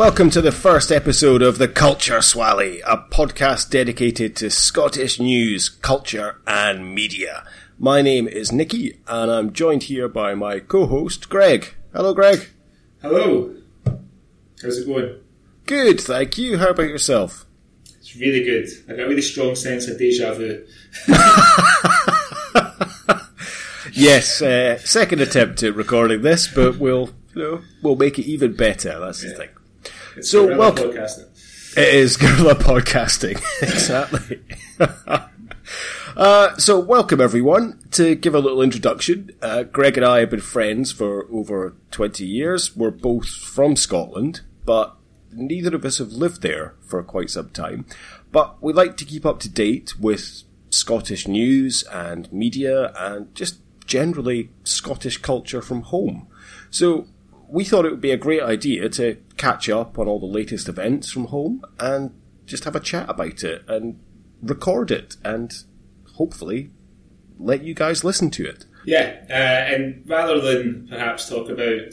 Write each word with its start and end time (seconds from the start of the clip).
welcome 0.00 0.30
to 0.30 0.40
the 0.40 0.50
first 0.50 0.90
episode 0.90 1.42
of 1.42 1.58
The 1.58 1.68
Culture 1.68 2.22
Swally, 2.22 2.80
a 2.86 2.96
podcast 2.96 3.68
dedicated 3.68 4.34
to 4.36 4.48
Scottish 4.48 5.20
news, 5.20 5.68
culture, 5.68 6.40
and 6.46 6.94
media. 6.94 7.44
My 7.78 8.00
name 8.00 8.26
is 8.26 8.50
Nikki, 8.50 8.98
and 9.06 9.30
I'm 9.30 9.52
joined 9.52 9.82
here 9.82 10.08
by 10.08 10.34
my 10.34 10.58
co-host, 10.58 11.28
Greg. 11.28 11.74
Hello, 11.92 12.14
Greg. 12.14 12.48
Hello. 13.02 13.54
How's 14.62 14.78
it 14.78 14.86
going? 14.86 15.20
Good, 15.66 16.00
thank 16.00 16.38
you. 16.38 16.56
How 16.56 16.70
about 16.70 16.88
yourself? 16.88 17.44
It's 17.98 18.16
really 18.16 18.42
good. 18.42 18.70
I 18.88 18.96
got 18.96 19.04
a 19.04 19.08
really 19.08 19.20
strong 19.20 19.54
sense 19.54 19.86
of 19.86 19.98
deja 19.98 20.32
vu. 20.32 20.64
Yes, 23.92 24.40
uh, 24.40 24.78
second 24.78 25.20
attempt 25.20 25.62
at 25.62 25.74
recording 25.74 26.22
this, 26.22 26.46
but 26.46 26.78
we'll 26.78 27.10
you 27.34 27.42
know, 27.42 27.62
we'll 27.82 27.96
make 27.96 28.18
it 28.18 28.24
even 28.24 28.54
better. 28.54 28.98
That's 28.98 29.22
the 29.22 29.34
thing. 29.34 29.48
It's 30.16 30.30
So, 30.30 30.56
welcome- 30.56 30.90
podcasting. 30.90 31.26
It 31.76 31.94
is 31.94 32.16
guerrilla 32.16 32.56
podcasting, 32.56 33.40
exactly. 33.62 34.40
uh, 36.16 36.56
so, 36.56 36.80
welcome 36.80 37.20
everyone. 37.20 37.78
To 37.92 38.14
give 38.16 38.34
a 38.34 38.40
little 38.40 38.60
introduction, 38.62 39.30
uh, 39.40 39.62
Greg 39.64 39.96
and 39.96 40.04
I 40.04 40.20
have 40.20 40.30
been 40.30 40.40
friends 40.40 40.90
for 40.90 41.26
over 41.30 41.76
20 41.92 42.24
years. 42.26 42.76
We're 42.76 42.90
both 42.90 43.28
from 43.28 43.76
Scotland, 43.76 44.40
but 44.64 44.96
neither 45.32 45.76
of 45.76 45.84
us 45.84 45.98
have 45.98 46.12
lived 46.12 46.42
there 46.42 46.74
for 46.82 47.02
quite 47.04 47.30
some 47.30 47.50
time. 47.50 47.84
But 48.32 48.60
we 48.60 48.72
like 48.72 48.96
to 48.98 49.04
keep 49.04 49.24
up 49.24 49.38
to 49.40 49.48
date 49.48 49.94
with 50.00 50.42
Scottish 50.70 51.28
news 51.28 51.84
and 51.84 52.32
media 52.32 52.92
and 52.98 53.32
just 53.34 53.60
generally 53.86 54.50
Scottish 54.64 55.18
culture 55.18 55.62
from 55.62 55.82
home. 55.82 56.26
So, 56.70 57.06
we 57.50 57.64
thought 57.64 57.84
it 57.84 57.90
would 57.90 58.00
be 58.00 58.12
a 58.12 58.16
great 58.16 58.42
idea 58.42 58.88
to 58.88 59.16
catch 59.36 59.68
up 59.68 59.98
on 59.98 60.06
all 60.06 60.20
the 60.20 60.26
latest 60.26 60.68
events 60.68 61.10
from 61.10 61.26
home 61.26 61.64
and 61.78 62.12
just 62.46 62.64
have 62.64 62.76
a 62.76 62.80
chat 62.80 63.08
about 63.08 63.42
it 63.42 63.62
and 63.68 63.98
record 64.42 64.90
it 64.90 65.16
and 65.24 65.64
hopefully 66.14 66.70
let 67.38 67.62
you 67.62 67.74
guys 67.74 68.04
listen 68.04 68.30
to 68.30 68.46
it. 68.46 68.66
Yeah, 68.84 69.16
uh, 69.28 69.74
and 69.74 70.02
rather 70.06 70.40
than 70.40 70.88
perhaps 70.88 71.28
talk 71.28 71.48
about 71.50 71.92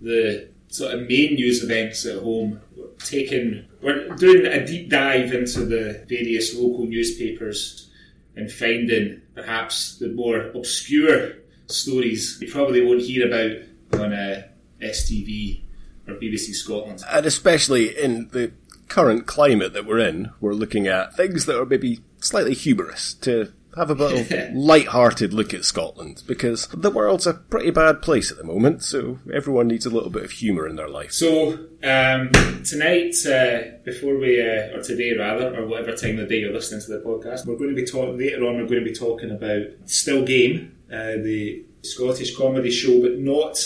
the 0.00 0.50
sort 0.68 0.94
of 0.94 1.00
main 1.08 1.34
news 1.34 1.62
events 1.62 2.04
at 2.06 2.22
home, 2.22 2.60
we're 2.76 2.88
taking 2.98 3.66
we're 3.82 4.08
doing 4.10 4.46
a 4.46 4.66
deep 4.66 4.90
dive 4.90 5.32
into 5.32 5.64
the 5.64 6.04
various 6.08 6.54
local 6.56 6.86
newspapers 6.86 7.90
and 8.36 8.50
finding 8.50 9.20
perhaps 9.34 9.98
the 9.98 10.08
more 10.08 10.50
obscure 10.54 11.32
stories 11.66 12.38
you 12.40 12.50
probably 12.50 12.84
won't 12.84 13.02
hear 13.02 13.26
about 13.26 14.00
on 14.00 14.12
uh, 14.12 14.42
STV 14.82 15.62
or 16.08 16.14
BBC 16.14 16.54
Scotland. 16.54 17.02
And 17.08 17.26
especially 17.26 17.96
in 17.96 18.28
the 18.28 18.52
current 18.88 19.26
climate 19.26 19.72
that 19.72 19.86
we're 19.86 19.98
in, 19.98 20.30
we're 20.40 20.52
looking 20.52 20.86
at 20.86 21.16
things 21.16 21.46
that 21.46 21.58
are 21.58 21.64
maybe 21.64 22.00
slightly 22.20 22.54
humorous 22.54 23.14
to 23.14 23.52
have 23.76 23.90
a 23.90 23.94
bit 23.94 24.30
of 24.30 24.54
light-hearted 24.54 25.32
look 25.32 25.54
at 25.54 25.64
Scotland 25.64 26.22
because 26.26 26.66
the 26.68 26.90
world's 26.90 27.26
a 27.26 27.34
pretty 27.34 27.70
bad 27.70 28.02
place 28.02 28.30
at 28.30 28.36
the 28.36 28.44
moment, 28.44 28.84
so 28.84 29.18
everyone 29.32 29.68
needs 29.68 29.86
a 29.86 29.90
little 29.90 30.10
bit 30.10 30.24
of 30.24 30.30
humour 30.30 30.68
in 30.68 30.76
their 30.76 30.88
life. 30.88 31.12
So 31.12 31.52
um, 31.82 32.30
tonight, 32.64 33.14
uh, 33.26 33.78
before 33.84 34.18
we, 34.18 34.40
uh, 34.40 34.76
or 34.76 34.82
today 34.82 35.16
rather, 35.16 35.56
or 35.56 35.66
whatever 35.66 35.96
time 35.96 36.18
of 36.18 36.28
the 36.28 36.34
day 36.34 36.40
you're 36.40 36.52
listening 36.52 36.82
to 36.82 36.88
the 36.88 37.00
podcast, 37.00 37.46
we're 37.46 37.56
going 37.56 37.70
to 37.70 37.76
be 37.76 37.86
talking 37.86 38.18
later 38.18 38.44
on. 38.44 38.56
We're 38.56 38.66
going 38.66 38.84
to 38.84 38.90
be 38.90 38.94
talking 38.94 39.30
about 39.30 39.62
Still 39.86 40.24
Game, 40.24 40.76
uh, 40.92 41.16
the 41.22 41.64
Scottish 41.82 42.36
comedy 42.36 42.70
show, 42.70 43.00
but 43.00 43.18
not 43.18 43.56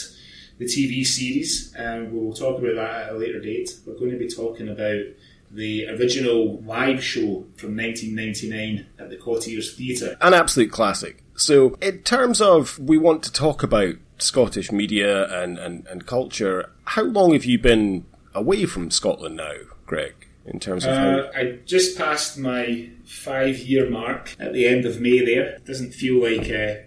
the 0.59 0.65
TV 0.65 1.05
series. 1.06 1.75
Um, 1.78 2.12
we'll 2.12 2.33
talk 2.34 2.59
about 2.59 2.75
that 2.77 3.03
at 3.09 3.12
a 3.12 3.17
later 3.17 3.41
date. 3.41 3.71
We're 3.87 3.99
going 3.99 4.12
to 4.12 4.19
be 4.19 4.28
talking 4.28 4.69
about 4.69 5.03
the 5.50 5.89
original 5.89 6.61
live 6.62 7.03
show 7.03 7.44
from 7.56 7.77
1999 7.77 8.87
at 8.99 9.11
the 9.11 9.17
Cottiers 9.17 9.75
Theatre. 9.77 10.17
an 10.21 10.34
absolute 10.34 10.72
classic. 10.72 11.22
So, 11.37 11.75
in 11.83 11.99
terms 12.00 12.41
of 12.41 12.78
we 12.78 12.99
want 12.99 13.22
to 13.25 13.33
talk 13.33 13.62
about 13.62 13.94
Scottish 14.19 14.72
media 14.72 15.43
and, 15.43 15.59
and, 15.59 15.87
and 15.87 16.06
culture, 16.06 16.71
how 16.84 17.03
long 17.03 17.33
have 17.34 17.44
you 17.44 17.59
been 17.59 18.06
away 18.34 18.65
from 18.65 18.91
Scotland 18.91 19.37
now, 19.37 19.53
Greg? 19.84 20.15
In 20.47 20.61
terms 20.61 20.84
of 20.84 20.97
how, 20.97 21.09
Uh, 21.19 21.31
I 21.34 21.59
just 21.67 21.99
passed 21.99 22.38
my 22.38 22.88
five 23.05 23.59
year 23.59 23.91
mark 23.91 24.37
at 24.38 24.53
the 24.53 24.67
end 24.67 24.87
of 24.87 25.00
May 25.00 25.25
there. 25.25 25.56
It 25.56 25.67
doesn't 25.67 25.93
feel 25.93 26.23
like 26.23 26.49
uh, 26.50 26.83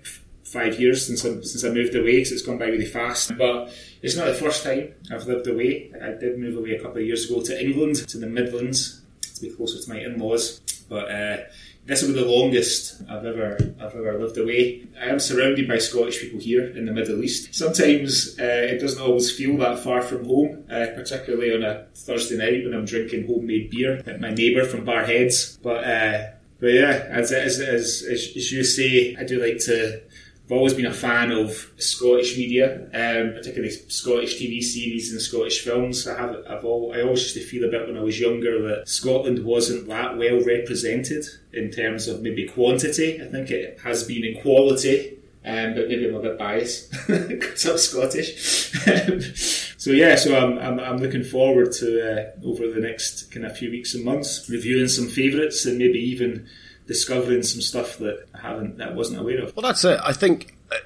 five 0.52 0.80
years 0.80 1.06
since 1.06 1.26
I, 1.26 1.42
since 1.42 1.64
I 1.64 1.70
moved 1.70 1.96
away 1.96 2.18
because 2.18 2.32
it's 2.32 2.42
gone 2.42 2.58
by 2.58 2.66
really 2.66 2.86
fast. 2.86 3.38
But 3.38 3.72
it's 4.02 4.16
not 4.16 4.26
the 4.26 4.34
first 4.34 4.64
time 4.64 4.94
I've 5.12 5.28
lived 5.28 5.48
away. 5.48 5.92
I 6.02 6.12
did 6.12 6.40
move 6.40 6.58
away 6.58 6.72
a 6.72 6.82
couple 6.82 6.98
of 6.98 7.06
years 7.06 7.30
ago 7.30 7.42
to 7.42 7.62
England, 7.62 8.08
to 8.10 8.18
the 8.18 8.28
Midlands, 8.28 9.02
to 9.36 9.42
be 9.42 9.50
closer 9.50 9.82
to 9.82 9.90
my 9.90 10.00
in 10.00 10.18
laws. 10.18 10.60
But 10.90 11.12
uh, 11.12 11.38
this 11.86 12.02
will 12.02 12.14
be 12.14 12.20
the 12.20 12.26
longest 12.26 13.02
I've 13.10 13.26
ever 13.26 13.58
I've 13.80 13.96
ever 13.96 14.20
lived 14.20 14.38
away. 14.38 14.88
I 15.00 15.06
am 15.06 15.20
surrounded 15.20 15.68
by 15.68 15.78
Scottish 15.78 16.20
people 16.22 16.40
here 16.40 16.66
in 16.66 16.86
the 16.86 16.92
Middle 16.92 17.24
East. 17.24 17.54
Sometimes 17.54 18.38
uh, 18.40 18.44
it 18.44 18.80
doesn't 18.80 19.02
always 19.02 19.32
feel 19.32 19.58
that 19.58 19.80
far 19.80 20.02
from 20.02 20.26
home, 20.26 20.66
uh, 20.70 20.88
particularly 20.96 21.54
on 21.54 21.64
a 21.64 21.88
Thursday 21.96 22.38
night 22.38 22.64
when 22.64 22.74
I'm 22.74 22.86
drinking 22.86 23.28
homemade 23.28 23.72
beer 23.72 24.04
at 24.06 24.20
my 24.20 24.32
neighbour 24.32 24.66
from 24.66 24.86
Barheads. 24.86 25.60
But 25.62 25.84
uh, 25.84 26.28
but 26.60 26.74
yeah, 26.74 27.08
as, 27.10 27.32
as, 27.32 27.60
as, 27.60 28.06
as 28.10 28.52
you 28.52 28.64
say, 28.64 29.16
I 29.16 29.24
do 29.24 29.42
like 29.42 29.60
to. 29.66 30.02
I've 30.50 30.58
always 30.58 30.74
been 30.74 30.88
a 30.88 30.94
fan 30.94 31.32
of 31.32 31.72
Scottish 31.78 32.36
media, 32.36 32.86
um, 32.86 33.34
particularly 33.34 33.70
Scottish 33.70 34.42
TV 34.42 34.64
series 34.64 35.12
and 35.12 35.22
Scottish 35.22 35.62
films. 35.62 36.08
I 36.08 36.18
have, 36.18 36.38
I've 36.50 36.66
all, 36.66 36.92
I 36.92 37.04
always 37.04 37.22
used 37.22 37.36
to 37.36 37.42
feel 37.42 37.66
a 37.66 37.72
bit 37.72 37.86
when 37.86 37.96
I 37.96 38.02
was 38.02 38.20
younger 38.20 38.60
that 38.68 38.90
Scotland 38.90 39.46
wasn't 39.46 39.88
that 39.90 40.18
well 40.18 40.44
represented 40.44 41.26
in 41.54 41.70
terms 41.70 42.08
of 42.08 42.24
maybe 42.24 42.48
quantity. 42.48 43.22
I 43.22 43.28
think 43.28 43.52
it 43.52 43.80
has 43.84 44.06
been 44.06 44.26
in 44.26 44.42
quality, 44.42 45.20
um, 45.46 45.76
but 45.76 45.88
maybe 45.88 46.08
I'm 46.08 46.16
a 46.16 46.20
bit 46.20 46.40
biased 46.40 46.94
because 47.08 47.66
I'm 47.68 47.78
Scottish. 47.78 49.60
So 49.80 49.92
yeah, 49.92 50.16
so 50.16 50.36
I'm, 50.38 50.60
I'm, 50.60 50.78
I'm 50.78 50.98
looking 50.98 51.24
forward 51.24 51.72
to 51.76 52.02
uh, 52.02 52.46
over 52.46 52.68
the 52.68 52.82
next 52.82 53.32
kind 53.32 53.46
of 53.46 53.58
few 53.58 53.72
weeks 53.72 53.96
and 53.96 54.04
months 54.04 54.50
reviewing 54.50 54.90
some 54.90 55.08
favourites 55.08 55.66
and 55.66 55.78
maybe 55.78 56.00
even 56.00 56.50
discovering 56.90 57.44
some 57.44 57.62
stuff 57.62 58.00
that 58.00 58.28
I 58.34 58.40
haven't 58.40 58.80
that 58.80 58.90
I 58.90 58.94
wasn't 58.94 59.20
aware 59.22 59.44
of. 59.44 59.56
well, 59.56 59.62
that's 59.62 59.86
it. 59.86 60.00
I 60.04 60.12
think, 60.12 60.58
uh, 60.72 60.78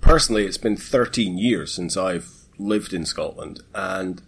personally, 0.00 0.46
it's 0.46 0.56
been 0.56 0.76
13 0.76 1.36
years 1.36 1.74
since 1.74 1.96
I've 1.96 2.30
lived 2.58 2.94
in 2.94 3.04
Scotland, 3.04 3.60
and 3.74 4.22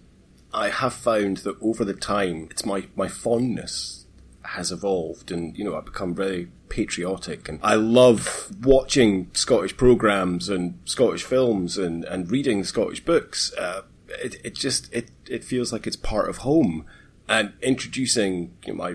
I 0.52 0.70
have 0.70 0.92
found 0.92 1.38
that 1.38 1.56
over 1.62 1.84
the 1.84 1.94
time, 1.94 2.48
it's 2.50 2.66
my, 2.66 2.88
my 2.96 3.06
fondness 3.06 4.06
has 4.42 4.72
evolved 4.72 5.30
and, 5.30 5.56
you 5.56 5.62
know, 5.62 5.76
I've 5.76 5.84
become 5.84 6.16
very 6.16 6.50
patriotic 6.68 7.48
and 7.48 7.60
I 7.62 7.76
love 7.76 8.50
watching 8.64 9.30
Scottish 9.32 9.76
programs 9.76 10.48
and 10.48 10.80
Scottish 10.84 11.22
films 11.22 11.78
and, 11.78 12.04
and 12.04 12.28
reading 12.28 12.64
Scottish 12.64 13.04
books. 13.04 13.52
Uh, 13.56 13.82
it, 14.08 14.41
it 14.42 14.54
just, 14.56 14.92
it, 14.92 15.10
it 15.28 15.44
feels 15.44 15.72
like 15.72 15.86
it's 15.86 15.94
part 15.94 16.28
of 16.28 16.38
home 16.38 16.86
and 17.28 17.52
introducing 17.62 18.56
you 18.64 18.72
know, 18.72 18.74
my 18.74 18.94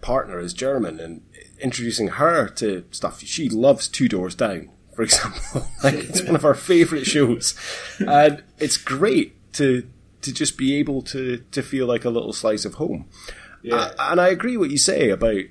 partner 0.00 0.38
is 0.38 0.52
German 0.52 1.00
and 1.00 1.22
introducing 1.60 2.08
her 2.08 2.48
to 2.48 2.84
stuff. 2.90 3.20
She 3.20 3.48
loves 3.48 3.88
Two 3.88 4.08
Doors 4.08 4.34
Down, 4.34 4.70
for 4.94 5.02
example. 5.02 5.66
like 5.84 5.94
it's 5.94 6.22
one 6.22 6.36
of 6.36 6.44
our 6.44 6.54
favourite 6.54 7.06
shows. 7.06 7.54
And 7.98 8.42
it's 8.58 8.76
great 8.76 9.52
to, 9.54 9.88
to 10.22 10.32
just 10.32 10.56
be 10.56 10.76
able 10.76 11.02
to, 11.02 11.44
to 11.52 11.62
feel 11.62 11.86
like 11.86 12.04
a 12.04 12.10
little 12.10 12.32
slice 12.32 12.64
of 12.64 12.74
home. 12.74 13.08
Yeah. 13.62 13.76
Uh, 13.76 13.94
and 14.10 14.20
I 14.20 14.28
agree 14.28 14.56
what 14.56 14.70
you 14.70 14.78
say 14.78 15.10
about, 15.10 15.42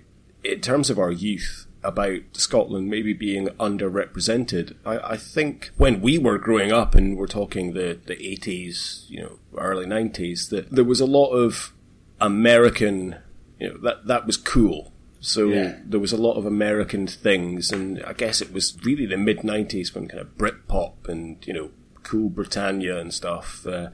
in 0.44 0.62
terms 0.62 0.89
of 0.89 1.00
our 1.00 1.12
youth, 1.12 1.68
about 1.83 2.22
Scotland 2.33 2.89
maybe 2.89 3.13
being 3.13 3.48
underrepresented. 3.60 4.75
I, 4.86 4.98
I 5.00 5.18
think 5.18 5.72
when 5.75 6.01
we 6.01 6.18
were 6.18 6.38
growing 6.38 6.72
up 6.72 6.95
and 6.95 7.18
we're 7.18 7.27
talking 7.27 7.74
the, 7.74 8.00
the 8.06 8.16
80s, 8.16 9.10
you 9.10 9.22
know, 9.22 9.39
early 9.57 9.86
90s, 9.86 10.50
that 10.50 10.72
there 10.72 10.83
was 10.83 11.01
a 11.01 11.06
lot 11.06 11.31
of 11.31 11.74
American, 12.22 13.18
you 13.60 13.69
know, 13.69 13.77
that, 13.80 14.07
that 14.07 14.25
was 14.25 14.38
cool. 14.38 14.93
So 15.25 15.48
Yeah. 15.48 15.78
there 15.86 16.02
was 16.02 16.12
a 16.12 16.18
lot 16.18 16.34
of 16.38 16.46
American 16.46 17.08
things, 17.08 17.72
and 17.72 18.04
I 18.04 18.12
guess 18.12 18.42
it 18.42 18.52
was 18.52 18.78
really 18.84 19.06
the 19.06 19.16
mid 19.18 19.40
90s 19.44 19.96
when 19.96 20.08
kind 20.10 20.20
of 20.20 20.38
Britpop 20.38 21.08
and, 21.08 21.38
you 21.48 21.54
know, 21.54 21.70
Cool 22.04 22.30
Britannia 22.30 23.00
and 23.00 23.14
stuff 23.14 23.66
uh, 23.66 23.88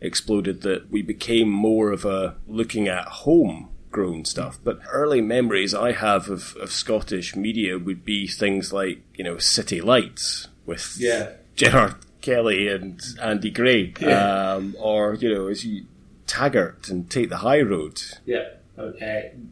exploded 0.00 0.62
that 0.62 0.90
we 0.90 1.00
became 1.02 1.48
more 1.48 1.92
of 1.92 2.04
a 2.04 2.34
looking 2.48 2.88
at 2.88 3.04
home 3.06 3.68
grown 3.92 4.24
stuff. 4.24 4.58
But 4.64 4.80
early 4.90 5.20
memories 5.20 5.72
I 5.72 5.92
have 5.92 6.28
of, 6.28 6.56
of 6.60 6.72
Scottish 6.72 7.36
media 7.36 7.78
would 7.78 8.04
be 8.04 8.26
things 8.26 8.72
like, 8.72 9.02
you 9.14 9.22
know, 9.22 9.38
City 9.38 9.80
Lights 9.80 10.48
with 10.66 10.96
Yeah. 10.98 11.28
Gerard 11.54 11.94
Kelly 12.22 12.66
and 12.66 13.00
Andy 13.20 13.50
Gray, 13.50 13.92
Yeah. 14.00 14.54
um, 14.54 14.74
or, 14.80 15.14
you 15.14 15.32
know, 15.32 15.46
as 15.46 15.64
you 15.64 15.84
Taggart 16.26 16.88
and 16.88 17.08
Take 17.10 17.28
the 17.28 17.36
High 17.38 17.60
Road. 17.60 18.00
Yeah. 18.24 18.48
Uh, 18.76 18.90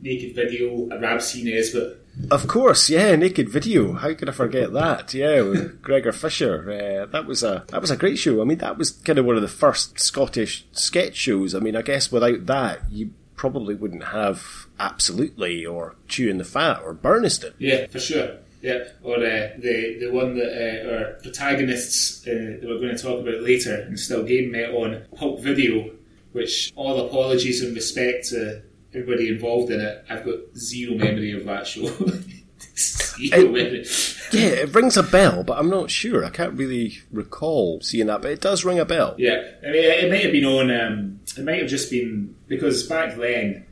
naked 0.00 0.34
video, 0.34 0.88
a 0.90 1.16
is, 1.16 1.44
Nesbitt. 1.44 2.00
Of 2.30 2.48
course, 2.48 2.90
yeah, 2.90 3.14
Naked 3.16 3.48
Video. 3.48 3.92
How 3.92 4.14
could 4.14 4.28
I 4.28 4.32
forget 4.32 4.72
that? 4.72 5.14
Yeah, 5.14 5.42
with 5.42 5.82
Gregor 5.82 6.12
Fisher. 6.12 6.70
Uh, 6.70 7.06
that 7.06 7.26
was 7.26 7.42
a 7.42 7.64
that 7.68 7.80
was 7.80 7.90
a 7.90 7.96
great 7.96 8.18
show. 8.18 8.40
I 8.40 8.44
mean, 8.44 8.58
that 8.58 8.78
was 8.78 8.90
kind 8.90 9.18
of 9.18 9.24
one 9.24 9.36
of 9.36 9.42
the 9.42 9.48
first 9.48 10.00
Scottish 10.00 10.66
sketch 10.72 11.16
shows. 11.16 11.54
I 11.54 11.60
mean, 11.60 11.76
I 11.76 11.82
guess 11.82 12.10
without 12.10 12.46
that, 12.46 12.90
you 12.90 13.12
probably 13.36 13.74
wouldn't 13.74 14.04
have 14.04 14.66
Absolutely 14.78 15.64
or 15.64 15.96
Chewing 16.08 16.38
the 16.38 16.44
Fat 16.44 16.82
or 16.82 16.94
Burnistoun. 16.94 17.54
Yeah, 17.58 17.86
for 17.86 18.00
sure. 18.00 18.38
Yeah, 18.62 18.84
or 19.02 19.16
uh, 19.16 19.50
the 19.58 19.96
the 20.00 20.10
one 20.10 20.34
that 20.36 20.52
uh, 20.52 20.92
our 20.94 21.04
protagonists 21.22 22.26
uh, 22.26 22.58
that 22.60 22.68
we're 22.68 22.80
going 22.80 22.96
to 22.96 23.02
talk 23.02 23.20
about 23.20 23.42
later 23.42 23.74
and 23.74 23.98
still 23.98 24.24
game 24.24 24.50
met 24.50 24.70
on 24.70 25.02
Pulp 25.16 25.40
Video, 25.40 25.90
which 26.32 26.72
all 26.76 27.06
apologies 27.06 27.62
and 27.62 27.74
respect 27.74 28.28
to 28.28 28.62
everybody 28.94 29.28
involved 29.28 29.70
in 29.72 29.80
it. 29.80 30.04
I've 30.08 30.24
got 30.24 30.36
zero 30.56 30.96
memory 30.96 31.32
of 31.32 31.44
that 31.46 31.66
show. 31.66 31.86
zero 32.76 33.48
memory. 33.50 33.86
Yeah, 34.32 34.48
it 34.48 34.74
rings 34.74 34.96
a 34.96 35.02
bell, 35.02 35.42
but 35.42 35.58
I'm 35.58 35.70
not 35.70 35.90
sure. 35.90 36.24
I 36.24 36.30
can't 36.30 36.54
really 36.54 36.98
recall 37.10 37.80
seeing 37.80 38.06
that, 38.06 38.22
but 38.22 38.30
it 38.30 38.40
does 38.40 38.64
ring 38.64 38.78
a 38.78 38.84
bell. 38.84 39.14
Yeah, 39.18 39.42
I 39.62 39.70
mean, 39.70 39.84
it 39.84 40.10
might 40.10 40.24
have 40.24 40.32
been 40.32 40.44
on. 40.44 40.70
Um, 40.70 41.20
it 41.36 41.44
might 41.44 41.60
have 41.60 41.70
just 41.70 41.90
been 41.90 42.34
because 42.48 42.84
back 42.84 43.16
then, 43.16 43.66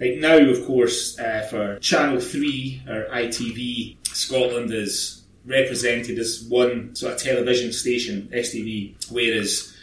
like 0.00 0.16
now, 0.16 0.38
of 0.38 0.64
course, 0.66 1.18
uh, 1.18 1.46
for 1.50 1.78
Channel 1.80 2.20
Three 2.20 2.82
or 2.88 3.06
ITV, 3.12 3.96
Scotland 4.08 4.72
is 4.72 5.22
represented 5.44 6.18
as 6.18 6.44
one 6.48 6.94
sort 6.94 7.14
of 7.14 7.22
television 7.22 7.72
station, 7.72 8.28
STV, 8.32 9.10
whereas. 9.10 9.73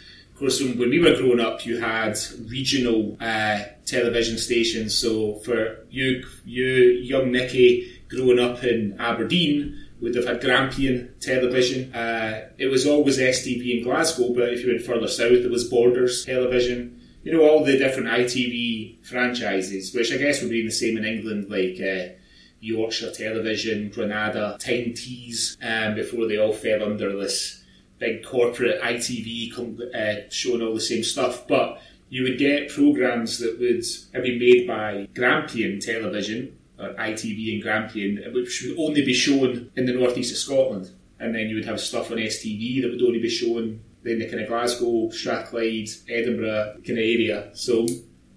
Course, 0.42 0.60
when 0.60 0.90
we 0.90 0.98
were 0.98 1.14
growing 1.14 1.38
up, 1.38 1.64
you 1.64 1.78
had 1.78 2.18
regional 2.48 3.16
uh, 3.20 3.60
television 3.86 4.36
stations. 4.38 4.92
So 4.92 5.36
for 5.36 5.86
you, 5.88 6.24
you 6.44 6.64
young 6.64 7.30
Nicky, 7.30 8.02
growing 8.08 8.40
up 8.40 8.64
in 8.64 8.96
Aberdeen, 8.98 9.86
would 10.00 10.16
have 10.16 10.24
had 10.24 10.40
Grampian 10.40 11.14
television. 11.20 11.94
Uh, 11.94 12.48
it 12.58 12.66
was 12.66 12.88
always 12.88 13.18
STV 13.18 13.78
in 13.78 13.84
Glasgow, 13.84 14.34
but 14.34 14.52
if 14.52 14.64
you 14.64 14.72
went 14.72 14.82
further 14.82 15.06
south, 15.06 15.30
it 15.30 15.48
was 15.48 15.70
Borders 15.70 16.24
television. 16.24 17.00
You 17.22 17.34
know, 17.34 17.48
all 17.48 17.62
the 17.62 17.78
different 17.78 18.08
ITV 18.08 19.06
franchises, 19.06 19.94
which 19.94 20.12
I 20.12 20.16
guess 20.16 20.42
would 20.42 20.50
be 20.50 20.64
the 20.64 20.72
same 20.72 20.96
in 20.96 21.04
England, 21.04 21.50
like 21.50 21.80
uh, 21.80 22.14
Yorkshire 22.58 23.12
Television, 23.12 23.90
Granada, 23.90 24.56
Tyne 24.58 24.92
Tees, 24.92 25.56
um, 25.62 25.94
before 25.94 26.26
they 26.26 26.36
all 26.36 26.52
fell 26.52 26.82
under 26.82 27.16
this 27.16 27.61
big 28.02 28.24
corporate 28.24 28.80
ITV 28.82 29.54
com- 29.54 29.78
uh, 29.94 30.28
showing 30.30 30.62
all 30.62 30.74
the 30.74 30.80
same 30.80 31.04
stuff. 31.04 31.46
But 31.46 31.80
you 32.08 32.24
would 32.24 32.38
get 32.38 32.68
programs 32.68 33.38
that 33.38 33.58
would 33.58 33.84
been 34.22 34.38
made 34.38 34.66
by 34.66 35.08
Grampian 35.14 35.80
Television, 35.80 36.58
or 36.78 36.88
ITV 36.94 37.54
and 37.54 37.62
Grampian, 37.62 38.22
which 38.34 38.64
would 38.66 38.78
only 38.78 39.04
be 39.04 39.14
shown 39.14 39.70
in 39.76 39.86
the 39.86 39.94
northeast 39.94 40.32
of 40.32 40.38
Scotland. 40.38 40.90
And 41.18 41.34
then 41.34 41.48
you 41.48 41.54
would 41.54 41.64
have 41.64 41.80
stuff 41.80 42.10
on 42.10 42.18
STV 42.18 42.82
that 42.82 42.90
would 42.90 43.02
only 43.02 43.20
be 43.20 43.28
shown 43.28 43.80
in 44.04 44.18
the 44.18 44.28
kind 44.28 44.40
of 44.40 44.48
Glasgow, 44.48 45.08
Strathclyde, 45.10 45.88
Edinburgh 46.08 46.80
kind 46.84 46.98
of 46.98 47.04
area. 47.14 47.50
So 47.54 47.86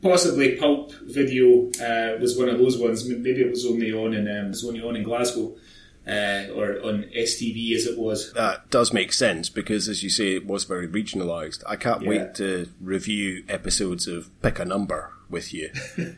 possibly 0.02 0.56
Pulp 0.56 0.94
Video 1.02 1.68
uh, 1.82 2.20
was 2.20 2.38
one 2.38 2.50
of 2.50 2.60
those 2.60 2.78
ones. 2.78 3.10
Maybe 3.10 3.42
it 3.42 3.50
was 3.50 3.66
only 3.66 3.92
on 3.92 4.14
in 4.14 4.28
um, 4.28 4.46
it 4.46 4.50
was 4.50 4.66
only 4.66 4.82
on 4.82 4.96
in 4.96 5.04
Glasgow. 5.04 5.56
Uh, 6.07 6.46
or 6.56 6.80
on 6.84 7.06
STV 7.18 7.75
as 7.75 7.88
it 7.88 7.98
was. 7.98 8.31
That 8.34 8.69
does 8.69 8.94
make 8.94 9.12
sense 9.12 9.50
because, 9.50 9.90
as 9.90 10.04
you 10.04 10.10
say, 10.12 10.36
it 10.36 10.46
was 10.46 10.63
very 10.66 10.88
regionalised. 10.88 11.63
I 11.68 11.78
can't 11.78 12.04
Yeah. 12.04 12.10
wait 12.10 12.36
to 12.36 12.69
review 12.80 13.44
episodes 13.50 14.07
of 14.07 14.30
Pick 14.44 14.60
a 14.60 14.66
Number 14.66 15.12
with 15.31 15.52
you. 15.52 15.72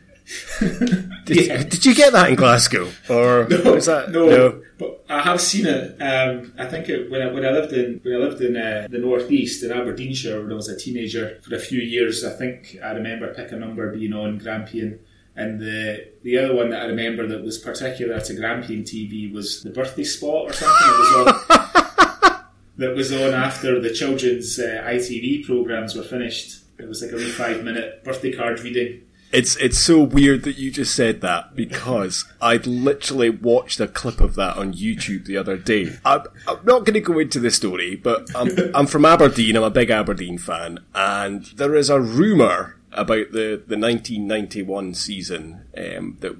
Did, 1.24 1.46
Yeah. 1.46 1.62
did 1.62 1.86
you 1.86 1.94
get 1.94 2.12
that 2.12 2.28
in 2.28 2.36
Glasgow, 2.36 2.90
or 3.08 3.44
was 3.64 3.86
that 3.86 4.10
no, 4.10 4.60
but 4.78 5.02
I 5.08 5.22
have 5.22 5.40
seen 5.40 5.64
it. 5.66 5.96
Um, 6.02 6.52
I 6.58 6.66
think 6.66 6.90
it, 6.90 7.10
when 7.10 7.22
I, 7.22 7.32
when 7.32 7.46
I 7.46 7.50
lived 7.50 7.72
in 7.72 8.00
when 8.02 8.14
I 8.14 8.18
lived 8.18 8.42
in 8.42 8.54
uh, 8.56 8.88
the 8.90 8.98
northeast 8.98 9.62
in 9.64 9.72
Aberdeenshire 9.72 10.42
when 10.42 10.52
I 10.52 10.54
was 10.54 10.68
a 10.68 10.76
teenager 10.76 11.38
for 11.42 11.54
a 11.54 11.58
few 11.58 11.80
years. 11.80 12.24
I 12.24 12.32
think 12.32 12.76
I 12.84 12.90
remember 12.92 13.32
pick 13.32 13.52
a 13.52 13.56
number 13.56 13.90
being 13.94 14.12
on 14.12 14.36
Grampian, 14.36 14.98
and 15.38 15.60
the 15.60 16.08
the 16.22 16.36
other 16.36 16.54
one 16.54 16.70
that 16.70 16.82
I 16.82 16.86
remember 16.86 17.26
that 17.28 17.44
was 17.44 17.58
particular 17.58 18.20
to 18.20 18.34
Grampian 18.34 18.82
TV 18.82 19.32
was 19.32 19.62
the 19.62 19.70
birthday 19.70 20.02
spot 20.02 20.50
or 20.50 20.52
something. 20.52 20.88
It 20.88 20.98
was 20.98 21.14
on, 21.16 22.42
that 22.78 22.96
was 22.96 23.12
on 23.12 23.34
after 23.34 23.80
the 23.80 23.90
children's 23.90 24.58
uh, 24.58 24.82
ITV 24.84 25.46
programs 25.46 25.94
were 25.94 26.02
finished. 26.02 26.64
It 26.78 26.88
was 26.88 27.02
like 27.02 27.12
a 27.12 27.16
wee 27.16 27.30
five 27.30 27.62
minute 27.62 28.02
birthday 28.02 28.32
card 28.32 28.60
reading. 28.60 29.02
It's 29.30 29.56
it's 29.56 29.78
so 29.78 30.00
weird 30.02 30.42
that 30.42 30.58
you 30.58 30.72
just 30.72 30.96
said 30.96 31.20
that 31.20 31.54
because 31.54 32.24
I'd 32.40 32.66
literally 32.66 33.30
watched 33.30 33.78
a 33.78 33.86
clip 33.86 34.20
of 34.20 34.34
that 34.34 34.56
on 34.56 34.74
YouTube 34.74 35.26
the 35.26 35.36
other 35.36 35.56
day. 35.56 35.98
I'm, 36.04 36.22
I'm 36.48 36.64
not 36.64 36.84
going 36.84 36.94
to 36.94 37.00
go 37.00 37.18
into 37.18 37.38
the 37.38 37.50
story, 37.50 37.94
but 37.94 38.34
I'm, 38.34 38.50
I'm 38.74 38.86
from 38.86 39.04
Aberdeen. 39.04 39.54
I'm 39.54 39.62
a 39.62 39.70
big 39.70 39.90
Aberdeen 39.90 40.38
fan, 40.38 40.80
and 40.94 41.44
there 41.56 41.76
is 41.76 41.90
a 41.90 42.00
rumor 42.00 42.77
about 42.92 43.32
the 43.32 43.62
the 43.66 43.76
1991 43.78 44.94
season 44.94 45.64
um, 45.76 46.16
that 46.20 46.34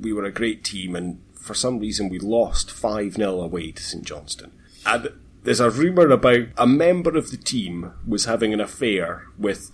we 0.00 0.12
were 0.12 0.24
a 0.24 0.32
great 0.32 0.64
team, 0.64 0.94
and 0.96 1.20
for 1.34 1.54
some 1.54 1.78
reason 1.78 2.08
we 2.08 2.18
lost 2.18 2.70
five 2.70 3.14
0 3.14 3.40
away 3.40 3.72
to 3.72 3.82
St 3.82 4.04
Johnstone, 4.04 4.52
and. 4.86 5.10
There's 5.44 5.60
a 5.60 5.70
rumour 5.70 6.10
about 6.10 6.48
a 6.58 6.66
member 6.66 7.16
of 7.16 7.30
the 7.30 7.36
team 7.38 7.92
was 8.06 8.26
having 8.26 8.52
an 8.52 8.60
affair 8.60 9.22
with 9.38 9.70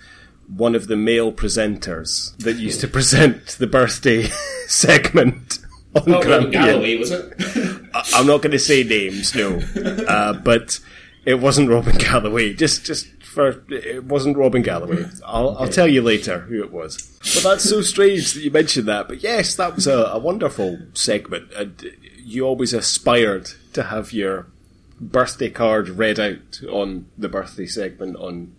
one 0.47 0.75
of 0.76 0.87
the 0.87 0.94
male 0.97 1.32
presenters 1.32 2.37
that 2.37 2.59
used 2.59 2.81
to 2.82 2.87
present 2.87 3.47
the 3.59 3.67
birthday 3.67 4.25
segment 4.69 5.59
on 5.97 6.05
Grampian. 6.20 6.50
Galloway, 6.50 6.97
was 6.99 7.11
it? 7.11 7.32
I- 7.94 8.11
I'm 8.15 8.27
not 8.27 8.43
going 8.43 8.53
to 8.53 8.59
say 8.59 8.85
names, 8.85 9.35
no, 9.35 9.59
uh, 10.06 10.35
but 10.35 10.79
it 11.25 11.37
wasn't 11.41 11.70
Robin 11.70 11.97
Galloway. 11.97 12.53
Just, 12.53 12.85
just 12.85 13.09
for 13.35 13.63
it 13.69 14.05
wasn't 14.05 14.37
Robin 14.37 14.63
Galloway. 14.63 15.05
I'll, 15.25 15.57
I'll 15.59 15.69
tell 15.69 15.89
you 15.89 16.01
later 16.01 16.41
who 16.41 16.63
it 16.63 16.73
was. 16.73 17.19
But 17.35 17.43
that's 17.43 17.69
so 17.69 17.83
strange 17.83 18.33
that 18.33 18.43
you 18.43 18.51
mentioned 18.51 18.89
that. 18.89 19.09
But 19.09 19.23
yes, 19.23 19.57
that 19.57 19.75
was 19.75 19.87
a, 19.87 20.05
a 20.05 20.19
wonderful 20.19 20.79
segment, 20.95 21.53
and 21.53 21.91
you 22.19 22.47
always 22.47 22.73
aspired 22.73 23.51
to 23.73 23.85
have 23.85 24.13
your 24.13 24.47
birthday 25.01 25.51
card 25.51 25.89
read 25.89 26.21
out 26.21 26.63
on 26.71 27.07
the 27.19 27.29
birthday 27.29 27.67
segment 27.67 28.17
on 28.17 28.55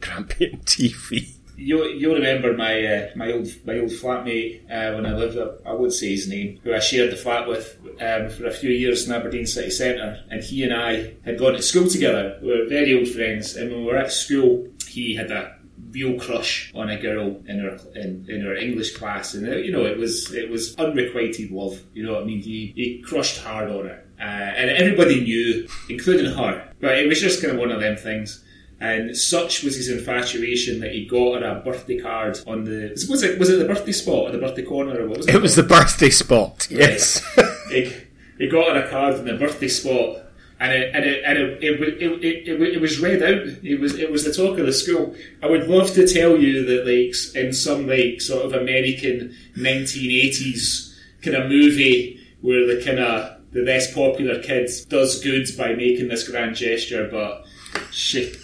Grampian 0.00 0.58
TV. 0.64 1.34
You 1.60 1.84
you'll 1.84 2.14
remember 2.14 2.56
my 2.56 2.74
uh, 2.84 3.10
my 3.16 3.32
old 3.32 3.48
my 3.66 3.78
old 3.78 3.90
flatmate 3.90 4.64
uh, 4.70 4.94
when 4.94 5.04
I 5.04 5.14
lived 5.14 5.36
up. 5.36 5.60
I 5.66 5.72
would 5.72 5.92
say 5.92 6.10
his 6.10 6.26
name, 6.26 6.58
who 6.62 6.72
I 6.74 6.78
shared 6.78 7.12
the 7.12 7.16
flat 7.16 7.46
with 7.46 7.78
um, 8.00 8.30
for 8.30 8.46
a 8.46 8.50
few 8.50 8.70
years 8.70 9.06
in 9.06 9.14
Aberdeen 9.14 9.46
City 9.46 9.70
Centre, 9.70 10.24
and 10.30 10.42
he 10.42 10.64
and 10.64 10.72
I 10.72 11.14
had 11.24 11.38
gone 11.38 11.52
to 11.52 11.62
school 11.62 11.86
together. 11.86 12.38
We 12.42 12.48
were 12.48 12.66
very 12.66 12.98
old 12.98 13.08
friends, 13.08 13.56
and 13.56 13.70
when 13.70 13.80
we 13.80 13.86
were 13.86 13.98
at 13.98 14.10
school, 14.10 14.66
he 14.88 15.14
had 15.14 15.30
a 15.30 15.60
real 15.92 16.18
crush 16.18 16.72
on 16.74 16.88
a 16.90 17.00
girl 17.00 17.42
in 17.46 17.58
her 17.60 17.78
in, 17.94 18.24
in 18.28 18.40
her 18.42 18.54
English 18.54 18.96
class, 18.96 19.34
and 19.34 19.48
uh, 19.48 19.56
you 19.56 19.72
know 19.72 19.84
it 19.84 19.98
was 19.98 20.32
it 20.32 20.48
was 20.48 20.74
unrequited 20.76 21.50
love. 21.50 21.80
You 21.92 22.04
know 22.04 22.14
what 22.14 22.22
I 22.22 22.26
mean? 22.26 22.40
He 22.40 22.72
he 22.74 23.02
crushed 23.02 23.38
hard 23.38 23.70
on 23.70 23.86
her, 23.86 24.04
uh, 24.18 24.22
and 24.22 24.70
everybody 24.70 25.20
knew, 25.20 25.68
including 25.88 26.32
her. 26.32 26.72
But 26.80 26.98
it 26.98 27.08
was 27.08 27.20
just 27.20 27.42
kind 27.42 27.52
of 27.52 27.58
one 27.58 27.70
of 27.70 27.80
them 27.80 27.96
things. 27.96 28.44
And 28.80 29.14
such 29.14 29.62
was 29.62 29.76
his 29.76 29.90
infatuation 29.90 30.80
that 30.80 30.92
he 30.92 31.04
got 31.04 31.42
her 31.42 31.58
a 31.58 31.60
birthday 31.60 32.00
card 32.00 32.38
on 32.46 32.64
the 32.64 32.90
was 33.10 33.22
it 33.22 33.38
was 33.38 33.50
it 33.50 33.58
the 33.58 33.66
birthday 33.66 33.92
spot 33.92 34.28
or 34.28 34.32
the 34.32 34.38
birthday 34.38 34.62
corner 34.62 34.98
or 34.98 35.06
what 35.06 35.18
was 35.18 35.28
it? 35.28 35.34
It 35.34 35.42
was 35.42 35.54
the 35.54 35.62
birthday 35.62 36.08
spot. 36.08 36.66
Yes. 36.70 37.22
he, 37.70 37.92
he 38.38 38.48
got 38.48 38.74
her 38.74 38.84
a 38.84 38.88
card 38.88 39.16
on 39.16 39.26
the 39.26 39.34
birthday 39.34 39.68
spot, 39.68 40.22
and 40.58 40.72
it 40.72 40.94
and 40.94 41.04
it 41.04 41.22
and 41.26 41.38
it, 41.38 41.62
it, 41.62 41.80
it, 41.82 42.02
it, 42.02 42.48
it, 42.48 42.62
it 42.76 42.80
was 42.80 42.98
read 43.00 43.22
out. 43.22 43.46
It 43.62 43.78
was 43.78 43.98
it 43.98 44.10
was 44.10 44.24
the 44.24 44.32
talk 44.32 44.58
of 44.58 44.64
the 44.64 44.72
school. 44.72 45.14
I 45.42 45.46
would 45.46 45.68
love 45.68 45.92
to 45.92 46.06
tell 46.06 46.38
you 46.38 46.64
that 46.64 46.86
like 46.86 47.44
in 47.44 47.52
some 47.52 47.86
like 47.86 48.22
sort 48.22 48.46
of 48.46 48.54
American 48.54 49.36
1980s 49.58 50.96
kind 51.20 51.36
of 51.36 51.50
movie 51.50 52.18
where 52.40 52.66
the 52.66 52.82
kind 52.82 52.98
of 52.98 53.40
the 53.52 53.60
less 53.60 53.92
popular 53.92 54.40
kid 54.42 54.70
does 54.88 55.22
good 55.22 55.46
by 55.58 55.74
making 55.74 56.08
this 56.08 56.26
grand 56.26 56.56
gesture, 56.56 57.08
but 57.10 57.44
shit, 57.90 58.36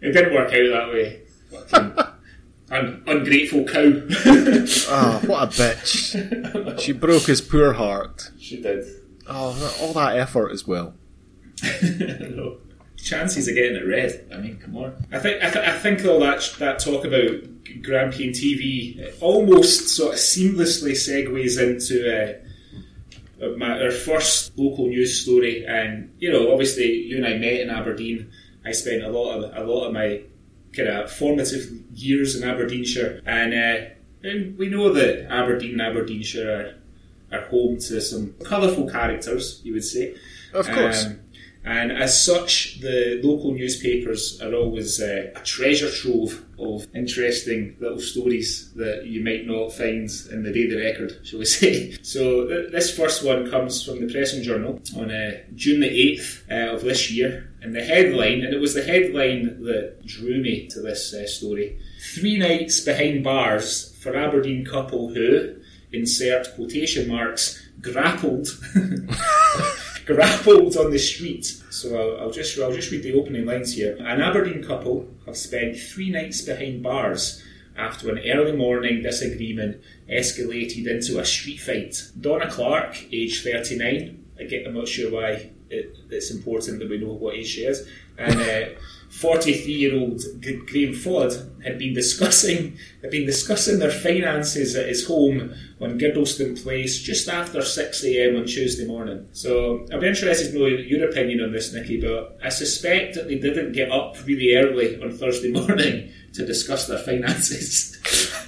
it 0.00 0.12
didn't 0.12 0.34
work 0.34 0.48
out 0.48 0.52
that 0.52 0.92
way. 0.92 1.22
Fucking 1.50 1.98
un- 2.70 3.02
ungrateful 3.06 3.64
cow. 3.64 3.92
Oh, 4.88 5.22
what 5.26 5.42
a 5.44 5.46
bitch. 5.62 6.80
She 6.80 6.92
broke 6.92 7.22
his 7.24 7.40
poor 7.40 7.72
heart. 7.72 8.30
she 8.38 8.60
did. 8.60 8.84
Oh, 9.28 9.76
all 9.80 9.92
that 9.94 10.16
effort 10.18 10.52
as 10.52 10.66
well. 10.66 10.94
no. 11.82 12.58
Chances 12.96 13.46
of 13.48 13.54
getting 13.54 13.76
it 13.76 13.86
read. 13.86 14.28
I 14.32 14.38
mean, 14.38 14.56
come 14.58 14.76
on. 14.76 15.06
I 15.12 15.18
think 15.18 15.42
I, 15.42 15.50
th- 15.50 15.64
I 15.68 15.78
think 15.78 16.04
all 16.04 16.18
that 16.20 16.42
that 16.58 16.78
talk 16.80 17.04
about 17.04 17.30
Grampian 17.82 18.30
TV 18.32 19.14
almost 19.20 19.90
sort 19.90 20.14
of 20.14 20.18
seamlessly 20.18 20.92
segues 20.92 21.60
into 21.60 22.40
uh, 23.42 23.48
my, 23.58 23.80
our 23.82 23.90
first 23.90 24.58
local 24.58 24.86
news 24.88 25.20
story. 25.22 25.64
And 25.66 26.14
you 26.18 26.32
know, 26.32 26.50
obviously, 26.52 26.90
you 26.92 27.16
and 27.18 27.26
I 27.26 27.34
met 27.34 27.60
in 27.60 27.70
Aberdeen. 27.70 28.30
I 28.66 28.72
spent 28.72 29.02
a 29.02 29.08
lot 29.08 29.36
of 29.36 29.56
a 29.56 29.70
lot 29.70 29.86
of 29.86 29.92
my 29.92 30.22
kind 30.74 30.88
of 30.88 31.10
formative 31.10 31.70
years 31.94 32.36
in 32.36 32.48
Aberdeenshire, 32.48 33.22
and, 33.24 33.54
uh, 33.54 34.28
and 34.28 34.58
we 34.58 34.68
know 34.68 34.92
that 34.92 35.30
Aberdeen 35.30 35.80
and 35.80 35.82
Aberdeenshire 35.82 36.50
are 36.50 36.74
are 37.32 37.46
home 37.46 37.76
to 37.78 38.00
some 38.00 38.34
colourful 38.44 38.88
characters, 38.88 39.60
you 39.64 39.72
would 39.72 39.84
say. 39.84 40.14
Of 40.52 40.66
course. 40.70 41.06
Um, 41.06 41.20
and 41.66 41.90
as 41.90 42.24
such, 42.24 42.80
the 42.80 43.20
local 43.24 43.52
newspapers 43.52 44.40
are 44.40 44.54
always 44.54 45.00
uh, 45.00 45.32
a 45.34 45.40
treasure 45.40 45.90
trove 45.90 46.44
of 46.60 46.86
interesting 46.94 47.76
little 47.80 47.98
stories 47.98 48.72
that 48.74 49.04
you 49.06 49.22
might 49.22 49.46
not 49.46 49.72
find 49.72 50.08
in 50.30 50.44
the 50.44 50.52
Daily 50.52 50.76
Record, 50.76 51.18
shall 51.24 51.40
we 51.40 51.44
say. 51.60 51.96
So, 52.02 52.46
th- 52.46 52.70
this 52.70 52.96
first 52.96 53.24
one 53.24 53.50
comes 53.50 53.84
from 53.84 54.00
the 54.00 54.12
Press 54.12 54.32
and 54.32 54.44
Journal 54.44 54.80
on 54.96 55.10
uh, 55.10 55.40
June 55.56 55.80
the 55.80 55.88
8th 55.88 56.50
uh, 56.50 56.74
of 56.74 56.82
this 56.82 57.10
year. 57.10 57.52
And 57.60 57.74
the 57.74 57.82
headline, 57.82 58.42
and 58.42 58.54
it 58.54 58.60
was 58.60 58.74
the 58.74 58.84
headline 58.84 59.64
that 59.64 60.06
drew 60.06 60.40
me 60.40 60.68
to 60.68 60.80
this 60.80 61.12
uh, 61.12 61.26
story 61.26 61.80
Three 62.14 62.38
nights 62.38 62.80
behind 62.80 63.24
bars 63.24 63.94
for 64.00 64.16
Aberdeen 64.16 64.64
couple 64.64 65.12
who, 65.12 65.56
insert 65.92 66.54
quotation 66.54 67.08
marks, 67.08 67.60
grappled. 67.80 68.48
grappled 70.06 70.76
on 70.76 70.90
the 70.90 70.98
street. 70.98 71.44
So 71.70 71.96
I'll, 71.96 72.20
I'll, 72.22 72.30
just 72.30 72.58
I'll 72.58 72.72
just 72.72 72.90
read 72.90 73.02
the 73.02 73.14
opening 73.14 73.44
lines 73.44 73.74
here. 73.74 73.96
An 73.98 74.22
Aberdeen 74.22 74.62
couple 74.62 75.08
have 75.26 75.36
spent 75.36 75.76
three 75.76 76.10
nights 76.10 76.42
behind 76.42 76.82
bars 76.82 77.42
after 77.76 78.10
an 78.10 78.20
early 78.30 78.52
morning 78.52 79.02
disagreement 79.02 79.82
escalated 80.08 80.86
into 80.86 81.18
a 81.18 81.24
street 81.24 81.60
fight. 81.60 82.10
Donna 82.18 82.50
Clark, 82.50 83.12
age 83.12 83.42
39, 83.42 84.24
again, 84.38 84.64
I'm 84.66 84.74
not 84.74 84.88
sure 84.88 85.10
why 85.10 85.50
it, 85.68 85.96
it's 86.10 86.30
important 86.30 86.78
that 86.78 86.88
we 86.88 86.98
know 86.98 87.12
what 87.12 87.34
age 87.34 87.48
she 87.48 87.62
is, 87.62 87.86
and 88.16 88.40
uh, 88.40 88.78
43 89.16 89.72
year 89.72 89.96
old 89.96 90.22
Graham 90.66 90.92
Ford 90.92 91.32
had 91.64 91.78
been 91.78 91.94
discussing 91.94 92.76
had 93.00 93.10
been 93.10 93.24
discussing 93.24 93.78
their 93.78 93.90
finances 93.90 94.76
at 94.76 94.88
his 94.88 95.06
home 95.06 95.54
on 95.80 95.98
Girdlestone 95.98 96.62
Place 96.62 96.98
just 96.98 97.26
after 97.26 97.60
6am 97.60 98.38
on 98.38 98.46
Tuesday 98.46 98.86
morning. 98.86 99.26
So 99.32 99.86
I'd 99.90 100.00
be 100.00 100.08
interested 100.08 100.52
to 100.52 100.58
know 100.58 100.66
your 100.66 101.08
opinion 101.08 101.40
on 101.40 101.52
this, 101.52 101.72
Nikki, 101.72 101.98
but 101.98 102.38
I 102.44 102.50
suspect 102.50 103.14
that 103.14 103.28
they 103.28 103.38
didn't 103.38 103.72
get 103.72 103.90
up 103.90 104.16
really 104.26 104.54
early 104.54 105.00
on 105.02 105.12
Thursday 105.12 105.50
morning 105.66 106.10
to 106.34 106.44
discuss 106.44 106.86
their 106.86 106.98
finances. 106.98 107.96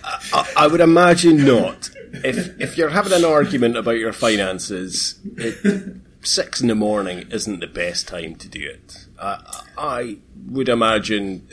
I, 0.04 0.52
I 0.56 0.66
would 0.66 0.80
imagine 0.80 1.46
not. 1.46 1.88
If 2.12 2.60
if 2.60 2.76
you're 2.76 2.90
having 2.90 3.12
an 3.14 3.25
argument 3.25 3.76
about 3.78 3.98
your 3.98 4.12
finances, 4.12 5.18
it, 5.37 5.96
six 6.22 6.60
in 6.60 6.68
the 6.68 6.75
morning 6.75 7.26
isn't 7.30 7.60
the 7.60 7.66
best 7.66 8.06
time 8.06 8.34
to 8.37 8.48
do 8.48 8.68
it. 8.68 9.08
Uh, 9.18 9.38
I 9.76 10.18
would 10.48 10.68
imagine 10.68 11.46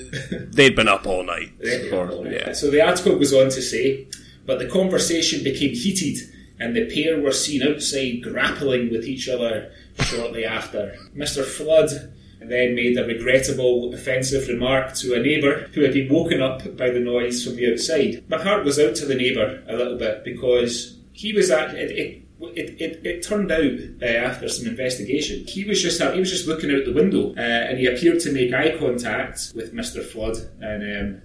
they'd 0.53 0.75
been 0.75 0.87
up 0.87 1.07
all 1.07 1.23
night. 1.23 1.51
For, 1.89 2.27
yeah. 2.27 2.53
So 2.53 2.69
the 2.69 2.81
article 2.81 3.15
goes 3.15 3.33
on 3.33 3.49
to 3.49 3.61
say, 3.61 4.07
but 4.45 4.59
the 4.59 4.67
conversation 4.67 5.43
became 5.43 5.73
heated 5.73 6.17
and 6.59 6.75
the 6.75 6.85
pair 6.93 7.19
were 7.19 7.31
seen 7.31 7.63
outside 7.63 8.21
grappling 8.21 8.89
with 8.89 9.05
each 9.05 9.27
other 9.27 9.71
shortly 9.99 10.45
after. 10.45 10.95
Mr. 11.15 11.43
Flood 11.43 12.13
then 12.39 12.75
made 12.75 12.97
a 12.97 13.05
regrettable, 13.05 13.93
offensive 13.93 14.47
remark 14.47 14.93
to 14.93 15.15
a 15.15 15.19
neighbour 15.19 15.67
who 15.73 15.81
had 15.81 15.93
been 15.93 16.11
woken 16.13 16.41
up 16.41 16.77
by 16.77 16.89
the 16.89 16.99
noise 16.99 17.43
from 17.43 17.55
the 17.55 17.71
outside. 17.71 18.23
My 18.29 18.41
heart 18.41 18.63
was 18.63 18.79
out 18.79 18.95
to 18.95 19.05
the 19.05 19.15
neighbour 19.15 19.63
a 19.67 19.75
little 19.75 19.97
bit 19.97 20.23
because 20.23 20.97
he 21.11 21.33
was 21.33 21.49
at 21.49 21.73
it, 21.75 21.91
it 21.91 22.24
it, 22.39 22.81
it, 22.81 23.05
it, 23.05 23.23
turned 23.23 23.51
out 23.51 23.79
uh, 24.01 24.05
after 24.05 24.49
some 24.49 24.67
investigation, 24.67 25.45
he 25.47 25.63
was 25.63 25.81
just 25.81 26.01
he 26.01 26.19
was 26.19 26.29
just 26.29 26.47
looking 26.47 26.71
out 26.71 26.85
the 26.85 26.93
window, 26.93 27.33
uh, 27.35 27.39
and 27.39 27.77
he 27.77 27.85
appeared 27.85 28.19
to 28.21 28.31
make 28.31 28.53
eye 28.53 28.77
contact 28.77 29.53
with 29.55 29.73
Mister 29.73 30.01
Flood 30.01 30.37
and 30.61 31.15
um, 31.15 31.21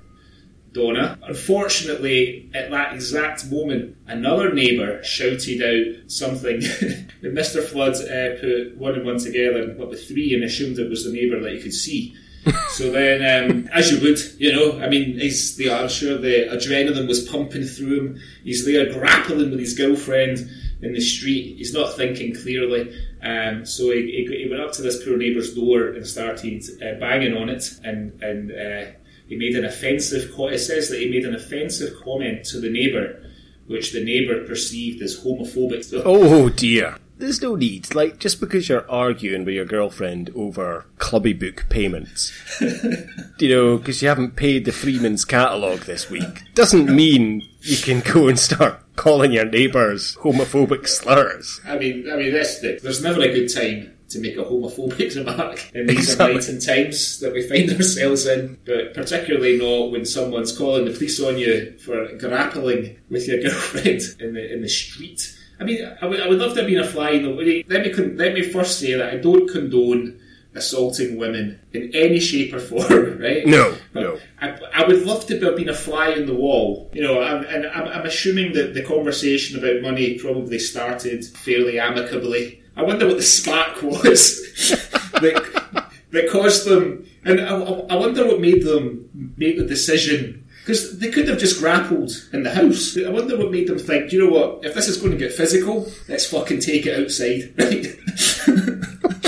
Donna. 0.72 1.18
Unfortunately, 1.22 2.48
at 2.54 2.70
that 2.70 2.94
exact 2.94 3.50
moment, 3.50 3.96
another 4.06 4.52
neighbour 4.52 5.02
shouted 5.02 5.62
out 5.62 6.10
something 6.10 6.60
that 7.22 7.32
Mister 7.32 7.60
Flood 7.60 7.94
uh, 7.96 8.40
put 8.40 8.76
one 8.76 8.94
and 8.94 9.04
one 9.04 9.18
together 9.18 9.62
and 9.62 9.76
put 9.76 9.88
with 9.88 10.06
three, 10.06 10.32
and 10.34 10.44
assumed 10.44 10.78
it 10.78 10.88
was 10.88 11.04
the 11.04 11.12
neighbour 11.12 11.40
that 11.40 11.52
he 11.52 11.60
could 11.60 11.74
see. 11.74 12.14
so 12.70 12.90
then, 12.90 13.50
um, 13.50 13.68
as 13.74 13.92
you 13.92 14.00
would, 14.00 14.18
you 14.38 14.50
know, 14.50 14.80
I 14.80 14.88
mean, 14.88 15.18
he's 15.18 15.56
the, 15.56 15.70
I'm 15.70 15.90
sure 15.90 16.16
the 16.16 16.46
adrenaline 16.50 17.06
was 17.06 17.28
pumping 17.28 17.64
through 17.64 18.00
him. 18.00 18.20
He's 18.44 18.64
there 18.64 18.90
grappling 18.90 19.50
with 19.50 19.60
his 19.60 19.74
girlfriend 19.76 20.48
in 20.82 20.92
the 20.92 21.00
street. 21.00 21.56
He's 21.56 21.72
not 21.72 21.96
thinking 21.96 22.34
clearly. 22.34 22.94
Um, 23.22 23.66
so 23.66 23.90
he, 23.90 24.26
he, 24.28 24.44
he, 24.44 24.48
went 24.48 24.62
up 24.62 24.72
to 24.72 24.82
this 24.82 25.04
poor 25.04 25.16
neighbour's 25.16 25.54
door 25.54 25.88
and 25.88 26.06
started 26.06 26.64
uh, 26.82 26.98
banging 26.98 27.36
on 27.36 27.48
it. 27.48 27.70
And, 27.84 28.22
and 28.22 28.50
uh, 28.50 28.90
he 29.28 29.36
made 29.36 29.56
an 29.56 29.64
offensive. 29.64 30.32
Co- 30.34 30.48
it 30.48 30.58
says 30.58 30.88
that 30.90 31.00
he 31.00 31.10
made 31.10 31.24
an 31.24 31.34
offensive 31.34 31.94
comment 32.02 32.44
to 32.46 32.60
the 32.60 32.70
neighbour, 32.70 33.24
which 33.66 33.92
the 33.92 34.04
neighbour 34.04 34.44
perceived 34.46 35.02
as 35.02 35.20
homophobic. 35.20 35.84
So, 35.84 36.02
oh 36.06 36.48
dear. 36.48 36.96
There's 37.18 37.42
no 37.42 37.54
need. 37.54 37.94
Like, 37.94 38.18
just 38.18 38.40
because 38.40 38.70
you're 38.70 38.90
arguing 38.90 39.44
with 39.44 39.54
your 39.54 39.66
girlfriend 39.66 40.30
over 40.34 40.86
clubby 40.96 41.34
book 41.34 41.66
payments, 41.68 42.32
you 43.38 43.54
know, 43.54 43.76
because 43.76 44.00
you 44.00 44.08
haven't 44.08 44.36
paid 44.36 44.64
the 44.64 44.72
Freeman's 44.72 45.26
catalogue 45.26 45.80
this 45.80 46.08
week, 46.08 46.54
doesn't 46.54 46.86
mean 46.86 47.46
you 47.60 47.76
can 47.76 48.00
go 48.00 48.26
and 48.26 48.38
start 48.38 48.82
calling 49.00 49.32
your 49.32 49.46
neighbours 49.46 50.14
homophobic 50.16 50.86
slurs. 50.86 51.58
I 51.66 51.78
mean, 51.78 52.06
I 52.12 52.16
mean, 52.16 52.34
that's 52.34 52.60
the, 52.60 52.78
there's 52.82 53.02
never 53.02 53.22
a 53.22 53.32
good 53.32 53.48
time 53.48 53.96
to 54.10 54.18
make 54.18 54.36
a 54.36 54.44
homophobic 54.44 55.16
remark 55.26 55.74
in 55.74 55.86
these 55.86 56.10
exactly. 56.10 56.32
enlightened 56.32 56.62
times 56.66 57.18
that 57.20 57.32
we 57.32 57.48
find 57.48 57.70
ourselves 57.76 58.26
in, 58.26 58.58
but 58.66 58.92
particularly 58.92 59.56
not 59.56 59.90
when 59.90 60.04
someone's 60.04 60.56
calling 60.56 60.84
the 60.84 60.92
police 60.92 61.18
on 61.18 61.38
you 61.38 61.78
for 61.78 62.14
grappling 62.18 62.98
with 63.08 63.26
your 63.26 63.40
girlfriend 63.42 64.02
in 64.20 64.34
the 64.34 64.52
in 64.52 64.60
the 64.60 64.68
street. 64.68 65.34
I 65.58 65.64
mean, 65.64 65.80
I 66.02 66.06
would, 66.06 66.20
I 66.20 66.28
would 66.28 66.38
love 66.38 66.52
to 66.54 66.60
have 66.60 66.68
been 66.68 66.80
a 66.80 66.86
fly 66.86 67.10
in 67.10 67.22
the 67.22 67.34
way. 67.34 67.64
Let 67.68 67.82
me 67.86 67.94
let 67.94 68.34
me 68.34 68.42
first 68.42 68.80
say 68.80 68.92
that 68.94 69.14
I 69.14 69.16
don't 69.16 69.50
condone 69.50 70.19
assaulting 70.54 71.16
women 71.16 71.60
in 71.72 71.90
any 71.94 72.20
shape 72.20 72.52
or 72.52 72.60
form, 72.88 73.18
right? 73.18 73.46
No, 73.46 73.76
but 73.92 74.00
no. 74.00 74.18
I, 74.40 74.58
I, 74.74 74.86
would 74.86 75.04
love 75.06 75.26
to 75.26 75.38
have 75.40 75.56
been 75.56 75.68
a 75.68 75.74
fly 75.74 76.10
in 76.10 76.26
the 76.26 76.34
wall, 76.34 76.90
you 76.92 77.02
know. 77.02 77.22
I'm, 77.22 77.44
and 77.44 77.66
I'm, 77.66 77.88
I'm 77.88 78.06
assuming 78.06 78.52
that 78.54 78.74
the 78.74 78.82
conversation 78.82 79.58
about 79.58 79.82
money 79.82 80.18
probably 80.18 80.58
started 80.58 81.24
fairly 81.24 81.78
amicably. 81.78 82.62
I 82.76 82.82
wonder 82.82 83.06
what 83.06 83.16
the 83.16 83.22
spark 83.22 83.82
was 83.82 84.70
that, 85.12 85.90
that 86.10 86.30
caused 86.30 86.66
them, 86.66 87.06
and 87.24 87.40
I, 87.40 87.54
I 87.54 87.96
wonder 87.96 88.26
what 88.26 88.40
made 88.40 88.64
them 88.64 89.34
make 89.36 89.56
the 89.56 89.66
decision 89.66 90.46
because 90.60 90.98
they 90.98 91.10
could 91.10 91.26
have 91.26 91.38
just 91.38 91.58
grappled 91.58 92.12
in 92.32 92.42
the 92.42 92.54
house. 92.54 92.96
I 92.96 93.08
wonder 93.08 93.36
what 93.36 93.50
made 93.50 93.66
them 93.66 93.78
think, 93.78 94.12
you 94.12 94.24
know 94.24 94.30
what, 94.30 94.64
if 94.64 94.74
this 94.74 94.88
is 94.88 94.98
going 94.98 95.12
to 95.12 95.18
get 95.18 95.32
physical, 95.32 95.90
let's 96.08 96.26
fucking 96.26 96.60
take 96.60 96.86
it 96.86 97.00
outside, 97.00 97.54
right? 97.58 99.19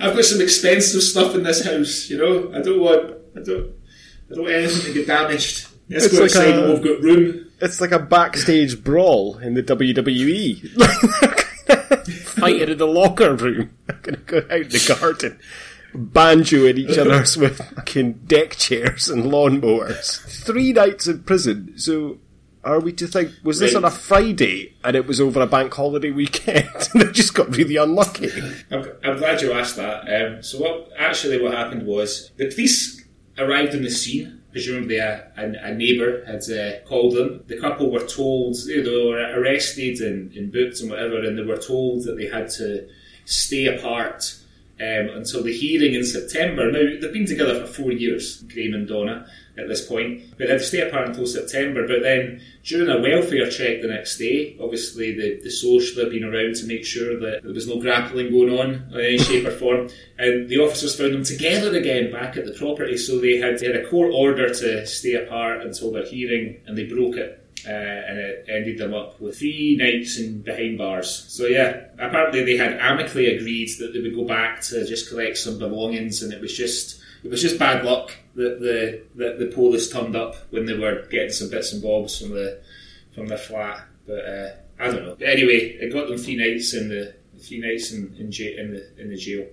I've 0.00 0.14
got 0.14 0.24
some 0.24 0.40
expensive 0.40 1.02
stuff 1.02 1.34
in 1.34 1.42
this 1.42 1.64
house, 1.64 2.08
you 2.10 2.18
know. 2.18 2.52
I 2.56 2.62
don't 2.62 2.80
want, 2.80 3.14
I 3.36 3.40
don't, 3.40 3.72
I 4.30 4.34
don't 4.34 4.44
want 4.44 4.54
anything 4.54 4.84
to 4.86 4.92
get 4.92 5.06
damaged. 5.06 5.68
Let's 5.88 6.06
it's 6.06 6.14
go 6.14 6.22
like 6.22 6.30
outside 6.30 6.58
a, 6.58 6.72
we've 6.72 6.82
got 6.82 7.02
room. 7.02 7.46
It's 7.60 7.80
like 7.80 7.92
a 7.92 7.98
backstage 7.98 8.82
brawl 8.82 9.38
in 9.38 9.54
the 9.54 9.62
WWE. 9.62 10.70
Fighting 12.38 12.68
in 12.68 12.78
the 12.78 12.86
locker 12.86 13.34
room. 13.34 13.70
I'm 13.88 13.98
gonna 14.02 14.18
go 14.18 14.38
out 14.38 14.50
in 14.50 14.68
the 14.68 14.96
garden 15.00 15.38
banjo 15.94 16.66
at 16.66 16.78
each 16.78 16.98
other's 16.98 17.36
with 17.36 17.58
fucking 17.74 18.12
deck 18.26 18.56
chairs 18.56 19.08
and 19.08 19.24
lawnmowers. 19.24 20.20
Three 20.44 20.72
nights 20.72 21.06
in 21.06 21.22
prison. 21.22 21.74
So, 21.76 22.18
are 22.68 22.80
we 22.80 22.92
to 22.92 23.06
think 23.06 23.32
was 23.42 23.58
this 23.58 23.74
right. 23.74 23.82
on 23.82 23.90
a 23.90 23.90
Friday 23.90 24.74
and 24.84 24.94
it 24.94 25.06
was 25.06 25.20
over 25.20 25.40
a 25.40 25.46
bank 25.46 25.72
holiday 25.72 26.10
weekend 26.10 26.68
and 26.92 27.02
they 27.02 27.10
just 27.12 27.34
got 27.34 27.56
really 27.56 27.76
unlucky? 27.76 28.30
I'm, 28.70 28.90
I'm 29.02 29.18
glad 29.18 29.40
you 29.42 29.52
asked 29.52 29.76
that. 29.76 30.02
Um, 30.08 30.42
so, 30.42 30.58
what 30.58 30.90
actually 30.98 31.40
what 31.40 31.54
happened 31.54 31.86
was 31.86 32.30
the 32.36 32.46
police 32.46 33.04
arrived 33.38 33.74
on 33.74 33.82
the 33.82 33.90
scene. 33.90 34.42
Presumably, 34.50 34.96
a, 34.96 35.30
a, 35.36 35.70
a 35.70 35.74
neighbour 35.74 36.24
had 36.24 36.42
uh, 36.50 36.80
called 36.86 37.14
them. 37.14 37.44
The 37.46 37.60
couple 37.60 37.90
were 37.90 38.06
told 38.06 38.56
you 38.64 38.82
know, 38.82 38.90
they 38.90 39.10
were 39.10 39.40
arrested 39.40 40.00
and, 40.00 40.32
and 40.32 40.50
booked 40.50 40.80
and 40.80 40.90
whatever, 40.90 41.18
and 41.18 41.38
they 41.38 41.42
were 41.42 41.58
told 41.58 42.04
that 42.04 42.16
they 42.16 42.26
had 42.26 42.48
to 42.52 42.88
stay 43.26 43.66
apart 43.66 44.34
um, 44.80 45.10
until 45.10 45.42
the 45.42 45.52
hearing 45.52 45.94
in 45.94 46.04
September. 46.04 46.70
Now, 46.70 46.78
they've 47.00 47.12
been 47.12 47.26
together 47.26 47.66
for 47.66 47.72
four 47.72 47.92
years, 47.92 48.42
Graham 48.42 48.74
and 48.74 48.88
Donna, 48.88 49.26
at 49.58 49.68
this 49.68 49.86
point, 49.86 50.22
but 50.30 50.38
they 50.38 50.52
had 50.52 50.60
to 50.60 50.64
stay 50.64 50.80
apart 50.80 51.08
until 51.08 51.26
September. 51.26 51.86
But 51.86 52.02
then, 52.02 52.40
during 52.64 52.88
a 52.88 53.00
welfare 53.00 53.50
check 53.50 53.82
the 53.82 53.88
next 53.88 54.18
day, 54.18 54.56
obviously 54.60 55.14
the, 55.14 55.40
the 55.42 55.50
social 55.50 56.02
had 56.02 56.12
been 56.12 56.24
around 56.24 56.54
to 56.56 56.66
make 56.66 56.84
sure 56.84 57.18
that 57.20 57.42
there 57.42 57.52
was 57.52 57.66
no 57.66 57.80
grappling 57.80 58.30
going 58.30 58.58
on 58.58 58.70
in 58.92 59.00
any 59.00 59.18
shape 59.18 59.46
or 59.46 59.50
form, 59.50 59.88
and 60.18 60.48
the 60.48 60.58
officers 60.58 60.96
found 60.96 61.14
them 61.14 61.24
together 61.24 61.76
again 61.76 62.12
back 62.12 62.36
at 62.36 62.46
the 62.46 62.52
property. 62.52 62.96
So 62.96 63.18
they 63.18 63.36
had, 63.38 63.58
they 63.58 63.66
had 63.66 63.76
a 63.76 63.88
court 63.88 64.12
order 64.14 64.52
to 64.52 64.86
stay 64.86 65.14
apart 65.14 65.62
until 65.62 65.92
their 65.92 66.06
hearing, 66.06 66.60
and 66.66 66.76
they 66.76 66.84
broke 66.84 67.16
it 67.16 67.44
uh, 67.66 67.70
and 67.70 68.18
it 68.18 68.46
ended 68.48 68.78
them 68.78 68.94
up 68.94 69.20
with 69.20 69.38
three 69.38 69.76
nights 69.76 70.18
in 70.18 70.42
behind 70.42 70.78
bars. 70.78 71.26
So 71.28 71.46
yeah, 71.46 71.86
apparently 71.98 72.44
they 72.44 72.56
had 72.56 72.78
amicably 72.78 73.34
agreed 73.34 73.70
that 73.78 73.92
they 73.92 74.00
would 74.00 74.14
go 74.14 74.24
back 74.24 74.60
to 74.62 74.86
just 74.86 75.08
collect 75.08 75.38
some 75.38 75.58
belongings, 75.58 76.22
and 76.22 76.32
it 76.32 76.40
was 76.40 76.56
just 76.56 77.00
it 77.24 77.30
was 77.30 77.42
just 77.42 77.58
bad 77.58 77.84
luck 77.84 78.12
that 78.34 78.60
the 78.60 79.02
that 79.16 79.38
the 79.38 79.46
police 79.46 79.90
turned 79.90 80.16
up 80.16 80.36
when 80.50 80.66
they 80.66 80.74
were 80.76 81.06
getting 81.10 81.30
some 81.30 81.50
bits 81.50 81.72
and 81.72 81.82
bobs 81.82 82.20
from 82.20 82.30
the 82.30 82.60
from 83.14 83.26
the 83.26 83.36
flat. 83.36 83.84
But 84.06 84.24
uh, 84.24 84.50
I 84.78 84.86
don't 84.86 85.04
know. 85.04 85.16
But 85.18 85.28
anyway, 85.28 85.76
it 85.80 85.92
got 85.92 86.08
them 86.08 86.18
three 86.18 86.36
nights 86.36 86.74
in 86.74 86.88
the 86.88 87.14
three 87.40 87.60
nights 87.60 87.92
in 87.92 88.14
in, 88.18 88.30
ja- 88.32 88.56
in 88.58 88.72
the 88.72 89.00
in 89.00 89.10
the 89.10 89.16
jail. 89.16 89.46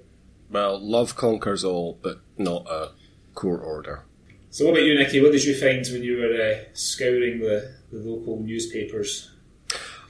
Well, 0.50 0.79
love 0.79 1.15
conquers 1.15 1.63
all, 1.63 1.98
but 2.01 2.19
not 2.38 2.67
a 2.69 2.91
court 3.34 3.62
order. 3.63 4.03
So, 4.51 4.65
what 4.65 4.72
about 4.72 4.84
you, 4.84 4.95
Nicky? 4.98 5.22
What 5.22 5.31
did 5.31 5.43
you 5.43 5.53
find 5.53 5.86
when 5.91 6.03
you 6.03 6.17
were 6.17 6.41
uh, 6.41 6.63
scouring 6.74 7.39
the, 7.39 7.74
the 7.91 7.98
local 7.98 8.39
newspapers? 8.39 9.31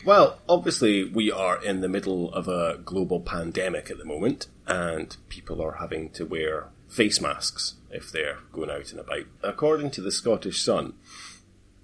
Well, 0.06 0.38
obviously, 0.48 1.04
we 1.04 1.32
are 1.32 1.64
in 1.64 1.82
the 1.82 1.88
middle 1.88 2.32
of 2.32 2.48
a 2.48 2.78
global 2.86 3.22
pandemic 3.22 3.90
at 3.90 3.98
the 3.98 4.06
moment, 4.06 4.46
and 4.68 5.18
people 5.30 5.64
are 5.64 5.78
having 5.80 6.12
to 6.12 6.26
wear 6.26 6.68
face 6.90 7.22
masks 7.22 7.76
if 7.92 8.12
they're 8.12 8.40
going 8.52 8.70
out 8.70 8.92
and 8.92 9.00
about. 9.00 9.26
According 9.44 9.92
to 9.92 10.02
the 10.02 10.12
Scottish 10.12 10.62
Sun, 10.62 10.94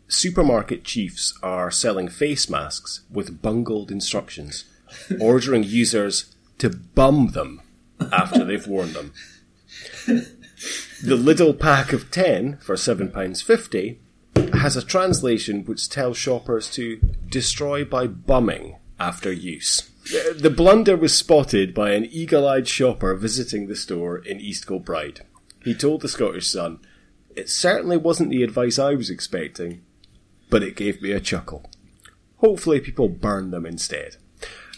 supermarket 0.08 0.84
chiefs 0.84 1.38
are 1.41 1.72
selling 1.72 2.08
face 2.08 2.50
masks 2.50 3.01
with 3.10 3.41
bungled 3.41 3.91
instructions, 3.91 4.65
ordering 5.20 5.63
users 5.63 6.36
to 6.58 6.70
bum 6.70 7.31
them 7.31 7.62
after 8.12 8.43
they've 8.43 8.67
worn 8.67 8.93
them. 8.93 9.13
The 11.03 11.17
Lidl 11.17 11.60
pack 11.60 11.93
of 11.93 12.12
10 12.12 12.58
for 12.58 12.75
£7.50 12.75 13.98
has 14.53 14.75
a 14.75 14.86
translation 14.86 15.65
which 15.65 15.89
tells 15.89 16.17
shoppers 16.17 16.70
to 16.72 16.98
destroy 17.27 17.84
by 17.84 18.08
bumming 18.08 18.77
after 19.00 19.31
use. 19.31 19.91
The- 20.05 20.36
The 20.38 20.50
blunder 20.50 20.96
was 20.98 21.13
spotted 21.13 21.74
by 21.74 21.91
an 21.91 22.05
eagle 22.05 22.48
eyed 22.48 22.67
shopper 22.67 23.13
visiting 23.15 23.67
the 23.67 23.75
store 23.75 24.17
in 24.17 24.39
East 24.39 24.67
Kilbride. 24.67 25.22
He 25.63 25.74
told 25.74 26.01
the 26.01 26.08
Scottish 26.10 26.48
Sun, 26.48 26.79
It 27.36 27.50
certainly 27.50 27.98
wasn't 27.98 28.29
the 28.31 28.43
advice 28.43 28.77
I 28.79 28.93
was 28.96 29.10
expecting, 29.10 29.84
but 30.50 30.63
it 30.63 30.75
gave 30.75 31.01
me 31.01 31.12
a 31.12 31.20
chuckle. 31.22 31.70
Hopefully, 32.38 32.79
people 32.81 33.08
burn 33.08 33.51
them 33.51 33.65
instead. 33.65 34.17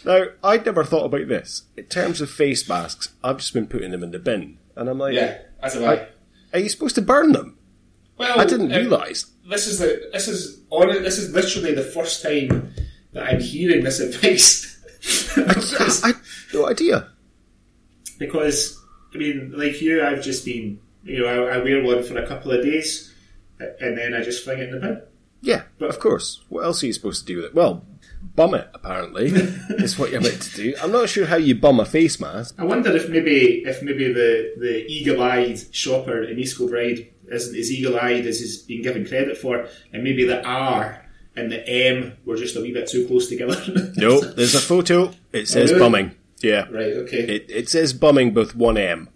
Now, 0.04 0.26
I'd 0.44 0.66
never 0.66 0.84
thought 0.84 1.06
about 1.06 1.28
this. 1.28 1.62
In 1.76 1.84
terms 1.86 2.20
of 2.20 2.30
face 2.30 2.68
masks, 2.68 3.14
I've 3.24 3.38
just 3.38 3.54
been 3.54 3.66
putting 3.66 3.90
them 3.90 4.02
in 4.04 4.10
the 4.10 4.18
bin. 4.18 4.58
And 4.76 4.88
I'm 4.88 4.98
like, 4.98 5.14
Yeah, 5.14 5.38
that's 5.62 5.76
I- 5.76 6.08
are 6.52 6.58
you 6.60 6.68
supposed 6.68 6.94
to 6.96 7.02
burn 7.02 7.32
them? 7.32 7.56
Well, 8.18 8.38
I 8.38 8.44
didn't 8.44 8.70
uh, 8.72 8.78
realise. 8.78 9.26
This 9.48 9.66
is 9.66 9.78
the 9.80 10.10
this 10.12 10.28
is 10.28 10.60
on 10.70 10.88
this 11.02 11.18
is 11.18 11.34
literally 11.34 11.74
the 11.74 11.82
first 11.82 12.22
time 12.22 12.72
that 13.12 13.24
I'm 13.24 13.40
hearing 13.40 13.82
this 13.82 13.98
advice. 13.98 14.73
Because, 15.36 16.02
I 16.04 16.12
no 16.52 16.68
idea. 16.68 17.08
because 18.18 18.80
I 19.14 19.18
mean, 19.18 19.52
like 19.56 19.80
you, 19.80 20.04
I've 20.04 20.22
just 20.22 20.44
been 20.44 20.80
you 21.04 21.20
know 21.20 21.26
I, 21.26 21.56
I 21.56 21.58
wear 21.58 21.82
one 21.82 22.02
for 22.02 22.16
a 22.18 22.26
couple 22.26 22.52
of 22.52 22.62
days, 22.64 23.12
and 23.58 23.96
then 23.98 24.14
I 24.14 24.22
just 24.22 24.44
fling 24.44 24.58
it 24.58 24.68
in 24.68 24.74
the 24.74 24.80
bin. 24.80 25.02
Yeah, 25.42 25.62
but 25.78 25.90
of 25.90 25.98
course. 25.98 26.40
What 26.48 26.64
else 26.64 26.82
are 26.82 26.86
you 26.86 26.92
supposed 26.94 27.26
to 27.26 27.26
do 27.26 27.36
with 27.36 27.44
it? 27.46 27.54
Well, 27.54 27.84
bum 28.34 28.54
it, 28.54 28.66
apparently, 28.72 29.26
is 29.26 29.98
what 29.98 30.10
you're 30.10 30.22
meant 30.22 30.40
to 30.40 30.56
do. 30.56 30.74
I'm 30.82 30.90
not 30.90 31.10
sure 31.10 31.26
how 31.26 31.36
you 31.36 31.54
bum 31.54 31.80
a 31.80 31.84
face 31.84 32.18
mask. 32.18 32.54
I 32.58 32.64
wonder 32.64 32.96
if 32.96 33.10
maybe 33.10 33.62
if 33.66 33.82
maybe 33.82 34.10
the, 34.12 34.54
the 34.58 34.86
eagle 34.86 35.22
eyed 35.22 35.60
shopper 35.74 36.22
in 36.22 36.38
East 36.38 36.56
Kilbride 36.56 37.12
isn't 37.30 37.56
as 37.58 37.70
eagle 37.70 37.98
eyed 38.00 38.26
as 38.26 38.40
he's 38.40 38.62
been 38.62 38.80
given 38.80 39.06
credit 39.06 39.36
for, 39.36 39.68
and 39.92 40.02
maybe 40.02 40.24
the 40.24 40.42
R 40.46 41.03
and 41.36 41.50
the 41.50 41.68
M 41.68 42.16
were 42.24 42.36
just 42.36 42.56
a 42.56 42.60
wee 42.60 42.72
bit 42.72 42.88
too 42.88 43.06
close 43.06 43.28
together. 43.28 43.60
No, 43.96 44.20
there's 44.20 44.54
a 44.54 44.60
photo. 44.60 45.12
It 45.32 45.48
says 45.48 45.70
really? 45.70 45.80
bumming. 45.80 46.14
Yeah. 46.40 46.66
right. 46.70 46.92
Okay. 46.92 47.18
It, 47.18 47.46
it 47.48 47.68
says 47.68 47.92
bumming 47.92 48.34
with 48.34 48.54
one 48.54 48.76
M. 48.76 49.08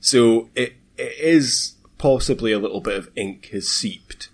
So 0.00 0.50
it, 0.54 0.74
it 0.96 1.18
is 1.18 1.74
possibly 1.98 2.52
a 2.52 2.58
little 2.58 2.80
bit 2.80 2.96
of 2.96 3.10
ink 3.16 3.46
has 3.52 3.68
seeped 3.68 4.28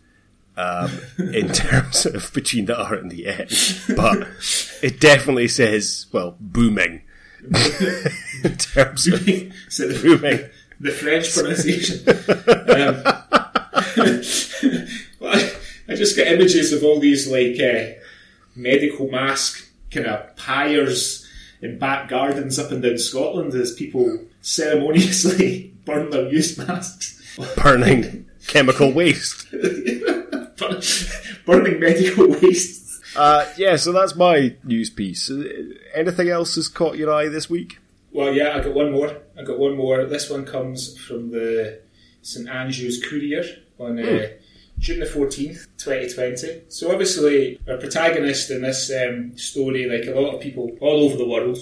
um, 0.57 0.91
in 1.19 1.53
terms 1.53 2.07
of 2.07 2.33
between 2.33 2.67
the 2.67 2.79
R 2.79 2.95
and 2.95 3.11
the 3.11 3.27
N. 3.27 3.49
But 3.97 4.29
it 4.83 5.01
definitely 5.01 5.49
says, 5.49 6.07
well, 6.13 6.37
booming. 6.41 7.03
in 7.43 8.57
terms 8.57 9.09
of 9.09 9.19
so 9.69 9.89
the, 9.89 10.01
booming. 10.01 10.49
the 10.79 10.93
French 10.93 11.35
pronunciation. 11.35 12.09
um, 12.09 13.03
well, 13.03 13.07
I, 13.07 13.22
I 13.22 13.22
just 16.03 16.17
got 16.17 16.27
images 16.27 16.73
of 16.73 16.83
all 16.83 16.99
these 16.99 17.29
like 17.31 17.59
uh, 17.61 17.93
medical 18.57 19.09
mask 19.09 19.69
kind 19.93 20.07
of 20.07 20.35
pyres 20.37 21.25
in 21.61 21.79
back 21.79 22.09
gardens 22.09 22.59
up 22.59 22.73
and 22.73 22.83
down 22.83 22.99
Scotland 22.99 23.55
as 23.55 23.73
people 23.73 24.19
ceremoniously 24.41 25.73
burn 25.85 26.11
their 26.11 26.29
used 26.29 26.59
masks. 26.59 27.37
burning 27.57 28.27
chemical 28.49 28.91
waste. 29.01 29.47
Burning 31.47 31.79
medical 31.81 32.29
waste. 32.43 33.01
Uh, 33.17 33.47
yeah, 33.57 33.77
so 33.77 33.93
that's 33.93 34.17
my 34.17 34.57
news 34.65 34.91
piece. 34.91 35.31
Uh, 35.31 35.45
Anything 35.95 36.29
else 36.31 36.55
has 36.57 36.67
caught 36.69 36.97
your 36.97 37.13
eye 37.13 37.29
this 37.29 37.49
week? 37.51 37.79
Well, 38.13 38.33
yeah, 38.35 38.57
I 38.57 38.61
got 38.61 38.75
one 38.75 38.91
more. 38.93 39.19
I 39.39 39.43
got 39.45 39.59
one 39.59 39.77
more. 39.77 40.05
This 40.07 40.29
one 40.31 40.45
comes 40.45 40.99
from 40.99 41.31
the 41.31 41.81
St 42.23 42.49
Andrews 42.49 43.03
Courier 43.07 43.45
on 43.79 43.99
uh, 43.99 44.29
June 44.83 44.99
the 44.99 45.07
fourteenth, 45.07 45.69
twenty 45.79 46.13
twenty. 46.13 46.63
So 46.69 46.91
obviously, 46.91 47.61
our 47.69 47.77
protagonist 47.77 48.51
in 48.51 48.63
this 48.63 48.91
um, 48.91 49.39
story, 49.39 49.87
like 49.89 50.09
a 50.09 50.21
lot 50.21 50.35
of 50.35 50.41
people 50.41 50.77
all 50.81 51.05
over 51.05 51.17
the 51.17 51.27
world, 51.27 51.57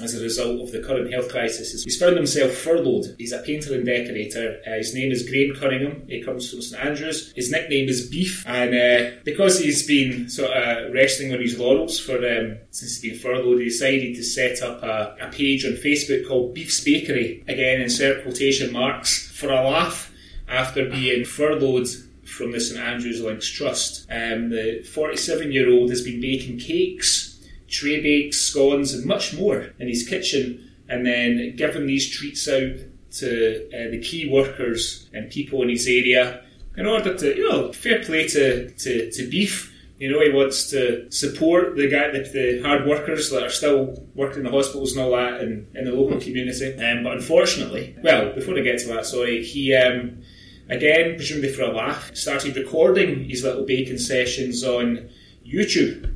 as 0.00 0.18
a 0.18 0.22
result 0.22 0.62
of 0.62 0.72
the 0.72 0.80
current 0.80 1.12
health 1.12 1.28
crisis, 1.28 1.84
he's 1.84 1.98
found 1.98 2.16
himself 2.16 2.52
furloughed. 2.52 3.14
He's 3.18 3.32
a 3.32 3.40
painter 3.40 3.74
and 3.74 3.84
decorator. 3.84 4.62
Uh, 4.66 4.78
his 4.78 4.94
name 4.94 5.12
is 5.12 5.28
Graham 5.28 5.54
Cunningham. 5.54 6.08
He 6.08 6.22
comes 6.22 6.50
from 6.50 6.62
St 6.62 6.82
Andrews. 6.82 7.34
His 7.36 7.50
nickname 7.50 7.90
is 7.90 8.08
Beef, 8.08 8.42
and 8.46 8.74
uh, 8.74 9.20
because 9.24 9.60
he's 9.60 9.86
been 9.86 10.30
sort 10.30 10.52
of 10.52 10.90
resting 10.94 11.34
on 11.34 11.40
his 11.40 11.58
laurels 11.58 12.00
for 12.00 12.16
um, 12.16 12.56
since 12.70 12.98
he's 12.98 13.12
been 13.12 13.20
furloughed, 13.20 13.58
he 13.58 13.66
decided 13.66 14.16
to 14.16 14.24
set 14.24 14.62
up 14.62 14.82
a, 14.82 15.18
a 15.20 15.30
page 15.30 15.66
on 15.66 15.72
Facebook 15.72 16.26
called 16.26 16.54
Beef's 16.54 16.80
Bakery. 16.80 17.44
Again, 17.46 17.82
insert 17.82 18.22
quotation 18.22 18.72
marks 18.72 19.30
for 19.38 19.50
a 19.50 19.62
laugh 19.62 20.10
after 20.48 20.88
being 20.88 21.26
furloughed 21.26 21.88
from 22.32 22.52
the 22.52 22.60
St 22.60 22.80
Andrews 22.80 23.20
Links 23.20 23.48
Trust. 23.48 24.06
Um, 24.10 24.50
the 24.50 24.82
47 24.82 25.52
year 25.52 25.70
old 25.70 25.90
has 25.90 26.02
been 26.02 26.20
baking 26.20 26.58
cakes 26.58 27.32
tray 27.72 28.00
bakes, 28.00 28.40
scones, 28.40 28.94
and 28.94 29.04
much 29.04 29.34
more 29.34 29.70
in 29.80 29.88
his 29.88 30.06
kitchen, 30.06 30.70
and 30.88 31.04
then 31.04 31.56
giving 31.56 31.86
these 31.86 32.08
treats 32.08 32.46
out 32.48 32.76
to 33.10 33.68
uh, 33.68 33.90
the 33.90 34.00
key 34.00 34.28
workers 34.30 35.08
and 35.12 35.30
people 35.30 35.62
in 35.62 35.70
his 35.70 35.86
area 35.86 36.44
in 36.76 36.86
order 36.86 37.14
to, 37.16 37.36
you 37.36 37.48
know, 37.48 37.72
fair 37.72 38.02
play 38.04 38.26
to, 38.28 38.70
to, 38.70 39.10
to 39.10 39.28
beef. 39.28 39.70
You 39.98 40.10
know, 40.10 40.20
he 40.20 40.30
wants 40.30 40.68
to 40.70 41.10
support 41.12 41.76
the 41.76 41.88
guy, 41.88 42.10
the, 42.10 42.20
the 42.20 42.62
hard 42.62 42.86
workers 42.86 43.30
that 43.30 43.42
are 43.42 43.50
still 43.50 44.04
working 44.14 44.38
in 44.38 44.44
the 44.44 44.50
hospitals 44.50 44.96
and 44.96 45.04
all 45.04 45.12
that 45.12 45.40
in, 45.42 45.68
in 45.74 45.84
the 45.84 45.92
local 45.92 46.20
community. 46.20 46.74
Um, 46.82 47.04
but 47.04 47.12
unfortunately, 47.12 47.96
well, 48.02 48.34
before 48.34 48.58
I 48.58 48.62
get 48.62 48.80
to 48.80 48.88
that, 48.88 49.06
sorry, 49.06 49.44
he 49.44 49.74
um, 49.76 50.22
again, 50.68 51.16
presumably 51.16 51.52
for 51.52 51.62
a 51.62 51.72
laugh, 51.72 52.14
started 52.14 52.56
recording 52.56 53.24
his 53.28 53.44
little 53.44 53.64
baking 53.64 53.98
sessions 53.98 54.64
on 54.64 55.08
YouTube 55.46 56.14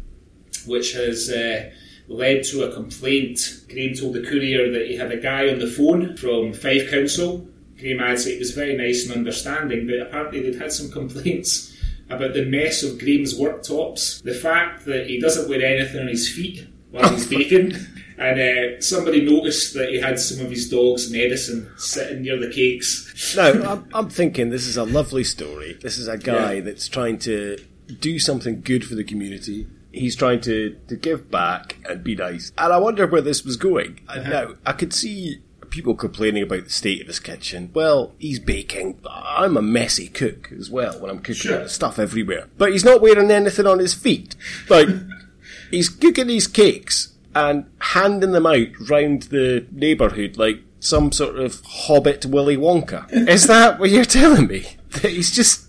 which 0.66 0.92
has 0.92 1.30
uh, 1.30 1.70
led 2.08 2.44
to 2.44 2.64
a 2.64 2.72
complaint. 2.72 3.62
Graham 3.68 3.94
told 3.94 4.14
the 4.14 4.22
courier 4.22 4.70
that 4.72 4.86
he 4.86 4.96
had 4.96 5.12
a 5.12 5.16
guy 5.16 5.48
on 5.48 5.58
the 5.58 5.66
phone 5.66 6.16
from 6.16 6.52
Fife 6.52 6.90
Council. 6.90 7.48
Graham 7.78 8.00
adds 8.00 8.26
it 8.26 8.38
was 8.38 8.52
very 8.52 8.76
nice 8.76 9.06
and 9.06 9.16
understanding, 9.16 9.86
but 9.86 10.00
apparently 10.00 10.42
they'd 10.42 10.60
had 10.60 10.72
some 10.72 10.90
complaints 10.92 11.72
about 12.08 12.34
the 12.34 12.44
mess 12.44 12.82
of 12.82 12.98
Graham's 12.98 13.38
worktops, 13.38 14.22
the 14.22 14.34
fact 14.34 14.84
that 14.84 15.08
he 15.08 15.20
doesn't 15.20 15.48
wear 15.48 15.64
anything 15.64 16.00
on 16.00 16.08
his 16.08 16.30
feet 16.30 16.66
while 16.90 17.08
he's 17.10 17.26
baking. 17.30 17.74
And 18.18 18.40
uh, 18.40 18.80
somebody 18.80 19.20
noticed 19.24 19.74
that 19.74 19.90
he 19.90 20.00
had 20.00 20.18
some 20.18 20.44
of 20.44 20.50
his 20.50 20.68
dog's 20.70 21.10
medicine 21.10 21.70
sitting 21.76 22.22
near 22.22 22.38
the 22.38 22.50
cakes. 22.50 23.34
No, 23.36 23.50
I'm, 23.68 23.88
I'm 23.92 24.08
thinking 24.08 24.50
this 24.50 24.66
is 24.66 24.76
a 24.76 24.84
lovely 24.84 25.24
story. 25.24 25.78
This 25.82 25.98
is 25.98 26.08
a 26.08 26.16
guy 26.16 26.54
Yeah. 26.54 26.60
that's 26.62 26.88
trying 26.88 27.18
to 27.20 27.58
do 28.00 28.18
something 28.18 28.62
good 28.62 28.84
for 28.86 28.94
the 28.94 29.04
community. 29.04 29.66
He's 29.92 30.16
trying 30.16 30.40
to, 30.42 30.76
to 30.88 30.96
give 30.96 31.30
back 31.30 31.76
and 31.88 32.02
be 32.02 32.14
nice. 32.16 32.52
And 32.58 32.72
I 32.72 32.78
wonder 32.78 33.06
where 33.06 33.20
this 33.22 33.44
was 33.44 33.56
going. 33.56 34.00
Uh, 34.08 34.20
Now, 34.20 34.54
I 34.64 34.72
could 34.72 34.92
see 34.92 35.40
people 35.70 35.94
complaining 35.94 36.42
about 36.42 36.64
the 36.64 36.70
state 36.70 37.00
of 37.02 37.06
his 37.08 37.18
kitchen. 37.20 37.70
Well, 37.74 38.14
he's 38.18 38.38
baking. 38.38 38.98
I'm 39.10 39.56
a 39.56 39.62
messy 39.62 40.08
cook 40.08 40.50
as 40.58 40.70
well 40.70 40.98
when 41.00 41.10
I'm 41.10 41.18
cooking. 41.18 41.34
Sure. 41.34 41.68
Stuff 41.68 41.98
everywhere. 41.98 42.48
But 42.56 42.72
he's 42.72 42.84
not 42.84 43.00
wearing 43.02 43.30
anything 43.30 43.66
on 43.66 43.78
his 43.78 43.92
feet. 43.94 44.36
Like, 44.70 44.88
he's 45.70 45.88
cooking 45.88 46.28
these 46.28 46.46
cakes 46.46 47.12
and 47.36 47.66
handing 47.80 48.32
them 48.32 48.46
out 48.46 48.68
round 48.88 49.24
the 49.24 49.66
neighbourhood 49.70 50.38
like 50.38 50.58
some 50.80 51.12
sort 51.12 51.38
of 51.38 51.60
hobbit 51.64 52.24
Willy 52.24 52.56
Wonka. 52.56 53.06
Is 53.28 53.46
that 53.46 53.78
what 53.78 53.90
you're 53.90 54.04
telling 54.06 54.46
me? 54.46 54.66
That 55.02 55.10
he's 55.10 55.30
just 55.30 55.66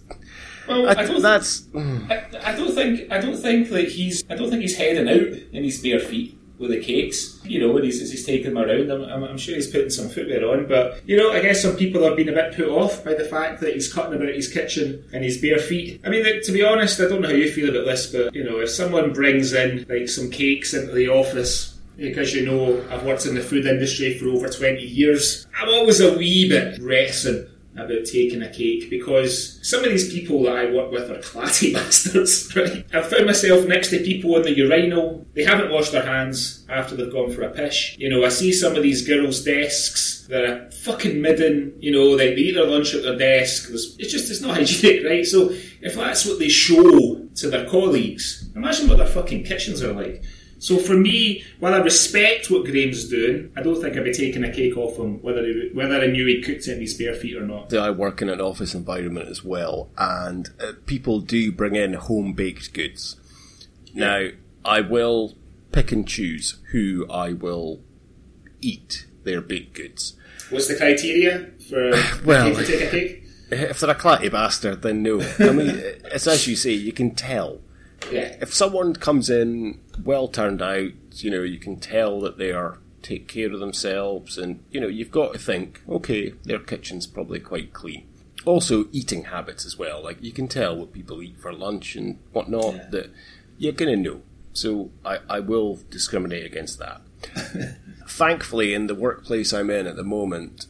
Well, 0.70 0.88
I, 0.88 0.92
I 0.92 1.06
don't 1.06 1.22
that's 1.22 1.68
I, 1.76 2.24
I 2.42 2.56
don't 2.56 2.74
think 2.74 3.12
I 3.12 3.20
don't 3.20 3.36
think 3.36 3.70
that 3.70 3.90
he's 3.90 4.24
I 4.30 4.36
don't 4.36 4.50
think 4.50 4.62
he's 4.62 4.78
heading 4.78 5.10
out 5.10 5.38
in 5.52 5.64
his 5.66 5.82
bare 5.82 6.00
feet. 6.00 6.37
With 6.58 6.72
the 6.72 6.82
cakes. 6.82 7.40
You 7.44 7.60
know, 7.60 7.72
when 7.72 7.84
he's, 7.84 8.02
as 8.02 8.12
he's 8.12 8.26
taking 8.26 8.54
them 8.54 8.64
around, 8.64 8.92
I'm, 8.92 9.04
I'm, 9.04 9.24
I'm, 9.24 9.38
sure 9.38 9.56
he's 9.56 9.70
putting 9.70 9.90
some 9.90 10.10
footwear 10.10 10.50
on. 10.50 10.68
But, 10.68 11.02
you 11.08 11.18
know, 11.18 11.32
I 11.32 11.42
guess 11.42 11.62
some 11.62 11.76
people 11.76 12.04
have 12.04 12.16
been 12.16 12.30
a 12.30 12.34
bit 12.34 12.56
put 12.56 12.68
off 12.68 13.04
by 13.04 13.14
the 13.14 13.26
fact 13.26 13.62
that 13.62 13.74
he's 13.74 13.92
cutting 13.92 14.16
about 14.16 14.34
his 14.34 14.52
kitchen 14.52 15.04
and 15.14 15.24
his 15.24 15.38
bare 15.40 15.60
feet. 15.60 16.02
I 16.06 16.10
mean, 16.10 16.26
to 16.44 16.52
be 16.52 16.64
honest, 16.64 17.00
I 17.00 17.08
don't 17.08 17.22
know 17.22 17.30
how 17.30 17.34
you 17.36 17.52
feel 17.52 17.70
about 17.70 17.86
this, 17.86 18.12
but, 18.12 18.34
you 18.34 18.44
know, 18.44 18.60
if 18.60 18.70
someone 18.70 19.14
brings 19.14 19.54
in, 19.54 19.86
like, 19.90 20.10
some 20.10 20.32
cakes 20.32 20.74
into 20.74 20.94
the 20.94 21.10
office, 21.10 21.78
because 21.98 22.34
you 22.34 22.46
know 22.46 22.84
I've 22.92 23.04
worked 23.04 23.26
in 23.26 23.34
the 23.34 23.42
food 23.42 23.66
industry 23.66 24.18
for 24.18 24.28
over 24.28 24.48
20 24.48 24.82
years, 24.82 25.48
I'm 25.60 25.70
always 25.70 26.00
a 26.00 26.16
wee 26.16 26.48
bit 26.48 26.80
reticent 26.80 27.50
about 27.78 28.06
taking 28.06 28.42
a 28.42 28.50
cake 28.50 28.90
because 28.90 29.60
some 29.68 29.84
of 29.84 29.90
these 29.90 30.12
people 30.12 30.44
that 30.44 30.56
I 30.56 30.72
work 30.72 30.92
with 30.92 31.10
are 31.12 31.20
clatty 31.20 31.74
bastards, 31.76 32.56
right? 32.56 32.86
I've 32.94 33.10
found 33.10 33.26
myself 33.28 33.66
next 33.68 33.90
to 33.92 34.00
people 34.00 34.36
in 34.36 34.42
the 34.44 34.56
urinal, 34.56 35.26
they 35.34 35.44
haven't 35.44 35.72
washed 35.72 35.92
their 35.92 36.06
hands 36.06 36.66
after 36.70 36.96
they've 36.96 37.12
gone 37.12 37.32
for 37.32 37.44
a 37.44 37.52
pish. 37.52 37.96
You 38.00 38.10
know, 38.10 38.26
I 38.26 38.30
see 38.30 38.52
some 38.52 38.76
of 38.76 38.84
these 38.84 39.08
girls' 39.08 39.44
desks, 39.44 40.26
they're 40.28 40.70
fucking 40.72 41.22
midden, 41.22 41.74
you 41.80 41.92
know, 41.92 42.18
they 42.18 42.34
eat 42.36 42.54
their 42.54 42.66
lunch 42.66 42.94
at 42.94 43.04
their 43.04 43.18
desk. 43.18 43.70
It's 43.72 44.12
just, 44.12 44.30
it's 44.30 44.42
not 44.42 44.58
hygienic, 44.58 45.06
right? 45.06 45.26
So 45.26 45.50
if 45.82 45.96
that's 45.96 46.26
what 46.26 46.40
they 46.40 46.50
show 46.50 47.28
to 47.36 47.50
their 47.50 47.70
colleagues, 47.70 48.50
imagine 48.56 48.88
what 48.88 48.98
their 48.98 49.08
fucking 49.08 49.44
kitchens 49.44 49.84
are 49.84 49.94
like. 49.94 50.24
So 50.60 50.78
for 50.78 50.96
me, 50.96 51.44
while 51.60 51.74
I 51.74 51.78
respect 51.78 52.50
what 52.50 52.66
Graham's 52.66 53.08
doing, 53.10 53.52
I 53.56 53.62
don't 53.62 53.80
think 53.80 53.96
I'd 53.96 54.04
be 54.04 54.14
taking 54.14 54.44
a 54.44 54.52
cake 54.52 54.76
off 54.76 54.98
him 54.98 55.22
whether 55.22 55.46
he, 55.46 55.70
whether 55.74 56.02
I 56.02 56.08
knew 56.08 56.26
he 56.26 56.42
cooked 56.42 56.68
it 56.68 56.74
in 56.74 56.82
his 56.82 56.96
bare 56.96 57.14
feet 57.14 57.36
or 57.38 57.46
not. 57.46 57.74
I 57.74 57.92
work 57.92 58.22
in 58.22 58.30
an 58.30 58.42
office 58.42 58.74
environment 58.74 59.30
as 59.30 59.44
well, 59.44 59.90
and 59.98 60.50
uh, 60.60 60.74
people 60.86 61.20
do 61.20 61.52
bring 61.52 61.76
in 61.76 61.94
home 61.94 62.34
baked 62.34 62.74
goods. 62.74 63.18
Now, 63.94 64.30
I 64.66 64.82
will 64.82 65.36
pick 65.72 65.92
and 65.92 66.08
choose 66.08 66.58
who 66.72 67.08
I 67.10 67.34
will 67.34 67.82
eat 68.60 69.06
their 69.24 69.42
baked 69.42 69.76
goods. 69.76 70.16
What's 70.50 70.68
the 70.68 70.76
criteria 70.76 71.52
for 71.70 71.92
well, 72.26 72.56
to 72.56 72.66
take 72.66 72.82
a 72.82 72.90
cake? 72.90 73.24
If 73.50 73.80
they're 73.80 73.92
a 73.92 73.96
clatty 73.96 74.32
bastard, 74.32 74.82
then 74.82 75.04
no. 75.04 75.22
I 75.40 75.52
mean, 75.52 75.70
it's 76.12 76.28
as 76.28 76.48
you 76.48 76.56
say, 76.56 76.72
you 76.72 76.92
can 76.92 77.14
tell 77.16 77.62
yeah. 78.12 78.38
If 78.42 78.54
someone 78.54 78.94
comes 78.94 79.30
in 79.30 79.80
well 80.04 80.28
turned 80.28 80.62
out, 80.62 80.92
you 81.12 81.32
know, 81.32 81.44
you 81.44 81.60
can 81.60 81.80
tell 81.80 82.20
that 82.22 82.38
they 82.38 82.52
are 82.52 82.80
take 83.02 83.28
care 83.28 83.52
of 83.54 83.60
themselves, 83.60 84.38
and 84.38 84.64
you 84.72 84.82
know, 84.82 84.88
you've 84.88 85.12
got 85.12 85.34
to 85.34 85.40
think, 85.40 85.82
okay, 85.88 86.34
their 86.44 86.60
kitchen's 86.60 87.08
probably 87.08 87.40
quite 87.40 87.74
clean. 87.74 88.06
Also, 88.46 88.88
eating 88.92 89.26
habits 89.26 89.66
as 89.66 89.78
well. 89.78 90.04
Like 90.04 90.22
you 90.22 90.32
can 90.32 90.48
tell 90.48 90.76
what 90.76 90.94
people 90.94 91.22
eat 91.22 91.38
for 91.38 91.54
lunch 91.54 91.96
and 91.96 92.20
whatnot. 92.32 92.76
Yeah. 92.76 92.88
That 92.92 93.12
you're 93.58 93.74
gonna 93.74 93.96
know. 93.96 94.22
So 94.54 94.92
I, 95.06 95.20
I 95.30 95.40
will 95.40 95.80
discriminate 95.90 96.46
against 96.46 96.80
that. 96.80 97.02
Thankfully, 98.08 98.74
in 98.74 98.88
the 98.88 98.96
workplace 98.96 99.54
I'm 99.54 99.70
in 99.70 99.86
at 99.86 99.96
the 99.96 100.04
moment, 100.04 100.68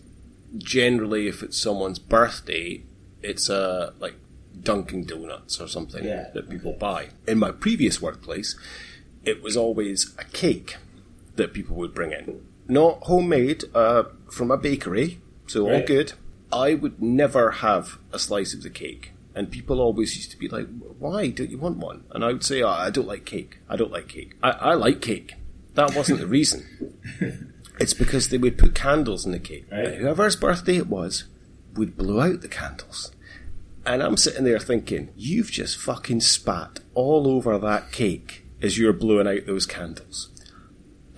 generally, 0.58 1.28
if 1.28 1.44
it's 1.44 1.58
someone's 1.58 2.00
birthday, 2.00 2.84
it's 3.22 3.50
a 3.50 3.94
like 4.00 4.16
Dunkin' 4.62 5.06
Donuts 5.06 5.60
or 5.60 5.68
something 5.68 6.04
yeah, 6.04 6.30
that 6.34 6.50
people 6.50 6.72
okay. 6.72 6.80
buy. 6.80 7.08
In 7.28 7.40
my 7.40 7.52
previous 7.52 8.02
workplace, 8.02 8.58
it 9.28 9.44
was 9.44 9.58
always 9.58 10.16
a 10.18 10.24
cake 10.24 10.78
that 11.36 11.54
people 11.54 11.76
would 11.76 11.94
bring 11.94 12.12
in. 12.14 12.42
Not 12.68 13.04
homemade, 13.04 13.66
uh, 13.76 14.04
from 14.32 14.52
a 14.52 14.58
bakery, 14.58 15.20
so 15.48 15.68
right. 15.68 15.82
all 15.82 15.88
good. 15.88 16.14
I 16.52 16.74
would 16.74 17.02
never 17.02 17.52
have 17.52 18.00
a 18.14 18.20
slice 18.20 18.54
of 18.54 18.64
the 18.64 18.70
cake. 18.70 19.12
And 19.36 19.52
people 19.52 19.80
always 19.80 20.16
used 20.16 20.32
to 20.32 20.38
be 20.38 20.48
like, 20.48 20.68
why 20.98 21.28
don't 21.30 21.52
you 21.52 21.60
want 21.60 21.78
one? 21.78 22.06
And 22.12 22.24
I 22.24 22.32
would 22.32 22.44
say, 22.44 22.64
oh, 22.64 22.70
I 22.70 22.90
don't 22.90 23.08
like 23.08 23.26
cake. 23.26 23.60
I 23.70 23.76
don't 23.76 23.92
like 23.92 24.08
cake. 24.08 24.36
I, 24.42 24.52
I 24.52 24.74
like 24.74 25.02
cake. 25.02 25.36
That 25.76 25.94
wasn't 25.94 26.20
the 26.20 26.28
reason. 26.28 26.66
it's 27.80 27.94
because 27.94 28.30
they 28.30 28.40
would 28.40 28.58
put 28.58 28.74
candles 28.74 29.26
in 29.26 29.34
the 29.34 29.40
cake. 29.40 29.68
Right. 29.72 29.94
whoever's 29.94 30.36
birthday 30.36 30.78
it 30.78 30.88
was 30.88 31.26
would 31.76 31.96
blow 31.96 32.22
out 32.22 32.42
the 32.42 32.48
candles. 32.48 33.12
And 33.86 34.02
I'm 34.02 34.18
sitting 34.18 34.44
there 34.44 34.60
thinking, 34.60 35.10
you've 35.16 35.52
just 35.52 35.78
fucking 35.78 36.22
spat 36.22 36.80
all 36.96 37.28
over 37.28 37.58
that 37.60 37.92
cake 37.92 38.47
as 38.62 38.78
you're 38.78 38.94
blowing 38.94 39.28
out 39.28 39.46
those 39.46 39.66
candles. 39.66 40.30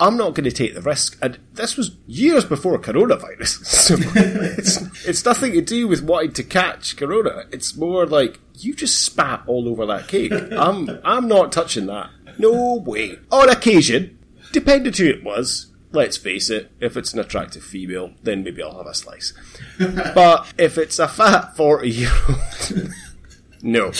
I'm 0.02 0.16
not 0.16 0.34
going 0.34 0.46
to 0.46 0.52
take 0.52 0.74
the 0.76 0.82
risk. 0.82 1.18
And 1.22 1.40
this 1.54 1.76
was 1.76 1.98
years 2.08 2.46
before 2.46 2.80
coronavirus. 2.80 3.66
So 3.90 3.96
it's, 3.98 5.08
it's 5.08 5.26
nothing 5.26 5.54
to 5.54 5.62
do 5.62 5.88
with 5.88 6.04
wanting 6.04 6.34
to 6.34 6.44
catch 6.44 6.96
corona. 6.96 7.46
It's 7.52 7.76
more 7.76 8.06
like, 8.06 8.40
you 8.54 8.74
just 8.74 9.04
spat 9.04 9.44
all 9.48 9.68
over 9.68 9.86
that 9.88 10.08
cake. 10.08 10.32
I'm, 10.32 11.00
I'm 11.04 11.28
not 11.28 11.52
touching 11.52 11.88
that. 11.88 12.12
No 12.38 12.76
way. 12.76 13.18
On 13.32 13.50
occasion, 13.50 14.20
depending 14.52 14.94
who 14.94 15.06
it 15.06 15.24
was, 15.24 15.68
let's 15.92 16.18
face 16.18 16.50
it, 16.50 16.72
if 16.80 16.96
it's 16.96 17.14
an 17.14 17.20
attractive 17.20 17.64
female, 17.64 18.14
then 18.24 18.44
maybe 18.44 18.62
I'll 18.62 18.78
have 18.78 18.88
a 18.88 18.94
slice. 18.94 19.34
but 19.80 20.54
if 20.58 20.78
it's 20.78 21.00
a 21.00 21.08
fat 21.08 21.56
40 21.56 21.90
year 21.90 22.12
old, 22.30 22.94
no. 23.62 23.92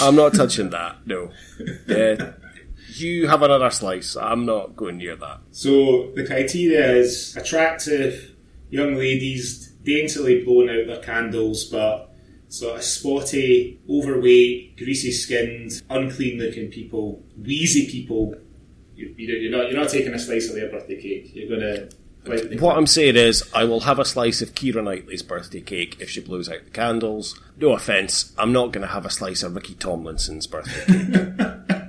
I'm 0.00 0.16
not 0.16 0.34
touching 0.34 0.70
that, 0.70 1.06
no. 1.06 1.30
Uh, 1.88 2.32
you 2.88 3.28
have 3.28 3.42
another 3.42 3.70
slice. 3.70 4.16
I'm 4.16 4.46
not 4.46 4.76
going 4.76 4.98
near 4.98 5.16
that. 5.16 5.40
So 5.50 6.12
the 6.14 6.26
criteria 6.26 6.96
is 6.96 7.36
attractive 7.36 8.34
young 8.70 8.94
ladies, 8.94 9.68
daintily 9.82 10.44
blowing 10.44 10.68
out 10.68 10.86
their 10.86 11.02
candles, 11.02 11.64
but 11.64 12.14
sort 12.48 12.76
of 12.76 12.84
spotty, 12.84 13.80
overweight, 13.88 14.76
greasy 14.76 15.12
skinned, 15.12 15.82
unclean 15.90 16.38
looking 16.40 16.70
people, 16.70 17.22
wheezy 17.36 17.86
people 17.90 18.34
you, 18.96 19.46
are 19.46 19.50
not 19.50 19.70
you're 19.70 19.80
not 19.80 19.90
taking 19.90 20.14
a 20.14 20.18
slice 20.18 20.48
of 20.48 20.56
their 20.56 20.70
birthday 20.70 21.00
cake. 21.00 21.30
You're 21.34 21.88
gonna. 22.24 22.60
What 22.60 22.76
I'm 22.76 22.86
saying 22.86 23.16
is, 23.16 23.48
I 23.54 23.64
will 23.64 23.80
have 23.80 23.98
a 23.98 24.04
slice 24.04 24.42
of 24.42 24.54
Keira 24.54 24.82
Knightley's 24.82 25.22
birthday 25.22 25.60
cake 25.60 25.96
if 26.00 26.10
she 26.10 26.20
blows 26.20 26.48
out 26.48 26.64
the 26.64 26.70
candles. 26.70 27.38
No 27.56 27.72
offence, 27.72 28.32
I'm 28.36 28.52
not 28.52 28.72
going 28.72 28.82
to 28.82 28.92
have 28.92 29.06
a 29.06 29.10
slice 29.10 29.42
of 29.42 29.54
Ricky 29.54 29.74
Tomlinson's 29.74 30.46
birthday 30.46 30.86
cake. 30.86 31.80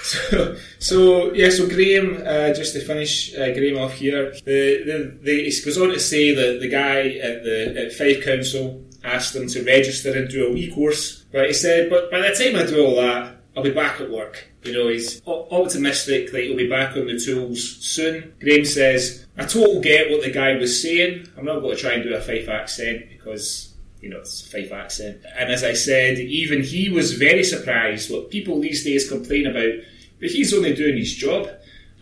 so, 0.02 0.56
so, 0.78 1.32
yeah, 1.34 1.50
so 1.50 1.68
Graham, 1.68 2.22
uh, 2.24 2.54
just 2.54 2.72
to 2.74 2.80
finish 2.80 3.34
uh, 3.34 3.52
Graham 3.52 3.78
off 3.78 3.92
here, 3.92 4.32
the, 4.44 4.82
the, 4.84 5.18
the, 5.22 5.50
he 5.50 5.62
goes 5.64 5.78
on 5.78 5.88
to 5.88 6.00
say 6.00 6.34
that 6.34 6.60
the 6.60 6.68
guy 6.68 7.08
at 7.18 7.42
the 7.42 7.84
at 7.86 7.92
Fife 7.92 8.24
Council 8.24 8.82
asked 9.04 9.34
him 9.34 9.46
to 9.48 9.62
register 9.64 10.16
and 10.16 10.28
do 10.28 10.46
a 10.46 10.52
wee 10.52 10.72
course, 10.72 11.24
but 11.32 11.46
he 11.46 11.52
said, 11.52 11.90
but 11.90 12.10
by 12.10 12.20
the 12.20 12.34
time 12.34 12.56
I 12.56 12.66
do 12.66 12.84
all 12.84 12.96
that, 12.96 13.39
I'll 13.60 13.64
be 13.64 13.72
back 13.72 14.00
at 14.00 14.10
work. 14.10 14.48
You 14.64 14.72
know, 14.72 14.88
he's 14.88 15.20
optimistic 15.26 16.32
that 16.32 16.44
he'll 16.44 16.56
be 16.56 16.66
back 16.66 16.96
on 16.96 17.08
the 17.08 17.20
tools 17.20 17.62
soon. 17.62 18.32
Graham 18.40 18.64
says, 18.64 19.26
I 19.36 19.44
totally 19.44 19.82
get 19.82 20.10
what 20.10 20.22
the 20.22 20.30
guy 20.30 20.56
was 20.56 20.80
saying. 20.82 21.28
I'm 21.36 21.44
not 21.44 21.60
going 21.60 21.76
to 21.76 21.82
try 21.82 21.92
and 21.92 22.02
do 22.02 22.14
a 22.14 22.22
Fife 22.22 22.48
accent 22.48 23.10
because, 23.10 23.74
you 24.00 24.08
know, 24.08 24.20
it's 24.20 24.46
a 24.46 24.50
Fife 24.50 24.72
accent. 24.72 25.26
And 25.36 25.52
as 25.52 25.62
I 25.62 25.74
said, 25.74 26.18
even 26.18 26.62
he 26.62 26.88
was 26.88 27.18
very 27.18 27.44
surprised 27.44 28.10
what 28.10 28.30
people 28.30 28.62
these 28.62 28.82
days 28.82 29.10
complain 29.10 29.46
about, 29.46 29.74
but 30.20 30.30
he's 30.30 30.54
only 30.54 30.74
doing 30.74 30.96
his 30.96 31.14
job. 31.14 31.46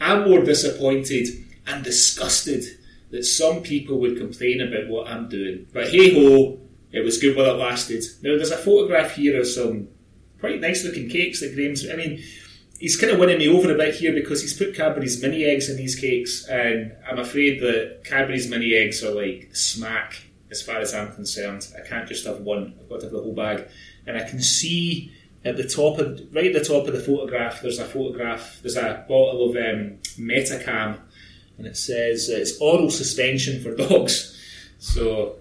I'm 0.01 0.31
more 0.31 0.44
disappointed 0.44 1.27
and 1.66 1.83
disgusted 1.83 2.62
that 3.11 3.25
some 3.25 3.62
people 3.62 3.99
would 3.99 4.16
complain 4.16 4.61
about 4.61 4.87
what 4.87 5.09
I'm 5.09 5.29
doing. 5.29 5.66
But 5.73 5.88
hey 5.88 6.14
ho, 6.14 6.61
it 6.92 7.05
was 7.05 7.18
good 7.18 7.37
while 7.37 7.47
it 7.47 7.59
lasted. 7.59 8.05
Now, 8.23 8.37
there's 8.37 8.53
a 8.53 8.57
photograph 8.57 9.16
here 9.16 9.40
of 9.40 9.49
some 9.49 9.88
quite 10.40 10.61
nice 10.61 10.85
looking 10.85 11.09
cakes 11.09 11.40
that 11.40 11.55
Graham's. 11.55 11.88
I 11.88 11.96
mean, 11.96 12.22
he's 12.79 12.96
kind 12.96 13.12
of 13.12 13.18
winning 13.18 13.38
me 13.38 13.48
over 13.48 13.72
a 13.72 13.77
bit 13.77 13.94
here 13.94 14.12
because 14.12 14.42
he's 14.42 14.57
put 14.57 14.74
Cadbury's 14.74 15.20
mini 15.22 15.44
eggs 15.44 15.68
in 15.68 15.77
these 15.77 15.96
cakes, 15.96 16.46
and 16.48 16.94
I'm 17.09 17.18
afraid 17.18 17.61
that 17.61 18.05
Cadbury's 18.05 18.48
mini 18.48 18.74
eggs 18.74 19.03
are 19.03 19.14
like 19.14 19.51
smack 19.55 20.16
as 20.51 20.62
far 20.62 20.79
as 20.79 20.94
I'm 20.94 21.12
concerned. 21.12 21.66
I 21.77 21.87
can't 21.87 22.09
just 22.09 22.27
have 22.27 22.40
one; 22.40 22.74
I've 22.81 22.88
got 22.88 23.01
to 23.01 23.07
have 23.07 23.12
the 23.12 23.22
whole 23.22 23.35
bag. 23.35 23.68
And 24.07 24.16
I 24.16 24.29
can 24.29 24.40
see 24.40 25.12
at 25.44 25.57
the 25.57 25.68
top 25.68 25.98
of 25.98 26.20
right 26.33 26.46
at 26.46 26.53
the 26.53 26.64
top 26.64 26.87
of 26.87 26.94
the 26.94 27.01
photograph, 27.01 27.62
there's 27.62 27.79
a 27.79 27.85
photograph. 27.85 28.61
There's 28.62 28.77
a 28.77 29.05
bottle 29.09 29.51
of 29.51 29.57
um, 29.57 29.98
Metacam, 30.18 30.98
and 31.59 31.66
it 31.66 31.77
says 31.77 32.31
uh, 32.33 32.37
it's 32.37 32.59
oral 32.61 32.90
suspension 32.90 33.62
for 33.62 33.74
dogs. 33.88 34.35
So 34.79 35.37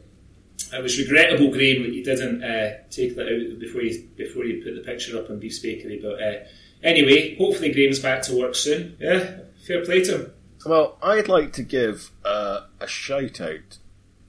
it 0.74 0.84
was 0.84 0.98
regrettable, 0.98 1.52
Graham, 1.52 1.84
that 1.84 1.94
you 1.94 2.04
didn't 2.04 2.44
uh, 2.44 2.78
take 2.90 3.16
that 3.16 3.28
out 3.28 3.60
before 3.60 3.82
you 3.82 4.08
before 4.16 4.46
you 4.46 4.64
put 4.64 4.76
the 4.76 4.82
picture 4.82 5.18
up 5.18 5.30
on 5.30 5.40
Beef's 5.40 5.60
Bakery, 5.60 6.00
but. 6.02 6.22
Uh, 6.22 6.46
Anyway, 6.84 7.36
hopefully 7.38 7.72
Graham's 7.72 8.00
back 8.00 8.22
to 8.24 8.38
work 8.38 8.56
soon. 8.56 8.96
Yeah, 9.00 9.40
fair 9.66 9.84
play 9.84 10.04
to 10.04 10.18
him. 10.18 10.34
Well, 10.66 10.98
I'd 11.02 11.28
like 11.28 11.54
to 11.54 11.64
give 11.64 12.12
uh, 12.24 12.68
a 12.80 12.88
shout 12.88 13.42
out 13.42 13.78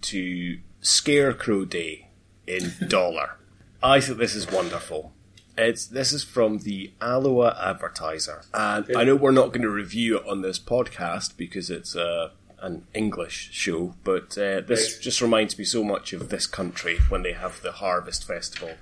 to 0.03 0.59
Scarecrow 0.81 1.65
Day 1.65 2.09
in 2.47 2.73
Dollar. 2.89 3.37
I 3.83 4.01
think 4.01 4.19
this 4.19 4.35
is 4.35 4.51
wonderful. 4.51 5.13
It's 5.57 5.87
this 5.87 6.13
is 6.13 6.23
from 6.23 6.61
the 6.61 6.93
Alloa 7.03 7.57
Advertiser, 7.61 8.43
and 8.55 8.87
I 8.97 9.05
know 9.05 9.17
we're 9.17 9.33
not 9.33 9.49
going 9.49 9.63
to 9.63 9.71
review 9.71 10.19
it 10.19 10.27
on 10.27 10.41
this 10.43 10.59
podcast 10.59 11.37
because 11.37 11.69
it's 11.69 11.97
uh, 11.97 12.31
an 12.61 12.87
English 12.95 13.51
show, 13.53 13.95
but 14.05 14.37
uh, 14.37 14.61
this 14.61 14.95
right. 14.95 15.03
just 15.03 15.21
reminds 15.21 15.59
me 15.59 15.65
so 15.65 15.85
much 15.85 16.13
of 16.13 16.29
this 16.29 16.47
country 16.47 16.99
when 17.09 17.23
they 17.23 17.33
have 17.33 17.63
the 17.63 17.73
Harvest 17.73 18.27
Festival 18.27 18.73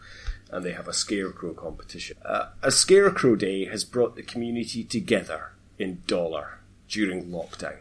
and 0.50 0.64
they 0.64 0.72
have 0.72 0.88
a 0.88 0.92
scarecrow 0.92 1.52
competition. 1.52 2.16
Uh, 2.24 2.46
a 2.62 2.70
scarecrow 2.70 3.34
day 3.34 3.66
has 3.66 3.84
brought 3.84 4.16
the 4.16 4.22
community 4.22 4.84
together 4.84 5.52
in 5.78 6.02
Dollar 6.06 6.60
during 6.88 7.30
lockdown. 7.30 7.78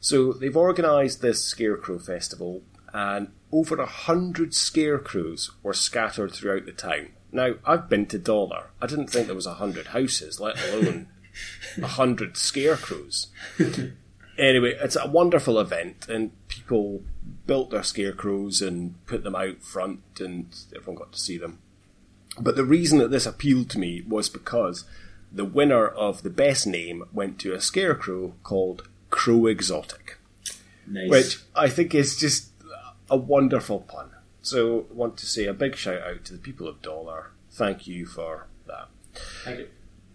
So 0.00 0.32
they've 0.32 0.56
organised 0.56 1.22
this 1.22 1.44
Scarecrow 1.44 1.98
Festival, 1.98 2.62
and 2.92 3.28
over 3.52 3.80
a 3.80 3.86
hundred 3.86 4.52
scarecrows 4.52 5.52
were 5.62 5.72
scattered 5.72 6.32
throughout 6.32 6.66
the 6.66 6.72
town. 6.72 7.10
Now, 7.30 7.54
I've 7.64 7.88
been 7.88 8.06
to 8.06 8.18
Dollar. 8.18 8.70
I 8.80 8.86
didn't 8.86 9.08
think 9.08 9.26
there 9.26 9.36
was 9.36 9.46
a 9.46 9.54
hundred 9.54 9.88
houses, 9.88 10.40
let 10.40 10.60
alone 10.68 11.08
a 11.82 11.86
hundred 11.86 12.36
scarecrows. 12.36 13.28
Anyway, 14.38 14.76
it's 14.80 14.96
a 14.96 15.06
wonderful 15.08 15.58
event, 15.58 16.08
and 16.08 16.30
people 16.48 17.02
built 17.46 17.70
their 17.70 17.82
scarecrows 17.82 18.62
and 18.62 18.94
put 19.06 19.24
them 19.24 19.34
out 19.34 19.62
front, 19.62 20.00
and 20.20 20.54
everyone 20.74 20.96
got 20.96 21.12
to 21.12 21.18
see 21.20 21.36
them. 21.36 21.58
But 22.40 22.56
the 22.56 22.64
reason 22.64 22.98
that 22.98 23.10
this 23.10 23.26
appealed 23.26 23.68
to 23.70 23.78
me 23.78 24.02
was 24.02 24.28
because 24.28 24.84
the 25.30 25.44
winner 25.44 25.86
of 25.86 26.22
the 26.22 26.30
best 26.30 26.66
name 26.66 27.04
went 27.12 27.38
to 27.40 27.52
a 27.54 27.60
scarecrow 27.60 28.34
called 28.42 28.88
Crow 29.10 29.46
Exotic, 29.46 30.18
Nice. 30.86 31.10
which 31.10 31.38
I 31.54 31.68
think 31.68 31.94
is 31.94 32.16
just 32.16 32.50
a 33.10 33.16
wonderful 33.16 33.80
pun. 33.80 34.10
So, 34.40 34.86
I 34.90 34.94
want 34.94 35.16
to 35.18 35.26
say 35.26 35.46
a 35.46 35.54
big 35.54 35.76
shout 35.76 36.02
out 36.02 36.24
to 36.24 36.32
the 36.32 36.38
people 36.38 36.66
of 36.66 36.82
Dollar. 36.82 37.30
Thank 37.50 37.86
you 37.86 38.06
for 38.06 38.46
that. 38.66 38.88
Thank 39.44 39.58
you. 39.60 39.68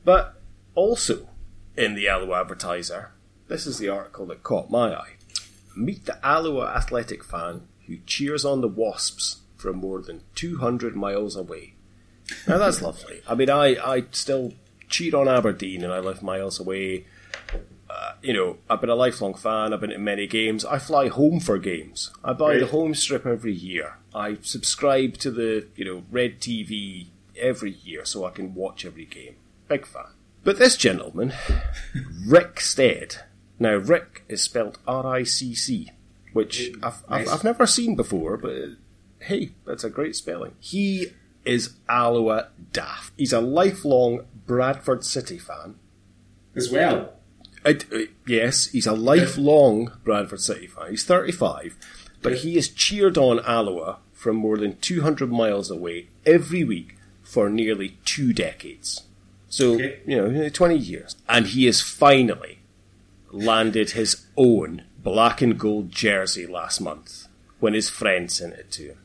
But 0.04 0.42
also 0.76 1.30
in 1.78 1.96
the 1.96 2.08
Alloa 2.10 2.42
Advertiser, 2.42 3.12
this 3.48 3.66
is 3.66 3.78
the 3.78 3.90
article 3.90 4.26
that 4.28 4.44
caught 4.44 4.70
my 4.70 4.96
eye. 4.96 5.14
Meet 5.76 6.06
the 6.06 6.26
Alloa 6.26 6.68
athletic 6.76 7.24
fan 7.24 7.68
who 7.86 7.98
cheers 8.06 8.44
on 8.44 8.62
the 8.62 8.68
Wasps 8.68 9.42
from 9.56 9.78
more 9.78 10.02
than 10.02 10.22
200 10.36 10.96
miles 10.96 11.36
away. 11.36 11.74
Now 12.48 12.58
that's 12.58 12.82
lovely. 12.82 13.22
I 13.28 13.36
mean, 13.36 13.50
I, 13.50 13.76
I 13.76 14.04
still 14.12 14.54
cheer 14.90 15.16
on 15.16 15.28
Aberdeen 15.28 15.84
and 15.84 15.94
I 15.94 16.00
live 16.00 16.22
miles 16.22 16.60
away. 16.60 17.06
Uh, 17.90 18.14
you 18.22 18.34
know, 18.34 18.58
I've 18.70 18.82
been 18.82 18.90
a 18.90 18.96
lifelong 18.96 19.34
fan. 19.34 19.74
I've 19.74 19.80
been 19.80 19.92
to 19.92 19.98
many 19.98 20.28
games. 20.28 20.66
I 20.66 20.78
fly 20.78 21.08
home 21.08 21.40
for 21.40 21.58
games. 21.58 22.12
I 22.24 22.34
buy 22.34 22.58
the 22.58 22.68
home 22.68 22.94
strip 22.96 23.26
every 23.26 23.54
year. 23.54 23.98
I 24.14 24.38
subscribe 24.42 25.18
to 25.20 25.32
the, 25.32 25.68
you 25.76 25.86
know, 25.86 26.04
Red 26.12 26.42
TV 26.42 27.08
every 27.38 27.72
year 27.72 28.04
so 28.04 28.26
I 28.26 28.32
can 28.32 28.54
watch 28.54 28.86
every 28.86 29.06
game. 29.06 29.36
Big 29.68 29.86
fan. 29.86 30.08
But 30.44 30.60
this 30.60 30.78
gentleman, 30.78 31.34
Rick 32.26 32.60
Stead. 32.60 33.18
Now, 33.60 33.76
Rick 33.76 34.24
is 34.28 34.42
spelled 34.42 34.78
R-I-C-C, 34.88 35.92
which 36.34 36.72
I've, 36.84 37.04
I've, 37.10 37.28
I've 37.30 37.44
never 37.44 37.66
seen 37.66 37.96
before, 37.96 38.38
but 38.38 38.54
hey, 39.20 39.52
that's 39.66 39.84
a 39.84 39.90
great 39.90 40.16
spelling. 40.16 40.54
He 40.60 41.08
is 41.44 41.72
Alloa 41.90 42.50
daft. 42.72 43.14
He's 43.18 43.34
a 43.34 43.42
lifelong 43.42 44.26
Bradford 44.46 45.04
City 45.04 45.38
fan. 45.40 45.76
As 46.56 46.70
well. 46.70 47.14
Uh, 47.66 47.74
uh, 47.94 48.00
yes, 48.26 48.68
he's 48.68 48.88
a 48.88 48.94
lifelong 48.94 49.92
Bradford 50.04 50.42
City 50.42 50.68
fan. 50.68 50.92
He's 50.92 51.04
35, 51.06 51.76
but 52.22 52.38
he 52.38 52.56
has 52.56 52.68
cheered 52.70 53.18
on 53.18 53.40
Alloa 53.40 53.98
from 54.14 54.36
more 54.36 54.58
than 54.58 54.78
200 54.78 55.32
miles 55.32 55.70
away 55.72 56.10
every 56.26 56.64
week 56.64 56.96
for 57.24 57.50
nearly 57.50 57.98
two 58.06 58.34
decades. 58.34 59.04
So, 59.50 59.74
Okay. 59.74 60.00
you 60.06 60.16
know, 60.18 60.50
20 60.50 60.78
years. 60.78 61.16
And 61.30 61.48
he 61.48 61.68
is 61.68 61.82
finally 61.82 62.57
landed 63.32 63.92
his 63.92 64.26
own 64.36 64.84
black 64.98 65.42
and 65.42 65.60
gold 65.60 65.92
jersey 65.92 66.46
last 66.46 66.80
month 66.82 67.28
when 67.60 67.74
his 67.74 67.90
friend 67.90 68.32
sent 68.32 68.54
it 68.54 68.72
to 68.72 68.90
him. 68.90 68.98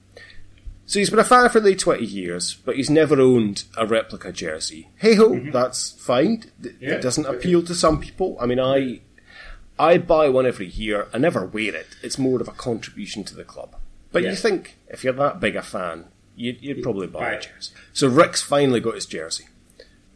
So 0.85 0.99
he's 0.99 1.11
been 1.11 1.19
a 1.19 1.25
fan 1.25 1.49
for 1.49 1.61
nearly 1.61 1.77
20 1.77 2.05
years, 2.05 2.55
but 2.55 2.77
he's 2.77 2.91
never 2.91 3.19
owned 3.21 3.65
a 3.79 3.87
replica 3.87 4.33
jersey. 4.33 4.89
Hey 4.97 5.15
ho, 5.15 5.31
mm-hmm. 5.31 5.51
that's 5.51 5.93
fine. 5.93 6.45
It 6.63 6.75
Yeah, 6.81 6.99
doesn't 6.99 7.25
appeal 7.27 7.63
to 7.63 7.75
some 7.75 8.01
people. 8.01 8.37
I 8.41 8.47
mean, 8.47 8.61
I 8.61 9.01
I 9.79 9.99
buy 9.99 10.29
one 10.29 10.45
every 10.47 10.67
year. 10.67 11.09
I 11.15 11.19
never 11.19 11.47
wear 11.47 11.75
it. 11.75 11.87
It's 12.03 12.19
more 12.19 12.41
of 12.41 12.49
a 12.49 12.53
contribution 12.53 13.25
to 13.25 13.35
the 13.35 13.45
club. 13.45 13.75
But 14.11 14.23
Yeah. 14.23 14.31
you 14.31 14.37
think 14.37 14.77
if 14.89 15.03
you're 15.03 15.15
that 15.15 15.41
big 15.41 15.57
a 15.57 15.63
fan, 15.63 16.07
you'd, 16.37 16.63
you'd 16.63 16.83
probably 16.83 17.07
buy 17.07 17.21
buy 17.21 17.33
a 17.33 17.41
jersey. 17.41 17.73
So 17.95 18.09
Rick's 18.09 18.43
finally 18.43 18.81
got 18.81 18.95
his 18.97 19.07
jersey. 19.07 19.47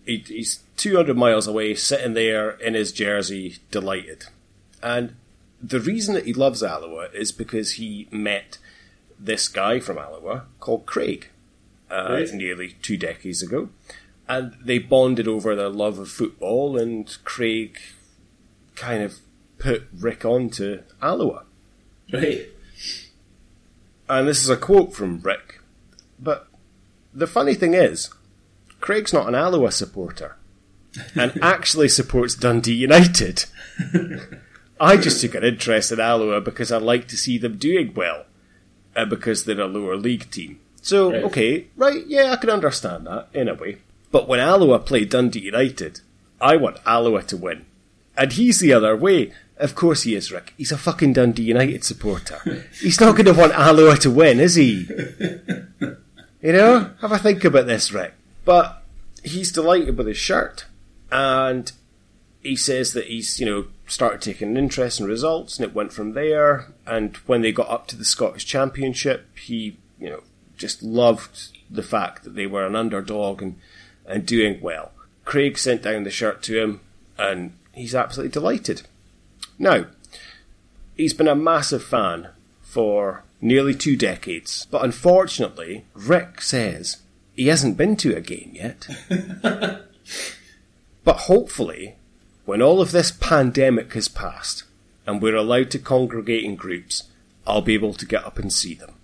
He, 0.06 0.18
he's 0.26 0.60
200 0.76 1.16
miles 1.16 1.46
away, 1.46 1.74
sitting 1.74 2.14
there 2.14 2.50
in 2.52 2.74
his 2.74 2.92
jersey, 2.92 3.56
delighted. 3.70 4.26
And 4.82 5.16
the 5.60 5.80
reason 5.80 6.14
that 6.14 6.26
he 6.26 6.32
loves 6.32 6.62
Alloa 6.62 7.08
is 7.12 7.32
because 7.32 7.72
he 7.72 8.08
met 8.10 8.58
this 9.18 9.48
guy 9.48 9.80
from 9.80 9.98
Alloa 9.98 10.44
called 10.60 10.86
Craig 10.86 11.28
uh, 11.90 12.06
Right. 12.10 12.32
nearly 12.32 12.76
two 12.82 12.96
decades 12.96 13.42
ago. 13.42 13.70
And 14.28 14.54
they 14.62 14.78
bonded 14.78 15.26
over 15.28 15.54
their 15.54 15.68
love 15.68 15.98
of 15.98 16.08
football, 16.10 16.76
and 16.76 17.16
Craig 17.24 17.78
kind 18.74 19.02
of 19.02 19.18
put 19.58 19.84
Rick 19.96 20.24
on 20.24 20.50
to 20.50 20.82
Alloa. 21.02 21.44
Right. 22.12 22.48
And 24.08 24.28
this 24.28 24.42
is 24.42 24.48
a 24.48 24.56
quote 24.56 24.94
from 24.94 25.20
Rick. 25.20 25.60
But 26.18 26.48
the 27.14 27.26
funny 27.26 27.54
thing 27.54 27.74
is, 27.74 28.10
Craig's 28.86 29.12
not 29.12 29.26
an 29.26 29.34
Alloa 29.34 29.72
supporter 29.72 30.36
and 31.16 31.36
actually 31.42 31.88
supports 31.88 32.36
Dundee 32.36 32.72
United. 32.72 33.44
I 34.78 34.96
just 34.96 35.20
took 35.20 35.34
an 35.34 35.42
interest 35.42 35.90
in 35.90 35.98
Alloa 35.98 36.40
because 36.40 36.70
I 36.70 36.76
like 36.78 37.08
to 37.08 37.16
see 37.16 37.36
them 37.36 37.56
doing 37.58 37.94
well 37.94 38.26
and 38.94 39.10
because 39.10 39.44
they're 39.44 39.60
a 39.60 39.66
lower 39.66 39.96
league 39.96 40.30
team. 40.30 40.60
So, 40.82 41.10
Right. 41.10 41.24
okay, 41.24 41.66
right, 41.76 42.06
yeah, 42.06 42.30
I 42.30 42.36
can 42.36 42.48
understand 42.48 43.08
that 43.08 43.26
in 43.34 43.48
a 43.48 43.54
way. 43.54 43.78
But 44.12 44.28
when 44.28 44.38
Alloa 44.38 44.78
play 44.78 45.04
Dundee 45.04 45.40
United, 45.40 46.00
I 46.40 46.54
want 46.56 46.76
Alloa 46.86 47.24
to 47.24 47.36
win. 47.36 47.66
And 48.16 48.34
he's 48.34 48.60
the 48.60 48.72
other 48.72 48.96
way. 48.96 49.32
Of 49.56 49.74
course 49.74 50.02
he 50.04 50.14
is, 50.14 50.30
Rick. 50.30 50.54
He's 50.56 50.70
a 50.70 50.78
fucking 50.78 51.14
Dundee 51.14 51.42
United 51.42 51.82
supporter. 51.82 52.38
He's 52.80 53.00
not 53.00 53.16
going 53.16 53.24
to 53.26 53.32
want 53.32 53.52
Alloa 53.52 53.96
to 53.96 54.10
win, 54.12 54.38
is 54.38 54.54
he? 54.54 54.86
You 56.40 56.52
know? 56.52 56.90
Have 57.00 57.10
a 57.10 57.18
think 57.18 57.42
about 57.44 57.66
this, 57.66 57.90
Rick. 57.90 58.12
But 58.46 58.82
he's 59.22 59.52
delighted 59.52 59.98
with 59.98 60.06
his 60.06 60.16
shirt. 60.16 60.64
And 61.12 61.70
he 62.42 62.56
says 62.56 62.92
that 62.94 63.06
he's, 63.06 63.38
you 63.38 63.44
know, 63.44 63.66
started 63.86 64.22
taking 64.22 64.48
an 64.48 64.56
interest 64.56 65.00
in 65.00 65.06
results 65.06 65.58
and 65.58 65.68
it 65.68 65.74
went 65.74 65.92
from 65.92 66.12
there. 66.12 66.72
And 66.86 67.16
when 67.26 67.42
they 67.42 67.52
got 67.52 67.68
up 67.68 67.88
to 67.88 67.96
the 67.96 68.04
Scottish 68.04 68.46
Championship, 68.46 69.36
he, 69.36 69.76
you 69.98 70.08
know, 70.08 70.22
just 70.56 70.82
loved 70.82 71.58
the 71.68 71.82
fact 71.82 72.22
that 72.24 72.34
they 72.34 72.46
were 72.46 72.64
an 72.64 72.76
underdog 72.76 73.42
and, 73.42 73.58
and 74.06 74.24
doing 74.24 74.60
well. 74.60 74.92
Craig 75.24 75.58
sent 75.58 75.82
down 75.82 76.04
the 76.04 76.10
shirt 76.10 76.40
to 76.44 76.62
him 76.62 76.80
and 77.18 77.52
he's 77.72 77.94
absolutely 77.94 78.32
delighted. 78.32 78.82
Now, 79.58 79.86
he's 80.96 81.14
been 81.14 81.28
a 81.28 81.34
massive 81.34 81.82
fan 81.82 82.28
for 82.62 83.24
nearly 83.40 83.74
two 83.74 83.96
decades, 83.96 84.66
but 84.70 84.84
unfortunately, 84.84 85.84
Rick 85.94 86.40
says 86.40 86.98
he 87.36 87.48
hasn't 87.48 87.76
been 87.76 87.96
to 87.96 88.16
a 88.16 88.20
game 88.20 88.52
yet. 88.54 88.88
but 91.04 91.16
hopefully, 91.16 91.96
when 92.44 92.62
all 92.62 92.80
of 92.80 92.92
this 92.92 93.10
pandemic 93.10 93.92
has 93.92 94.08
passed 94.08 94.64
and 95.06 95.20
we're 95.20 95.36
allowed 95.36 95.70
to 95.72 95.78
congregate 95.78 96.44
in 96.44 96.56
groups, 96.56 97.04
I'll 97.46 97.62
be 97.62 97.74
able 97.74 97.94
to 97.94 98.06
get 98.06 98.24
up 98.24 98.38
and 98.38 98.52
see 98.52 98.74
them. 98.74 98.94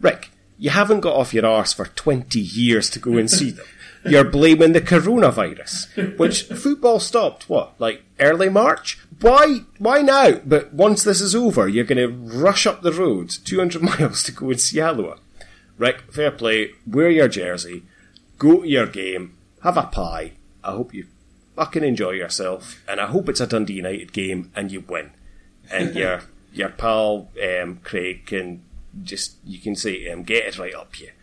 Rick, 0.00 0.30
you 0.58 0.70
haven't 0.70 1.00
got 1.00 1.16
off 1.16 1.32
your 1.32 1.46
arse 1.46 1.72
for 1.72 1.86
20 1.86 2.38
years 2.38 2.90
to 2.90 2.98
go 2.98 3.16
and 3.16 3.30
see 3.30 3.50
them. 3.50 3.66
You're 4.04 4.24
blaming 4.24 4.72
the 4.72 4.80
coronavirus, 4.80 6.18
which 6.18 6.44
football 6.44 7.00
stopped, 7.00 7.50
what, 7.50 7.78
like 7.78 8.02
early 8.18 8.48
March? 8.48 8.98
Why, 9.20 9.60
why 9.78 10.00
now? 10.00 10.40
But 10.44 10.72
once 10.72 11.02
this 11.02 11.20
is 11.20 11.34
over, 11.34 11.68
you're 11.68 11.84
going 11.84 11.98
to 11.98 12.38
rush 12.38 12.66
up 12.66 12.80
the 12.80 12.94
road 12.94 13.28
200 13.28 13.82
miles 14.00 14.22
to 14.22 14.32
go 14.32 14.48
and 14.48 14.58
see 14.58 14.80
Alloa. 14.80 15.18
Rick, 15.80 16.12
fair 16.12 16.30
play, 16.30 16.72
wear 16.86 17.08
your 17.08 17.26
jersey, 17.26 17.84
go 18.36 18.60
to 18.60 18.68
your 18.68 18.86
game, 18.86 19.38
have 19.62 19.78
a 19.78 19.84
pie. 19.84 20.32
I 20.62 20.72
hope 20.72 20.92
you 20.92 21.06
fucking 21.56 21.82
enjoy 21.82 22.10
yourself, 22.10 22.82
and 22.86 23.00
I 23.00 23.06
hope 23.06 23.30
it's 23.30 23.40
a 23.40 23.46
Dundee 23.46 23.72
United 23.72 24.12
game 24.12 24.52
and 24.54 24.70
you 24.70 24.80
win. 24.86 25.12
And 25.72 25.94
your 26.02 26.20
your 26.52 26.68
pal 26.68 27.30
um, 27.42 27.80
Craig 27.82 28.26
can 28.26 28.62
just 29.02 29.36
you 29.42 29.58
can 29.58 29.74
say 29.74 30.02
him, 30.04 30.22
get 30.22 30.44
it 30.44 30.58
right 30.58 30.74
up 30.74 30.94
here. 30.94 31.14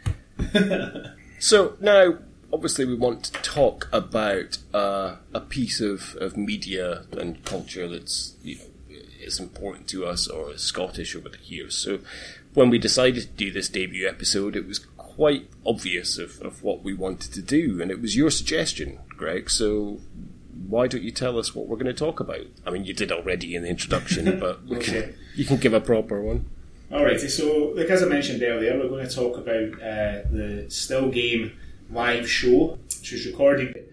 so 1.39 1.77
now, 1.79 2.17
obviously, 2.51 2.85
we 2.85 2.95
want 2.95 3.25
to 3.25 3.33
talk 3.43 3.87
about 3.93 4.57
uh, 4.73 5.17
a 5.35 5.39
piece 5.39 5.81
of, 5.81 6.17
of 6.19 6.35
media 6.35 7.03
and 7.11 7.45
culture 7.45 7.87
that's 7.87 8.33
you 8.41 8.55
know 8.55 8.63
is 9.21 9.39
important 9.39 9.87
to 9.89 10.05
us 10.05 10.27
or 10.27 10.53
is 10.53 10.61
Scottish 10.61 11.15
over 11.15 11.29
the 11.29 11.37
years. 11.43 11.75
So 11.75 11.99
when 12.53 12.69
we 12.69 12.77
decided 12.77 13.23
to 13.23 13.29
do 13.29 13.51
this 13.51 13.69
debut 13.69 14.07
episode, 14.07 14.55
it 14.55 14.67
was 14.67 14.79
quite 14.97 15.49
obvious 15.65 16.17
of, 16.17 16.39
of 16.41 16.63
what 16.63 16.83
we 16.83 16.93
wanted 16.93 17.33
to 17.33 17.41
do, 17.41 17.81
and 17.81 17.91
it 17.91 18.01
was 18.01 18.15
your 18.15 18.29
suggestion, 18.29 18.99
Greg. 19.09 19.49
So 19.49 19.99
why 20.67 20.87
don't 20.87 21.03
you 21.03 21.11
tell 21.11 21.37
us 21.39 21.55
what 21.55 21.67
we're 21.67 21.77
going 21.77 21.87
to 21.87 21.93
talk 21.93 22.19
about? 22.19 22.45
I 22.65 22.71
mean, 22.71 22.85
you 22.85 22.93
did 22.93 23.11
already 23.11 23.55
in 23.55 23.63
the 23.63 23.69
introduction, 23.69 24.39
but 24.39 24.65
we 24.65 24.79
can, 24.79 25.15
you 25.35 25.45
can 25.45 25.57
give 25.57 25.73
a 25.73 25.81
proper 25.81 26.21
one. 26.21 26.45
Alrighty, 26.91 27.29
so 27.29 27.73
like 27.75 27.89
as 27.89 28.01
I 28.01 28.05
mentioned 28.05 28.41
earlier, 28.43 28.77
we're 28.77 28.87
going 28.87 29.07
to 29.07 29.13
talk 29.13 29.37
about 29.37 29.73
uh, 29.81 30.23
the 30.31 30.65
Still 30.69 31.09
Game 31.09 31.51
live 31.91 32.29
show, 32.29 32.77
which 32.99 33.11
was 33.11 33.25
recorded 33.25 33.83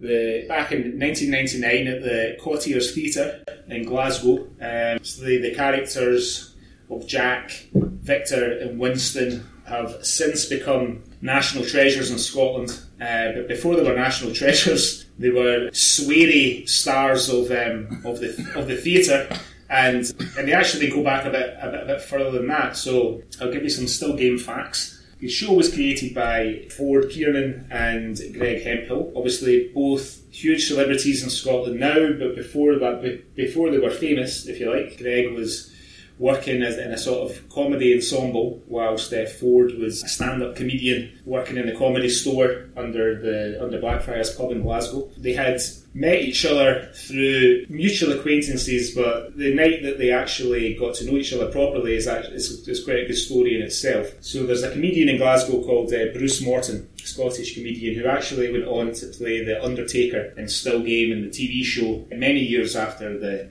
the 0.00 0.44
back 0.46 0.72
in 0.72 0.98
1999 0.98 1.86
at 1.86 2.02
the 2.02 2.36
Cottiers 2.40 2.92
Theatre 2.92 3.42
in 3.68 3.84
Glasgow. 3.84 4.46
Um, 4.60 5.02
so 5.02 5.24
the, 5.24 5.38
the 5.38 5.54
characters 5.54 6.54
of 6.90 7.06
Jack, 7.06 7.68
Victor, 7.72 8.58
and 8.58 8.78
Winston 8.78 9.46
have 9.66 10.04
since 10.04 10.46
become 10.46 11.02
national 11.20 11.64
treasures 11.64 12.10
in 12.10 12.18
Scotland. 12.18 12.70
Uh, 13.00 13.32
but 13.32 13.48
before 13.48 13.76
they 13.76 13.82
were 13.82 13.94
national 13.94 14.32
treasures, 14.42 15.06
they 15.18 15.30
were 15.30 15.70
sweary 15.72 16.68
stars 16.68 17.28
of 17.28 17.50
um, 17.50 18.02
of 18.04 18.20
the 18.20 18.52
of 18.54 18.68
the 18.68 18.76
theatre. 18.76 19.28
And 19.68 20.04
and 20.38 20.46
they 20.46 20.52
actually 20.52 20.88
go 20.88 21.02
back 21.02 21.24
a 21.24 21.30
bit, 21.30 21.56
a 21.60 21.70
bit 21.70 21.82
a 21.82 21.86
bit 21.86 22.00
further 22.00 22.30
than 22.30 22.46
that. 22.48 22.76
So 22.76 23.22
I'll 23.40 23.52
give 23.52 23.64
you 23.64 23.70
some 23.70 23.88
still 23.88 24.16
game 24.16 24.38
facts. 24.38 24.92
The 25.18 25.28
show 25.28 25.54
was 25.54 25.72
created 25.72 26.14
by 26.14 26.66
Ford 26.76 27.08
Kiernan 27.08 27.68
and 27.70 28.20
Greg 28.34 28.62
Hemphill. 28.62 29.12
Obviously, 29.16 29.70
both 29.74 30.20
huge 30.30 30.68
celebrities 30.68 31.22
in 31.22 31.30
Scotland 31.30 31.80
now, 31.80 32.12
but 32.18 32.36
before 32.36 32.78
that, 32.78 33.34
before 33.34 33.70
they 33.70 33.78
were 33.78 33.90
famous, 33.90 34.46
if 34.46 34.60
you 34.60 34.70
like, 34.70 34.98
Greg 34.98 35.32
was 35.32 35.72
working 36.18 36.62
as 36.62 36.78
in 36.78 36.92
a 36.92 36.98
sort 36.98 37.30
of 37.30 37.48
comedy 37.50 37.94
ensemble, 37.94 38.62
whilst 38.66 39.12
uh, 39.12 39.26
Ford 39.26 39.74
was 39.78 40.02
a 40.02 40.08
stand-up 40.08 40.56
comedian 40.56 41.12
working 41.24 41.56
in 41.56 41.66
the 41.66 41.74
comedy 41.74 42.08
store 42.08 42.68
under 42.76 43.20
the 43.20 43.62
under 43.62 43.80
Blackfriars 43.80 44.34
pub 44.34 44.50
in 44.52 44.62
Glasgow. 44.62 45.10
They 45.18 45.34
had 45.34 45.60
met 45.94 46.20
each 46.20 46.44
other 46.44 46.90
through 46.94 47.64
mutual 47.68 48.12
acquaintances, 48.18 48.94
but 48.94 49.36
the 49.36 49.54
night 49.54 49.82
that 49.82 49.98
they 49.98 50.10
actually 50.10 50.74
got 50.74 50.94
to 50.94 51.06
know 51.06 51.16
each 51.16 51.32
other 51.32 51.50
properly 51.50 51.96
is, 51.96 52.06
actually, 52.06 52.36
is, 52.36 52.68
is 52.68 52.84
quite 52.84 52.98
a 52.98 53.06
good 53.06 53.16
story 53.16 53.56
in 53.56 53.62
itself. 53.62 54.12
So 54.20 54.46
there's 54.46 54.62
a 54.62 54.70
comedian 54.70 55.08
in 55.08 55.16
Glasgow 55.16 55.62
called 55.62 55.92
uh, 55.92 56.12
Bruce 56.12 56.42
Morton, 56.42 56.88
Scottish 57.02 57.54
comedian, 57.54 57.94
who 57.94 58.06
actually 58.06 58.52
went 58.52 58.64
on 58.64 58.92
to 58.92 59.06
play 59.06 59.42
the 59.42 59.62
Undertaker 59.64 60.34
in 60.36 60.48
Still 60.48 60.82
Game 60.82 61.12
in 61.12 61.22
the 61.22 61.28
TV 61.28 61.64
show 61.64 62.06
many 62.14 62.40
years 62.40 62.76
after 62.76 63.18
the 63.18 63.48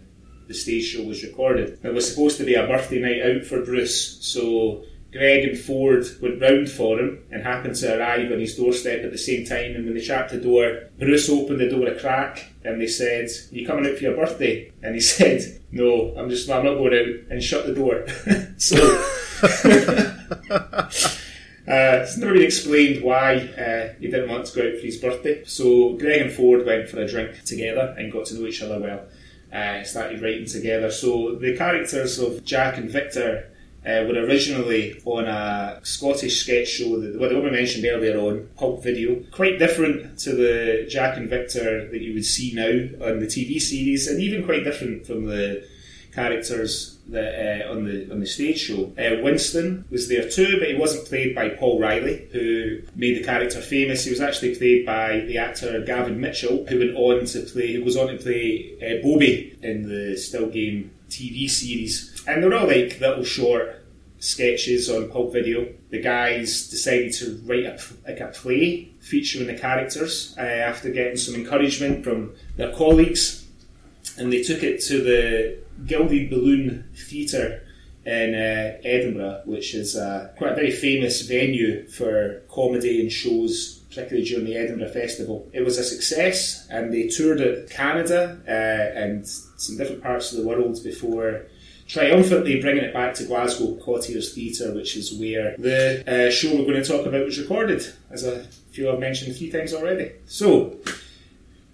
the 0.48 0.54
stage 0.54 0.86
show 0.86 1.04
was 1.04 1.24
recorded. 1.24 1.80
It 1.84 1.94
was 1.94 2.10
supposed 2.10 2.38
to 2.38 2.46
be 2.46 2.56
a 2.56 2.68
birthday 2.68 3.00
night 3.00 3.38
out 3.38 3.46
for 3.46 3.64
Bruce, 3.64 4.18
so 4.26 4.84
Greg 5.16 5.46
and 5.46 5.58
Ford 5.58 6.06
went 6.22 6.42
round 6.42 6.70
for 6.70 7.00
him 7.00 7.24
and 7.32 7.42
happened 7.42 7.76
to 7.76 7.98
arrive 7.98 8.30
on 8.34 8.40
his 8.40 8.58
doorstep 8.58 9.06
at 9.06 9.12
the 9.12 9.18
same 9.18 9.46
time. 9.46 9.74
And 9.74 9.86
when 9.86 9.94
they 9.94 10.02
shut 10.02 10.28
the 10.28 10.38
door, 10.38 10.90
Bruce 11.00 11.30
opened 11.30 11.62
the 11.62 11.70
door 11.70 11.88
a 11.88 11.98
crack 11.98 12.52
and 12.66 12.82
they 12.82 12.88
said, 12.88 13.30
you 13.50 13.66
coming 13.66 13.90
out 13.90 13.98
for 13.98 14.04
your 14.04 14.18
birthday? 14.18 14.74
And 14.84 14.94
he 14.94 15.00
said, 15.16 15.62
No, 15.72 16.14
I'm 16.18 16.30
just 16.30 16.50
I'm 16.50 16.66
not 16.66 16.76
going 16.76 16.94
out 16.94 17.32
and 17.32 17.42
shut 17.42 17.66
the 17.66 17.74
door. 17.74 18.06
so 18.58 18.76
uh, 21.66 22.02
it's 22.04 22.18
never 22.18 22.34
been 22.34 22.44
explained 22.44 23.02
why 23.02 23.36
uh, 23.36 23.94
he 23.98 24.08
didn't 24.08 24.28
want 24.28 24.48
to 24.48 24.56
go 24.60 24.68
out 24.68 24.76
for 24.80 24.86
his 24.86 24.98
birthday. 24.98 25.46
So 25.46 25.94
Greg 25.94 26.24
and 26.24 26.32
Ford 26.34 26.66
went 26.66 26.90
for 26.90 27.00
a 27.00 27.08
drink 27.08 27.42
together 27.46 27.96
and 27.98 28.12
got 28.12 28.26
to 28.26 28.36
know 28.36 28.48
each 28.48 28.62
other 28.62 28.82
well 28.82 29.06
uh, 29.56 29.84
started 29.84 30.22
writing 30.22 30.46
together. 30.46 30.92
So 30.92 31.36
the 31.36 31.56
characters 31.56 32.20
of 32.20 32.44
Jack 32.44 32.78
and 32.78 32.90
Victor 32.90 33.50
uh, 33.86 34.04
were 34.08 34.26
originally 34.26 35.02
on 35.06 35.26
a 35.26 35.80
Scottish 35.84 36.42
sketch 36.42 36.68
show, 36.68 37.00
that, 37.00 37.20
well, 37.20 37.30
the 37.30 37.40
we 37.40 37.52
mentioned 37.52 37.86
earlier 37.86 38.18
on, 38.20 38.50
Pulp 38.58 38.84
Video. 38.84 39.24
Quite 39.32 39.60
different 39.60 40.18
to 40.20 40.32
the 40.32 40.88
Jack 40.90 41.18
and 41.18 41.30
Victor 41.30 41.88
that 41.90 42.02
you 42.02 42.16
would 42.16 42.26
see 42.26 42.52
now 42.54 43.08
on 43.08 43.20
the 43.20 43.28
TV 43.28 43.62
series, 43.62 44.08
and 44.08 44.20
even 44.20 44.44
quite 44.44 44.64
different 44.64 45.06
from 45.06 45.26
the 45.26 45.68
characters 46.16 46.98
that, 47.10 47.66
uh, 47.68 47.72
on 47.72 47.86
the 47.86 48.12
on 48.12 48.20
the 48.20 48.26
stage 48.26 48.60
show. 48.60 48.92
Uh, 48.98 49.22
Winston 49.22 49.86
was 49.92 50.08
there 50.08 50.28
too, 50.30 50.58
but 50.60 50.70
he 50.70 50.76
wasn't 50.76 51.08
played 51.08 51.36
by 51.36 51.50
Paul 51.50 51.80
Riley, 51.80 52.28
who 52.32 52.82
made 52.96 53.18
the 53.18 53.24
character 53.24 53.62
famous. 53.62 54.06
He 54.06 54.10
was 54.10 54.22
actually 54.22 54.56
played 54.56 54.86
by 54.86 55.20
the 55.22 55.38
actor 55.38 55.82
Gavin 55.86 56.20
Mitchell, 56.20 56.66
who 56.66 56.80
went 56.80 56.96
on 56.96 57.26
to 57.26 57.42
play, 57.42 57.74
who 57.74 57.84
was 57.84 57.98
on 57.98 58.08
to 58.08 58.18
play 58.18 58.76
uh, 58.82 59.06
Bobby 59.06 59.58
in 59.62 59.88
the 59.88 60.18
Still 60.18 60.48
Game 60.48 60.92
TV 61.10 61.50
series, 61.50 62.24
and 62.28 62.42
they're 62.42 62.56
all 62.56 62.68
like 62.68 63.00
little 63.00 63.24
short 63.24 63.82
sketches 64.20 64.90
on 64.90 65.10
Pulp 65.10 65.34
Video. 65.34 65.68
The 65.90 66.02
guys 66.02 66.68
decided 66.70 67.14
to 67.14 67.40
write 67.46 67.66
a, 67.66 67.80
like 68.08 68.20
a 68.20 68.28
play 68.28 68.90
featuring 69.00 69.48
the 69.48 69.54
characters 69.54 70.36
uh, 70.38 70.42
after 70.42 70.90
getting 70.90 71.18
some 71.18 71.36
encouragement 71.36 72.04
from 72.04 72.34
their 72.58 72.74
colleagues, 72.74 73.45
and 74.18 74.32
they 74.32 74.42
took 74.44 74.64
it 74.64 74.82
to 74.84 75.02
the 75.04 75.58
Gilded 75.86 76.30
Balloon 76.30 76.90
Theatre 76.96 77.62
in 78.06 78.36
uh, 78.36 78.78
Edinburgh, 78.84 79.42
which 79.46 79.74
is 79.74 79.96
uh, 79.96 80.32
quite 80.38 80.52
a 80.52 80.56
very 80.56 80.72
famous 80.72 81.22
venue 81.24 81.88
for 81.88 82.44
comedy 82.50 83.02
and 83.02 83.12
shows, 83.12 83.84
particularly 83.90 84.24
during 84.24 84.46
the 84.46 84.56
Edinburgh 84.56 84.90
Festival. 84.90 85.50
It 85.54 85.62
was 85.62 85.78
a 85.80 85.84
success, 85.84 86.68
and 86.70 86.94
they 86.94 87.08
toured 87.08 87.42
it 87.42 87.70
Canada 87.70 88.40
uh, 88.48 89.00
and 89.00 89.28
some 89.28 89.78
different 89.78 90.04
parts 90.04 90.32
of 90.32 90.38
the 90.38 90.48
world 90.48 90.80
before 90.84 91.48
triumphantly 91.88 92.60
bringing 92.62 92.84
it 92.84 92.94
back 92.94 93.14
to 93.16 93.26
Glasgow 93.26 93.76
Cottiers 93.76 94.34
Theatre, 94.34 94.74
which 94.74 94.96
is 94.96 95.14
where 95.14 95.56
the 95.58 96.04
uh, 96.08 96.32
show 96.32 96.56
we're 96.56 96.66
going 96.66 96.82
to 96.82 96.84
talk 96.84 97.06
about 97.06 97.26
was 97.26 97.40
recorded, 97.40 97.86
as 98.10 98.24
a 98.24 98.44
few 98.72 98.92
I've 98.92 99.00
mentioned 99.00 99.32
a 99.32 99.36
few 99.36 99.52
times 99.52 99.74
already. 99.74 100.12
So, 100.26 100.78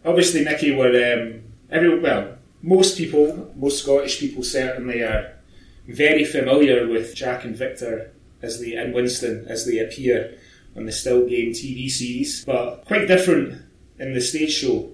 obviously, 0.05 0.43
Nicky 0.43 0.75
were 0.75 0.89
um, 1.13 1.41
well 1.71 2.37
most 2.61 2.97
people, 2.97 3.51
most 3.55 3.83
Scottish 3.83 4.19
people 4.19 4.43
certainly 4.43 5.01
are 5.01 5.33
very 5.87 6.23
familiar 6.23 6.87
with 6.87 7.15
Jack 7.15 7.43
and 7.43 7.55
Victor 7.55 8.11
as 8.41 8.59
they 8.59 8.73
and 8.73 8.93
Winston 8.93 9.45
as 9.47 9.65
they 9.65 9.79
appear 9.79 10.37
on 10.75 10.85
the 10.85 10.91
Still 10.91 11.27
Game 11.27 11.51
TV 11.51 11.89
series, 11.89 12.45
but 12.45 12.85
quite 12.85 13.07
different 13.07 13.61
in 13.99 14.13
the 14.13 14.21
stage 14.21 14.53
show 14.53 14.91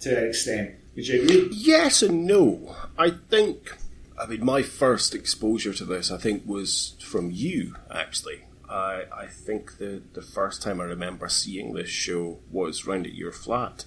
to 0.00 0.16
an 0.16 0.28
extent. 0.28 0.74
Would 0.94 1.08
you 1.08 1.22
agree? 1.22 1.48
Yes 1.52 2.02
and 2.02 2.26
no. 2.26 2.76
I 2.96 3.10
think, 3.10 3.76
I 4.18 4.26
mean, 4.26 4.44
my 4.44 4.62
first 4.62 5.14
exposure 5.14 5.74
to 5.74 5.84
this, 5.84 6.10
I 6.10 6.16
think, 6.16 6.46
was 6.46 6.94
from 7.00 7.30
you, 7.30 7.76
actually. 7.90 8.42
I, 8.68 9.04
I 9.12 9.26
think 9.26 9.78
the, 9.78 10.02
the 10.14 10.22
first 10.22 10.62
time 10.62 10.80
I 10.80 10.84
remember 10.84 11.28
seeing 11.28 11.74
this 11.74 11.90
show 11.90 12.38
was 12.50 12.86
round 12.86 13.06
at 13.06 13.14
your 13.14 13.32
flat. 13.32 13.84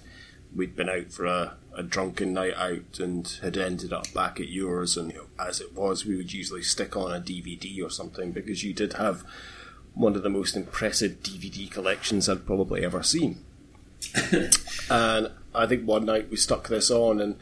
We'd 0.54 0.76
been 0.76 0.88
out 0.88 1.12
for 1.12 1.26
a, 1.26 1.56
a 1.80 1.82
drunken 1.82 2.34
night 2.34 2.54
out 2.56 3.00
and 3.00 3.26
had 3.42 3.56
ended 3.56 3.92
up 3.92 4.12
back 4.12 4.38
at 4.38 4.48
yours. 4.48 4.96
And 4.96 5.10
you 5.12 5.18
know, 5.18 5.44
as 5.44 5.60
it 5.60 5.74
was, 5.74 6.04
we 6.04 6.14
would 6.14 6.32
usually 6.32 6.62
stick 6.62 6.96
on 6.96 7.12
a 7.12 7.20
DVD 7.20 7.82
or 7.82 7.90
something 7.90 8.30
because 8.30 8.62
you 8.62 8.72
did 8.72 8.92
have 8.94 9.24
one 9.94 10.14
of 10.14 10.22
the 10.22 10.28
most 10.28 10.54
impressive 10.54 11.22
DVD 11.22 11.68
collections 11.68 12.28
I'd 12.28 12.46
probably 12.46 12.84
ever 12.84 13.02
seen. 13.02 13.42
and 14.90 15.30
I 15.54 15.66
think 15.66 15.86
one 15.86 16.04
night 16.04 16.30
we 16.30 16.36
stuck 16.36 16.68
this 16.68 16.90
on, 16.90 17.20
and 17.20 17.36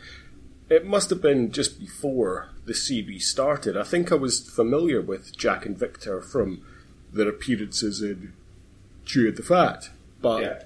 it 0.71 0.87
must 0.87 1.11
have 1.11 1.21
been 1.21 1.53
just 1.53 1.79
before 1.79 2.49
the 2.65 2.75
series 2.75 3.29
started. 3.29 3.77
I 3.77 3.83
think 3.83 4.11
I 4.11 4.17
was 4.17 4.49
familiar 4.49 5.01
with 5.03 5.37
Jack 5.37 5.67
and 5.67 5.77
Victor 5.77 6.23
from 6.23 6.65
their 7.13 7.29
appearances 7.29 8.01
in 8.01 8.33
Chew 9.05 9.31
the 9.33 9.43
Fat, 9.43 9.91
but. 10.23 10.43
Yeah 10.43 10.63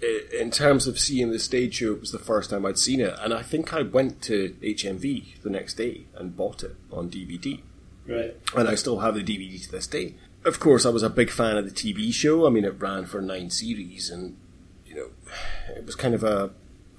in 0.00 0.50
terms 0.50 0.86
of 0.86 0.98
seeing 0.98 1.30
the 1.30 1.38
stage 1.38 1.74
show, 1.74 1.92
it 1.92 2.00
was 2.00 2.12
the 2.12 2.18
first 2.18 2.50
time 2.50 2.66
I'd 2.66 2.78
seen 2.78 3.00
it, 3.00 3.14
and 3.20 3.32
I 3.32 3.42
think 3.42 3.72
I 3.72 3.82
went 3.82 4.22
to 4.22 4.56
HMV 4.62 5.40
the 5.42 5.50
next 5.50 5.74
day 5.74 6.06
and 6.14 6.36
bought 6.36 6.62
it 6.62 6.76
on 6.92 7.10
DVD. 7.10 7.60
Right. 8.06 8.36
And 8.54 8.68
I 8.68 8.74
still 8.74 9.00
have 9.00 9.14
the 9.14 9.22
DVD 9.22 9.62
to 9.64 9.70
this 9.70 9.86
day. 9.86 10.14
Of 10.44 10.60
course, 10.60 10.84
I 10.84 10.90
was 10.90 11.02
a 11.02 11.08
big 11.08 11.30
fan 11.30 11.56
of 11.56 11.64
the 11.64 11.70
TV 11.70 12.12
show. 12.12 12.46
I 12.46 12.50
mean, 12.50 12.64
it 12.64 12.80
ran 12.80 13.06
for 13.06 13.22
nine 13.22 13.48
series, 13.48 14.10
and 14.10 14.36
you 14.84 14.94
know, 14.94 15.08
it 15.74 15.86
was 15.86 15.94
kind 15.94 16.14
of 16.14 16.22
a 16.22 16.50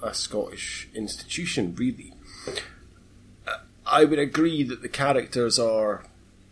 a 0.01 0.13
Scottish 0.13 0.89
institution, 0.93 1.75
really. 1.75 2.13
I 3.85 4.05
would 4.05 4.19
agree 4.19 4.63
that 4.63 4.81
the 4.81 4.89
characters 4.89 5.59
are 5.59 6.05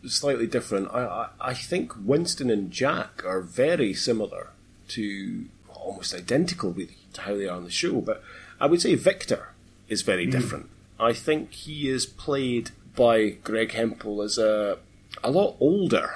slightly 0.06 0.47
different. 0.47 0.89
I, 0.91 1.06
I, 1.06 1.29
I 1.39 1.53
think 1.53 1.93
Winston 1.99 2.49
and 2.49 2.71
Jack 2.71 3.23
are 3.25 3.41
very 3.41 3.93
similar 3.93 4.51
to 4.89 5.45
almost 5.84 6.13
identical 6.13 6.74
to 6.74 7.22
how 7.22 7.36
they 7.36 7.48
are 7.48 7.56
on 7.56 7.63
the 7.63 7.72
show. 7.72 8.02
But 8.02 8.24
I 8.60 8.65
would 8.65 8.82
say 8.82 8.96
Victor 8.96 9.50
is 9.88 10.02
very 10.02 10.28
mm. 10.28 10.32
different. 10.32 10.69
I 11.00 11.13
think 11.13 11.52
he 11.52 11.89
is 11.89 12.06
played 12.06 12.72
by 12.96 13.30
Greg 13.30 13.72
Hemphill 13.72 14.22
as 14.22 14.38
a 14.38 14.78
a 15.24 15.32
lot 15.32 15.56
older 15.60 16.10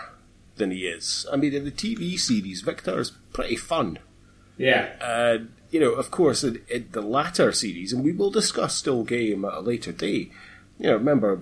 than 0.56 0.72
he 0.72 0.88
is. 0.88 1.26
I 1.32 1.36
mean, 1.36 1.54
in 1.54 1.66
the 1.66 1.72
TV 1.72 2.20
series, 2.20 2.62
Victor 2.62 3.00
is 3.00 3.12
pretty 3.34 3.56
fun. 3.56 4.00
Yeah. 4.58 4.94
And, 5.00 5.54
you 5.70 5.80
know, 5.80 5.92
of 5.92 6.10
course, 6.10 6.44
in, 6.44 6.62
in, 6.68 6.90
the 6.92 7.02
latter 7.02 7.52
series, 7.52 7.94
and 7.94 8.04
we 8.04 8.12
will 8.12 8.32
discuss 8.32 8.76
Still 8.76 9.04
Game 9.04 9.46
at 9.46 9.54
a 9.54 9.60
later 9.60 9.92
day, 9.92 10.32
you 10.80 10.88
know, 10.88 10.94
remember, 10.94 11.40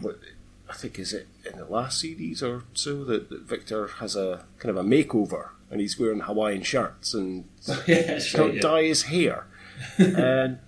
I 0.70 0.74
think, 0.74 1.00
is 1.00 1.14
it 1.14 1.28
in 1.50 1.58
the 1.58 1.66
last 1.66 2.00
series 2.00 2.44
or 2.44 2.64
so 2.74 3.04
that, 3.06 3.30
that 3.30 3.44
Victor 3.44 3.88
has 3.88 4.16
a 4.16 4.44
kind 4.60 4.78
of 4.78 4.86
a 4.86 4.88
makeover 4.88 5.50
and 5.76 5.82
he's 5.82 6.00
wearing 6.00 6.22
Hawaiian 6.22 6.64
shirts 6.64 7.14
and 7.14 7.44
yeah, 7.86 8.14
right, 8.38 8.54
yeah. 8.54 8.62
dye 8.62 8.84
his 8.84 9.04
hair. 9.04 9.46
and 9.98 10.60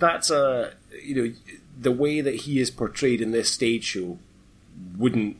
that's 0.00 0.30
a 0.30 0.72
you 1.02 1.14
know 1.14 1.34
the 1.78 1.92
way 1.92 2.22
that 2.22 2.34
he 2.34 2.58
is 2.58 2.70
portrayed 2.70 3.20
in 3.20 3.32
this 3.32 3.50
stage 3.50 3.84
show 3.84 4.18
wouldn't 4.96 5.36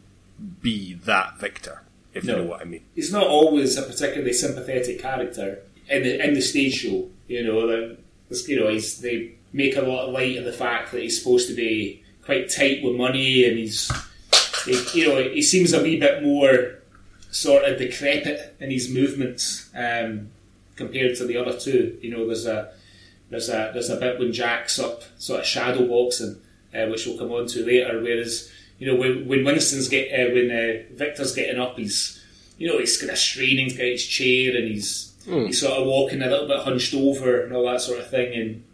be 0.60 0.92
that 0.92 1.38
Victor, 1.38 1.80
if 2.12 2.24
no. 2.24 2.36
you 2.36 2.42
know 2.42 2.48
what 2.50 2.60
I 2.60 2.64
mean. 2.64 2.82
He's 2.94 3.10
not 3.10 3.26
always 3.26 3.78
a 3.78 3.82
particularly 3.84 4.34
sympathetic 4.34 5.00
character 5.00 5.60
in 5.88 6.02
the 6.02 6.22
in 6.22 6.34
the 6.34 6.42
stage 6.42 6.74
show. 6.74 7.08
You 7.26 7.42
know, 7.42 7.96
There's, 8.28 8.46
you 8.46 8.60
know, 8.60 8.68
he's 8.68 9.00
they 9.00 9.32
make 9.54 9.78
a 9.78 9.80
lot 9.80 10.08
of 10.08 10.12
light 10.12 10.36
of 10.36 10.44
the 10.44 10.52
fact 10.52 10.92
that 10.92 11.00
he's 11.00 11.18
supposed 11.18 11.48
to 11.48 11.54
be 11.54 12.04
quite 12.22 12.50
tight 12.50 12.82
with 12.84 12.96
money, 12.96 13.46
and 13.46 13.56
he's, 13.56 13.90
he, 14.66 15.00
you 15.00 15.08
know, 15.08 15.22
he 15.22 15.40
seems 15.40 15.72
a 15.72 15.82
wee 15.82 15.98
bit 15.98 16.22
more 16.22 16.82
sort 17.36 17.64
of 17.64 17.78
decrepit 17.78 18.56
in 18.60 18.70
his 18.70 18.88
movements 18.88 19.68
um, 19.74 20.30
compared 20.74 21.14
to 21.16 21.26
the 21.26 21.36
other 21.36 21.58
two. 21.58 21.98
You 22.00 22.10
know, 22.10 22.26
there's 22.26 22.46
a 22.46 22.72
there's 23.28 23.50
a 23.50 23.70
there's 23.74 23.90
a 23.90 23.96
bit 23.96 24.18
when 24.18 24.32
Jack's 24.32 24.78
up 24.78 25.02
sort 25.18 25.40
of 25.40 25.46
shadow 25.46 25.86
boxing, 25.86 26.40
uh, 26.74 26.86
which 26.86 27.06
we'll 27.06 27.18
come 27.18 27.32
on 27.32 27.46
to 27.48 27.64
later. 27.64 28.00
Whereas 28.00 28.50
you 28.78 28.86
know 28.86 28.98
when, 28.98 29.28
when 29.28 29.44
Winston's 29.44 29.88
get 29.88 30.08
uh, 30.12 30.32
when 30.32 30.50
uh, 30.50 30.94
Victor's 30.94 31.34
getting 31.34 31.60
up, 31.60 31.76
he's 31.76 32.24
you 32.56 32.68
know 32.68 32.78
he's 32.78 32.96
kind 32.96 33.12
of 33.12 33.18
straining 33.18 33.68
to 33.68 33.76
get 33.76 33.92
his 33.92 34.06
chair 34.06 34.56
and 34.56 34.68
he's 34.68 35.12
mm. 35.26 35.46
he's 35.46 35.60
sort 35.60 35.78
of 35.78 35.86
walking 35.86 36.22
a 36.22 36.26
little 36.26 36.48
bit 36.48 36.60
hunched 36.60 36.94
over 36.94 37.42
and 37.42 37.52
all 37.52 37.66
that 37.66 37.82
sort 37.82 38.00
of 38.00 38.08
thing. 38.08 38.32
And 38.32 38.64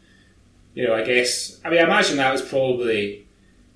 you 0.75 0.87
know, 0.87 0.95
I 0.95 1.03
guess 1.03 1.61
I 1.65 1.71
mean 1.71 1.81
I 1.81 1.85
imagine 1.85 2.17
that 2.19 2.33
was 2.33 2.43
probably 2.43 3.27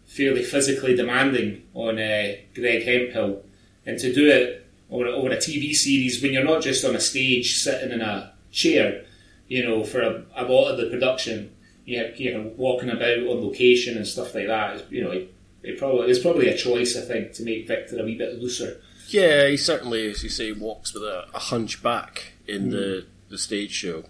fairly 0.05 0.45
physically 0.45 0.95
demanding 0.95 1.65
on 1.75 1.99
uh, 1.99 2.37
Greg 2.55 2.85
Hemphill, 2.85 3.43
and 3.85 3.99
to 3.99 4.13
do 4.13 4.31
it 4.31 4.63
over, 4.91 5.07
over 5.07 5.29
a 5.29 5.37
TV 5.37 5.75
series 5.75 6.23
when 6.23 6.33
you're 6.33 6.45
not 6.45 6.63
just 6.63 6.85
on 6.85 6.95
a 6.95 7.01
stage 7.01 7.59
sitting 7.59 7.91
in 7.91 8.01
a 8.01 8.33
chair, 8.51 9.05
you 9.49 9.63
know, 9.63 9.85
for 9.85 10.01
a, 10.01 10.25
a 10.37 10.45
lot 10.45 10.71
of 10.71 10.79
the 10.79 10.91
production, 10.91 11.53
you 11.85 12.13
you 12.17 12.33
know, 12.33 12.53
walking 12.57 12.91
about 12.91 13.19
on 13.19 13.45
location 13.45 13.97
and 13.97 14.07
stuff 14.07 14.35
like 14.35 14.47
that. 14.47 14.91
You 14.91 15.05
know, 15.05 15.11
it, 15.11 15.33
it 15.63 15.79
probably 15.79 16.11
it's 16.11 16.21
probably 16.21 16.49
a 16.49 16.57
choice 16.57 16.97
I 16.97 17.03
think 17.03 17.33
to 17.35 17.43
make 17.43 17.67
Victor 17.67 18.01
a 18.01 18.05
wee 18.05 18.17
bit 18.17 18.41
looser. 18.41 18.81
Yeah, 19.09 19.47
he 19.49 19.57
certainly, 19.57 20.11
as 20.11 20.25
you 20.25 20.29
say, 20.29 20.51
walks 20.53 20.93
with 20.93 21.05
a, 21.05 21.27
a 21.33 21.39
hunch 21.39 21.83
back 21.83 22.33
in 22.47 22.69
mm. 22.69 22.71
the 22.71 23.07
the 23.29 23.39
stage 23.39 23.73
show. 23.73 24.05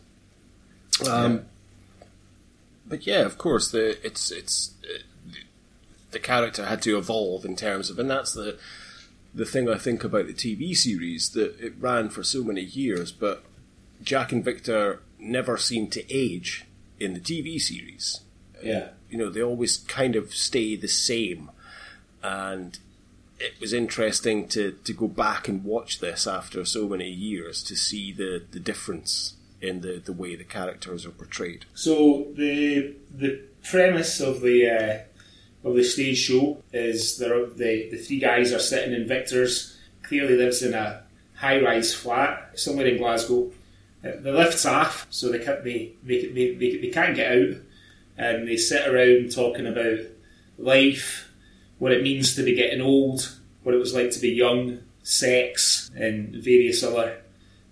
Um, 1.08 1.32
yeah. 1.32 1.38
But 2.88 3.06
yeah, 3.06 3.22
of 3.22 3.36
course, 3.38 3.70
the 3.70 4.04
it's 4.04 4.30
it's 4.30 4.74
uh, 4.84 4.98
the 6.12 6.18
character 6.18 6.66
had 6.66 6.82
to 6.82 6.96
evolve 6.96 7.44
in 7.44 7.56
terms 7.56 7.90
of, 7.90 7.98
and 7.98 8.08
that's 8.08 8.32
the 8.32 8.58
the 9.36 9.44
thing 9.44 9.68
I 9.68 9.76
think 9.76 10.02
about 10.02 10.26
the 10.26 10.32
TV 10.32 10.74
series 10.74 11.30
that 11.30 11.60
it 11.60 11.74
ran 11.78 12.08
for 12.08 12.22
so 12.22 12.42
many 12.42 12.62
years, 12.62 13.12
but 13.12 13.44
Jack 14.02 14.32
and 14.32 14.42
Victor 14.42 15.02
never 15.18 15.58
seemed 15.58 15.92
to 15.92 16.12
age 16.12 16.64
in 16.98 17.12
the 17.12 17.20
TV 17.20 17.60
series. 17.60 18.22
Yeah, 18.62 18.88
you 19.10 19.18
know 19.18 19.28
they 19.28 19.42
always 19.42 19.76
kind 19.76 20.16
of 20.16 20.34
stay 20.34 20.74
the 20.74 20.88
same, 20.88 21.50
and 22.22 22.78
it 23.38 23.60
was 23.60 23.74
interesting 23.74 24.48
to 24.48 24.72
to 24.72 24.92
go 24.94 25.06
back 25.06 25.48
and 25.48 25.62
watch 25.62 26.00
this 26.00 26.26
after 26.26 26.64
so 26.64 26.88
many 26.88 27.10
years 27.10 27.62
to 27.64 27.76
see 27.76 28.12
the 28.12 28.42
the 28.50 28.60
difference 28.60 29.34
in 29.60 29.82
the 29.82 30.00
the 30.02 30.14
way 30.14 30.34
the 30.34 30.44
characters 30.44 31.04
are 31.04 31.10
portrayed. 31.10 31.66
So 31.74 32.28
the 32.34 32.94
the 33.14 33.42
premise 33.62 34.18
of 34.20 34.40
the 34.40 34.70
uh, 34.70 35.15
of 35.66 35.74
the 35.74 35.84
stage 35.84 36.18
show 36.18 36.62
is 36.72 37.18
there 37.18 37.46
the 37.46 37.88
the 37.90 37.98
three 37.98 38.18
guys 38.18 38.52
are 38.52 38.58
sitting 38.58 38.94
in 38.94 39.08
Victor's. 39.08 39.76
Clearly 40.02 40.36
lives 40.36 40.62
in 40.62 40.72
a 40.72 41.02
high 41.34 41.60
rise 41.60 41.92
flat 41.92 42.52
somewhere 42.58 42.86
in 42.86 42.98
Glasgow. 42.98 43.50
Uh, 44.04 44.12
the 44.20 44.32
lift's 44.32 44.64
off, 44.64 45.06
so 45.10 45.30
they 45.30 45.40
can't 45.40 45.64
they, 45.64 45.92
they, 46.04 46.28
they, 46.28 46.54
they 46.54 46.90
can't 46.92 47.16
get 47.16 47.32
out, 47.32 47.56
and 48.16 48.46
they 48.46 48.56
sit 48.56 48.86
around 48.86 49.32
talking 49.32 49.66
about 49.66 49.98
life, 50.58 51.28
what 51.78 51.92
it 51.92 52.04
means 52.04 52.36
to 52.36 52.44
be 52.44 52.54
getting 52.54 52.80
old, 52.80 53.36
what 53.64 53.74
it 53.74 53.78
was 53.78 53.94
like 53.94 54.12
to 54.12 54.20
be 54.20 54.28
young, 54.28 54.78
sex, 55.02 55.90
and 55.96 56.36
various 56.36 56.84
other 56.84 57.18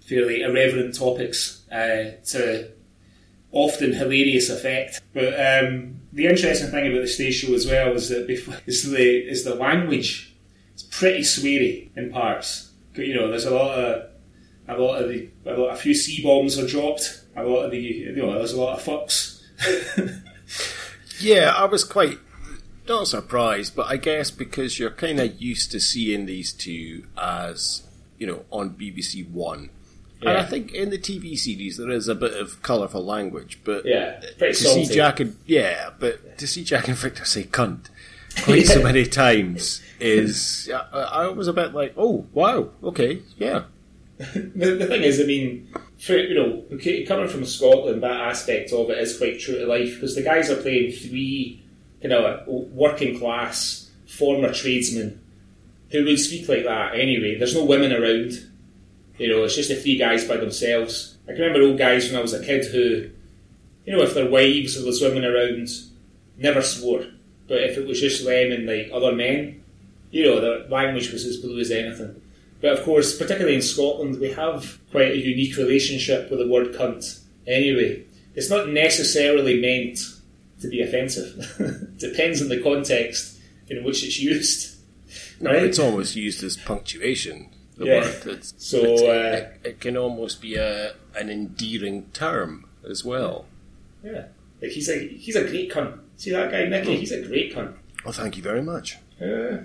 fairly 0.00 0.42
irreverent 0.42 0.94
topics 0.94 1.62
uh, 1.70 2.12
to 2.26 2.70
often 3.54 3.92
hilarious 3.92 4.50
effect. 4.50 5.00
But 5.14 5.32
um, 5.34 6.00
the 6.12 6.26
interesting 6.26 6.70
thing 6.70 6.86
about 6.88 7.00
the 7.00 7.08
stage 7.08 7.36
show 7.36 7.54
as 7.54 7.66
well 7.66 7.92
is 7.92 8.10
that 8.10 8.26
before, 8.26 8.56
is 8.66 8.90
the 8.90 9.28
is 9.28 9.44
the 9.44 9.54
language. 9.54 10.34
It's 10.74 10.82
pretty 10.82 11.20
sweary 11.20 11.88
in 11.96 12.12
parts. 12.12 12.72
You 12.94 13.14
know, 13.14 13.28
there's 13.28 13.46
a 13.46 13.54
lot 13.54 13.78
of 13.78 14.10
a 14.68 14.76
lot 14.76 15.02
of 15.02 15.08
the 15.08 15.28
a, 15.46 15.54
lot, 15.56 15.72
a 15.72 15.76
few 15.76 15.94
c 15.94 16.22
bombs 16.22 16.58
are 16.58 16.66
dropped. 16.66 17.22
A 17.36 17.42
lot 17.42 17.64
of 17.64 17.70
the 17.70 17.78
you 17.78 18.14
know, 18.16 18.32
there's 18.34 18.52
a 18.52 18.60
lot 18.60 18.78
of 18.78 18.84
fucks. 18.84 19.40
yeah, 21.20 21.52
I 21.56 21.64
was 21.64 21.84
quite 21.84 22.18
not 22.88 23.08
surprised, 23.08 23.74
but 23.74 23.86
I 23.86 23.96
guess 23.96 24.30
because 24.30 24.78
you're 24.78 24.90
kind 24.90 25.20
of 25.20 25.40
used 25.40 25.70
to 25.72 25.80
seeing 25.80 26.26
these 26.26 26.52
two 26.52 27.04
as 27.16 27.82
you 28.18 28.26
know 28.26 28.44
on 28.50 28.70
BBC 28.70 29.28
One 29.30 29.70
yeah. 30.24 30.30
And 30.30 30.38
I 30.38 30.44
think 30.44 30.72
in 30.72 30.90
the 30.90 30.98
TV 30.98 31.38
series 31.38 31.76
there 31.76 31.90
is 31.90 32.08
a 32.08 32.14
bit 32.14 32.34
of 32.34 32.62
colourful 32.62 33.04
language, 33.04 33.60
but 33.64 33.84
yeah, 33.84 34.20
to 34.38 34.54
see 34.54 34.86
Jack 34.86 35.20
and 35.20 35.36
yeah, 35.46 35.90
but 35.98 36.20
yeah. 36.24 36.34
to 36.34 36.46
see 36.46 36.64
Jack 36.64 36.88
and 36.88 36.96
Victor 36.96 37.24
say 37.24 37.44
"cunt" 37.44 37.88
quite 38.42 38.66
so 38.66 38.82
many 38.82 39.04
times 39.04 39.82
is 40.00 40.70
I, 40.92 40.98
I 40.98 41.28
was 41.28 41.48
a 41.48 41.52
bit 41.52 41.74
like, 41.74 41.94
oh 41.96 42.26
wow, 42.32 42.70
okay, 42.82 43.22
yeah. 43.38 43.64
the, 44.16 44.76
the, 44.78 44.86
thing 44.86 45.02
is, 45.02 45.20
I 45.20 45.24
mean, 45.24 45.68
for, 45.98 46.16
you 46.16 46.34
know, 46.36 46.62
coming 47.06 47.26
from 47.26 47.44
Scotland, 47.44 48.04
that 48.04 48.20
aspect 48.20 48.72
of 48.72 48.88
it 48.88 48.98
is 48.98 49.18
quite 49.18 49.40
true 49.40 49.58
to 49.58 49.66
life 49.66 49.94
because 49.94 50.14
the 50.14 50.22
guys 50.22 50.48
are 50.50 50.62
playing 50.62 50.92
three, 50.92 51.64
you 52.00 52.08
know, 52.08 52.42
working 52.46 53.18
class 53.18 53.90
former 54.06 54.52
tradesmen 54.52 55.20
who 55.90 56.04
would 56.04 56.18
speak 56.18 56.48
like 56.48 56.64
that 56.64 56.94
anyway. 56.94 57.36
There's 57.36 57.54
no 57.54 57.64
women 57.64 57.92
around 57.92 58.32
you 59.18 59.28
know, 59.28 59.44
it's 59.44 59.56
just 59.56 59.68
the 59.68 59.76
three 59.76 59.96
guys 59.96 60.26
by 60.26 60.36
themselves. 60.36 61.16
I 61.28 61.32
can 61.32 61.42
remember 61.42 61.66
old 61.66 61.78
guys 61.78 62.08
when 62.08 62.18
I 62.18 62.22
was 62.22 62.34
a 62.34 62.44
kid 62.44 62.66
who, 62.66 63.10
you 63.86 63.96
know, 63.96 64.02
if 64.02 64.14
their 64.14 64.28
wives 64.28 64.80
or 64.80 64.84
was 64.84 64.98
swimming 64.98 65.24
around, 65.24 65.68
never 66.36 66.62
swore. 66.62 67.04
But 67.46 67.58
if 67.58 67.78
it 67.78 67.86
was 67.86 68.00
just 68.00 68.24
them 68.24 68.52
and 68.52 68.66
like 68.66 68.90
other 68.92 69.14
men, 69.14 69.62
you 70.10 70.24
know, 70.24 70.40
the 70.40 70.68
language 70.68 71.12
was 71.12 71.24
as 71.24 71.36
blue 71.36 71.60
as 71.60 71.70
anything. 71.70 72.20
But 72.60 72.78
of 72.78 72.84
course, 72.84 73.16
particularly 73.16 73.56
in 73.56 73.62
Scotland, 73.62 74.18
we 74.20 74.32
have 74.32 74.78
quite 74.90 75.12
a 75.12 75.18
unique 75.18 75.56
relationship 75.56 76.30
with 76.30 76.40
the 76.40 76.48
word 76.48 76.72
cunt. 76.72 77.20
Anyway, 77.46 78.04
it's 78.34 78.50
not 78.50 78.68
necessarily 78.68 79.60
meant 79.60 79.98
to 80.60 80.68
be 80.68 80.80
offensive. 80.80 81.94
Depends 81.98 82.40
on 82.40 82.48
the 82.48 82.62
context 82.62 83.38
in 83.68 83.84
which 83.84 84.02
it's 84.02 84.18
used. 84.18 84.76
No, 85.40 85.50
right? 85.50 85.64
it's 85.64 85.78
almost 85.78 86.16
used 86.16 86.42
as 86.42 86.56
punctuation 86.56 87.50
the 87.50 87.53
yeah. 87.78 88.00
word. 88.00 88.26
It's, 88.26 88.54
so 88.56 88.78
it's, 88.78 89.02
uh, 89.02 89.50
it, 89.64 89.68
it, 89.68 89.80
can 89.80 89.96
almost 89.96 90.40
be 90.40 90.56
a 90.56 90.94
an 91.16 91.30
endearing 91.30 92.06
term 92.12 92.68
as 92.88 93.04
well. 93.04 93.46
Yeah, 94.02 94.26
like 94.60 94.72
he's 94.72 94.88
a 94.88 95.08
he's 95.08 95.36
a 95.36 95.44
great 95.44 95.72
cunt. 95.72 95.98
See 96.16 96.30
that 96.30 96.50
guy 96.50 96.66
Nicky? 96.66 96.96
He's 96.96 97.12
a 97.12 97.22
great 97.22 97.54
cunt. 97.54 97.74
Well, 98.04 98.12
thank 98.12 98.36
you 98.36 98.42
very 98.42 98.62
much. 98.62 98.98
Yeah. 99.20 99.60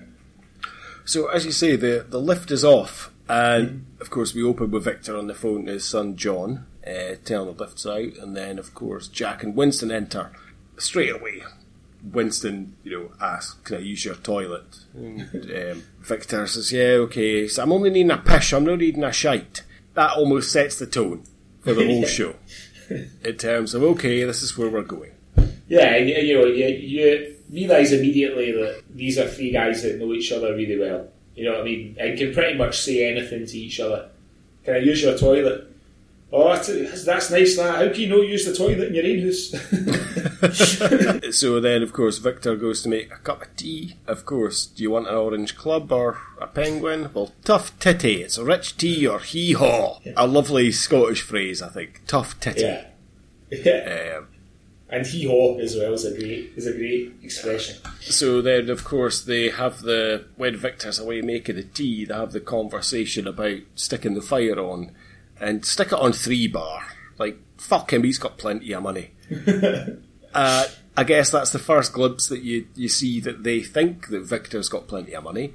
So 1.05 1.28
as 1.28 1.45
you 1.45 1.51
say, 1.51 1.76
the 1.76 2.05
the 2.07 2.20
lift 2.20 2.51
is 2.51 2.64
off, 2.64 3.12
and 3.28 3.70
mm. 3.70 4.01
of 4.01 4.10
course 4.10 4.34
we 4.34 4.43
open 4.43 4.72
with 4.72 4.84
Victor 4.84 5.18
on 5.18 5.28
the 5.28 5.34
phone 5.34 5.66
to 5.66 5.74
his 5.74 5.86
son 5.86 6.16
John, 6.16 6.66
uh, 6.86 7.16
telling 7.26 7.55
the 7.55 7.64
lift's 7.64 7.86
out, 7.86 8.18
and 8.22 8.36
then 8.36 8.60
of 8.60 8.74
course 8.74 9.07
Jack 9.07 9.43
and 9.43 9.55
Winston 9.55 9.91
enter 9.91 10.32
straight 10.78 11.12
away. 11.12 11.43
Winston, 12.04 12.76
you 12.84 12.91
know, 12.97 13.12
asks, 13.22 13.56
"Can 13.64 13.78
I 13.78 13.80
use 13.80 14.06
your 14.06 14.16
toilet?" 14.16 14.86
And 14.93 15.22
um, 15.34 15.84
Victor 16.02 16.47
says, 16.47 16.72
"Yeah, 16.72 16.97
okay." 17.06 17.47
So 17.47 17.64
I'm 17.64 17.72
only 17.72 17.89
needing 17.89 18.12
a 18.12 18.18
pish. 18.18 18.54
I'm 18.54 18.66
not 18.66 18.80
needing 18.80 19.04
a 19.04 19.12
shite. 19.12 19.64
That 19.93 20.12
almost 20.18 20.52
sets 20.52 20.80
the 20.80 20.88
tone 20.88 21.24
for 21.62 21.74
the 21.74 21.86
whole 21.86 22.06
show 22.06 22.36
in 22.89 23.38
terms 23.38 23.74
of 23.74 23.84
okay, 23.84 24.24
this 24.24 24.41
is 24.41 24.58
where 24.58 24.70
we're 24.70 24.82
going. 24.84 25.12
Yeah, 25.68 25.95
and 25.95 26.10
you 26.10 26.39
know, 26.39 26.45
you, 26.45 26.66
you 26.68 27.36
realise 27.52 27.91
immediately 27.91 28.52
that 28.52 28.84
these 28.89 29.20
are 29.20 29.28
three 29.28 29.52
guys 29.52 29.84
that 29.84 30.00
know 30.00 30.14
each 30.14 30.32
other 30.32 30.56
really 30.56 30.80
well. 30.80 31.08
You 31.36 31.45
know 31.45 31.52
what 31.54 31.62
I 31.62 31.64
mean? 31.64 31.95
And 32.00 32.18
can 32.18 32.34
pretty 32.34 32.58
much 32.58 32.80
say 32.80 33.10
anything 33.10 33.45
to 33.45 33.58
each 33.58 33.80
other. 33.80 34.10
Can 34.66 34.76
I 34.76 34.80
use 34.80 35.02
your 35.02 35.18
toilet? 35.18 35.68
Oh, 36.32 36.54
that's, 36.54 37.06
that's 37.06 37.32
nice. 37.32 37.56
That 37.56 37.76
how 37.76 37.91
can 37.91 38.02
you 38.02 38.10
not 38.10 38.28
use 38.28 38.45
the 38.45 38.56
toilet 38.56 38.89
in 38.89 38.95
your 38.95 39.06
own 39.06 39.26
house? 39.26 39.52
so 41.32 41.60
then, 41.60 41.84
of 41.84 41.94
course, 41.94 42.18
Victor 42.18 42.56
goes 42.56 42.82
to 42.84 42.90
make 42.90 43.12
a 43.12 43.18
cup 43.18 43.42
of 43.42 43.56
tea. 43.56 43.96
Of 44.08 44.26
course, 44.26 44.66
do 44.66 44.84
you 44.84 44.92
want 44.92 45.08
an 45.08 45.16
orange 45.16 45.56
club 45.56 45.92
or 45.92 46.20
a 46.40 46.48
penguin? 46.48 47.10
Well, 47.14 47.34
tough 47.44 47.78
titty. 47.80 48.22
It's 48.22 48.38
a 48.38 48.46
rich 48.46 48.78
tea 48.78 49.06
or 49.06 49.20
hee 49.20 49.54
haw. 49.54 50.00
A 50.16 50.28
lovely 50.28 50.72
Scottish 50.72 51.22
phrase, 51.22 51.62
I 51.62 51.70
think. 51.70 52.02
Tough 52.08 52.40
titty. 52.40 52.62
Yeah. 52.62 52.86
Yeah. 53.52 54.18
Um, 54.20 54.28
and 54.92 55.06
hee 55.08 55.26
haw 55.26 55.58
as 55.58 55.76
well 55.76 55.94
is 55.94 56.06
a 56.06 56.12
great 56.16 56.52
is 56.56 56.68
a 56.68 56.74
great 56.74 57.14
expression. 57.24 57.78
So 58.00 58.44
then, 58.44 58.70
of 58.70 58.84
course, 58.84 59.22
they 59.22 59.50
have 59.50 59.82
the 59.82 60.26
when 60.36 60.56
Victor's 60.56 61.00
away 61.00 61.22
making 61.22 61.56
the 61.56 61.64
tea, 61.64 62.06
they 62.06 62.14
have 62.14 62.32
the 62.32 62.40
conversation 62.42 63.28
about 63.28 63.60
sticking 63.74 64.14
the 64.14 64.22
fire 64.22 64.60
on 64.60 64.92
and 65.40 65.66
stick 65.66 65.88
it 65.88 65.94
on 65.94 66.14
three 66.14 66.48
bar. 66.48 66.86
Like, 67.18 67.40
fuck 67.58 67.92
him, 67.92 68.04
he's 68.04 68.18
got 68.20 68.38
plenty 68.38 68.72
of 68.72 68.84
money. 68.84 69.12
uh, 70.34 70.68
I 70.96 71.04
guess 71.04 71.32
that's 71.32 71.52
the 71.52 71.60
first 71.60 71.94
glimpse 71.94 72.28
that 72.28 72.42
you, 72.42 72.68
you 72.76 72.90
see 72.90 73.20
that 73.22 73.44
they 73.44 73.62
think 73.62 74.08
that 74.10 74.22
Victor's 74.22 74.70
got 74.70 74.88
plenty 74.88 75.14
of 75.14 75.24
money, 75.24 75.54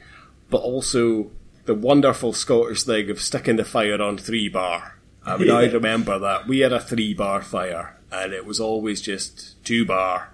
but 0.50 0.58
also 0.58 1.30
the 1.66 1.74
wonderful 1.74 2.32
Scottish 2.32 2.84
thing 2.84 3.10
of 3.10 3.20
sticking 3.20 3.56
the 3.56 3.64
fire 3.64 4.00
on 4.00 4.18
three 4.18 4.48
bar. 4.48 4.98
I 5.24 5.36
mean, 5.38 5.48
yeah. 5.48 5.54
I 5.54 5.64
remember 5.64 6.18
that. 6.18 6.46
We 6.46 6.60
had 6.60 6.72
a 6.72 6.80
three 6.80 7.14
bar 7.14 7.42
fire 7.42 7.96
and 8.12 8.32
it 8.32 8.44
was 8.44 8.60
always 8.60 9.00
just 9.00 9.62
two 9.64 9.84
bar. 9.84 10.32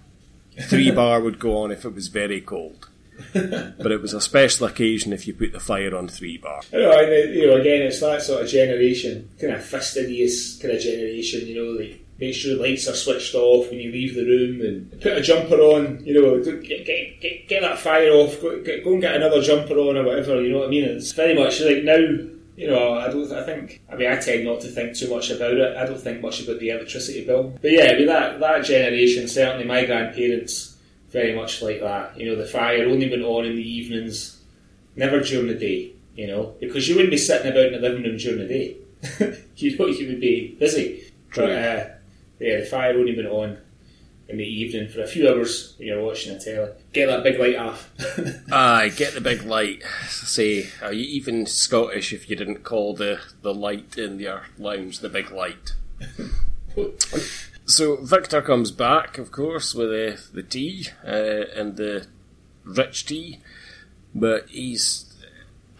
Three 0.62 0.90
bar 0.92 1.20
would 1.20 1.38
go 1.38 1.58
on 1.58 1.70
if 1.70 1.84
it 1.84 1.94
was 1.94 2.08
very 2.08 2.40
cold. 2.40 2.88
but 3.34 3.92
it 3.92 4.00
was 4.00 4.14
a 4.14 4.20
special 4.20 4.66
occasion 4.66 5.12
if 5.12 5.26
you 5.26 5.34
put 5.34 5.52
the 5.52 5.60
fire 5.60 5.94
on 5.96 6.08
three 6.08 6.38
bar. 6.38 6.62
You 6.72 6.80
know, 6.80 6.98
and, 6.98 7.34
you 7.34 7.46
know, 7.46 7.56
again, 7.56 7.82
it's 7.82 8.00
that 8.00 8.22
sort 8.22 8.42
of 8.42 8.48
generation, 8.48 9.28
kind 9.40 9.52
of 9.54 9.64
fastidious 9.64 10.56
kind 10.56 10.74
of 10.74 10.80
generation. 10.80 11.46
You 11.46 11.64
know, 11.64 11.82
like 11.82 11.99
make 12.20 12.34
sure 12.34 12.54
the 12.54 12.62
lights 12.62 12.86
are 12.86 12.94
switched 12.94 13.34
off 13.34 13.70
when 13.70 13.80
you 13.80 13.90
leave 13.90 14.14
the 14.14 14.24
room, 14.24 14.60
and 14.60 15.00
put 15.00 15.16
a 15.16 15.20
jumper 15.20 15.56
on. 15.56 16.04
You 16.04 16.14
know, 16.14 16.44
get 16.44 16.62
get, 16.62 17.20
get, 17.20 17.48
get 17.48 17.62
that 17.62 17.78
fire 17.78 18.10
off. 18.10 18.40
Go, 18.40 18.62
get, 18.62 18.84
go 18.84 18.92
and 18.92 19.00
get 19.00 19.16
another 19.16 19.40
jumper 19.40 19.74
on 19.74 19.96
or 19.96 20.04
whatever. 20.04 20.40
You 20.42 20.52
know 20.52 20.58
what 20.58 20.68
I 20.68 20.70
mean? 20.70 20.84
It's 20.84 21.12
very 21.12 21.34
much 21.34 21.60
like 21.60 21.82
now. 21.82 22.28
You 22.56 22.68
know, 22.68 22.94
I 22.94 23.08
don't. 23.08 23.32
I 23.32 23.44
think. 23.44 23.80
I 23.90 23.96
mean, 23.96 24.10
I 24.10 24.16
tend 24.16 24.44
not 24.44 24.60
to 24.60 24.68
think 24.68 24.94
too 24.94 25.08
much 25.08 25.30
about 25.30 25.54
it. 25.54 25.76
I 25.76 25.86
don't 25.86 26.00
think 26.00 26.20
much 26.20 26.42
about 26.42 26.60
the 26.60 26.70
electricity 26.70 27.24
bill. 27.24 27.58
But 27.62 27.70
yeah, 27.70 27.92
I 27.92 27.96
mean 27.96 28.06
that 28.06 28.38
that 28.38 28.64
generation. 28.64 29.26
Certainly, 29.26 29.64
my 29.64 29.86
grandparents 29.86 30.76
very 31.08 31.34
much 31.34 31.62
like 31.62 31.80
that. 31.80 32.16
You 32.18 32.26
know, 32.26 32.36
the 32.36 32.46
fire 32.46 32.84
only 32.84 33.08
went 33.08 33.22
on 33.22 33.46
in 33.46 33.56
the 33.56 33.68
evenings, 33.68 34.40
never 34.94 35.20
during 35.20 35.48
the 35.48 35.54
day. 35.54 35.92
You 36.14 36.26
know, 36.26 36.54
because 36.60 36.86
you 36.86 36.96
wouldn't 36.96 37.12
be 37.12 37.16
sitting 37.16 37.50
about 37.50 37.66
in 37.66 37.72
the 37.72 37.78
living 37.78 38.02
room 38.02 38.18
during 38.18 38.40
the 38.40 38.46
day. 38.46 38.76
you 39.56 39.78
know, 39.78 39.86
you 39.86 40.08
would 40.08 40.20
be 40.20 40.54
busy. 40.58 41.10
But, 41.34 41.50
uh, 41.50 41.88
yeah, 42.40 42.60
the 42.60 42.66
fire 42.66 42.94
only 42.94 43.14
went 43.14 43.28
on 43.28 43.58
in 44.28 44.38
the 44.38 44.44
evening 44.44 44.88
for 44.88 45.02
a 45.02 45.06
few 45.06 45.28
hours 45.28 45.74
when 45.76 45.88
you're 45.88 46.02
watching 46.02 46.32
the 46.32 46.40
telly. 46.40 46.70
Get 46.92 47.06
that 47.06 47.24
big 47.24 47.38
light 47.38 47.56
off. 47.56 47.90
Aye, 48.52 48.90
get 48.96 49.14
the 49.14 49.20
big 49.20 49.42
light. 49.42 49.82
Say, 50.08 50.68
are 50.80 50.92
you 50.92 51.04
even 51.04 51.46
Scottish 51.46 52.12
if 52.12 52.30
you 52.30 52.36
didn't 52.36 52.62
call 52.62 52.94
the, 52.94 53.20
the 53.42 53.52
light 53.52 53.98
in 53.98 54.20
your 54.20 54.42
lounge 54.56 55.00
the 55.00 55.08
big 55.08 55.30
light? 55.30 55.74
So 57.66 57.96
Victor 57.96 58.40
comes 58.42 58.70
back, 58.70 59.18
of 59.18 59.30
course, 59.32 59.74
with 59.74 59.90
the, 59.90 60.20
the 60.32 60.42
tea 60.42 60.88
uh, 61.04 61.44
and 61.56 61.76
the 61.76 62.06
rich 62.64 63.06
tea, 63.06 63.40
but 64.14 64.48
he's 64.48 65.12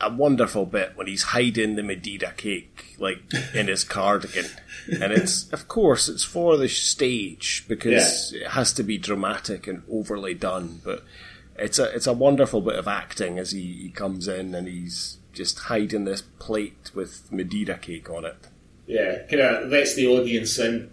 a 0.01 0.13
wonderful 0.13 0.67
bit 0.67 0.93
when 0.97 1.07
he's 1.07 1.25
hiding 1.25 1.77
the 1.77 1.83
Madeira 1.83 2.33
cake, 2.37 2.97
like 2.99 3.23
in 3.55 3.69
his 3.69 3.85
cardigan, 3.85 4.47
and 4.89 5.12
it's 5.12 5.51
of 5.53 5.68
course 5.68 6.09
it's 6.09 6.24
for 6.24 6.57
the 6.57 6.68
stage 6.68 7.64
because 7.68 8.33
it 8.33 8.49
has 8.49 8.72
to 8.74 8.83
be 8.83 8.99
dramatic 8.99 9.66
and 9.66 9.83
overly 9.91 10.35
done, 10.35 10.81
but 10.85 11.03
it's 11.57 11.78
a 11.78 11.85
it's 11.95 12.07
a 12.07 12.12
wonderful 12.12 12.61
bit 12.61 12.76
of 12.76 12.89
acting 12.89 13.39
as 13.39 13.53
he, 13.53 13.72
he 13.83 13.91
comes 13.91 14.28
in 14.28 14.55
and 14.55 14.66
he's 14.66 15.18
just 15.33 15.59
hiding 15.61 16.05
this 16.05 16.22
plate 16.22 16.91
with 16.95 17.31
Madeira 17.33 17.78
cake 17.78 18.11
on 18.11 18.24
it. 18.24 18.49
yeah, 18.87 19.22
kind 19.31 19.43
of 19.43 19.70
lets 19.70 19.95
the 19.95 20.07
audience 20.09 20.59
in 20.59 20.91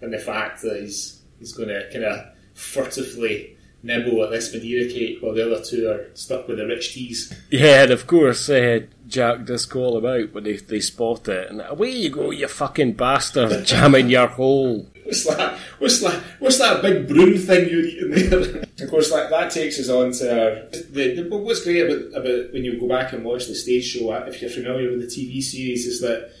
and 0.00 0.12
the 0.12 0.18
fact 0.18 0.62
that 0.62 0.80
he's 0.80 1.22
he's 1.38 1.52
going 1.52 1.68
to 1.68 1.88
kind 1.92 2.04
of 2.04 2.26
furtively 2.54 3.53
nibble 3.84 4.24
at 4.24 4.30
this 4.30 4.52
Madeira 4.52 4.90
cake 4.90 5.18
while 5.20 5.34
the 5.34 5.46
other 5.46 5.62
two 5.62 5.88
are 5.88 6.06
stuck 6.14 6.48
with 6.48 6.56
the 6.56 6.66
rich 6.66 6.94
teas. 6.94 7.32
Yeah, 7.50 7.82
and 7.82 7.92
of 7.92 8.06
course, 8.06 8.48
uh, 8.48 8.80
Jack 9.06 9.44
does 9.44 9.66
call 9.66 9.98
him 9.98 10.06
out 10.06 10.32
when 10.32 10.44
they, 10.44 10.56
they 10.56 10.80
spot 10.80 11.28
it, 11.28 11.50
and 11.50 11.60
away 11.60 11.90
you 11.90 12.10
go, 12.10 12.30
you 12.30 12.48
fucking 12.48 12.94
bastard, 12.94 13.64
jamming 13.66 14.08
your 14.08 14.26
hole. 14.26 14.88
What's 15.04 15.26
that? 15.26 15.58
What's 15.78 16.00
that? 16.00 16.22
What's 16.38 16.58
that 16.58 16.80
big 16.80 17.06
broom 17.06 17.36
thing 17.36 17.68
you're 17.68 17.84
eating 17.84 18.10
there? 18.10 18.62
of 18.80 18.90
course, 18.90 19.10
that, 19.10 19.28
that 19.28 19.50
takes 19.50 19.78
us 19.78 19.90
on 19.90 20.12
to 20.12 20.32
our, 20.32 20.70
the, 20.70 21.22
the, 21.22 21.36
what's 21.36 21.62
great 21.62 21.82
about, 21.82 22.22
about 22.22 22.52
when 22.52 22.64
you 22.64 22.80
go 22.80 22.88
back 22.88 23.12
and 23.12 23.22
watch 23.22 23.46
the 23.46 23.54
stage 23.54 23.84
show, 23.84 24.10
uh, 24.10 24.24
if 24.26 24.40
you're 24.40 24.50
familiar 24.50 24.90
with 24.90 25.00
the 25.00 25.06
TV 25.06 25.42
series, 25.42 25.86
is 25.86 26.00
that 26.00 26.32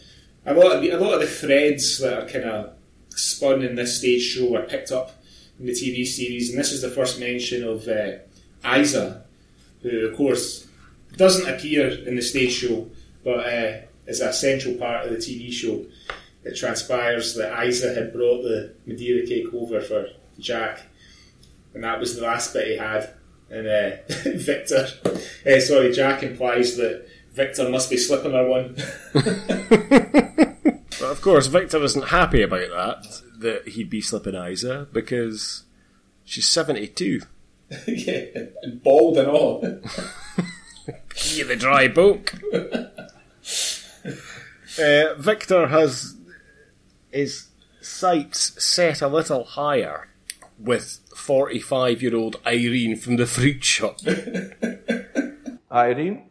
a 0.46 0.54
lot 0.54 0.72
of 0.72 0.82
the, 0.82 0.90
a 0.90 0.98
lot 0.98 1.14
of 1.14 1.20
the 1.20 1.26
threads 1.26 1.98
that 1.98 2.22
are 2.22 2.26
kind 2.26 2.44
of 2.44 2.72
spun 3.10 3.62
in 3.62 3.74
this 3.74 3.98
stage 3.98 4.22
show 4.22 4.56
are 4.56 4.62
picked 4.62 4.90
up 4.90 5.12
in 5.58 5.66
the 5.66 5.72
TV 5.72 6.06
series, 6.06 6.50
and 6.50 6.58
this 6.58 6.72
is 6.72 6.82
the 6.82 6.90
first 6.90 7.20
mention 7.20 7.64
of 7.64 7.86
uh, 7.88 8.12
Isa, 8.76 9.24
who 9.82 10.06
of 10.06 10.16
course 10.16 10.66
doesn't 11.16 11.48
appear 11.48 11.88
in 11.88 12.16
the 12.16 12.22
stage 12.22 12.52
show, 12.52 12.88
but 13.22 13.46
uh, 13.46 13.78
is 14.06 14.20
a 14.20 14.32
central 14.32 14.74
part 14.74 15.06
of 15.06 15.12
the 15.12 15.16
TV 15.16 15.52
show. 15.52 15.84
It 16.44 16.56
transpires 16.56 17.34
that 17.36 17.66
Isa 17.66 17.94
had 17.94 18.12
brought 18.12 18.42
the 18.42 18.74
Madeira 18.86 19.26
cake 19.26 19.52
over 19.54 19.80
for 19.80 20.08
Jack, 20.38 20.80
and 21.72 21.84
that 21.84 22.00
was 22.00 22.16
the 22.16 22.22
last 22.22 22.52
bit 22.52 22.68
he 22.68 22.76
had. 22.76 23.10
And 23.50 23.66
uh, 23.66 23.96
Victor, 24.08 24.88
uh, 25.46 25.60
sorry, 25.60 25.92
Jack 25.92 26.22
implies 26.22 26.76
that 26.76 27.06
Victor 27.32 27.68
must 27.68 27.90
be 27.90 27.96
slipping 27.96 28.32
her 28.32 28.48
one. 28.48 28.76
But 31.04 31.10
of 31.10 31.20
course, 31.20 31.48
Victor 31.48 31.84
isn't 31.84 32.08
happy 32.08 32.40
about 32.40 32.70
that, 32.70 33.22
that 33.44 33.68
he'd 33.68 33.90
be 33.90 34.00
slipping 34.00 34.34
Isa, 34.34 34.88
because 34.92 35.64
she's 36.24 36.48
72. 36.48 37.20
yeah, 37.86 38.24
and 38.62 38.82
bald 38.82 39.18
and 39.18 39.28
all. 39.28 39.80
He 41.14 41.42
the 41.42 41.56
dry 41.56 41.88
book. 41.88 42.34
uh, 44.78 45.14
Victor 45.16 45.68
has 45.68 46.16
his 47.10 47.48
sights 47.80 48.62
set 48.62 49.00
a 49.00 49.08
little 49.08 49.44
higher 49.44 50.08
with 50.58 51.00
45 51.16 52.02
year 52.02 52.16
old 52.16 52.36
Irene 52.46 52.96
from 52.96 53.16
the 53.16 53.26
fruit 53.26 53.64
shop. 53.64 53.96
Irene? 55.72 56.28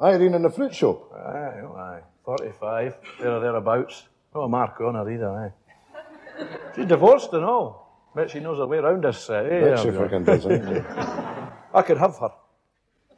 Irene 0.00 0.34
in 0.34 0.42
the 0.42 0.50
fruit 0.50 0.74
shop. 0.74 1.12
Aye, 1.12 1.60
oh, 1.64 1.74
aye. 1.76 2.00
45, 2.24 2.94
there 3.20 3.32
or 3.32 3.40
thereabouts. 3.40 4.04
Not 4.34 4.44
a 4.44 4.48
mark 4.48 4.80
on 4.80 4.94
her 4.94 5.10
either, 5.10 5.28
aye. 5.30 5.52
She's 6.76 6.86
divorced 6.86 7.32
and 7.32 7.44
all. 7.44 8.10
Bet 8.14 8.30
she 8.30 8.40
knows 8.40 8.58
her 8.58 8.66
way 8.66 8.78
around 8.78 9.04
this 9.04 9.18
set. 9.18 9.46
Eh, 9.46 9.60
Bet 9.64 9.78
she 9.80 9.90
there 9.90 10.02
we 10.02 10.08
go. 10.08 10.18
freaking 10.18 10.24
doesn't. 10.24 10.86
I 11.74 11.82
could 11.82 11.98
have 11.98 12.16
her. 12.18 12.30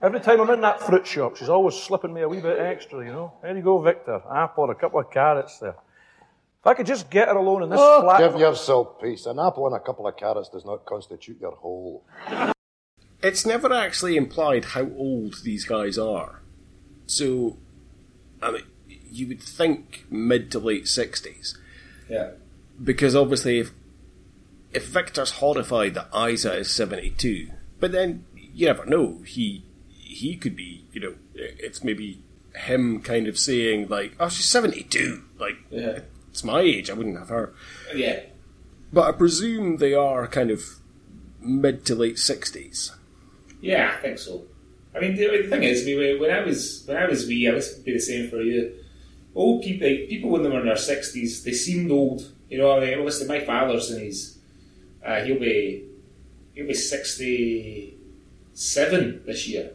Every 0.02 0.20
time 0.20 0.40
I'm 0.40 0.50
in 0.50 0.60
that 0.62 0.80
fruit 0.80 1.06
shop, 1.06 1.36
she's 1.36 1.48
always 1.50 1.74
slipping 1.76 2.12
me 2.14 2.22
a 2.22 2.28
wee 2.28 2.40
bit 2.40 2.58
extra, 2.58 3.04
you 3.04 3.12
know. 3.12 3.34
There 3.42 3.54
you 3.56 3.62
go, 3.62 3.80
Victor. 3.80 4.20
Apple, 4.34 4.70
a 4.70 4.74
couple 4.74 4.98
of 4.98 5.10
carrots 5.10 5.58
there. 5.58 5.76
If 6.60 6.66
I 6.66 6.74
could 6.74 6.86
just 6.86 7.10
get 7.10 7.28
her 7.28 7.36
alone 7.36 7.62
in 7.62 7.70
this 7.70 7.78
Oh, 7.80 8.02
flat. 8.02 8.18
give 8.18 8.40
yourself 8.40 9.00
peace. 9.00 9.26
An 9.26 9.38
apple 9.38 9.66
and 9.66 9.76
a 9.76 9.80
couple 9.80 10.06
of 10.06 10.16
carrots 10.16 10.48
does 10.48 10.64
not 10.64 10.84
constitute 10.86 11.38
your 11.40 11.52
whole. 11.56 12.02
It's 13.22 13.44
never 13.46 13.72
actually 13.72 14.16
implied 14.16 14.64
how 14.66 14.88
old 14.96 15.36
these 15.44 15.64
guys 15.64 15.98
are. 15.98 16.40
So, 17.06 17.58
I 18.42 18.50
mean, 18.52 18.62
you 19.10 19.28
would 19.28 19.42
think 19.42 20.06
mid 20.10 20.50
to 20.52 20.58
late 20.58 20.84
60s. 20.84 21.56
yeah. 22.08 22.30
Because 22.82 23.14
obviously 23.16 23.58
if 23.58 23.72
if 24.72 24.86
Victor's 24.86 25.32
horrified 25.32 25.94
that 25.94 26.08
Isa 26.14 26.54
is 26.54 26.70
seventy 26.70 27.10
two, 27.10 27.48
but 27.78 27.92
then 27.92 28.24
you 28.34 28.66
never 28.66 28.86
know 28.86 29.22
he 29.26 29.64
he 29.88 30.36
could 30.36 30.56
be 30.56 30.84
you 30.92 31.00
know 31.00 31.14
it's 31.34 31.82
maybe 31.84 32.22
him 32.54 33.00
kind 33.00 33.26
of 33.28 33.38
saying 33.38 33.88
like 33.88 34.14
oh 34.20 34.28
she's 34.28 34.46
seventy 34.46 34.82
two 34.84 35.22
like 35.38 35.56
Yeah. 35.70 36.00
it's 36.30 36.42
my 36.44 36.60
age 36.60 36.90
I 36.90 36.94
wouldn't 36.94 37.18
have 37.18 37.28
her, 37.28 37.52
Yeah. 37.94 38.20
but 38.92 39.08
I 39.08 39.12
presume 39.12 39.76
they 39.76 39.94
are 39.94 40.26
kind 40.26 40.50
of 40.50 40.62
mid 41.40 41.84
to 41.86 41.94
late 41.94 42.18
sixties. 42.18 42.92
Yeah, 43.60 43.94
I 43.96 44.00
think 44.00 44.18
so. 44.18 44.44
I 44.94 45.00
mean, 45.00 45.14
the, 45.16 45.26
the 45.42 45.48
thing 45.48 45.62
is, 45.62 45.84
when 46.20 46.30
I 46.30 46.40
was 46.44 46.82
when 46.86 46.96
I 46.96 47.06
was 47.06 47.26
wee, 47.26 47.48
I 47.48 47.52
was 47.54 47.74
be 47.74 47.92
the 47.92 48.00
same 48.00 48.28
for 48.28 48.40
you. 48.42 48.72
Old 49.34 49.62
people, 49.62 49.86
like, 49.88 50.08
people 50.08 50.30
when 50.30 50.42
they 50.42 50.48
were 50.48 50.60
in 50.60 50.66
their 50.66 50.76
sixties, 50.76 51.44
they 51.44 51.52
seemed 51.52 51.90
old. 51.92 52.32
You 52.50 52.58
know, 52.58 52.76
I 52.76 52.80
mean, 52.80 52.98
obviously 52.98 53.28
my 53.28 53.40
father's 53.40 53.90
in 53.90 54.04
his, 54.04 54.38
uh, 55.06 55.22
he'll 55.22 55.38
be 55.38 55.86
he'll 56.54 56.66
be 56.66 56.74
sixty 56.74 57.96
seven 58.52 59.22
this 59.24 59.48
year. 59.48 59.70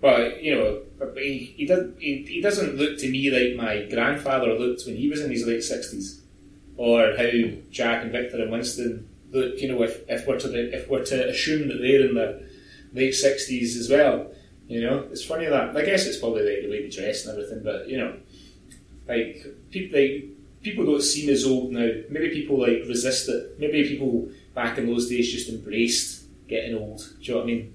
But 0.00 0.42
you 0.42 0.54
know, 0.54 0.82
he 1.14 1.54
he, 1.56 1.66
does, 1.66 1.92
he 1.98 2.24
he 2.26 2.40
doesn't 2.40 2.76
look 2.76 2.98
to 2.98 3.10
me 3.10 3.30
like 3.30 3.54
my 3.54 3.86
grandfather 3.94 4.54
looked 4.54 4.86
when 4.86 4.96
he 4.96 5.10
was 5.10 5.20
in 5.20 5.30
his 5.30 5.46
late 5.46 5.62
sixties, 5.62 6.22
or 6.76 7.14
how 7.16 7.30
Jack 7.70 8.02
and 8.02 8.12
Victor 8.12 8.42
and 8.42 8.50
Winston 8.50 9.06
look. 9.30 9.60
You 9.60 9.68
know, 9.72 9.82
if, 9.82 10.00
if 10.08 10.26
we're 10.26 10.40
to 10.40 10.74
if 10.74 10.88
we're 10.88 11.04
to 11.04 11.28
assume 11.28 11.68
that 11.68 11.78
they're 11.82 12.08
in 12.08 12.14
their 12.14 12.40
late 12.94 13.12
sixties 13.12 13.76
as 13.76 13.90
well. 13.90 14.32
You 14.68 14.80
know, 14.82 15.08
it's 15.10 15.24
funny 15.24 15.46
that 15.46 15.76
I 15.76 15.84
guess 15.84 16.06
it's 16.06 16.18
probably 16.18 16.42
like 16.42 16.62
the 16.62 16.70
way 16.70 16.82
they 16.82 16.88
dress 16.88 17.26
and 17.26 17.36
everything, 17.36 17.62
but 17.64 17.88
you 17.88 17.98
know, 17.98 18.14
like 19.08 19.44
people 19.70 20.00
like 20.00 20.24
people 20.62 20.84
don't 20.84 21.02
seem 21.02 21.28
as 21.30 21.44
old 21.44 21.72
now. 21.72 21.88
Maybe 22.10 22.30
people 22.30 22.60
like 22.60 22.82
resist 22.88 23.28
it. 23.28 23.58
Maybe 23.58 23.86
people 23.88 24.28
back 24.54 24.78
in 24.78 24.86
those 24.86 25.08
days 25.08 25.30
just 25.32 25.48
embraced 25.48 26.24
getting 26.48 26.74
old. 26.76 26.98
Do 26.98 27.24
you 27.24 27.32
know 27.32 27.36
what 27.38 27.42
I 27.44 27.46
mean? 27.46 27.74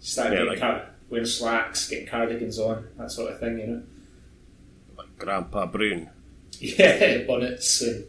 Started 0.00 0.38
Yeah, 0.38 0.44
like- 0.44 0.58
car- 0.60 0.90
wearing 1.10 1.26
slacks, 1.26 1.88
getting 1.88 2.06
cardigans 2.06 2.58
on, 2.58 2.86
that 2.98 3.10
sort 3.10 3.32
of 3.32 3.40
thing. 3.40 3.58
You 3.58 3.66
know, 3.66 3.82
Like 4.98 5.18
Grandpa 5.18 5.66
Broon. 5.66 6.10
yeah, 6.60 7.22
bonnets 7.26 7.80
and 7.82 8.04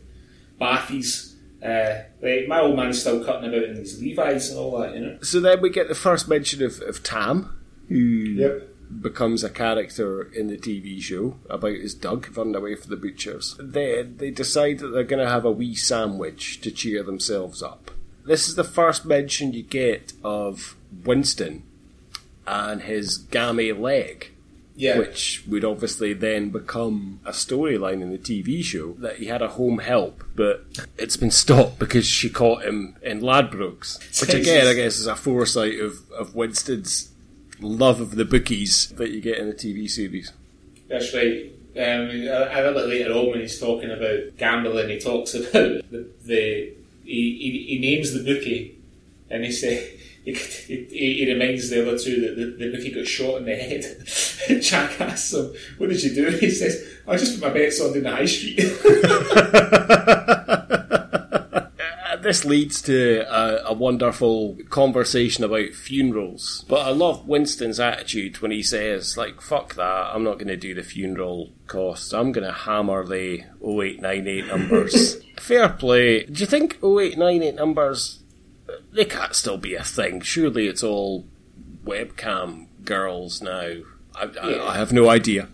bathies. 0.60 1.34
Uh, 1.64 2.04
like 2.22 2.48
my 2.48 2.60
old 2.60 2.76
man's 2.76 3.00
still 3.02 3.24
cutting 3.24 3.50
about 3.50 3.64
in 3.64 3.76
his 3.76 4.00
Levi's 4.02 4.50
and 4.50 4.60
all 4.60 4.80
that. 4.80 4.94
You 4.94 5.02
know. 5.02 5.18
So 5.22 5.40
then 5.40 5.62
we 5.62 5.70
get 5.70 5.88
the 5.88 5.96
first 5.96 6.28
mention 6.28 6.62
of, 6.64 6.80
of 6.82 7.02
Tam, 7.04 7.58
who 7.90 7.96
Yep. 7.96 8.70
Becomes 9.02 9.44
a 9.44 9.50
character 9.50 10.24
in 10.24 10.48
the 10.48 10.58
TV 10.58 11.02
show 11.02 11.38
about 11.50 11.76
his 11.76 11.94
dog 11.94 12.36
running 12.38 12.56
away 12.56 12.76
from 12.76 12.90
the 12.90 12.98
butchers. 12.98 13.56
They 13.60 14.04
they 14.04 14.32
decide 14.32 14.80
that 14.80 14.90
they're 14.90 15.04
going 15.04 15.24
to 15.24 15.32
have 15.32 15.46
a 15.46 15.52
wee 15.52 15.76
sandwich 15.76 16.62
to 16.62 16.72
cheer 16.72 17.04
themselves 17.04 17.62
up. 17.62 17.92
This 18.26 18.48
is 18.48 18.56
the 18.56 18.64
first 18.64 19.06
mention 19.06 19.54
you 19.54 19.64
get 19.64 20.14
of 20.24 20.76
Winston 21.04 21.64
and 22.48 22.82
his 22.82 23.18
gammy 23.18 23.72
leg. 23.72 24.32
Yeah. 24.78 24.98
Which 24.98 25.44
would 25.48 25.64
obviously 25.64 26.12
then 26.12 26.50
become 26.50 27.22
a 27.24 27.32
storyline 27.32 28.02
in 28.02 28.12
the 28.12 28.18
TV 28.18 28.62
show 28.62 28.92
that 29.00 29.18
he 29.18 29.28
had 29.28 29.42
a 29.42 29.48
home 29.48 29.78
help, 29.78 30.26
but 30.36 30.66
it's 30.98 31.16
been 31.16 31.32
stopped 31.32 31.80
because 31.80 32.06
she 32.06 32.30
caught 32.30 32.66
him 32.66 32.98
in 33.02 33.22
Ladbrokes. 33.22 34.20
Which 34.20 34.34
again, 34.34 34.68
I 34.68 34.74
guess, 34.74 34.98
is 34.98 35.08
a 35.08 35.16
foresight 35.16 35.80
of, 35.80 36.12
of 36.12 36.36
Winston's 36.36 37.10
love 37.60 38.00
of 38.02 38.16
the 38.16 38.26
bookies 38.26 38.90
that 38.98 39.12
you 39.12 39.22
get 39.22 39.38
in 39.38 39.48
the 39.48 39.54
TV 39.54 39.90
series. 39.90 40.32
That's 40.88 41.14
right. 41.14 41.52
Um, 41.76 42.10
a, 42.10 42.50
a 42.52 42.62
little 42.62 42.74
bit 42.74 42.88
later 42.88 43.12
on, 43.12 43.32
when 43.32 43.42
he's 43.42 43.60
talking 43.60 43.92
about 43.92 44.38
gambling, 44.38 44.90
he 44.90 45.00
talks 45.00 45.34
about 45.36 45.52
the, 45.52 46.08
the 46.24 46.74
he, 47.04 47.38
he, 47.38 47.66
he 47.68 47.80
names 47.80 48.14
the 48.14 48.24
bookie, 48.24 48.78
and 49.30 49.44
he 49.44 49.52
say 49.52 50.00
he, 50.26 50.34
he, 50.34 51.26
he 51.26 51.34
reminds 51.34 51.70
the 51.70 51.82
other 51.82 51.98
two 51.98 52.22
that 52.22 52.36
the, 52.36 52.66
the 52.66 52.72
bookie 52.72 52.92
got 52.92 53.08
shot 53.08 53.38
in 53.38 53.46
the 53.46 53.56
head. 53.56 54.62
Jack 54.62 55.00
asks 55.02 55.34
him, 55.34 55.54
"What 55.78 55.90
did 55.90 56.02
you 56.04 56.16
do?" 56.16 56.30
He 56.38 56.50
says, 56.50 56.84
"I 57.08 57.18
just 57.18 57.40
put 57.40 57.48
my 57.48 57.54
bets 57.54 57.82
on 57.82 57.96
in 57.96 58.04
the 58.04 58.12
high 58.12 58.26
street." 58.26 58.60
Uh, 62.26 62.28
this 62.28 62.46
leads 62.46 62.82
to 62.84 63.20
a, 63.30 63.66
a 63.68 63.74
wonderful 63.74 64.58
conversation 64.70 65.44
about 65.44 65.70
funerals. 65.74 66.66
But 66.68 66.88
I 66.88 66.90
love 66.90 67.28
Winston's 67.28 67.80
attitude 67.80 68.42
when 68.42 68.52
he 68.52 68.64
says, 68.64 69.18
like, 69.18 69.42
fuck 69.42 69.76
that, 69.76 70.12
I'm 70.14 70.24
not 70.24 70.36
going 70.36 70.48
to 70.48 70.58
do 70.58 70.74
the 70.74 70.84
funeral 70.84 71.52
costs. 71.68 72.14
I'm 72.14 72.32
going 72.32 72.46
to 72.48 72.54
hammer 72.54 73.06
the 73.06 73.44
0898 73.64 74.48
numbers. 74.48 75.24
Fair 75.38 75.70
play. 75.70 76.24
Do 76.26 76.40
you 76.40 76.46
think 76.46 76.76
0898 76.84 77.56
numbers, 77.56 78.24
they 78.92 79.06
can't 79.06 79.36
still 79.36 79.58
be 79.58 79.76
a 79.76 79.84
thing? 79.84 80.22
Surely 80.22 80.68
it's 80.68 80.84
all 80.84 81.26
webcam 81.86 82.68
girls 82.84 83.42
now. 83.42 83.74
I, 84.16 84.30
I, 84.42 84.70
I 84.70 84.78
have 84.78 84.94
no 84.94 85.10
idea. 85.10 85.50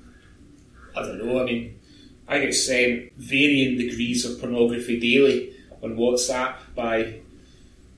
I 0.95 1.01
don't 1.01 1.25
know. 1.25 1.41
I 1.41 1.45
mean, 1.45 1.79
I 2.27 2.39
get 2.39 2.53
sent 2.53 3.11
varying 3.17 3.77
degrees 3.77 4.25
of 4.25 4.39
pornography 4.39 4.99
daily 4.99 5.53
on 5.83 5.95
WhatsApp 5.95 6.55
by, 6.75 7.19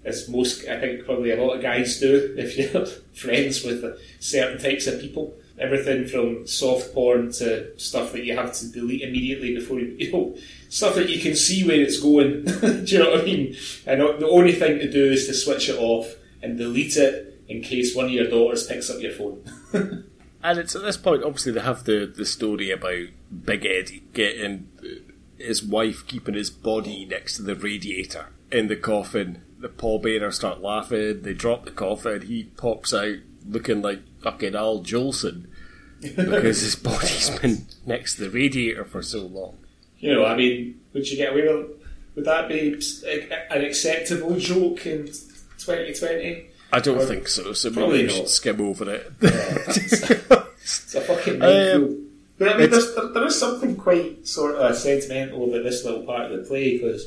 as 0.05 0.29
most, 0.29 0.67
I 0.67 0.79
think 0.79 1.05
probably 1.05 1.31
a 1.31 1.43
lot 1.43 1.55
of 1.55 1.61
guys 1.61 1.99
do, 1.99 2.33
if 2.37 2.57
you're 2.57 2.85
friends 3.13 3.63
with 3.63 3.83
certain 4.19 4.59
types 4.59 4.87
of 4.87 4.99
people. 4.99 5.35
Everything 5.59 6.07
from 6.07 6.47
soft 6.47 6.95
porn 6.95 7.31
to 7.33 7.79
stuff 7.79 8.11
that 8.13 8.25
you 8.25 8.35
have 8.35 8.53
to 8.53 8.71
delete 8.71 9.03
immediately 9.03 9.53
before 9.53 9.79
you, 9.79 9.95
you 9.99 10.11
know, 10.11 10.35
stuff 10.69 10.95
that 10.95 11.09
you 11.09 11.21
can 11.21 11.35
see 11.35 11.65
where 11.65 11.79
it's 11.79 11.99
going. 11.99 12.43
do 12.45 12.83
you 12.85 12.99
know 12.99 13.11
what 13.11 13.21
I 13.21 13.25
mean? 13.25 13.55
And 13.85 14.01
the 14.01 14.27
only 14.27 14.53
thing 14.53 14.79
to 14.79 14.91
do 14.91 15.11
is 15.11 15.27
to 15.27 15.33
switch 15.33 15.69
it 15.69 15.77
off 15.77 16.15
and 16.41 16.57
delete 16.57 16.97
it 16.97 17.41
in 17.47 17.61
case 17.61 17.95
one 17.95 18.05
of 18.05 18.11
your 18.11 18.29
daughters 18.29 18.65
picks 18.65 18.89
up 18.89 18.99
your 18.99 19.11
phone. 19.11 19.43
And 20.43 20.59
it's 20.59 20.75
at 20.75 20.81
this 20.81 20.97
point, 20.97 21.23
obviously, 21.23 21.53
they 21.53 21.61
have 21.61 21.85
the, 21.85 22.05
the 22.05 22.25
story 22.25 22.69
about 22.69 23.07
Big 23.45 23.65
Eddie 23.65 24.03
getting 24.13 24.67
his 25.43 25.63
wife 25.63 26.05
keeping 26.07 26.35
his 26.35 26.49
body 26.49 27.05
next 27.05 27.37
to 27.37 27.43
the 27.43 27.55
radiator 27.55 28.27
in 28.51 28.67
the 28.67 28.75
coffin. 28.75 29.43
The 29.59 29.69
pallbearers 29.69 30.35
start 30.35 30.61
laughing, 30.61 31.21
they 31.21 31.33
drop 31.33 31.65
the 31.65 31.71
coffin, 31.71 32.21
he 32.21 32.45
pops 32.45 32.93
out 32.93 33.17
looking 33.47 33.81
like 33.81 34.01
fucking 34.21 34.55
Al 34.55 34.79
Jolson 34.79 35.47
because 36.01 36.61
his 36.61 36.75
body's 36.83 37.29
been 37.39 37.65
next 37.85 38.15
to 38.15 38.23
the 38.23 38.29
radiator 38.29 38.85
for 38.85 39.01
so 39.01 39.21
long. 39.21 39.57
You 39.99 40.13
know, 40.13 40.25
I 40.25 40.35
mean, 40.35 40.81
would 40.93 41.09
you 41.09 41.17
get 41.17 41.31
away 41.31 41.43
with 41.43 41.71
Would 42.15 42.25
that 42.25 42.49
be 42.49 42.73
an 43.49 43.63
acceptable 43.63 44.37
joke 44.37 44.85
in 44.85 45.07
2020? 45.07 46.49
I 46.73 46.79
don't 46.79 46.97
or 46.97 47.05
think 47.05 47.27
so, 47.27 47.53
so 47.53 47.69
maybe 47.69 48.03
we 48.03 48.09
should 48.09 48.27
skim 48.27 48.59
over 48.59 48.91
it. 48.91 49.11
Yeah, 49.21 49.29
it's 49.67 50.95
a 50.95 51.01
fucking 51.01 51.39
minefield. 51.39 51.91
Um, 51.91 52.09
but 52.43 52.55
I 52.55 52.57
mean, 52.57 52.69
there's, 52.69 52.95
there, 52.95 53.07
there 53.07 53.25
is 53.25 53.39
something 53.39 53.75
quite 53.75 54.27
sort 54.27 54.55
of 54.55 54.61
uh, 54.61 54.73
sentimental 54.73 55.43
about 55.49 55.63
this 55.63 55.83
little 55.85 56.03
part 56.03 56.31
of 56.31 56.39
the 56.39 56.45
play 56.45 56.77
because, 56.77 57.05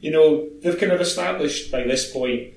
you 0.00 0.10
know, 0.10 0.48
they've 0.60 0.78
kind 0.78 0.92
of 0.92 1.00
established 1.00 1.70
by 1.70 1.82
this 1.84 2.12
point, 2.12 2.54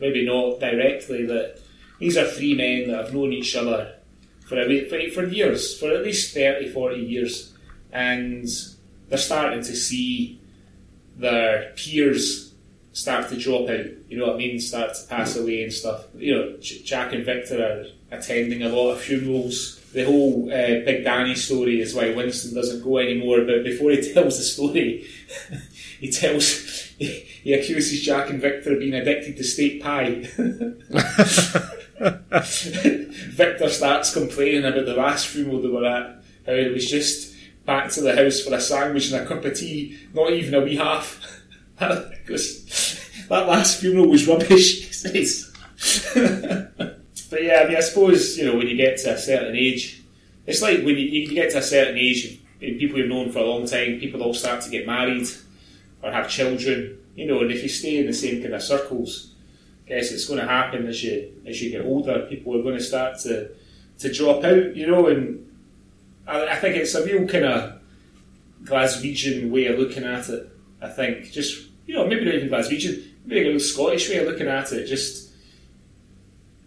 maybe 0.00 0.24
not 0.24 0.60
directly, 0.60 1.26
that 1.26 1.58
these 1.98 2.16
are 2.16 2.26
three 2.26 2.54
men 2.54 2.88
that 2.88 3.04
have 3.04 3.14
known 3.14 3.32
each 3.32 3.56
other 3.56 3.94
for, 4.46 4.58
a, 4.58 4.88
for, 4.88 4.98
for 5.10 5.26
years, 5.26 5.78
for 5.78 5.90
at 5.90 6.04
least 6.04 6.34
30, 6.34 6.70
40 6.70 6.96
years, 6.96 7.54
and 7.92 8.48
they're 9.08 9.18
starting 9.18 9.62
to 9.62 9.74
see 9.74 10.40
their 11.16 11.72
peers 11.76 12.54
start 12.92 13.28
to 13.28 13.36
drop 13.36 13.68
out. 13.68 13.86
You 14.08 14.18
know 14.18 14.26
what 14.26 14.36
I 14.36 14.38
mean? 14.38 14.58
Start 14.58 14.94
to 14.94 15.06
pass 15.06 15.36
away 15.36 15.62
and 15.62 15.72
stuff. 15.72 16.06
You 16.16 16.34
know, 16.34 16.56
Jack 16.60 17.12
and 17.12 17.24
Victor 17.24 17.62
are 17.62 18.16
attending 18.16 18.62
a 18.62 18.68
lot 18.68 18.92
of 18.92 19.00
funerals. 19.00 19.80
The 19.96 20.04
whole 20.04 20.50
uh, 20.52 20.84
Big 20.84 21.04
Danny 21.04 21.34
story 21.34 21.80
is 21.80 21.94
why 21.94 22.12
Winston 22.12 22.54
doesn't 22.54 22.84
go 22.84 22.98
anymore. 22.98 23.46
But 23.46 23.64
before 23.64 23.92
he 23.92 24.12
tells 24.12 24.36
the 24.36 24.44
story, 24.44 25.06
he 26.00 26.10
tells 26.10 26.44
he, 26.98 27.54
accuses 27.54 28.02
Jack 28.02 28.28
and 28.28 28.38
Victor 28.38 28.74
of 28.74 28.78
being 28.80 28.92
addicted 28.92 29.38
to 29.38 29.42
steak 29.42 29.82
pie. 29.82 30.28
Victor 33.30 33.70
starts 33.70 34.12
complaining 34.12 34.66
about 34.66 34.84
the 34.84 34.94
last 34.94 35.28
funeral 35.28 35.62
they 35.62 35.68
were 35.68 35.86
at, 35.86 36.22
how 36.44 36.52
it 36.52 36.74
was 36.74 36.90
just 36.90 37.34
back 37.64 37.90
to 37.92 38.02
the 38.02 38.14
house 38.14 38.42
for 38.42 38.54
a 38.54 38.60
sandwich 38.60 39.10
and 39.10 39.24
a 39.24 39.26
cup 39.26 39.46
of 39.46 39.58
tea, 39.58 39.98
not 40.12 40.30
even 40.30 40.52
a 40.52 40.60
wee 40.60 40.76
half. 40.76 41.22
that 41.78 42.10
last 43.30 43.80
funeral 43.80 44.10
was 44.10 44.28
rubbish, 44.28 44.88
he 44.88 44.92
says. 44.92 45.50
But 47.30 47.42
yeah, 47.42 47.62
I 47.64 47.68
mean, 47.68 47.76
I 47.76 47.80
suppose, 47.80 48.38
you 48.38 48.46
know, 48.46 48.56
when 48.56 48.68
you 48.68 48.76
get 48.76 48.98
to 48.98 49.14
a 49.14 49.18
certain 49.18 49.56
age, 49.56 50.02
it's 50.46 50.62
like 50.62 50.78
when 50.78 50.96
you, 50.96 51.06
you 51.06 51.34
get 51.34 51.50
to 51.52 51.58
a 51.58 51.62
certain 51.62 51.98
age, 51.98 52.40
and 52.60 52.78
people 52.78 52.98
you've 52.98 53.08
known 53.08 53.30
for 53.30 53.40
a 53.40 53.44
long 53.44 53.66
time, 53.66 53.98
people 53.98 54.22
all 54.22 54.34
start 54.34 54.62
to 54.62 54.70
get 54.70 54.86
married 54.86 55.28
or 56.02 56.12
have 56.12 56.28
children, 56.28 56.98
you 57.14 57.26
know, 57.26 57.40
and 57.40 57.50
if 57.50 57.62
you 57.62 57.68
stay 57.68 57.98
in 57.98 58.06
the 58.06 58.12
same 58.12 58.42
kind 58.42 58.54
of 58.54 58.62
circles, 58.62 59.34
I 59.86 59.90
guess 59.90 60.10
it's 60.10 60.26
going 60.26 60.40
to 60.40 60.46
happen 60.46 60.86
as 60.86 61.02
you 61.02 61.32
as 61.46 61.62
you 61.62 61.70
get 61.70 61.84
older. 61.84 62.26
People 62.28 62.58
are 62.58 62.62
going 62.62 62.76
to 62.76 62.82
start 62.82 63.18
to 63.20 63.50
to 63.98 64.12
drop 64.12 64.44
out, 64.44 64.76
you 64.76 64.86
know, 64.86 65.06
and 65.06 65.46
I, 66.26 66.48
I 66.48 66.56
think 66.56 66.76
it's 66.76 66.94
a 66.94 67.04
real 67.04 67.26
kind 67.26 67.44
of 67.44 67.80
Glaswegian 68.64 69.50
way 69.50 69.66
of 69.66 69.78
looking 69.78 70.04
at 70.04 70.28
it. 70.28 70.50
I 70.82 70.88
think 70.88 71.30
just 71.32 71.68
you 71.86 71.94
know 71.94 72.06
maybe 72.06 72.24
not 72.24 72.34
even 72.34 72.48
Glaswegian, 72.48 73.04
maybe 73.24 73.42
a 73.42 73.44
little 73.44 73.60
Scottish 73.60 74.08
way 74.08 74.18
of 74.18 74.26
looking 74.26 74.48
at 74.48 74.72
it. 74.72 74.86
Just 74.86 75.25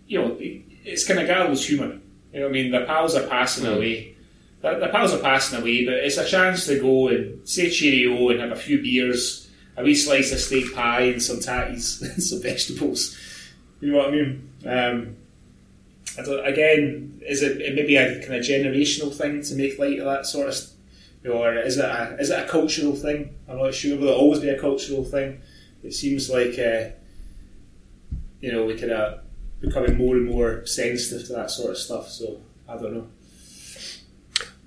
you 0.10 0.20
know, 0.20 0.36
it's 0.39 1.07
kind 1.07 1.20
of 1.20 1.28
gallows 1.28 1.66
humour. 1.66 1.99
You 2.34 2.39
know, 2.39 2.45
what 2.47 2.49
I 2.49 2.51
mean, 2.51 2.72
the 2.72 2.86
pals 2.86 3.16
are 3.16 3.28
passing 3.28 3.66
mm. 3.66 3.78
away. 3.78 4.16
The, 4.62 4.80
the 4.80 4.88
pals 4.89 5.14
are 5.14 5.20
passing 5.20 5.62
away, 5.62 5.86
but 5.86 5.93
it's 5.93 6.18
a 6.18 6.26
chance 6.26 6.66
to 6.66 6.80
go 6.80 7.07
and 7.07 7.47
say 7.47 7.70
cheerio 7.70 8.30
and 8.30 8.41
have 8.41 8.51
a 8.51 8.55
few 8.55 8.82
beers, 8.82 9.49
a 9.78 9.84
wee 9.84 9.95
slice 9.95 10.34
of 10.34 10.39
steak 10.39 10.74
pie 10.74 11.03
and 11.03 11.24
some 11.24 11.38
tatties 11.38 12.01
and 12.14 12.22
some 12.22 12.41
vegetables. 12.41 13.18
You 13.80 13.91
know 13.91 13.99
what 13.99 14.10
I 14.10 14.12
mean? 14.12 14.49
Um, 14.66 15.16
I 16.18 16.49
again, 16.49 17.22
is 17.26 17.43
it, 17.43 17.62
it 17.62 17.76
maybe 17.76 17.95
a 17.95 18.20
kind 18.20 18.36
of 18.36 18.43
generational 18.43 19.16
thing 19.16 19.41
to 19.43 19.55
make 19.55 19.80
light 19.80 19.99
of 19.99 20.05
that 20.05 20.26
sort 20.26 20.49
of 20.49 20.55
or 21.30 21.53
is 21.53 21.78
it 21.78 21.86
a, 21.86 22.18
is 22.20 22.30
it 22.30 22.39
a 22.39 22.47
cultural 22.47 22.95
thing? 22.95 23.36
I'm 23.47 23.57
not 23.57 23.74
sure. 23.74 23.97
Will 23.97 24.10
it 24.10 24.18
always 24.18 24.39
be 24.39 24.49
a 24.49 24.60
cultural 24.60 25.03
thing? 25.03 25.41
It 25.84 25.93
seems 25.93 26.30
like 26.30 26.57
uh, 26.57 26.95
you 28.41 28.51
know 28.51 28.66
we 28.66 28.76
could 28.76 28.91
uh, 28.91 29.18
becoming 29.60 29.97
more 29.97 30.16
and 30.16 30.28
more 30.28 30.66
sensitive 30.66 31.28
to 31.28 31.34
that 31.34 31.51
sort 31.51 31.72
of 31.72 31.78
stuff. 31.78 32.10
So 32.10 32.41
I 32.68 32.78
don't 32.78 32.93
know. 32.93 33.07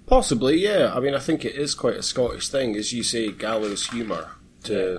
Possibly, 0.06 0.58
yeah. 0.58 0.92
I 0.94 1.00
mean, 1.00 1.14
I 1.14 1.18
think 1.18 1.44
it 1.44 1.54
is 1.54 1.74
quite 1.74 1.96
a 1.96 2.02
Scottish 2.02 2.48
thing, 2.48 2.76
as 2.76 2.92
you 2.92 3.02
say, 3.02 3.30
gallows 3.30 3.86
humour 3.88 4.32
to 4.64 4.92
yeah. 4.92 4.98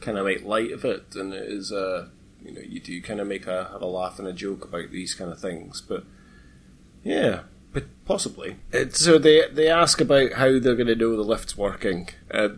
kind 0.00 0.18
of 0.18 0.26
make 0.26 0.44
light 0.44 0.72
of 0.72 0.84
it, 0.84 1.14
and 1.14 1.32
it 1.32 1.44
is 1.44 1.70
a 1.70 2.10
you 2.44 2.52
know 2.52 2.60
you 2.60 2.80
do 2.80 3.00
kind 3.02 3.20
of 3.20 3.28
make 3.28 3.46
a 3.46 3.68
have 3.70 3.82
a 3.82 3.86
laugh 3.86 4.18
and 4.18 4.26
a 4.26 4.32
joke 4.32 4.64
about 4.64 4.90
these 4.90 5.14
kind 5.14 5.30
of 5.30 5.38
things, 5.38 5.80
but 5.80 6.04
yeah, 7.04 7.42
but 7.72 7.84
possibly. 8.04 8.56
Uh, 8.72 8.86
so 8.90 9.18
they 9.18 9.48
they 9.52 9.68
ask 9.68 10.00
about 10.00 10.34
how 10.34 10.58
they're 10.58 10.74
going 10.74 10.86
to 10.86 10.96
know 10.96 11.16
the 11.16 11.22
lift's 11.22 11.56
working. 11.56 12.08
Uh, 12.30 12.50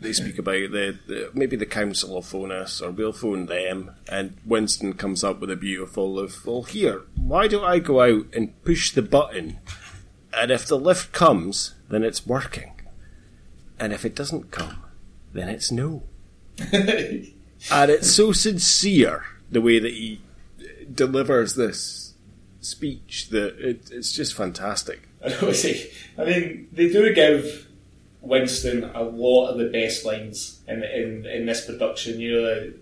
they 0.00 0.12
speak 0.12 0.38
about 0.38 0.70
the, 0.70 0.98
the, 1.06 1.30
maybe 1.32 1.56
the 1.56 1.66
council 1.66 2.10
will 2.14 2.22
phone 2.22 2.52
us 2.52 2.80
or 2.80 2.90
we'll 2.90 3.12
phone 3.12 3.46
them. 3.46 3.92
And 4.08 4.36
Winston 4.44 4.92
comes 4.94 5.24
up 5.24 5.40
with 5.40 5.50
a 5.50 5.56
beautiful 5.56 6.18
of 6.18 6.44
well, 6.46 6.62
here, 6.64 7.02
why 7.16 7.48
don't 7.48 7.64
I 7.64 7.78
go 7.78 8.00
out 8.02 8.26
and 8.34 8.62
push 8.64 8.92
the 8.92 9.02
button, 9.02 9.58
and 10.32 10.50
if 10.50 10.66
the 10.66 10.78
lift 10.78 11.12
comes, 11.12 11.74
then 11.88 12.02
it's 12.02 12.26
working, 12.26 12.80
and 13.78 13.92
if 13.92 14.04
it 14.04 14.14
doesn't 14.14 14.50
come, 14.50 14.82
then 15.32 15.48
it's 15.48 15.72
no. 15.72 16.04
and 16.72 17.32
it's 17.90 18.10
so 18.10 18.32
sincere 18.32 19.24
the 19.50 19.60
way 19.60 19.78
that 19.78 19.92
he 19.92 20.20
delivers 20.92 21.54
this 21.54 22.01
speech 22.62 23.28
that 23.30 23.58
it, 23.58 23.90
it's 23.90 24.12
just 24.12 24.34
fantastic. 24.34 25.08
I 25.24 25.52
see, 25.52 25.90
I 26.18 26.24
mean, 26.24 26.68
they 26.72 26.88
do 26.88 27.12
give 27.14 27.68
Winston 28.20 28.84
a 28.94 29.02
lot 29.02 29.48
of 29.48 29.58
the 29.58 29.68
best 29.68 30.04
lines 30.04 30.60
in 30.66 30.82
in, 30.82 31.26
in 31.26 31.46
this 31.46 31.66
production. 31.66 32.20
You 32.20 32.40
know, 32.40 32.72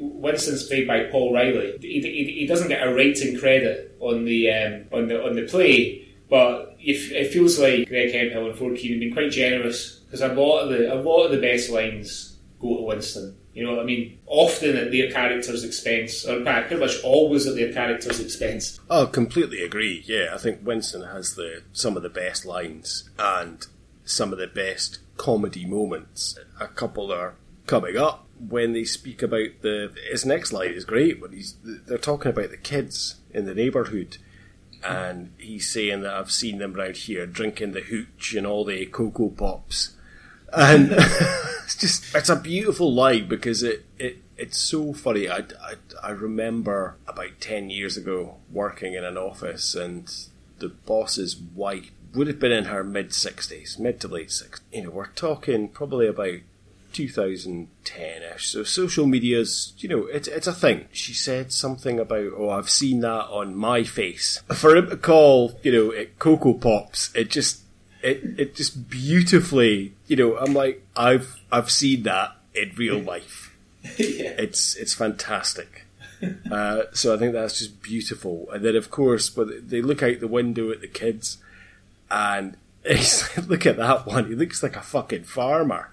Winston's 0.00 0.64
played 0.64 0.86
by 0.86 1.04
Paul 1.04 1.32
Riley. 1.32 1.78
He, 1.80 2.00
he, 2.00 2.40
he 2.40 2.46
doesn't 2.46 2.68
get 2.68 2.86
a 2.86 2.94
writing 2.94 3.38
credit 3.38 3.96
on 4.00 4.24
the 4.24 4.50
um, 4.50 4.84
on 4.92 5.08
the 5.08 5.24
on 5.24 5.34
the 5.34 5.42
play, 5.42 6.08
but 6.28 6.76
it, 6.80 7.12
it 7.12 7.32
feels 7.32 7.58
like 7.58 7.88
Greg 7.88 8.12
Hemphill 8.12 8.50
and 8.50 8.58
Ford 8.58 8.76
Kiernan 8.76 9.02
have 9.02 9.08
been 9.08 9.12
quite 9.14 9.32
generous 9.32 10.00
because 10.00 10.20
a 10.20 10.28
lot 10.28 10.60
of 10.60 10.70
the 10.70 10.92
a 10.92 10.96
lot 10.96 11.24
of 11.24 11.32
the 11.32 11.40
best 11.40 11.70
lines 11.70 12.36
go 12.60 12.76
to 12.76 12.82
Winston. 12.82 13.36
You 13.58 13.64
know 13.66 13.80
I 13.80 13.84
mean? 13.84 14.20
Often 14.26 14.76
at 14.76 14.92
their 14.92 15.10
character's 15.10 15.64
expense, 15.64 16.24
or 16.24 16.44
pretty 16.44 16.76
much 16.76 17.02
always 17.02 17.44
at 17.44 17.56
their 17.56 17.72
character's 17.72 18.20
expense. 18.20 18.78
Oh, 18.88 19.08
completely 19.08 19.64
agree. 19.64 20.04
Yeah, 20.06 20.28
I 20.32 20.38
think 20.38 20.60
Winston 20.62 21.02
has 21.02 21.34
the 21.34 21.64
some 21.72 21.96
of 21.96 22.04
the 22.04 22.08
best 22.08 22.46
lines 22.46 23.10
and 23.18 23.66
some 24.04 24.32
of 24.32 24.38
the 24.38 24.46
best 24.46 25.00
comedy 25.16 25.66
moments. 25.66 26.38
A 26.60 26.68
couple 26.68 27.12
are 27.12 27.34
coming 27.66 27.96
up 27.96 28.28
when 28.38 28.74
they 28.74 28.84
speak 28.84 29.22
about 29.22 29.48
the 29.62 29.92
his 30.08 30.24
next 30.24 30.52
line 30.52 30.70
is 30.70 30.84
great 30.84 31.20
when 31.20 31.32
he's 31.32 31.56
they're 31.64 31.98
talking 31.98 32.30
about 32.30 32.50
the 32.50 32.56
kids 32.56 33.16
in 33.32 33.44
the 33.44 33.54
neighbourhood 33.54 34.18
and 34.84 35.32
he's 35.36 35.68
saying 35.68 36.02
that 36.02 36.14
I've 36.14 36.30
seen 36.30 36.58
them 36.58 36.74
round 36.74 36.96
here 36.96 37.26
drinking 37.26 37.72
the 37.72 37.80
hooch 37.80 38.34
and 38.34 38.46
all 38.46 38.64
the 38.64 38.86
cocoa 38.86 39.30
pops 39.30 39.96
and 40.52 40.92
it's 41.64 41.76
just 41.76 42.14
it's 42.14 42.28
a 42.28 42.36
beautiful 42.36 42.92
line 42.92 43.28
because 43.28 43.62
it, 43.62 43.84
it 43.98 44.18
it's 44.36 44.58
so 44.58 44.92
funny 44.92 45.28
I, 45.28 45.38
I, 45.38 45.74
I 46.02 46.10
remember 46.10 46.96
about 47.06 47.40
10 47.40 47.70
years 47.70 47.96
ago 47.96 48.36
working 48.50 48.94
in 48.94 49.04
an 49.04 49.16
office 49.16 49.74
and 49.74 50.10
the 50.58 50.68
boss's 50.68 51.36
wife 51.36 51.90
would 52.14 52.26
have 52.26 52.38
been 52.38 52.52
in 52.52 52.64
her 52.64 52.84
mid 52.84 53.10
60s 53.10 53.78
mid 53.78 54.00
to 54.00 54.08
late 54.08 54.28
60s 54.28 54.60
you 54.72 54.84
know 54.84 54.90
we're 54.90 55.06
talking 55.08 55.68
probably 55.68 56.06
about 56.06 56.40
2010ish. 56.92 58.40
So 58.40 58.64
social 58.64 59.06
media's, 59.06 59.72
you 59.78 59.88
know, 59.88 60.06
it's 60.06 60.28
it's 60.28 60.46
a 60.46 60.52
thing. 60.52 60.86
She 60.92 61.14
said 61.14 61.52
something 61.52 61.98
about, 61.98 62.32
oh, 62.36 62.50
I've 62.50 62.70
seen 62.70 63.00
that 63.00 63.26
on 63.28 63.54
my 63.54 63.84
face. 63.84 64.42
For 64.52 64.76
him 64.76 64.90
to 64.90 64.96
call, 64.96 65.58
you 65.62 65.72
know, 65.72 65.90
it 65.90 66.18
Cocoa 66.18 66.54
Pops, 66.54 67.14
it 67.14 67.30
just 67.30 67.62
it 68.02 68.38
it 68.38 68.54
just 68.54 68.88
beautifully, 68.88 69.94
you 70.08 70.16
know, 70.16 70.36
I'm 70.36 70.54
like, 70.54 70.84
I've 70.96 71.40
I've 71.52 71.70
seen 71.70 72.02
that 72.04 72.36
in 72.54 72.72
real 72.76 72.98
life. 72.98 73.56
yeah. 73.98 74.34
It's 74.38 74.74
it's 74.74 74.94
fantastic. 74.94 75.84
Uh, 76.50 76.82
so 76.92 77.14
I 77.14 77.16
think 77.16 77.32
that's 77.32 77.60
just 77.60 77.80
beautiful. 77.80 78.48
And 78.50 78.64
then 78.64 78.74
of 78.74 78.90
course, 78.90 79.30
but 79.30 79.70
they 79.70 79.80
look 79.80 80.02
out 80.02 80.18
the 80.18 80.26
window 80.26 80.72
at 80.72 80.80
the 80.80 80.88
kids, 80.88 81.38
and 82.10 82.56
he's 82.84 83.38
look 83.46 83.66
at 83.66 83.76
that 83.76 84.04
one. 84.04 84.26
He 84.26 84.34
looks 84.34 84.60
like 84.60 84.74
a 84.74 84.80
fucking 84.80 85.22
farmer. 85.22 85.90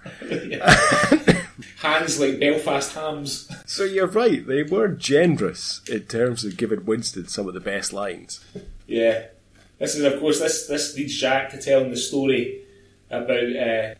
Hands 1.78 2.18
like 2.18 2.40
Belfast 2.40 2.92
hams. 2.92 3.48
So 3.66 3.84
you're 3.84 4.08
right. 4.08 4.44
They 4.44 4.64
were 4.64 4.88
generous 4.88 5.80
in 5.88 6.06
terms 6.06 6.44
of 6.44 6.56
giving 6.56 6.84
Winston 6.84 7.28
some 7.28 7.46
of 7.46 7.54
the 7.54 7.60
best 7.60 7.92
lines. 7.92 8.44
Yeah. 8.88 9.26
This 9.78 9.94
is, 9.94 10.02
of 10.02 10.18
course, 10.18 10.40
this 10.40 10.66
this 10.66 10.96
leads 10.96 11.16
Jack 11.16 11.50
to 11.50 11.62
telling 11.62 11.90
the 11.90 11.96
story 11.96 12.65
about 13.10 13.30
uh, 13.30 13.94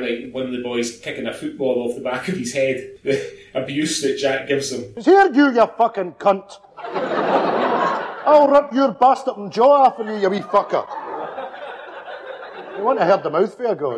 like 0.00 0.32
one 0.32 0.46
of 0.46 0.52
the 0.52 0.62
boys 0.62 0.98
kicking 0.98 1.26
a 1.26 1.34
football 1.34 1.88
off 1.88 1.96
the 1.96 2.02
back 2.02 2.28
of 2.28 2.36
his 2.36 2.52
head. 2.52 2.98
The 3.56 3.62
abuse 3.62 4.02
that 4.02 4.18
Jack 4.18 4.48
gives 4.48 4.70
him. 4.70 4.92
Here, 5.02 5.32
you, 5.32 5.54
you 5.54 5.66
fucking 5.78 6.12
cunt. 6.14 6.58
I'll 6.76 8.48
rip 8.48 8.72
your 8.72 8.92
bastard 8.92 9.36
and 9.38 9.50
jaw 9.52 9.84
off 9.84 9.98
of 9.98 10.06
you, 10.08 10.16
you 10.16 10.28
wee 10.28 10.40
fucker. 10.40 10.86
You 12.76 12.84
want 12.84 12.98
to 12.98 13.06
hear 13.06 13.16
the 13.16 13.30
mouth 13.30 13.56
fare 13.56 13.74
go? 13.74 13.96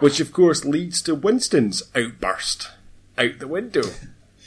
Which, 0.00 0.18
of 0.18 0.32
course, 0.32 0.64
leads 0.64 1.02
to 1.02 1.14
Winston's 1.14 1.82
outburst 1.94 2.70
out 3.16 3.38
the 3.38 3.48
window. 3.48 3.82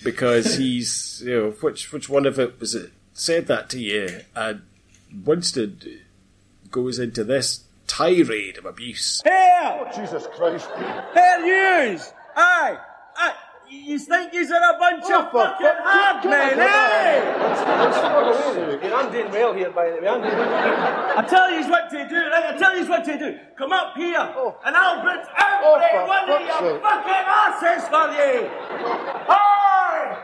Because 0.03 0.55
he's, 0.57 1.21
you 1.25 1.33
know, 1.33 1.51
which 1.51 1.93
which 1.93 2.09
one 2.09 2.25
of 2.25 2.39
it 2.39 2.59
was 2.59 2.73
it 2.73 2.91
said 3.13 3.47
that 3.47 3.69
to 3.69 3.79
you? 3.79 4.21
And 4.35 4.63
Winston 5.23 5.79
goes 6.71 6.97
into 6.99 7.23
this 7.23 7.65
tirade 7.91 8.57
of 8.57 8.65
abuse. 8.65 9.21
Here! 9.23 9.61
Oh, 9.63 9.87
Jesus 9.95 10.27
Christ. 10.35 10.67
Here 11.13 11.39
yous! 11.45 12.11
Aye! 12.35 12.77
Aye! 13.17 13.33
You 13.69 13.97
think 13.99 14.33
yous 14.33 14.51
are 14.51 14.75
a 14.75 14.79
bunch 14.79 15.03
Oh, 15.07 15.19
of 15.19 15.31
fucking 15.31 15.65
fuck- 15.65 15.77
hard 15.79 16.23
get- 16.23 16.29
men, 16.29 16.55
get- 16.57 16.67
eh? 16.67 16.71
I'm 18.95 19.11
doing 19.11 19.31
well 19.31 19.53
here, 19.53 19.71
by 19.71 19.89
the 19.91 20.01
way. 20.01 20.07
I'm 20.07 20.21
doing 20.21 20.37
well. 20.37 21.17
I 21.19 21.21
tell 21.23 21.49
yous 21.51 21.67
what 21.69 21.89
to 21.89 22.07
do, 22.09 22.15
right? 22.15 22.45
I 22.53 22.57
tell 22.57 22.75
yous 22.77 22.87
what 22.89 23.03
to 23.05 23.17
do. 23.17 23.37
Come 23.57 23.71
up 23.73 23.95
here, 23.95 24.19
and 24.65 24.75
I'll 24.75 25.01
put 25.01 25.19
every 25.19 25.27
Oh, 25.63 25.79
for 25.91 26.05
one 26.07 26.29
of 26.29 26.41
your 26.41 26.59
sake. 26.73 26.81
fucking 26.81 27.25
asses 27.39 27.87
for 27.87 28.07
you! 28.11 28.49
Aye! 29.29 30.17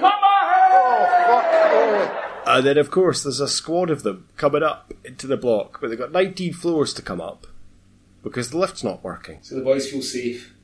Come 0.00 0.22
on 0.22 0.44
Oh, 0.72 0.98
here! 0.98 1.26
fuck. 1.26 1.44
Oh. 1.72 2.19
And 2.46 2.66
then, 2.66 2.78
of 2.78 2.90
course, 2.90 3.22
there's 3.22 3.40
a 3.40 3.48
squad 3.48 3.90
of 3.90 4.02
them 4.02 4.28
coming 4.36 4.62
up 4.62 4.92
into 5.04 5.26
the 5.26 5.36
block, 5.36 5.80
but 5.80 5.88
they've 5.90 5.98
got 5.98 6.12
19 6.12 6.52
floors 6.52 6.92
to 6.94 7.02
come 7.02 7.20
up 7.20 7.46
because 8.22 8.50
the 8.50 8.58
lift's 8.58 8.84
not 8.84 9.04
working. 9.04 9.38
So 9.42 9.56
the 9.56 9.62
boys 9.62 9.90
feel 9.90 10.02
safe. 10.02 10.54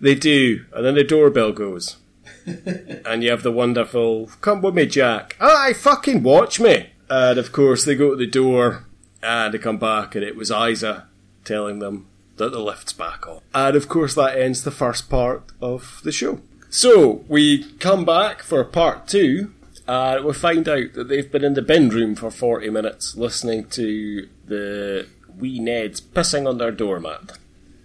They 0.00 0.14
do, 0.14 0.64
and 0.72 0.84
then 0.84 0.94
the 0.94 1.04
doorbell 1.04 1.52
goes. 1.52 1.96
and 2.46 3.22
you 3.22 3.30
have 3.30 3.42
the 3.42 3.52
wonderful, 3.52 4.30
come 4.40 4.60
with 4.60 4.74
me, 4.74 4.86
Jack. 4.86 5.36
Ah, 5.40 5.66
Aye, 5.66 5.72
fucking 5.72 6.22
watch 6.22 6.60
me. 6.60 6.90
And 7.08 7.38
of 7.38 7.52
course, 7.52 7.84
they 7.84 7.94
go 7.94 8.10
to 8.10 8.16
the 8.16 8.26
door, 8.26 8.84
and 9.22 9.54
they 9.54 9.58
come 9.58 9.78
back, 9.78 10.14
and 10.14 10.24
it 10.24 10.36
was 10.36 10.50
Isa 10.50 11.06
telling 11.44 11.78
them 11.78 12.08
that 12.36 12.52
the 12.52 12.60
lift's 12.60 12.92
back 12.92 13.26
on. 13.26 13.40
And 13.54 13.76
of 13.76 13.88
course, 13.88 14.14
that 14.14 14.38
ends 14.38 14.62
the 14.64 14.70
first 14.70 15.08
part 15.08 15.44
of 15.60 16.00
the 16.04 16.12
show. 16.12 16.40
So, 16.70 17.24
we 17.28 17.64
come 17.74 18.04
back 18.04 18.42
for 18.42 18.64
part 18.64 19.06
two, 19.06 19.52
and 19.86 20.24
we 20.24 20.32
find 20.32 20.68
out 20.68 20.92
that 20.94 21.08
they've 21.08 21.30
been 21.30 21.44
in 21.44 21.54
the 21.54 21.62
bin 21.62 21.88
room 21.88 22.14
for 22.14 22.30
40 22.30 22.70
minutes 22.70 23.16
listening 23.16 23.66
to 23.70 24.28
the 24.46 25.06
wee 25.38 25.58
Neds 25.58 26.00
pissing 26.00 26.48
on 26.48 26.58
their 26.58 26.70
doormat. 26.70 27.38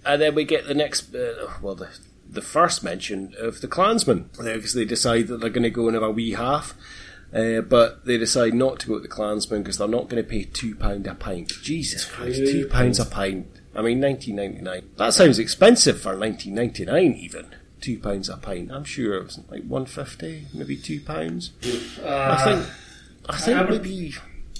And 0.05 0.21
then 0.21 0.35
we 0.35 0.45
get 0.45 0.67
the 0.67 0.73
next, 0.73 1.13
uh, 1.13 1.51
well, 1.61 1.75
the, 1.75 1.89
the 2.29 2.41
first 2.41 2.83
mention 2.83 3.33
of 3.37 3.61
the 3.61 3.67
Clansman, 3.67 4.29
because 4.37 4.73
they 4.73 4.85
decide 4.85 5.27
that 5.27 5.41
they're 5.41 5.49
going 5.49 5.63
to 5.63 5.69
go 5.69 5.87
and 5.87 5.95
have 5.95 6.03
a 6.03 6.11
wee 6.11 6.33
half. 6.33 6.75
Uh, 7.33 7.59
but 7.59 8.05
they 8.05 8.17
decide 8.17 8.53
not 8.53 8.79
to 8.79 8.87
go 8.87 8.95
to 8.95 9.01
the 9.01 9.07
Clansman 9.07 9.61
because 9.61 9.77
they're 9.77 9.87
not 9.87 10.07
going 10.07 10.23
to 10.23 10.29
pay 10.29 10.45
£2 10.45 11.07
a 11.07 11.15
pint. 11.15 11.51
Jesus 11.61 12.05
Christ, 12.05 12.39
£2 12.39 13.01
a 13.01 13.05
pint. 13.05 13.47
I 13.75 13.81
mean, 13.81 13.99
1999. 13.99 14.91
That 14.97 15.13
sounds 15.13 15.37
expensive 15.37 15.99
for 15.99 16.17
1999 16.17 17.13
even. 17.19 17.53
£2 17.81 18.29
a 18.33 18.37
pint. 18.37 18.71
I'm 18.71 18.83
sure 18.83 19.15
it 19.15 19.23
was 19.23 19.39
like 19.49 19.63
150 19.63 20.47
maybe 20.53 20.77
£2. 20.77 21.49
I 22.05 22.43
think, 22.43 22.65
I 23.29 23.37
think 23.37 23.57
Aber- 23.57 23.71
maybe 23.73 24.13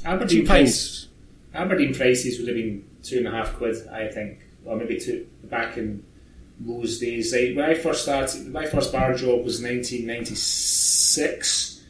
Aberdeen 0.05 0.43
£2. 0.43 0.47
price, 0.47 1.07
Aberdeen 1.53 1.93
prices 1.93 2.39
would 2.39 2.47
have 2.47 2.57
been 2.57 2.83
two 3.03 3.17
and 3.19 3.27
a 3.27 3.31
half 3.31 3.53
quid, 3.55 3.75
I 3.91 4.07
think, 4.07 4.39
or 4.65 4.75
maybe 4.75 4.99
two 4.99 5.27
back 5.45 5.77
in 5.77 6.03
those 6.59 6.99
days. 6.99 7.31
When 7.33 7.59
I 7.65 7.73
first 7.75 8.03
started, 8.03 8.47
my 8.51 8.65
first 8.65 8.91
bar 8.91 9.13
job 9.15 9.43
was 9.45 9.61
1996. 9.61 11.81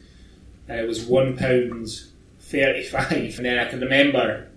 Uh, 0.68 0.74
it 0.74 0.86
was 0.88 1.02
one 1.04 1.36
pound 1.36 1.88
thirty-five, 2.40 3.36
and 3.38 3.46
then 3.46 3.58
I 3.58 3.64
can 3.68 3.80
remember 3.80 4.48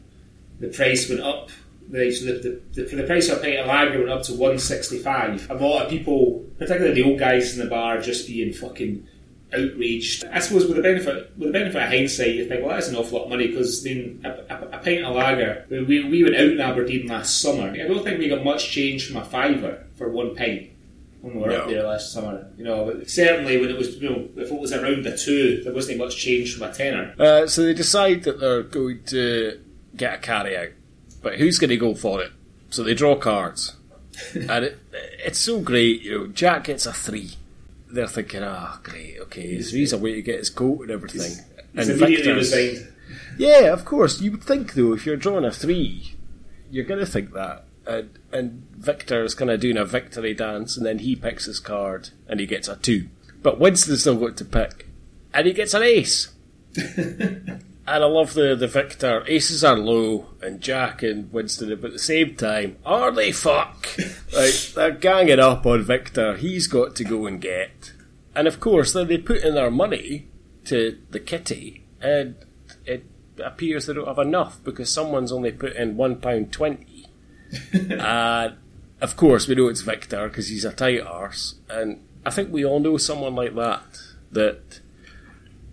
the 0.60 0.68
price 0.68 1.08
went 1.10 1.22
up. 1.22 1.50
The, 1.92 2.12
so 2.12 2.26
the, 2.26 2.34
the, 2.34 2.62
the, 2.74 2.90
for 2.90 2.96
the 2.96 3.04
price 3.04 3.30
of 3.30 3.40
a 3.40 3.42
pint 3.42 3.60
of 3.60 3.68
lager 3.68 4.00
went 4.00 4.10
up 4.10 4.24
to 4.24 4.34
one 4.34 4.58
sixty-five. 4.58 5.52
A 5.52 5.54
lot 5.56 5.84
of 5.84 5.90
people, 5.90 6.46
particularly 6.58 6.94
the 6.94 7.04
old 7.10 7.20
guys 7.20 7.54
in 7.58 7.64
the 7.64 7.70
bar, 7.70 8.00
just 8.00 8.28
being 8.28 8.54
fucking 8.54 9.08
outraged. 9.54 10.24
I 10.32 10.40
suppose 10.40 10.66
with 10.66 10.78
the 10.78 10.82
benefit 10.82 11.38
with 11.38 11.50
the 11.50 11.52
benefit 11.52 11.84
of 11.84 11.90
hindsight, 11.90 12.36
you 12.36 12.48
think, 12.48 12.66
well, 12.66 12.74
that's 12.74 12.88
an 12.88 12.96
awful 12.96 13.18
lot 13.18 13.24
of 13.26 13.30
money 13.32 13.48
because 13.48 13.84
then 13.84 14.22
a, 14.24 14.30
a, 14.30 14.78
a 14.78 14.80
pint 14.80 15.04
of 15.04 15.14
lager. 15.14 15.66
We, 15.70 15.84
we, 15.84 16.04
we 16.10 16.24
went 16.24 16.38
out 16.38 16.48
in 16.48 16.62
Aberdeen 16.62 17.08
last 17.08 17.42
summer. 17.42 17.70
I 17.70 17.86
don't 17.86 18.04
think 18.04 18.20
we 18.20 18.30
got 18.30 18.46
much 18.46 18.72
change 18.72 19.08
from 19.08 19.18
a 19.18 19.26
fiver 19.26 19.86
for 19.98 20.08
one 20.10 20.34
pint 20.34 20.70
when 21.20 21.36
we 21.36 21.42
were 21.42 21.52
up 21.52 21.68
there 21.68 21.84
last 21.84 22.14
summer. 22.14 22.48
You 22.58 22.64
know, 22.64 23.04
certainly 23.06 23.60
when 23.60 23.70
it 23.70 23.78
was, 23.78 23.98
you 23.98 24.10
know, 24.10 24.30
if 24.38 24.50
it 24.50 24.60
was 24.60 24.72
around 24.72 25.04
the 25.04 25.18
two, 25.18 25.62
there 25.66 25.74
wasn't 25.74 25.98
much 25.98 26.16
change 26.16 26.56
from 26.56 26.70
a 26.70 26.74
tenner. 26.74 27.14
Uh, 27.20 27.46
so 27.48 27.64
they 27.64 27.74
decide 27.74 28.24
that 28.24 28.40
they're 28.40 28.64
going 28.64 29.04
to 29.08 29.60
get 29.98 30.14
a 30.14 30.18
carry 30.20 30.56
out, 30.56 30.70
but 31.22 31.36
who's 31.38 31.60
going 31.60 31.70
to 31.70 31.78
go 31.78 31.96
for 31.96 32.22
it? 32.22 32.32
So 32.70 32.84
they 32.84 32.94
draw 32.94 33.16
cards, 33.16 33.76
and 34.34 34.66
it, 34.66 34.80
it's 35.26 35.40
so 35.40 35.60
great. 35.60 36.02
You 36.02 36.18
know, 36.20 36.28
Jack 36.28 36.66
gets 36.66 36.86
a 36.86 36.94
three. 36.94 37.32
They're 37.90 38.08
thinking, 38.08 38.44
ah, 38.44 38.80
great, 38.84 39.20
okay, 39.22 39.62
so 39.62 39.76
he's 39.76 39.92
a 39.92 39.98
way 39.98 40.14
to 40.14 40.22
get 40.22 40.40
his 40.40 40.50
coat 40.50 40.84
and 40.84 40.92
everything. 40.92 41.44
He's 41.74 41.90
and 41.90 42.02
immediately 42.02 42.32
resigned. 42.32 42.94
yeah, 43.38 43.74
of 43.74 43.84
course. 43.84 44.22
You 44.22 44.32
would 44.32 44.44
think 44.44 44.74
though, 44.74 44.94
if 44.94 45.06
you're 45.06 45.18
drawing 45.18 45.44
a 45.44 45.52
three, 45.52 46.16
you're 46.70 46.86
going 46.86 47.02
to 47.02 47.06
think 47.06 47.34
that. 47.34 47.66
And, 47.86 48.18
and 48.32 48.66
Victor's 48.78 49.34
kind 49.34 49.50
of 49.52 49.60
doing 49.60 49.76
a 49.76 49.84
victory 49.84 50.34
dance, 50.34 50.78
and 50.78 50.86
then 50.86 51.00
he 51.00 51.16
picks 51.16 51.46
his 51.46 51.60
card 51.60 52.10
and 52.28 52.40
he 52.40 52.46
gets 52.46 52.68
a 52.68 52.78
two. 52.78 53.10
But 53.42 53.60
Winston's 53.60 54.02
still 54.02 54.16
got 54.16 54.38
to 54.38 54.46
pick, 54.46 54.88
and 55.34 55.48
he 55.48 55.54
gets 55.54 55.74
an 55.74 55.84
ace. 55.84 56.32
and 57.92 58.06
I 58.06 58.08
love 58.08 58.34
the, 58.34 58.56
the 58.56 58.68
Victor. 58.68 59.24
Aces 59.28 59.64
are 59.66 59.78
low, 59.78 60.30
and 60.42 60.62
Jack 60.62 61.04
and 61.04 61.32
Winston, 61.32 61.70
but 61.82 61.88
at 61.88 61.94
the 61.94 62.00
same 62.00 62.36
time, 62.36 62.78
are 62.86 63.12
they 63.12 63.34
fuck? 63.34 63.98
like, 64.34 64.54
they're 64.74 64.92
ganging 64.92 65.40
up 65.40 65.66
on 65.66 65.84
Victor. 65.84 66.38
He's 66.38 66.68
got 66.68 66.96
to 66.96 67.04
go 67.04 67.26
and 67.26 67.42
get. 67.42 67.94
And 68.34 68.48
of 68.48 68.62
course, 68.62 68.94
then 68.94 69.08
they 69.08 69.18
put 69.18 69.44
in 69.44 69.56
their 69.56 69.72
money 69.72 70.28
to 70.66 70.98
the 71.10 71.20
kitty, 71.20 71.84
and 72.00 72.36
it 72.86 73.06
appears 73.44 73.88
they 73.88 73.94
don't 73.94 74.08
have 74.08 74.20
enough 74.20 74.64
because 74.64 74.92
someone's 74.92 75.32
only 75.32 75.52
put 75.52 75.76
in 75.76 75.96
£1.20. 75.96 77.08
and 78.00 78.56
of 79.02 79.18
course, 79.18 79.48
we 79.48 79.56
know 79.56 79.68
it's 79.68 79.82
Victor 79.82 80.30
because 80.30 80.48
he's 80.48 80.64
a 80.64 80.72
tight 80.72 81.02
arse, 81.02 81.56
and 81.70 82.02
I 82.26 82.30
think 82.30 82.54
we 82.54 82.64
all 82.64 82.80
know 82.80 82.98
someone 82.98 83.36
like 83.36 83.56
that 83.56 84.00
that 84.32 84.80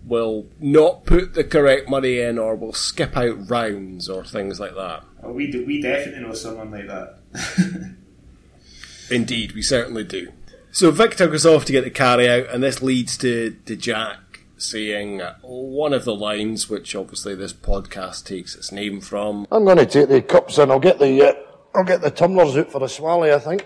will 0.09 0.47
not 0.59 1.05
put 1.05 1.35
the 1.35 1.43
correct 1.43 1.87
money 1.87 2.19
in 2.19 2.37
or 2.37 2.55
will 2.55 2.73
skip 2.73 3.15
out 3.15 3.49
rounds 3.49 4.09
or 4.09 4.25
things 4.25 4.59
like 4.59 4.75
that. 4.75 5.03
Oh, 5.23 5.31
we 5.31 5.49
do, 5.49 5.65
we 5.65 5.81
definitely 5.81 6.21
know 6.21 6.33
someone 6.33 6.71
like 6.71 6.87
that. 6.87 7.95
Indeed, 9.11 9.53
we 9.53 9.61
certainly 9.61 10.03
do. 10.03 10.31
So 10.71 10.91
Victor 10.91 11.27
goes 11.27 11.45
off 11.45 11.65
to 11.65 11.71
get 11.71 11.83
the 11.83 11.89
carry 11.89 12.29
out, 12.29 12.47
and 12.49 12.61
this 12.61 12.81
leads 12.81 13.17
to, 13.17 13.55
to 13.65 13.75
Jack 13.75 14.19
saying 14.57 15.21
one 15.41 15.93
of 15.93 16.05
the 16.05 16.15
lines, 16.15 16.69
which 16.69 16.95
obviously 16.95 17.33
this 17.35 17.53
podcast 17.53 18.25
takes 18.25 18.55
its 18.55 18.71
name 18.71 19.01
from. 19.01 19.47
I'm 19.51 19.65
going 19.65 19.77
to 19.77 19.85
take 19.85 20.09
the 20.09 20.21
cups 20.21 20.57
and 20.57 20.71
I'll 20.71 20.79
get 20.79 20.99
the 20.99 21.29
uh, 21.29 21.33
I'll 21.73 21.83
get 21.83 22.01
the 22.01 22.11
tumblers 22.11 22.57
out 22.57 22.71
for 22.71 22.83
a 22.83 22.89
swally. 22.89 23.33
I 23.33 23.39
think. 23.39 23.65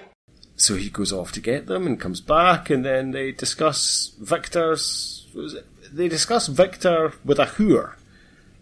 So 0.56 0.76
he 0.76 0.90
goes 0.90 1.12
off 1.12 1.32
to 1.34 1.42
get 1.42 1.66
them 1.66 1.88
and 1.88 2.00
comes 2.00 2.22
back, 2.22 2.70
and 2.70 2.86
then 2.86 3.12
they 3.12 3.32
discuss 3.32 4.16
Victor's. 4.20 5.28
They 5.94 6.08
discuss 6.08 6.48
Victor 6.48 7.14
with 7.24 7.40
a 7.40 7.46
hooer. 7.46 7.96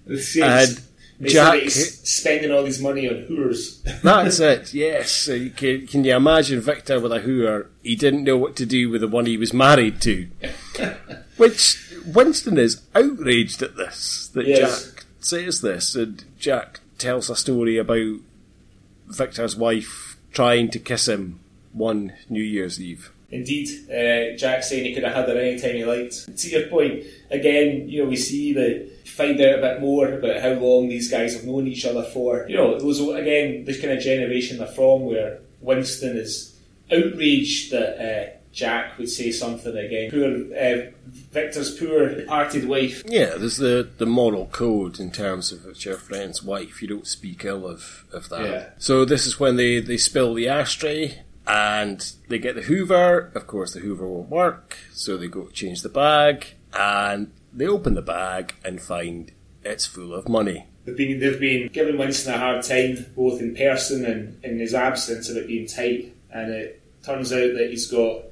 And 0.06 0.82
Jack 1.22 1.70
spending 1.70 2.52
all 2.52 2.66
his 2.66 2.82
money 2.82 3.08
on 3.08 3.26
hoors. 3.28 3.82
that's 4.04 4.40
it. 4.40 4.74
Yes. 4.74 5.12
So 5.12 5.50
can, 5.50 5.88
can 5.88 6.04
you 6.04 6.16
imagine 6.16 6.62
Victor 6.62 7.00
with 7.00 7.12
a 7.12 7.20
hooer? 7.20 7.68
He 7.84 7.96
didn't 7.96 8.24
know 8.24 8.38
what 8.38 8.56
to 8.58 8.66
do 8.66 8.90
with 8.90 9.02
the 9.02 9.08
one 9.08 9.26
he 9.26 9.38
was 9.38 9.54
married 9.54 10.02
to. 10.02 10.28
Which 11.38 11.94
Winston 12.06 12.58
is 12.58 12.82
outraged 12.96 13.62
at 13.62 13.78
this 13.78 14.30
that 14.34 14.48
yes. 14.48 14.86
Jack 14.86 15.06
says 15.20 15.62
this, 15.62 15.96
and 15.96 16.24
Jack 16.40 16.80
tells 16.98 17.30
a 17.30 17.36
story 17.36 17.78
about 17.78 18.20
Victor's 19.08 19.56
wife 19.56 20.18
trying 20.32 20.70
to 20.72 20.80
kiss 20.80 21.08
him 21.08 21.40
one 21.74 22.14
New 22.30 22.44
Year's 22.44 22.82
Eve. 22.82 23.11
Indeed, 23.32 23.70
uh, 23.90 24.38
Jack 24.38 24.64
saying 24.64 24.86
he 24.86 24.94
could 24.94 25.04
have 25.04 25.14
had 25.14 25.30
her 25.30 25.38
any 25.38 25.60
time 25.60 25.76
he 25.76 25.86
liked. 25.86 26.38
To 26.38 26.50
your 26.50 26.68
point, 26.68 27.06
again, 27.30 27.88
you 27.88 28.04
know, 28.04 28.10
we 28.10 28.18
see 28.18 28.54
that 28.54 29.08
find 29.08 29.40
out 29.40 29.60
a 29.60 29.62
bit 29.62 29.82
more 29.82 30.14
about 30.14 30.42
how 30.42 30.54
long 30.54 30.90
these 30.90 31.10
guys 31.10 31.34
have 31.36 31.46
known 31.46 31.68
each 31.68 31.86
other 31.86 32.04
for. 32.04 32.46
You 32.50 32.58
know, 32.58 32.80
those 32.80 33.00
again, 33.00 33.66
this 33.66 33.80
kind 33.80 33.94
of 33.94 34.04
generation 34.04 34.58
they're 34.58 34.68
from, 34.68 35.06
where 35.06 35.40
Winston 35.62 36.18
is 36.18 36.60
outraged 36.92 37.72
that 37.72 38.00
uh, 38.00 38.30
Jack 38.52 38.98
would 38.98 39.10
say 39.10 39.32
something 39.32 39.76
again. 39.78 40.12
Poor 40.12 40.58
uh, 40.58 40.92
Victor's 41.32 41.78
poor 41.78 42.10
departed 42.16 42.68
wife. 42.68 43.04
Yeah, 43.06 43.36
there's 43.38 43.58
the, 43.58 43.88
the 43.98 44.06
moral 44.06 44.48
code 44.48 45.00
in 45.00 45.12
terms 45.12 45.52
of 45.52 45.66
it's 45.66 45.86
your 45.86 45.96
friend's 45.96 46.44
wife. 46.44 46.82
You 46.82 46.90
don't 46.90 47.08
speak 47.08 47.46
ill 47.46 47.66
of, 47.66 48.06
of 48.12 48.28
that. 48.30 48.46
Yeah. 48.46 48.70
So 48.78 49.06
this 49.06 49.26
is 49.26 49.40
when 49.40 49.56
they, 49.56 49.80
they 49.80 49.98
spill 49.98 50.34
the 50.34 50.50
ashtray 50.50 51.22
and 51.48 52.14
they 52.28 52.40
get 52.40 52.56
the 52.56 52.62
Hoover. 52.62 53.32
Of 53.36 53.48
course, 53.48 53.74
the 53.74 53.80
Hoover 53.80 54.08
won't 54.08 54.30
work, 54.30 54.78
so 54.92 55.18
they 55.18 55.28
go 55.28 55.48
change 55.48 55.82
the 55.82 55.90
bag 55.90 56.48
and 56.74 57.32
they 57.54 57.68
open 57.68 57.96
the 57.96 58.02
bag 58.02 58.56
and 58.64 58.82
find 58.82 59.32
it's 59.64 59.86
full 59.86 60.14
of 60.14 60.28
money. 60.28 60.68
They've 60.86 60.98
been, 60.98 61.20
they've 61.20 61.40
been 61.40 61.70
giving 61.72 61.98
Winston 61.98 62.34
a 62.34 62.38
hard 62.38 62.64
time, 62.64 63.06
both 63.16 63.40
in 63.40 63.56
person 63.56 64.06
and 64.06 64.44
in 64.44 64.60
his 64.60 64.74
absence, 64.74 65.30
of 65.30 65.38
it 65.38 65.48
being 65.48 65.68
tight. 65.68 66.16
And 66.32 66.52
it 66.52 66.82
turns 67.04 67.32
out 67.32 67.54
that 67.54 67.68
he's 67.70 67.88
got 67.88 68.24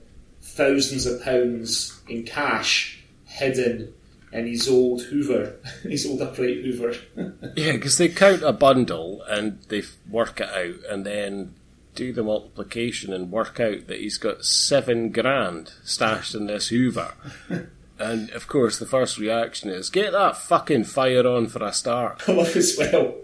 thousands 0.41 1.05
of 1.05 1.22
pounds 1.22 2.01
in 2.07 2.24
cash 2.24 3.03
hidden 3.26 3.93
in 4.32 4.47
his 4.47 4.68
old 4.68 5.01
Hoover, 5.03 5.55
his 5.84 6.05
old 6.05 6.22
upright 6.22 6.64
Hoover. 6.64 6.95
yeah, 7.55 7.74
because 7.74 7.97
they 7.97 8.10
count 8.10 8.41
a 8.41 8.53
bundle 8.53 9.22
and 9.24 9.62
they 9.70 9.84
work 10.10 10.39
it 10.39 10.49
out, 10.49 10.91
and 10.91 11.05
then 11.05 11.53
do 11.96 12.14
the 12.14 12.24
multiplication 12.24 13.14
and 13.14 13.32
work 13.32 13.60
out 13.60 13.88
that 13.88 14.00
he's 14.00 14.18
got 14.18 14.46
seven 14.46 15.10
grand 15.10 15.74
stashed 15.84 16.36
in 16.36 16.48
this 16.48 16.70
Hoover. 16.70 17.14
and 18.00 18.30
of 18.32 18.48
course, 18.48 18.80
the 18.80 18.86
first 18.86 19.18
reaction 19.18 19.70
is, 19.70 19.90
"Get 19.90 20.12
that 20.14 20.38
fucking 20.38 20.86
fire 20.86 21.28
on 21.28 21.48
for 21.48 21.64
a 21.64 21.74
start." 21.74 22.24
I 22.28 22.34
love 22.34 22.56
as 22.56 22.76
well. 22.78 23.16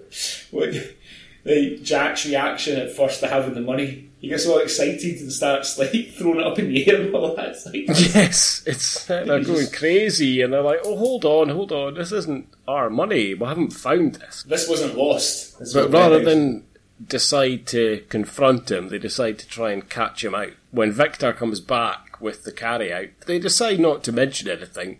the 1.43 1.79
Jack's 1.81 2.25
reaction 2.25 2.77
at 2.77 2.95
first 2.95 3.19
to 3.21 3.27
having 3.27 3.53
the 3.53 3.61
money 3.61 4.09
he 4.25 4.29
gets 4.29 4.47
all 4.47 4.57
excited 4.57 5.19
and 5.19 5.31
starts 5.31 5.77
like 5.77 5.91
throwing 6.17 6.39
it 6.39 6.47
up 6.47 6.57
in 6.57 6.69
the 6.69 6.89
air 6.89 6.99
and 6.99 7.13
all 7.13 7.35
that. 7.35 7.49
It's 7.49 7.65
like, 7.67 7.87
yes, 7.87 8.63
it's 8.65 9.05
they're 9.05 9.43
going 9.43 9.67
crazy 9.71 10.41
and 10.41 10.51
they're 10.51 10.63
like, 10.63 10.79
"Oh, 10.83 10.97
hold 10.97 11.25
on, 11.25 11.49
hold 11.49 11.71
on, 11.71 11.93
this 11.93 12.11
isn't 12.11 12.47
our 12.67 12.89
money. 12.89 13.35
We 13.35 13.45
haven't 13.45 13.73
found 13.73 14.15
this. 14.15 14.41
This 14.41 14.67
wasn't 14.67 14.97
lost." 14.97 15.61
But 15.75 15.91
rather 15.91 16.23
than 16.23 16.65
decide 17.03 17.67
to 17.67 18.03
confront 18.09 18.71
him, 18.71 18.89
they 18.89 18.99
decide 18.99 19.39
to 19.39 19.47
try 19.47 19.71
and 19.71 19.89
catch 19.89 20.23
him 20.23 20.35
out. 20.35 20.53
When 20.71 20.91
Victor 20.91 21.33
comes 21.33 21.59
back 21.59 22.21
with 22.21 22.43
the 22.43 22.51
carry 22.51 22.93
out, 22.93 23.09
they 23.25 23.39
decide 23.39 23.79
not 23.79 24.03
to 24.05 24.11
mention 24.11 24.49
anything, 24.49 24.99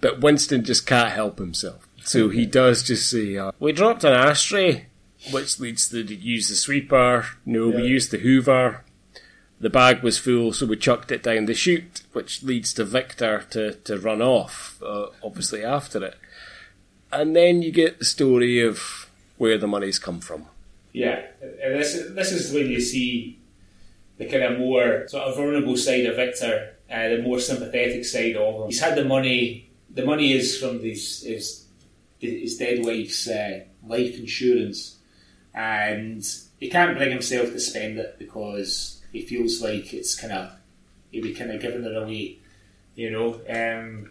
but 0.00 0.20
Winston 0.20 0.64
just 0.64 0.86
can't 0.86 1.12
help 1.12 1.38
himself. 1.38 1.86
So 2.02 2.28
he 2.28 2.46
does 2.46 2.82
just 2.82 3.10
say, 3.10 3.36
uh, 3.36 3.52
"We 3.58 3.72
dropped 3.72 4.04
an 4.04 4.12
ashtray." 4.12 4.86
which 5.30 5.58
leads 5.60 5.88
to 5.88 6.02
use 6.02 6.48
the 6.48 6.54
sweeper. 6.54 7.26
No, 7.46 7.68
yeah. 7.68 7.76
we 7.76 7.86
used 7.86 8.10
the 8.10 8.18
Hoover. 8.18 8.84
The 9.60 9.70
bag 9.70 10.02
was 10.02 10.18
full, 10.18 10.52
so 10.52 10.66
we 10.66 10.76
chucked 10.76 11.10
it 11.10 11.22
down 11.22 11.46
the 11.46 11.54
chute, 11.54 12.02
which 12.12 12.42
leads 12.42 12.74
to 12.74 12.84
Victor 12.84 13.44
to, 13.50 13.74
to 13.74 13.98
run 13.98 14.20
off, 14.20 14.82
uh, 14.82 15.06
obviously, 15.22 15.64
after 15.64 16.04
it. 16.04 16.16
And 17.12 17.34
then 17.34 17.62
you 17.62 17.70
get 17.70 17.98
the 17.98 18.04
story 18.04 18.60
of 18.60 19.08
where 19.38 19.56
the 19.56 19.68
money's 19.68 19.98
come 19.98 20.20
from. 20.20 20.46
Yeah, 20.94 21.26
and 21.42 21.74
this, 21.74 22.00
this 22.10 22.32
is 22.32 22.54
when 22.54 22.70
you 22.70 22.80
see 22.80 23.40
the 24.16 24.26
kind 24.26 24.44
of 24.44 24.58
more 24.60 25.08
sort 25.08 25.24
of 25.24 25.36
vulnerable 25.36 25.76
side 25.76 26.06
of 26.06 26.14
Victor, 26.16 26.76
uh, 26.88 27.08
the 27.08 27.20
more 27.20 27.40
sympathetic 27.40 28.04
side 28.04 28.36
of 28.36 28.54
him. 28.62 28.66
He's 28.66 28.80
had 28.80 28.96
the 28.96 29.04
money, 29.04 29.70
the 29.90 30.06
money 30.06 30.32
is 30.32 30.56
from 30.56 30.78
his, 30.78 31.24
his, 31.24 31.66
his 32.20 32.56
dead 32.56 32.84
wife's 32.84 33.28
uh, 33.28 33.64
life 33.84 34.16
insurance 34.16 34.98
and 35.52 36.24
he 36.58 36.68
can't 36.70 36.96
bring 36.96 37.10
himself 37.10 37.50
to 37.50 37.60
spend 37.60 37.98
it 37.98 38.16
because 38.18 39.02
he 39.12 39.22
feels 39.22 39.60
like 39.62 39.92
it's 39.92 40.14
kind 40.14 40.32
of 40.32 40.52
he'll 41.10 41.22
be 41.22 41.34
kind 41.34 41.50
of 41.50 41.60
giving 41.60 41.84
it 41.84 41.96
away, 41.96 42.38
you 42.94 43.10
know. 43.10 43.40
Um, 43.48 44.10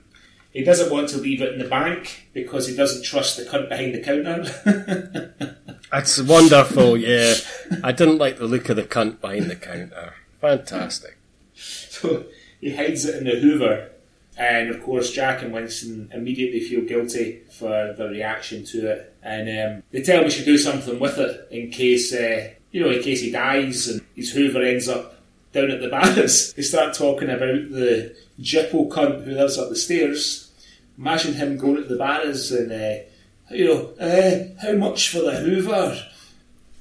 he 0.54 0.64
doesn't 0.64 0.92
want 0.92 1.10
to 1.10 1.18
leave 1.18 1.42
it 1.42 1.54
in 1.54 1.60
the 1.60 1.68
bank 1.68 2.30
because 2.34 2.68
he 2.68 2.76
doesn't 2.76 3.04
trust 3.04 3.38
the 3.38 3.44
cunt 3.44 3.70
behind 3.70 3.94
the 3.94 4.02
counter. 4.02 5.58
That's 5.92 6.22
wonderful, 6.22 6.98
yeah. 6.98 7.36
I 7.84 7.92
didn't 7.92 8.18
like 8.18 8.38
the 8.38 8.46
look 8.46 8.70
of 8.70 8.78
the 8.78 8.84
cunt 8.84 9.20
behind 9.20 9.50
the 9.50 9.56
counter. 9.56 10.14
Fantastic. 10.40 11.18
So 11.56 12.26
he 12.62 12.76
hides 12.76 13.06
it 13.06 13.16
in 13.16 13.26
the 13.26 13.40
Hoover 13.40 13.90
and 14.38 14.70
of 14.70 14.82
course, 14.82 15.12
Jack 15.12 15.44
and 15.44 15.54
Winston 15.54 16.10
immediately 16.14 16.60
feel 16.60 16.82
guilty 16.82 17.42
for 17.52 17.94
the 17.96 18.08
reaction 18.10 18.66
to 18.66 18.92
it, 18.92 19.16
and 19.22 19.76
um, 19.76 19.84
they 19.92 20.02
tell 20.02 20.20
him 20.20 20.26
we 20.26 20.32
should 20.32 20.46
do 20.46 20.58
something 20.58 21.00
with 21.00 21.20
it 21.20 21.48
in 21.52 21.70
case, 21.70 22.14
uh, 22.14 22.50
you 22.72 22.82
know, 22.82 22.90
in 22.90 23.02
case 23.04 23.22
he 23.22 23.32
dies 23.32 23.88
and 23.88 24.02
his 24.16 24.32
Hoover 24.32 24.64
ends 24.64 24.90
up 24.90 25.20
down 25.54 25.72
at 25.72 25.82
the 25.82 25.88
barras. 25.88 26.54
They 26.56 26.64
start 26.64 26.94
talking 26.94 27.30
about 27.30 27.70
the 27.70 28.16
Jippo 28.42 28.90
cunt 28.90 29.24
who 29.24 29.32
lives 29.32 29.58
up 29.58 29.70
the 29.70 29.76
stairs. 29.76 30.52
Imagine 30.98 31.36
him 31.36 31.58
going 31.58 31.78
to 31.78 31.84
the 31.84 31.96
barras 31.96 32.52
and, 32.52 32.72
uh, 32.72 33.04
you 33.52 33.66
know, 33.66 33.94
uh, 34.00 34.62
how 34.62 34.74
much 34.74 35.10
for 35.10 35.20
the 35.20 35.36
Hoover? 35.36 36.04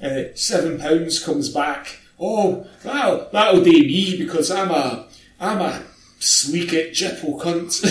Uh, 0.03 0.35
seven 0.35 0.79
pounds 0.79 1.25
comes 1.25 1.49
back. 1.49 2.01
Oh, 2.19 2.67
well, 2.85 3.29
that'll 3.33 3.63
do 3.63 3.71
me 3.71 4.17
because 4.19 4.51
I'm 4.51 4.71
a, 4.71 5.07
I'm 5.41 5.61
a 5.61 5.83
sleek 6.19 6.73
it, 6.73 6.93
cunt. 6.95 7.83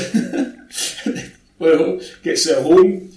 well, 1.60 2.00
gets 2.24 2.48
it 2.48 2.64
home, 2.64 3.12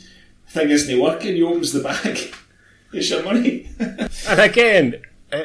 thing 0.48 0.70
isn't 0.70 1.00
working, 1.00 1.34
he 1.34 1.42
opens 1.42 1.72
the 1.72 1.82
bag, 1.82 2.34
it's 2.92 3.10
your 3.10 3.22
money. 3.22 3.70
and 3.78 4.40
again, 4.40 5.02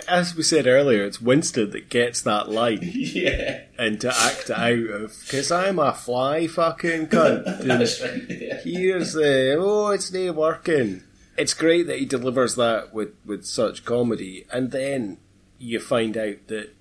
as 0.07 0.35
we 0.35 0.43
said 0.43 0.67
earlier, 0.67 1.03
it's 1.03 1.21
Winston 1.21 1.71
that 1.71 1.89
gets 1.89 2.21
that 2.21 2.49
line. 2.49 2.79
Yeah. 3.09 3.61
And 3.77 3.99
to 4.01 4.13
act 4.13 4.49
out 4.49 4.73
of, 4.73 5.15
because 5.23 5.51
I'm 5.51 5.79
a 5.79 5.93
fly 5.93 6.47
fucking 6.47 7.07
cunt. 7.07 7.63
That's 7.63 8.01
right. 8.01 8.23
Yeah. 8.29 8.61
Here's 8.61 9.13
the, 9.13 9.55
oh, 9.57 9.87
it's 9.91 10.11
not 10.11 10.35
working. 10.35 11.03
It's 11.37 11.53
great 11.53 11.87
that 11.87 11.99
he 11.99 12.05
delivers 12.05 12.55
that 12.55 12.93
with, 12.93 13.13
with 13.25 13.45
such 13.45 13.85
comedy, 13.85 14.45
and 14.51 14.71
then 14.71 15.17
you 15.57 15.79
find 15.79 16.17
out 16.17 16.47
that 16.47 16.75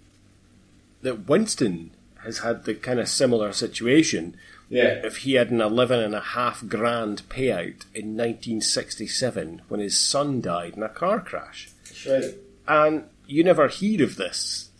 that 1.02 1.28
Winston 1.28 1.92
has 2.24 2.38
had 2.38 2.64
the 2.64 2.74
kind 2.74 2.98
of 2.98 3.09
similar 3.09 3.52
situation. 3.52 4.36
Yeah. 4.68 5.00
If 5.04 5.18
he 5.18 5.34
had 5.34 5.50
an 5.50 5.61
eleven 5.61 6.00
and 6.00 6.14
a 6.14 6.20
half 6.20 6.66
grand 6.66 7.22
payout 7.28 7.86
in 7.94 8.16
1967 8.16 9.62
when 9.68 9.80
his 9.80 9.96
son 9.96 10.40
died 10.40 10.74
in 10.76 10.82
a 10.82 10.88
car 10.88 11.20
crash, 11.20 11.70
That's 11.84 12.06
right. 12.06 12.34
And 12.69 13.05
you 13.27 13.43
never 13.43 13.66
hear 13.69 14.05
of 14.05 14.16
this 14.16 14.71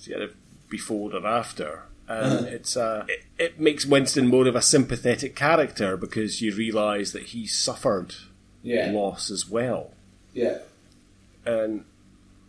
before 0.69 1.15
or 1.15 1.27
after. 1.27 1.83
And 2.07 2.47
it's 2.47 2.77
uh, 2.77 3.05
it, 3.09 3.25
it 3.39 3.61
makes 3.61 3.85
Winston 3.85 4.29
more 4.29 4.47
of 4.47 4.55
a 4.57 4.63
sympathetic 4.63 5.35
character 5.37 5.97
because 5.97 6.41
you 6.41 6.55
realise 6.55 7.13
that 7.13 7.25
he 7.25 7.47
suffered 7.47 8.15
Yeah. 8.63 8.91
loss 8.93 9.31
as 9.31 9.49
well, 9.49 9.93
Yeah. 10.33 10.59
and 11.45 11.85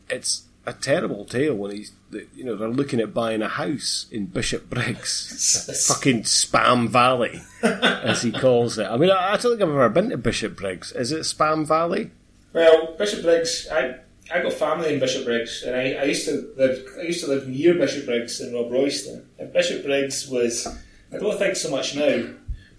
it's 0.10 0.44
a 0.66 0.72
terrible 0.74 1.26
tale 1.26 1.56
when 1.56 1.72
he's 1.72 1.92
you 2.36 2.44
know 2.46 2.56
they're 2.56 2.70
looking 2.70 3.00
at 3.02 3.14
buying 3.14 3.42
a 3.42 3.50
house 3.50 4.06
in 4.12 4.28
Bishopbriggs, 4.28 5.88
fucking 5.88 6.24
Spam 6.24 6.88
Valley, 6.88 7.42
as 7.62 8.22
he 8.22 8.32
calls 8.32 8.78
it. 8.78 8.86
I 8.86 8.96
mean, 8.96 9.12
I, 9.12 9.34
I 9.34 9.38
don't 9.38 9.52
think 9.58 9.62
I've 9.62 9.70
ever 9.70 9.90
been 9.90 10.10
to 10.12 10.18
Bishopbriggs. 10.18 10.94
Is 10.94 11.12
it 11.12 11.22
Spam 11.22 11.68
Valley? 11.68 12.12
Well, 12.54 12.96
Bishopbriggs, 12.98 13.68
I 13.72 13.96
I 14.32 14.41
got 14.41 14.53
family 14.53 14.93
in 14.93 14.99
Bishopbriggs, 14.99 15.63
and 15.63 15.75
I, 15.75 15.93
I 15.93 16.03
used 16.03 16.25
to 16.25 16.53
live 16.55 16.86
I 16.99 17.03
used 17.03 17.23
to 17.23 17.30
live 17.30 17.47
near 17.47 17.73
Bishopbriggs 17.73 18.41
in 18.41 18.53
Robroyston. 18.53 19.25
And 19.38 19.51
Bishopbriggs 19.51 20.27
was 20.30 20.67
I 21.11 21.17
don't 21.17 21.38
think 21.38 21.55
so 21.55 21.71
much 21.71 21.95
now, 21.95 22.30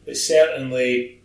but 0.05 0.17
certainly 0.17 1.23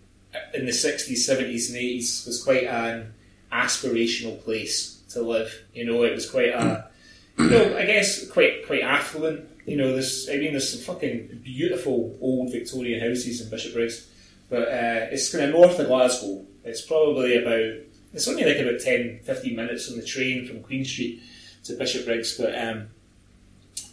in 0.54 0.66
the 0.66 0.74
sixties, 0.74 1.26
seventies, 1.26 1.70
and 1.70 1.78
eighties 1.78 2.24
was 2.26 2.44
quite 2.44 2.64
an 2.64 3.14
aspirational 3.52 4.44
place 4.44 5.02
to 5.10 5.22
live. 5.22 5.64
You 5.74 5.86
know, 5.86 6.04
it 6.04 6.14
was 6.14 6.30
quite 6.30 6.50
a 6.50 6.90
you 7.38 7.50
know, 7.50 7.78
I 7.78 7.86
guess 7.86 8.28
quite 8.30 8.66
quite 8.66 8.82
affluent. 8.82 9.50
You 9.66 9.78
know, 9.78 9.94
there's 9.94 10.30
I 10.30 10.38
mean 10.38 10.52
there's 10.52 10.70
some 10.72 10.82
fucking 10.82 11.42
beautiful 11.44 12.18
old 12.22 12.52
Victorian 12.52 13.00
houses 13.00 13.42
in 13.42 13.50
Bishopbriggs. 13.50 14.08
But 14.50 14.68
uh, 14.68 15.08
it's 15.12 15.32
kind 15.32 15.46
of 15.46 15.52
north 15.52 15.80
of 15.80 15.88
Glasgow. 15.88 16.46
It's 16.64 16.82
probably 16.82 17.38
about 17.38 17.82
it's 18.16 18.28
only 18.28 18.46
like 18.46 18.58
about 18.58 18.80
10, 18.80 19.20
15 19.24 19.56
minutes 19.56 19.92
on 19.92 19.98
the 19.98 20.06
train 20.06 20.48
from 20.48 20.64
Queen 20.64 20.86
Street 20.86 21.22
to 21.66 21.76
Bishopbriggs, 21.76 22.38
but 22.38 22.58
um, 22.58 22.88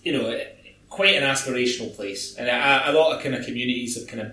you 0.03 0.13
know, 0.13 0.41
quite 0.89 1.17
an 1.17 1.25
aspirational 1.25 1.95
place, 1.95 2.37
and 2.37 2.49
a, 2.49 2.91
a 2.91 2.93
lot 2.93 3.17
of 3.17 3.23
kind 3.23 3.35
of 3.35 3.45
communities 3.45 3.99
have 3.99 4.07
kind 4.07 4.21
of 4.21 4.33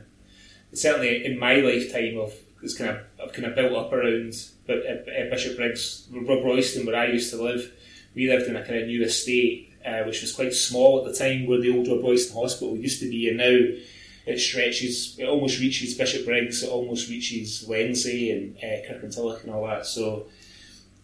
certainly 0.73 1.25
in 1.25 1.39
my 1.39 1.55
lifetime 1.55 2.19
of 2.19 2.33
it's 2.61 2.77
kind 2.77 2.91
of 2.91 2.97
I've 3.21 3.33
kind 3.33 3.45
of 3.45 3.55
built 3.55 3.73
up 3.73 3.91
around 3.91 4.35
but 4.67 4.85
uh, 4.85 5.29
Bishopbriggs, 5.31 6.07
Rob 6.11 6.45
Royston, 6.45 6.85
where 6.85 6.95
I 6.95 7.07
used 7.07 7.31
to 7.31 7.41
live. 7.41 7.73
We 8.13 8.29
lived 8.29 8.47
in 8.47 8.55
a 8.55 8.63
kind 8.63 8.79
of 8.79 8.87
new 8.87 9.03
estate, 9.03 9.73
uh, 9.83 10.03
which 10.03 10.21
was 10.21 10.31
quite 10.31 10.53
small 10.53 10.99
at 10.99 11.11
the 11.11 11.17
time, 11.17 11.47
where 11.47 11.59
the 11.59 11.75
old 11.75 11.87
Robroyston 11.87 12.35
Hospital 12.35 12.77
used 12.77 12.99
to 12.99 13.09
be, 13.09 13.29
and 13.29 13.37
now 13.37 13.81
it 14.29 14.39
stretches, 14.39 15.17
it 15.17 15.27
almost 15.27 15.59
reaches 15.59 15.95
Bishopbriggs, 15.95 16.61
it 16.63 16.69
almost 16.69 17.09
reaches 17.09 17.65
Wednesday 17.67 18.31
and 18.31 18.57
uh, 18.57 18.87
Kirkintilloch 18.87 19.43
and 19.43 19.51
all 19.51 19.65
that. 19.65 19.85
So, 19.85 20.27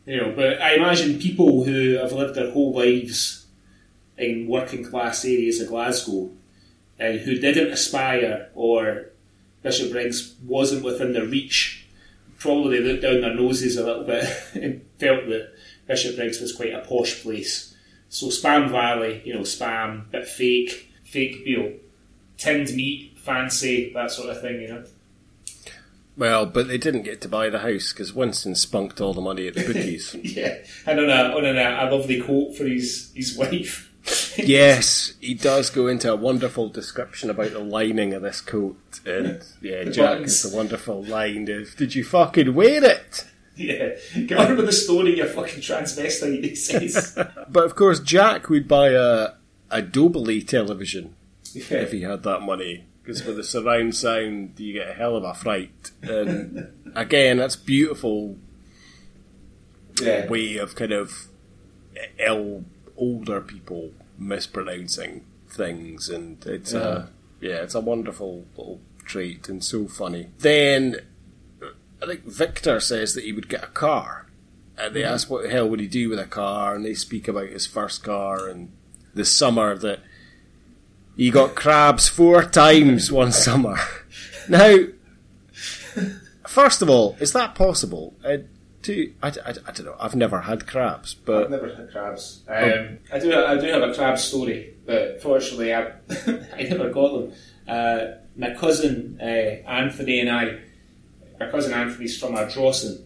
you 0.06 0.18
know, 0.18 0.32
but 0.36 0.62
I 0.62 0.76
imagine 0.76 1.20
people 1.20 1.64
who 1.64 1.94
have 1.94 2.12
lived 2.12 2.36
their 2.36 2.52
whole 2.52 2.74
lives 2.74 3.48
in 4.18 4.48
working 4.48 4.84
class 4.84 5.26
areas 5.26 5.60
of 5.60 5.70
Glasgow 5.70 6.30
and 7.00 7.20
who 7.22 7.40
didn't 7.40 7.74
aspire 7.74 8.50
or 8.54 9.08
Bishopbriggs 9.64 10.36
wasn't 10.46 10.84
within 10.84 11.14
their 11.14 11.26
reach 11.26 11.88
probably 12.38 12.80
looked 12.80 13.02
down 13.02 13.22
their 13.22 13.34
noses 13.34 13.76
a 13.76 13.84
little 13.84 14.04
bit 14.04 14.26
and 14.54 14.86
felt 15.00 15.28
that 15.30 15.52
Bishopbriggs 15.88 16.40
was 16.40 16.56
quite 16.56 16.74
a 16.74 16.82
posh 16.82 17.24
place. 17.24 17.76
So 18.10 18.28
Spam 18.28 18.70
Valley, 18.70 19.24
you 19.26 19.34
know, 19.34 19.42
spam, 19.42 20.12
bit 20.12 20.28
fake, 20.28 20.92
fake, 21.04 21.38
you 21.44 21.58
know, 21.58 21.74
tinned 22.38 22.74
meat, 22.76 23.15
fancy, 23.26 23.92
that 23.94 24.12
sort 24.12 24.30
of 24.30 24.42
thing, 24.42 24.62
you 24.62 24.68
know. 24.70 24.84
Well, 26.18 26.46
but 26.46 26.68
they 26.70 26.78
didn't 26.78 27.02
get 27.04 27.20
to 27.22 27.28
buy 27.30 27.50
the 27.50 27.60
house 27.60 27.92
because 27.92 28.14
Winston 28.14 28.56
spunked 28.56 29.02
all 29.02 29.14
the 29.14 29.22
money 29.22 29.48
at 29.48 29.54
the 29.56 29.64
bookies. 29.68 30.16
Yeah, 30.24 30.58
and 30.86 31.00
on 31.00 31.10
a 31.10 31.36
on 31.36 31.46
a, 31.46 31.52
a 31.90 31.92
lovely 31.94 32.22
quote 32.22 32.56
for 32.56 32.66
his 32.66 33.12
his 33.14 33.36
wife. 33.38 33.92
yes, 34.38 35.14
he 35.20 35.34
does 35.34 35.70
go 35.70 35.88
into 35.88 36.12
a 36.12 36.16
wonderful 36.16 36.70
description 36.70 37.30
about 37.30 37.52
the 37.52 37.60
lining 37.60 38.14
of 38.14 38.22
this 38.22 38.40
coat, 38.40 38.78
and 39.06 39.44
yeah, 39.62 39.84
Jack 39.86 39.96
buttons. 40.20 40.44
has 40.44 40.54
a 40.54 40.56
wonderful 40.56 41.04
line 41.04 41.50
of 41.50 41.76
"Did 41.76 41.96
you 41.96 42.04
fucking 42.06 42.54
wear 42.54 42.82
it?" 42.84 43.26
yeah, 43.58 43.96
get 44.26 44.38
on 44.40 44.56
with 44.56 44.66
the 44.68 44.72
story, 44.72 45.18
you 45.18 45.28
fucking 45.28 45.60
transvestite. 45.62 46.44
He 46.44 46.56
says. 46.56 47.18
But 47.50 47.66
of 47.66 47.76
course, 47.76 48.00
Jack 48.00 48.48
would 48.50 48.68
buy 48.70 48.90
a 48.92 49.30
a 49.72 49.82
Dolby 49.82 50.44
television 50.44 51.14
Yeah. 51.54 51.80
if 51.80 51.92
he 51.92 52.04
had 52.04 52.24
that 52.24 52.42
money. 52.42 52.86
Because 53.06 53.24
with 53.24 53.36
the 53.36 53.44
surround 53.44 53.96
sound, 53.96 54.60
you 54.60 54.74
get 54.74 54.90
a 54.90 54.94
hell 54.94 55.16
of 55.16 55.24
a 55.24 55.36
fright. 55.36 55.92
And 56.02 56.72
again, 56.96 57.38
that's 57.38 57.56
beautiful 57.56 58.38
yeah. 60.02 60.28
way 60.28 60.58
of 60.58 60.76
kind 60.76 60.92
of 60.92 61.28
eh, 61.96 62.08
ill 62.18 62.66
older 62.98 63.42
people 63.42 63.92
mispronouncing 64.18 65.24
things, 65.48 66.10
and 66.10 66.44
it's 66.46 66.74
a 66.74 67.10
yeah, 67.42 67.62
it's 67.62 67.76
a 67.76 67.80
wonderful 67.80 68.46
little 68.58 68.82
trait 69.06 69.50
and 69.50 69.64
so 69.64 69.88
funny. 69.88 70.30
Then 70.40 71.02
I 72.02 72.08
think 72.08 72.26
Victor 72.26 72.80
says 72.80 73.14
that 73.14 73.24
he 73.24 73.34
would 73.34 73.50
get 73.50 73.64
a 73.64 73.68
car, 73.68 74.28
and 74.78 74.96
they 74.96 75.02
mm-hmm. 75.02 75.14
ask 75.14 75.30
what 75.30 75.44
the 75.44 75.50
hell 75.50 75.70
would 75.70 75.80
he 75.80 75.88
do 75.88 76.10
with 76.10 76.20
a 76.20 76.26
car, 76.26 76.76
and 76.76 76.84
they 76.84 76.94
speak 76.94 77.28
about 77.28 77.50
his 77.50 77.68
first 77.68 78.04
car 78.04 78.48
and 78.48 78.72
the 79.14 79.26
summer 79.26 79.78
that 79.78 80.00
he 81.18 81.32
got 81.32 81.56
crabs 81.56 82.08
four 82.08 82.44
times 82.44 83.12
one 83.12 83.32
summer. 83.32 83.78
Now, 84.50 84.78
first 86.48 86.82
of 86.82 86.90
all, 86.90 87.16
is 87.20 87.34
that 87.34 87.56
possible? 87.56 88.16
Uh, 88.24 88.38
do, 88.82 89.12
I, 89.24 89.30
I, 89.30 89.50
I 89.50 89.72
don't 89.72 89.86
know. 89.86 89.96
I've 90.00 90.16
never 90.16 90.42
had 90.42 90.68
crabs, 90.68 91.16
I've 91.46 91.50
never 91.50 91.74
had 91.74 91.92
crabs. 91.92 92.44
Um, 92.48 93.00
I 93.12 93.20
do. 93.20 93.34
I 93.34 93.58
do 93.58 93.68
have 93.68 93.82
a 93.82 93.94
crab 93.94 94.20
story, 94.20 94.76
but 94.86 95.22
fortunately, 95.22 95.74
I 95.74 95.82
I 96.58 96.64
never 96.70 96.90
got 96.92 97.14
them. 97.14 97.34
Uh, 97.68 98.06
my 98.36 98.54
cousin 98.54 99.18
uh, 99.20 99.26
Anthony 99.26 100.20
and 100.20 100.30
I, 100.30 100.60
my 101.40 101.50
cousin 101.50 101.74
Anthony's 101.74 102.20
from 102.20 102.36
Ardrossan, 102.36 103.04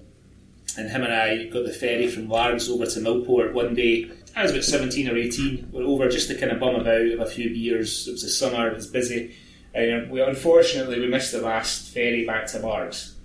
and 0.78 0.90
him 0.90 1.04
and 1.04 1.14
I 1.14 1.46
got 1.46 1.66
the 1.66 1.74
ferry 1.74 2.10
from 2.10 2.28
Largs 2.28 2.70
over 2.70 2.86
to 2.86 3.00
Millport 3.00 3.54
one 3.54 3.74
day. 3.74 4.12
I 4.36 4.44
was 4.44 4.52
about 4.52 4.64
seventeen 4.64 5.10
or 5.10 5.18
eighteen. 5.18 5.70
We're 5.72 5.84
over 5.84 6.10
just 6.10 6.28
to 6.30 6.38
kind 6.38 6.52
of 6.52 6.60
bum 6.60 6.76
about, 6.76 7.06
have 7.06 7.20
a 7.20 7.26
few 7.26 7.50
beers. 7.50 8.08
It 8.08 8.12
was 8.12 8.24
the 8.24 8.30
summer. 8.30 8.68
It 8.70 8.76
was 8.76 8.88
busy. 8.88 9.36
And 9.74 10.10
we 10.10 10.22
unfortunately 10.22 11.00
we 11.00 11.08
missed 11.08 11.32
the 11.32 11.42
last 11.42 11.94
ferry 11.94 12.26
back 12.26 12.48
to 12.48 12.60
Largs, 12.60 13.16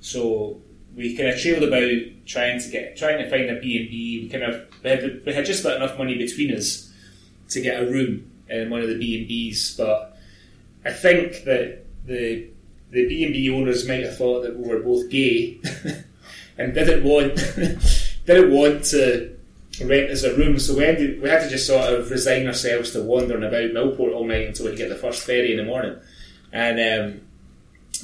so 0.00 0.60
we 0.94 1.16
kind 1.16 1.30
of 1.30 1.40
trailed 1.40 1.62
about 1.62 2.26
trying 2.26 2.60
to 2.60 2.68
get 2.68 2.96
trying 2.96 3.18
to 3.18 3.30
find 3.30 3.48
a 3.50 3.60
B 3.60 3.78
and 3.78 3.88
B. 3.88 4.20
We 4.22 4.28
kind 4.28 4.44
of 4.44 4.66
we 4.82 4.90
had, 4.90 5.22
we 5.24 5.32
had 5.32 5.46
just 5.46 5.64
about 5.64 5.76
enough 5.76 5.98
money 5.98 6.18
between 6.18 6.54
us 6.54 6.92
to 7.50 7.60
get 7.60 7.82
a 7.82 7.86
room 7.86 8.30
in 8.48 8.70
one 8.70 8.82
of 8.82 8.88
the 8.88 8.98
B 8.98 9.20
and 9.20 9.30
Bs, 9.30 9.78
but 9.78 10.16
I 10.84 10.92
think 10.92 11.44
that 11.44 11.84
the 12.04 12.48
the 12.90 13.08
B 13.08 13.24
and 13.24 13.32
B 13.32 13.50
owners 13.50 13.88
might 13.88 14.02
have 14.02 14.16
thought 14.16 14.42
that 14.42 14.56
we 14.56 14.68
were 14.68 14.80
both 14.80 15.10
gay 15.10 15.60
and 16.58 16.74
didn't 16.74 17.04
want 17.04 17.36
didn't 18.26 18.52
want 18.52 18.84
to 18.86 19.33
rent 19.80 20.10
us 20.10 20.22
a 20.22 20.36
room, 20.36 20.58
so 20.58 20.76
we 20.76 20.84
ended, 20.84 21.20
we 21.20 21.28
had 21.28 21.42
to 21.42 21.48
just 21.48 21.66
sort 21.66 21.92
of 21.92 22.10
resign 22.10 22.46
ourselves 22.46 22.92
to 22.92 23.02
wandering 23.02 23.44
about 23.44 23.70
Millport 23.70 24.14
all 24.14 24.26
night 24.26 24.46
until 24.46 24.66
we 24.66 24.72
could 24.72 24.78
get 24.78 24.88
the 24.88 24.94
first 24.94 25.24
ferry 25.24 25.52
in 25.52 25.58
the 25.58 25.64
morning, 25.64 25.96
and 26.52 26.78
um, 26.78 27.20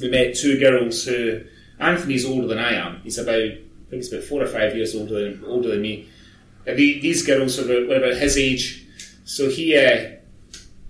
we 0.01 0.11
met 0.11 0.35
two 0.35 0.59
girls 0.59 1.05
who 1.05 1.43
Anthony's 1.79 2.27
older 2.27 2.47
than 2.47 2.59
I 2.59 2.75
am. 2.75 3.01
He's 3.03 3.19
about 3.19 3.35
I 3.37 3.91
think 3.91 4.05
he's 4.05 4.13
about 4.13 4.25
four 4.25 4.43
or 4.43 4.47
five 4.47 4.77
years 4.77 4.95
older 4.95 5.31
than 5.31 5.45
older 5.45 5.71
than 5.71 5.83
me. 5.83 6.09
And 6.65 6.79
the, 6.79 7.01
these 7.01 7.27
girls 7.27 7.59
were 7.59 7.65
about, 7.65 7.89
were 7.89 7.97
about 7.97 8.21
his 8.21 8.39
age. 8.39 8.87
So 9.25 9.49
he, 9.49 9.77
uh, 9.77 10.13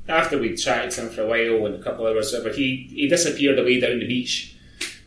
after 0.07 0.37
we 0.37 0.55
chatted 0.55 0.91
to 0.93 1.03
him 1.03 1.09
for 1.09 1.23
a 1.23 1.27
while 1.27 1.65
and 1.65 1.77
a 1.77 1.83
couple 1.83 2.07
of 2.07 2.15
hours, 2.15 2.35
but 2.43 2.55
he 2.55 2.89
he 2.91 3.09
disappeared 3.09 3.59
away 3.59 3.81
down 3.81 4.01
the 4.01 4.07
beach. 4.07 4.55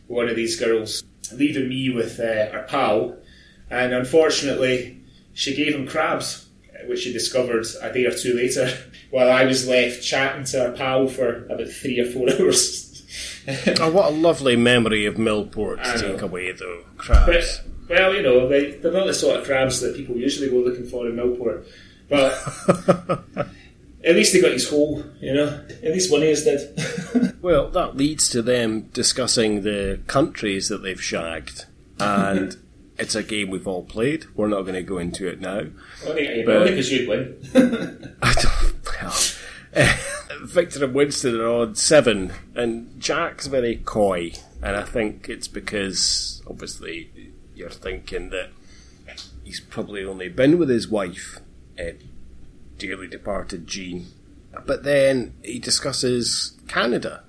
One 0.08 0.28
of 0.28 0.36
these 0.36 0.58
girls, 0.58 1.04
leaving 1.32 1.68
me 1.68 1.90
with 1.90 2.18
uh, 2.18 2.50
our 2.52 2.64
pal, 2.64 3.16
and 3.70 3.92
unfortunately, 3.92 5.00
she 5.34 5.54
gave 5.54 5.74
him 5.74 5.86
crabs, 5.86 6.48
uh, 6.72 6.86
which 6.86 7.00
she 7.00 7.12
discovered 7.12 7.66
a 7.82 7.92
day 7.92 8.06
or 8.06 8.12
two 8.12 8.34
later. 8.34 8.72
While 9.10 9.30
I 9.30 9.44
was 9.44 9.68
left 9.68 10.02
chatting 10.02 10.44
to 10.46 10.66
our 10.66 10.72
pal 10.72 11.06
for 11.06 11.44
about 11.44 11.68
three 11.68 12.00
or 12.00 12.06
four 12.06 12.28
hours. 12.40 12.90
oh, 13.80 13.90
what 13.92 14.12
a 14.12 14.16
lovely 14.16 14.56
memory 14.56 15.06
of 15.06 15.16
Millport 15.16 15.82
to 15.82 16.00
take 16.00 16.22
away, 16.22 16.50
though. 16.52 16.84
Crabs. 16.96 17.60
But, 17.60 17.90
well, 17.90 18.14
you 18.14 18.22
know, 18.22 18.48
they, 18.48 18.72
they're 18.72 18.90
not 18.90 19.06
the 19.06 19.14
sort 19.14 19.38
of 19.38 19.46
crabs 19.46 19.80
that 19.80 19.94
people 19.94 20.16
usually 20.16 20.48
go 20.48 20.56
looking 20.56 20.86
for 20.86 21.06
in 21.06 21.14
Millport. 21.14 21.66
But 22.08 23.46
at 24.04 24.14
least 24.14 24.32
they 24.32 24.40
got 24.40 24.52
his 24.52 24.68
hole, 24.68 25.04
you 25.20 25.34
know. 25.34 25.64
At 25.82 25.92
least 25.92 26.10
one 26.10 26.22
of 26.22 26.28
us 26.28 26.44
did. 26.44 27.42
Well, 27.42 27.70
that 27.70 27.96
leads 27.96 28.28
to 28.30 28.42
them 28.42 28.82
discussing 28.92 29.62
the 29.62 30.00
countries 30.06 30.68
that 30.68 30.78
they've 30.78 31.00
shagged, 31.02 31.66
and 31.98 32.56
it's 32.98 33.14
a 33.14 33.22
game 33.22 33.50
we've 33.50 33.66
all 33.66 33.84
played. 33.84 34.26
We're 34.34 34.48
not 34.48 34.62
going 34.62 34.74
to 34.74 34.82
go 34.82 34.98
into 34.98 35.26
it 35.26 35.40
now. 35.40 35.62
only 36.06 36.70
because 36.70 36.92
you'd 36.92 37.08
win. 37.08 38.16
I 38.22 38.34
don't. 38.34 38.74
Well, 39.02 39.16
Victor 40.42 40.84
and 40.84 40.94
Winston 40.94 41.40
are 41.40 41.48
on 41.48 41.74
seven, 41.74 42.32
and 42.54 43.00
Jack's 43.00 43.46
very 43.46 43.76
coy, 43.76 44.32
and 44.62 44.76
I 44.76 44.82
think 44.82 45.28
it's 45.28 45.48
because 45.48 46.42
obviously 46.48 47.10
you're 47.54 47.70
thinking 47.70 48.30
that 48.30 48.50
he's 49.42 49.60
probably 49.60 50.04
only 50.04 50.28
been 50.28 50.58
with 50.58 50.68
his 50.68 50.88
wife, 50.88 51.40
uh, 51.78 51.92
dearly 52.78 53.08
departed 53.08 53.66
Jean. 53.66 54.06
But 54.66 54.84
then 54.84 55.34
he 55.42 55.58
discusses 55.58 56.56
Canada 56.68 57.24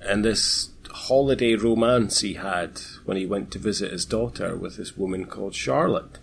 and 0.00 0.24
this 0.24 0.70
holiday 0.90 1.54
romance 1.54 2.20
he 2.20 2.34
had 2.34 2.80
when 3.04 3.16
he 3.16 3.26
went 3.26 3.50
to 3.52 3.58
visit 3.58 3.92
his 3.92 4.04
daughter 4.04 4.56
with 4.56 4.76
this 4.76 4.96
woman 4.96 5.26
called 5.26 5.54
Charlotte. 5.54 6.18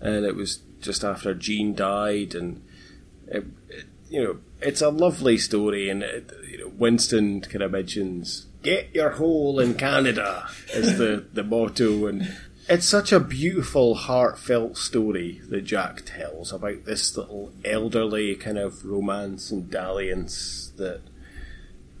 And 0.00 0.24
it 0.24 0.34
was 0.34 0.60
just 0.80 1.04
after 1.04 1.34
Jean 1.34 1.74
died, 1.74 2.34
and 2.34 2.62
it, 3.26 3.44
it, 3.68 3.84
you 4.08 4.22
know, 4.22 4.38
it's 4.60 4.80
a 4.80 4.88
lovely 4.88 5.38
story. 5.38 5.90
And 5.90 6.02
it, 6.02 6.32
you 6.48 6.58
know, 6.58 6.72
Winston 6.78 7.42
kind 7.42 7.62
of 7.62 7.72
mentions 7.72 8.46
"Get 8.62 8.94
your 8.94 9.10
hole 9.10 9.60
in 9.60 9.74
Canada" 9.74 10.48
is 10.74 10.96
the 10.98 11.26
the 11.32 11.44
motto, 11.44 12.06
and 12.06 12.34
it's 12.68 12.86
such 12.86 13.12
a 13.12 13.20
beautiful, 13.20 13.94
heartfelt 13.94 14.76
story 14.78 15.40
that 15.48 15.62
Jack 15.62 16.02
tells 16.06 16.52
about 16.52 16.84
this 16.84 17.16
little 17.16 17.52
elderly 17.64 18.36
kind 18.36 18.58
of 18.58 18.84
romance 18.84 19.50
and 19.50 19.70
dalliance 19.70 20.72
that 20.76 21.00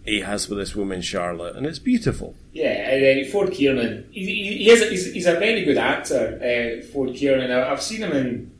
he 0.04 0.20
has 0.20 0.48
with 0.48 0.58
this 0.58 0.74
woman 0.74 1.02
Charlotte, 1.02 1.56
and 1.56 1.66
it's 1.66 1.78
beautiful. 1.78 2.34
Yeah, 2.52 3.22
uh, 3.26 3.30
Ford 3.30 3.52
Kiernan, 3.52 4.08
he, 4.10 4.24
he, 4.24 4.56
he 4.58 4.70
is 4.70 4.90
he's, 4.90 5.12
he's, 5.12 5.26
a 5.26 5.38
very 5.38 5.64
good 5.64 5.78
actor, 5.78 6.36
uh, 6.42 6.84
Ford 6.92 7.14
Kiernan. 7.14 7.50
I, 7.52 7.70
I've 7.70 7.82
seen 7.82 8.02
him 8.02 8.12
in 8.12 8.50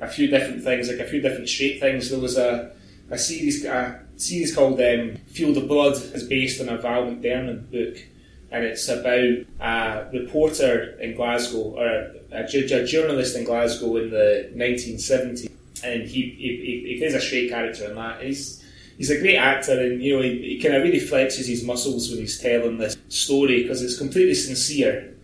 a 0.00 0.06
few 0.06 0.26
different 0.26 0.62
things, 0.62 0.88
like 0.88 0.98
a 0.98 1.06
few 1.06 1.22
different 1.22 1.48
straight 1.48 1.80
things. 1.80 2.10
There 2.10 2.20
was 2.20 2.36
a, 2.36 2.72
a 3.10 3.16
series 3.16 3.64
a 3.64 4.00
series 4.16 4.54
called 4.54 4.78
um, 4.80 5.16
Field 5.28 5.56
of 5.56 5.66
Blood, 5.66 5.94
is 5.94 6.24
based 6.24 6.60
on 6.60 6.68
a 6.68 6.76
Val 6.76 7.04
McDermid 7.04 7.70
book, 7.70 8.02
and 8.50 8.64
it's 8.64 8.86
about 8.88 9.46
a 9.60 10.10
reporter 10.12 10.98
in 11.00 11.14
Glasgow, 11.14 11.58
or 11.58 11.86
a, 11.86 12.14
a, 12.32 12.44
a 12.44 12.84
journalist 12.84 13.34
in 13.34 13.44
Glasgow 13.44 13.96
in 13.96 14.10
the 14.10 14.50
1970s, 14.54 15.50
and 15.82 16.02
he, 16.02 16.22
he, 16.30 16.84
he 16.86 16.98
plays 16.98 17.14
a 17.14 17.20
straight 17.20 17.48
character 17.48 17.88
in 17.88 17.94
that. 17.94 18.22
He's 18.22 18.57
he's 18.98 19.10
a 19.10 19.18
great 19.18 19.36
actor, 19.36 19.80
and 19.80 20.02
you 20.02 20.16
know 20.16 20.22
he, 20.22 20.42
he 20.42 20.62
kind 20.62 20.74
of 20.74 20.82
really 20.82 21.00
flexes 21.00 21.46
his 21.46 21.64
muscles 21.64 22.10
when 22.10 22.18
he's 22.18 22.38
telling 22.38 22.76
this 22.76 22.98
story 23.08 23.62
because 23.62 23.82
it's 23.82 23.96
completely 23.96 24.34
sincere. 24.34 25.14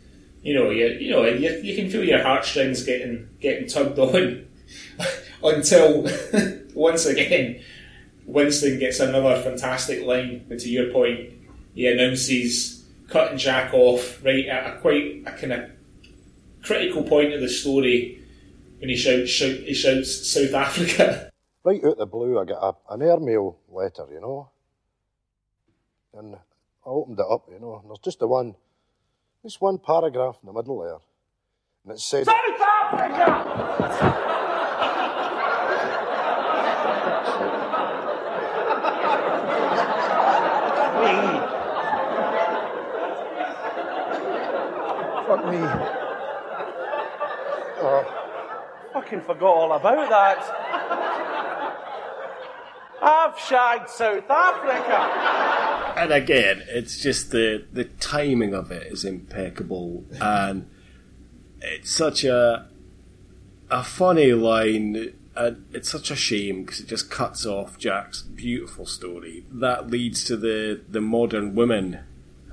You 0.42 0.54
know, 0.54 0.70
you, 0.70 0.86
you 0.86 1.10
know, 1.10 1.24
you, 1.26 1.50
you 1.62 1.74
can 1.74 1.90
feel 1.90 2.04
your 2.04 2.22
heartstrings 2.22 2.84
getting 2.84 3.28
getting 3.40 3.68
tugged 3.68 3.98
on 3.98 4.46
until 5.42 6.08
once 6.74 7.04
again 7.04 7.60
Winston 8.26 8.78
gets 8.78 9.00
another 9.00 9.40
fantastic 9.42 10.04
line. 10.04 10.46
And 10.50 10.60
to 10.60 10.68
your 10.68 10.90
point, 10.92 11.30
he 11.74 11.86
announces 11.86 12.84
cutting 13.08 13.38
Jack 13.38 13.74
off 13.74 14.24
right 14.24 14.46
at 14.46 14.76
a 14.76 14.80
quite 14.80 15.22
a 15.26 15.32
kind 15.32 15.52
of 15.52 15.70
critical 16.62 17.02
point 17.02 17.34
of 17.34 17.40
the 17.40 17.48
story 17.48 18.20
when 18.78 18.88
he 18.88 18.96
shouts, 18.96 19.30
shout, 19.30 19.50
he 19.50 19.74
shouts 19.74 20.30
South 20.30 20.54
Africa. 20.54 21.30
right 21.64 21.82
out 21.82 21.92
of 21.92 21.98
the 21.98 22.06
blue, 22.06 22.38
I 22.38 22.44
got 22.44 22.62
a, 22.62 22.94
an 22.94 23.02
airmail 23.02 23.56
letter, 23.70 24.06
you 24.12 24.20
know. 24.20 24.50
And 26.16 26.36
I 26.36 26.88
opened 26.88 27.18
it 27.18 27.26
up, 27.28 27.48
you 27.50 27.58
know, 27.58 27.80
and 27.80 27.90
there's 27.90 27.98
just 27.98 28.20
the 28.20 28.28
one, 28.28 28.54
this 29.42 29.60
one 29.60 29.78
paragraph 29.78 30.38
in 30.42 30.46
the 30.46 30.52
middle 30.52 30.80
there. 30.80 30.98
And 31.84 31.94
it 31.94 32.00
said. 32.00 32.26
South 32.26 32.36
Africa! 32.92 34.20
Fuck 45.26 45.46
me. 45.46 45.58
Oh, 47.86 48.04
fucking 48.92 49.22
forgot 49.22 49.46
all 49.46 49.72
about 49.72 50.10
that. 50.10 50.63
I've 53.02 53.38
shagged 53.38 53.88
South 53.90 54.28
Africa. 54.30 56.00
And 56.00 56.12
again, 56.12 56.62
it's 56.68 57.00
just 57.00 57.30
the 57.30 57.64
the 57.72 57.84
timing 57.84 58.54
of 58.54 58.70
it 58.70 58.92
is 58.92 59.04
impeccable, 59.04 60.04
and 60.20 60.68
it's 61.60 61.90
such 61.90 62.24
a 62.24 62.68
a 63.70 63.82
funny 63.82 64.32
line. 64.32 65.12
And 65.36 65.64
it's 65.72 65.90
such 65.90 66.12
a 66.12 66.16
shame 66.16 66.62
because 66.62 66.78
it 66.78 66.86
just 66.86 67.10
cuts 67.10 67.44
off 67.44 67.76
Jack's 67.76 68.22
beautiful 68.22 68.86
story. 68.86 69.44
That 69.50 69.90
leads 69.90 70.22
to 70.26 70.36
the, 70.36 70.80
the 70.88 71.00
modern 71.00 71.56
women 71.56 71.98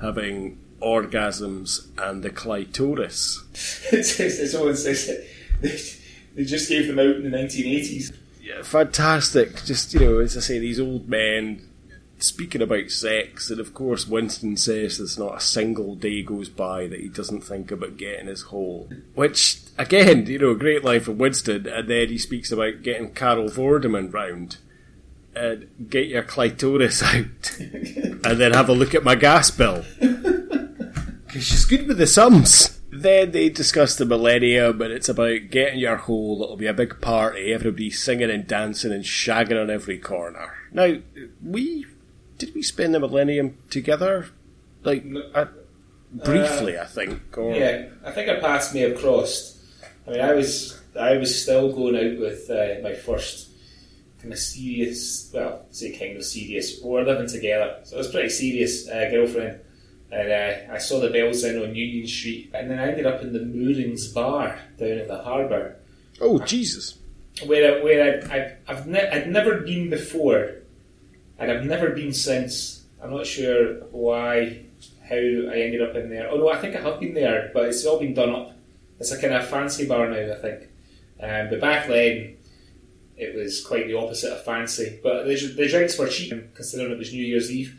having 0.02 0.58
orgasms 0.82 1.90
and 2.00 2.24
the 2.24 2.32
clitoris. 2.32 3.44
it's, 3.92 4.20
it's 4.20 4.56
always 4.56 4.84
they, 5.62 5.78
they 6.36 6.44
just 6.44 6.70
gave 6.70 6.88
them 6.88 6.98
out 6.98 7.18
in 7.18 7.30
the 7.30 7.38
1980s 7.38 8.12
yeah, 8.42 8.62
fantastic. 8.64 9.64
Just 9.64 9.94
you 9.94 10.00
know, 10.02 10.20
as 10.20 10.36
I 10.36 10.40
say, 10.40 10.60
these 10.60 10.80
old 10.80 11.08
men 11.08 11.68
speaking 12.18 12.62
about 12.62 12.90
sex, 12.90 13.50
and 13.50 13.60
of 13.60 13.74
course, 13.74 14.08
Winston 14.08 14.58
says 14.58 14.98
there's 14.98 15.18
not 15.18 15.38
a 15.38 15.42
single 15.42 15.96
day 15.96 16.24
goes 16.24 16.50
by 16.50 16.88
that 16.88 17.00
he 17.00 17.08
doesn't 17.08 17.42
think 17.42 17.72
about 17.72 17.98
getting 17.98 18.28
his 18.28 18.44
hole. 18.44 18.90
Which, 19.14 19.62
again, 19.78 20.26
you 20.26 20.40
know, 20.40 20.52
a 20.52 20.56
great 20.56 20.84
line 20.84 21.02
from 21.02 21.18
Winston, 21.18 21.68
and 21.68 21.90
then 21.90 22.10
he 22.10 22.18
speaks 22.18 22.52
about 22.52 22.84
getting 22.84 23.14
Carol 23.14 23.50
Vorderman 23.50 24.14
round. 24.14 24.58
And 25.34 25.70
get 25.90 26.08
your 26.08 26.24
clitoris 26.24 27.02
out, 27.04 27.58
and 27.58 28.22
then 28.22 28.52
have 28.52 28.68
a 28.68 28.74
look 28.74 28.94
at 28.94 29.06
my 29.06 29.16
gas 29.16 29.50
bill. 29.50 29.86
Because 31.32 31.48
she's 31.48 31.64
good 31.64 31.88
with 31.88 31.98
the 31.98 32.08
sums. 32.08 32.81
Then 33.02 33.32
they 33.32 33.50
discuss 33.50 33.96
the 33.96 34.06
millennium, 34.06 34.80
and 34.80 34.94
it's 34.94 35.10
about 35.10 35.50
getting 35.50 35.80
your 35.80 35.98
hole. 35.98 36.44
It'll 36.44 36.56
be 36.56 36.68
a 36.68 36.74
big 36.74 37.02
party, 37.02 37.52
everybody 37.52 37.90
singing 37.90 38.30
and 38.30 38.46
dancing 38.46 38.92
and 38.92 39.04
shagging 39.04 39.60
on 39.60 39.72
every 39.72 39.98
corner. 39.98 40.54
Now, 40.72 40.98
we 41.44 41.88
did 42.38 42.54
we 42.54 42.62
spend 42.62 42.94
the 42.94 43.00
millennium 43.00 43.58
together? 43.72 44.28
Like 44.84 45.04
uh, 45.34 45.46
briefly, 46.14 46.78
I 46.78 46.86
think. 46.86 47.36
Or... 47.36 47.56
Yeah, 47.56 47.88
I 48.06 48.12
think 48.12 48.30
our 48.30 48.40
paths 48.40 48.72
may 48.72 48.82
have 48.82 49.00
crossed. 49.00 49.58
I 50.08 50.12
mean, 50.12 50.22
I 50.22 50.34
was 50.34 50.80
I 51.00 51.18
was 51.18 51.42
still 51.42 51.74
going 51.74 51.96
out 51.96 52.20
with 52.20 52.52
uh, 52.52 52.84
my 52.84 52.94
first 52.94 53.50
kind 54.22 54.32
of 54.32 54.38
serious, 54.38 55.32
well, 55.34 55.66
say 55.72 55.98
kind 55.98 56.18
of 56.18 56.24
serious. 56.24 56.80
We 56.84 56.90
were 56.92 57.04
living 57.04 57.28
together, 57.28 57.80
so 57.84 57.96
it 57.96 57.98
was 57.98 58.12
pretty 58.12 58.30
serious 58.30 58.88
uh, 58.88 59.10
girlfriend 59.10 59.60
and 60.12 60.32
uh, 60.32 60.74
I 60.74 60.78
saw 60.78 61.00
the 61.00 61.10
bells 61.10 61.44
in 61.44 61.62
on 61.62 61.74
Union 61.74 62.08
Street, 62.08 62.52
and 62.54 62.70
then 62.70 62.80
I 62.80 62.90
ended 62.90 63.06
up 63.06 63.22
in 63.22 63.34
the 63.34 63.46
Moorings 63.46 64.08
Bar 64.08 64.60
down 64.78 64.98
at 64.98 65.08
the 65.08 65.22
harbour. 65.22 65.78
Oh 66.20 66.40
Jesus! 66.40 66.98
Where 67.46 67.82
where 67.84 68.24
I, 68.30 68.36
I 68.36 68.58
I've 68.68 68.88
ne- 68.88 69.10
I'd 69.10 69.30
never 69.30 69.62
been 69.62 69.90
before, 69.90 70.52
and 71.40 71.52
I've 71.52 71.66
never 71.66 71.92
been 71.92 72.14
since. 72.14 72.84
I'm 73.02 73.12
not 73.12 73.26
sure 73.26 73.76
why, 73.92 74.64
how 75.10 75.16
I 75.16 75.62
ended 75.62 75.82
up 75.82 75.96
in 75.96 76.10
there. 76.10 76.30
Oh 76.30 76.38
no, 76.38 76.50
I 76.50 76.58
think 76.58 76.76
I 76.76 76.82
have 76.82 77.00
been 77.00 77.16
there, 77.16 77.50
but 77.54 77.66
it's 77.66 77.86
all 77.86 78.00
been 78.00 78.14
done 78.14 78.36
up. 78.36 78.54
It's 79.00 79.12
a 79.12 79.20
kind 79.20 79.34
of 79.34 79.48
fancy 79.48 79.88
bar 79.88 80.08
now, 80.08 80.34
I 80.34 80.36
think. 80.36 80.70
Um, 81.20 81.50
but 81.50 81.60
back 81.60 81.88
then, 81.88 82.38
it 83.18 83.36
was 83.36 83.66
quite 83.66 83.88
the 83.88 83.98
opposite 83.98 84.32
of 84.32 84.44
fancy. 84.44 85.00
But 85.02 85.26
the, 85.26 85.36
the 85.56 85.68
drinks 85.68 85.98
were 85.98 86.08
cheap, 86.08 86.54
considering 86.54 86.92
it 86.92 86.98
was 87.00 87.12
New 87.12 87.26
Year's 87.26 87.52
Eve. 87.52 87.76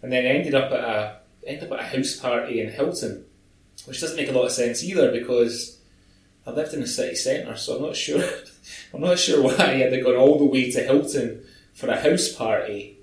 And 0.00 0.10
then 0.10 0.24
I 0.24 0.28
ended 0.28 0.54
up 0.54 0.72
at 0.72 0.80
a 0.80 1.16
end 1.46 1.62
up 1.62 1.72
at 1.72 1.80
a 1.80 1.96
house 1.96 2.16
party 2.16 2.60
in 2.60 2.70
Hilton, 2.70 3.24
which 3.86 4.00
doesn't 4.00 4.16
make 4.16 4.28
a 4.28 4.32
lot 4.32 4.46
of 4.46 4.52
sense 4.52 4.82
either 4.82 5.10
because 5.10 5.78
I 6.46 6.50
lived 6.50 6.74
in 6.74 6.80
the 6.80 6.86
city 6.86 7.14
centre, 7.14 7.56
so 7.56 7.76
I'm 7.76 7.82
not 7.82 7.96
sure. 7.96 8.22
I'm 8.94 9.00
not 9.00 9.18
sure 9.18 9.42
why 9.42 9.54
I 9.58 9.74
had 9.74 9.90
to 9.90 10.00
go 10.00 10.16
all 10.16 10.38
the 10.38 10.44
way 10.44 10.70
to 10.70 10.82
Hilton 10.82 11.44
for 11.72 11.88
a 11.88 12.00
house 12.00 12.32
party. 12.32 12.98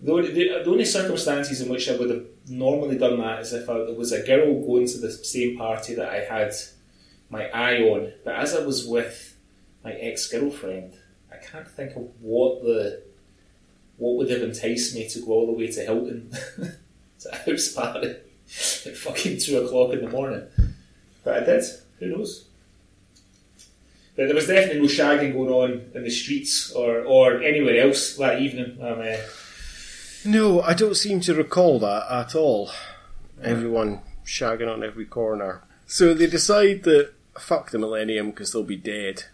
The 0.00 0.12
only, 0.12 0.32
the, 0.32 0.48
the 0.64 0.70
only 0.70 0.84
circumstances 0.84 1.60
in 1.60 1.68
which 1.68 1.90
I 1.90 1.96
would 1.96 2.10
have 2.10 2.24
normally 2.48 2.98
done 2.98 3.18
that 3.18 3.40
is 3.40 3.52
if 3.52 3.66
there 3.66 3.94
was 3.94 4.12
a 4.12 4.24
girl 4.24 4.64
going 4.64 4.86
to 4.86 4.98
the 4.98 5.10
same 5.10 5.56
party 5.56 5.94
that 5.94 6.08
I 6.08 6.20
had 6.20 6.52
my 7.30 7.48
eye 7.50 7.82
on. 7.82 8.12
But 8.24 8.36
as 8.36 8.54
I 8.54 8.64
was 8.64 8.86
with 8.86 9.36
my 9.84 9.92
ex 9.92 10.28
girlfriend, 10.28 10.94
I 11.32 11.36
can't 11.36 11.68
think 11.68 11.96
of 11.96 12.08
what 12.20 12.62
the 12.62 13.02
what 13.96 14.16
would 14.16 14.30
have 14.30 14.42
enticed 14.42 14.94
me 14.94 15.08
to 15.08 15.20
go 15.20 15.32
all 15.32 15.46
the 15.46 15.52
way 15.52 15.66
to 15.66 15.80
Hilton. 15.80 16.32
It's 17.18 17.26
a 17.26 17.34
house 17.34 17.72
party 17.72 18.10
at 18.10 18.96
fucking 18.96 19.40
two 19.40 19.58
o'clock 19.58 19.92
in 19.92 20.04
the 20.04 20.08
morning. 20.08 20.44
But 21.24 21.42
I 21.42 21.44
did. 21.44 21.64
Who 21.98 22.06
knows? 22.06 22.44
But 24.14 24.26
there 24.26 24.36
was 24.36 24.46
definitely 24.46 24.82
no 24.82 24.86
shagging 24.86 25.32
going 25.32 25.52
on 25.52 25.90
in 25.96 26.04
the 26.04 26.10
streets 26.10 26.70
or, 26.70 27.00
or 27.00 27.42
anywhere 27.42 27.84
else 27.84 28.14
that 28.18 28.40
evening. 28.40 28.78
Um, 28.80 29.00
uh, 29.00 29.16
no, 30.24 30.60
I 30.62 30.74
don't 30.74 30.96
seem 30.96 31.18
to 31.22 31.34
recall 31.34 31.80
that 31.80 32.06
at 32.08 32.36
all. 32.36 32.70
Everyone 33.42 34.02
shagging 34.24 34.72
on 34.72 34.84
every 34.84 35.06
corner. 35.06 35.64
So 35.86 36.14
they 36.14 36.28
decide 36.28 36.84
that 36.84 37.14
fuck 37.36 37.72
the 37.72 37.80
millennium 37.80 38.30
because 38.30 38.52
they'll 38.52 38.62
be 38.62 38.76
dead. 38.76 39.24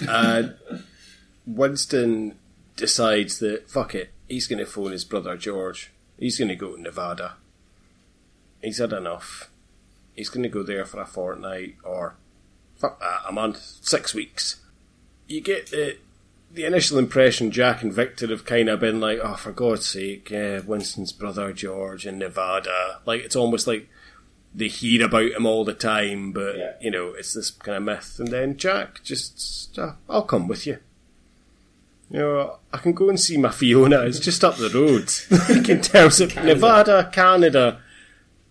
And 0.00 0.56
Winston 1.46 2.38
decides 2.74 3.38
that 3.40 3.68
fuck 3.68 3.94
it, 3.94 4.12
he's 4.28 4.46
going 4.46 4.60
to 4.60 4.66
phone 4.66 4.92
his 4.92 5.04
brother 5.04 5.36
George. 5.36 5.90
He's 6.18 6.38
going 6.38 6.48
to 6.48 6.56
go 6.56 6.74
to 6.76 6.82
Nevada. 6.82 7.34
He's 8.62 8.78
had 8.78 8.92
enough. 8.92 9.50
He's 10.16 10.28
going 10.28 10.42
to 10.42 10.48
go 10.48 10.62
there 10.62 10.84
for 10.84 11.00
a 11.00 11.06
fortnight 11.06 11.76
or 11.84 12.16
fuck 12.76 12.98
that, 13.00 13.20
a 13.28 13.32
month, 13.32 13.58
six 13.82 14.14
weeks. 14.14 14.56
You 15.28 15.40
get 15.40 15.70
the 15.70 15.96
the 16.50 16.64
initial 16.64 16.98
impression 16.98 17.50
Jack 17.50 17.82
and 17.82 17.92
Victor 17.92 18.26
have 18.28 18.46
kind 18.46 18.70
of 18.70 18.80
been 18.80 19.00
like, 19.00 19.18
oh, 19.22 19.34
for 19.34 19.52
God's 19.52 19.86
sake, 19.86 20.30
yeah, 20.30 20.60
Winston's 20.60 21.12
brother 21.12 21.52
George 21.52 22.06
in 22.06 22.18
Nevada. 22.18 23.00
Like, 23.04 23.20
it's 23.20 23.36
almost 23.36 23.66
like 23.66 23.86
they 24.54 24.68
hear 24.68 25.04
about 25.04 25.32
him 25.32 25.44
all 25.44 25.66
the 25.66 25.74
time, 25.74 26.32
but, 26.32 26.56
Yeah. 26.56 26.72
you 26.80 26.90
know, 26.90 27.08
it's 27.08 27.34
this 27.34 27.50
kind 27.50 27.76
of 27.76 27.82
myth. 27.82 28.16
And 28.18 28.28
then 28.28 28.56
Jack 28.56 29.02
just, 29.04 29.78
uh, 29.78 29.92
I'll 30.08 30.22
come 30.22 30.48
with 30.48 30.66
you. 30.66 30.78
You 32.10 32.20
know, 32.20 32.58
I 32.72 32.78
can 32.78 32.92
go 32.92 33.10
and 33.10 33.20
see 33.20 33.36
my 33.36 33.50
Fiona. 33.50 34.00
It's 34.02 34.18
just 34.18 34.42
up 34.42 34.56
the 34.56 34.70
road. 34.70 35.10
like, 35.48 35.68
in 35.68 35.82
terms 35.82 36.20
of 36.20 36.34
Nevada, 36.36 37.10
Canada, 37.12 37.80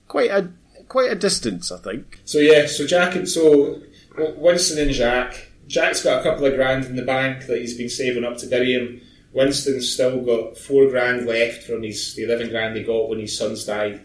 quite 0.07 0.29
a 0.29 0.49
quite 0.87 1.11
a 1.11 1.15
distance, 1.15 1.71
I 1.71 1.77
think. 1.77 2.21
So 2.25 2.37
yeah, 2.39 2.67
so 2.67 2.85
Jack 2.85 3.15
and 3.15 3.27
so 3.27 3.81
Winston 4.17 4.79
and 4.79 4.91
Jack. 4.91 5.47
Jack's 5.67 6.03
got 6.03 6.21
a 6.21 6.23
couple 6.23 6.45
of 6.45 6.55
grand 6.55 6.85
in 6.85 6.95
the 6.95 7.03
bank 7.03 7.45
that 7.47 7.57
he's 7.59 7.77
been 7.77 7.89
saving 7.89 8.23
up 8.23 8.37
to 8.37 8.47
bury 8.47 8.73
him. 8.73 9.01
Winston's 9.33 9.91
still 9.91 10.21
got 10.21 10.57
four 10.57 10.87
grand 10.87 11.25
left 11.25 11.63
from 11.63 11.83
his 11.83 12.15
the 12.15 12.23
eleven 12.23 12.49
grand 12.49 12.77
he 12.77 12.83
got 12.83 13.09
when 13.09 13.19
his 13.19 13.37
sons 13.37 13.65
died, 13.65 14.01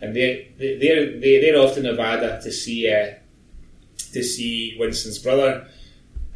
and 0.00 0.14
they 0.14 0.52
they 0.58 0.78
they're 0.78 1.20
they, 1.20 1.40
they're 1.40 1.58
off 1.58 1.74
to 1.74 1.82
Nevada 1.82 2.40
to 2.42 2.52
see 2.52 2.90
uh, 2.90 3.14
to 4.12 4.22
see 4.22 4.76
Winston's 4.78 5.18
brother. 5.18 5.68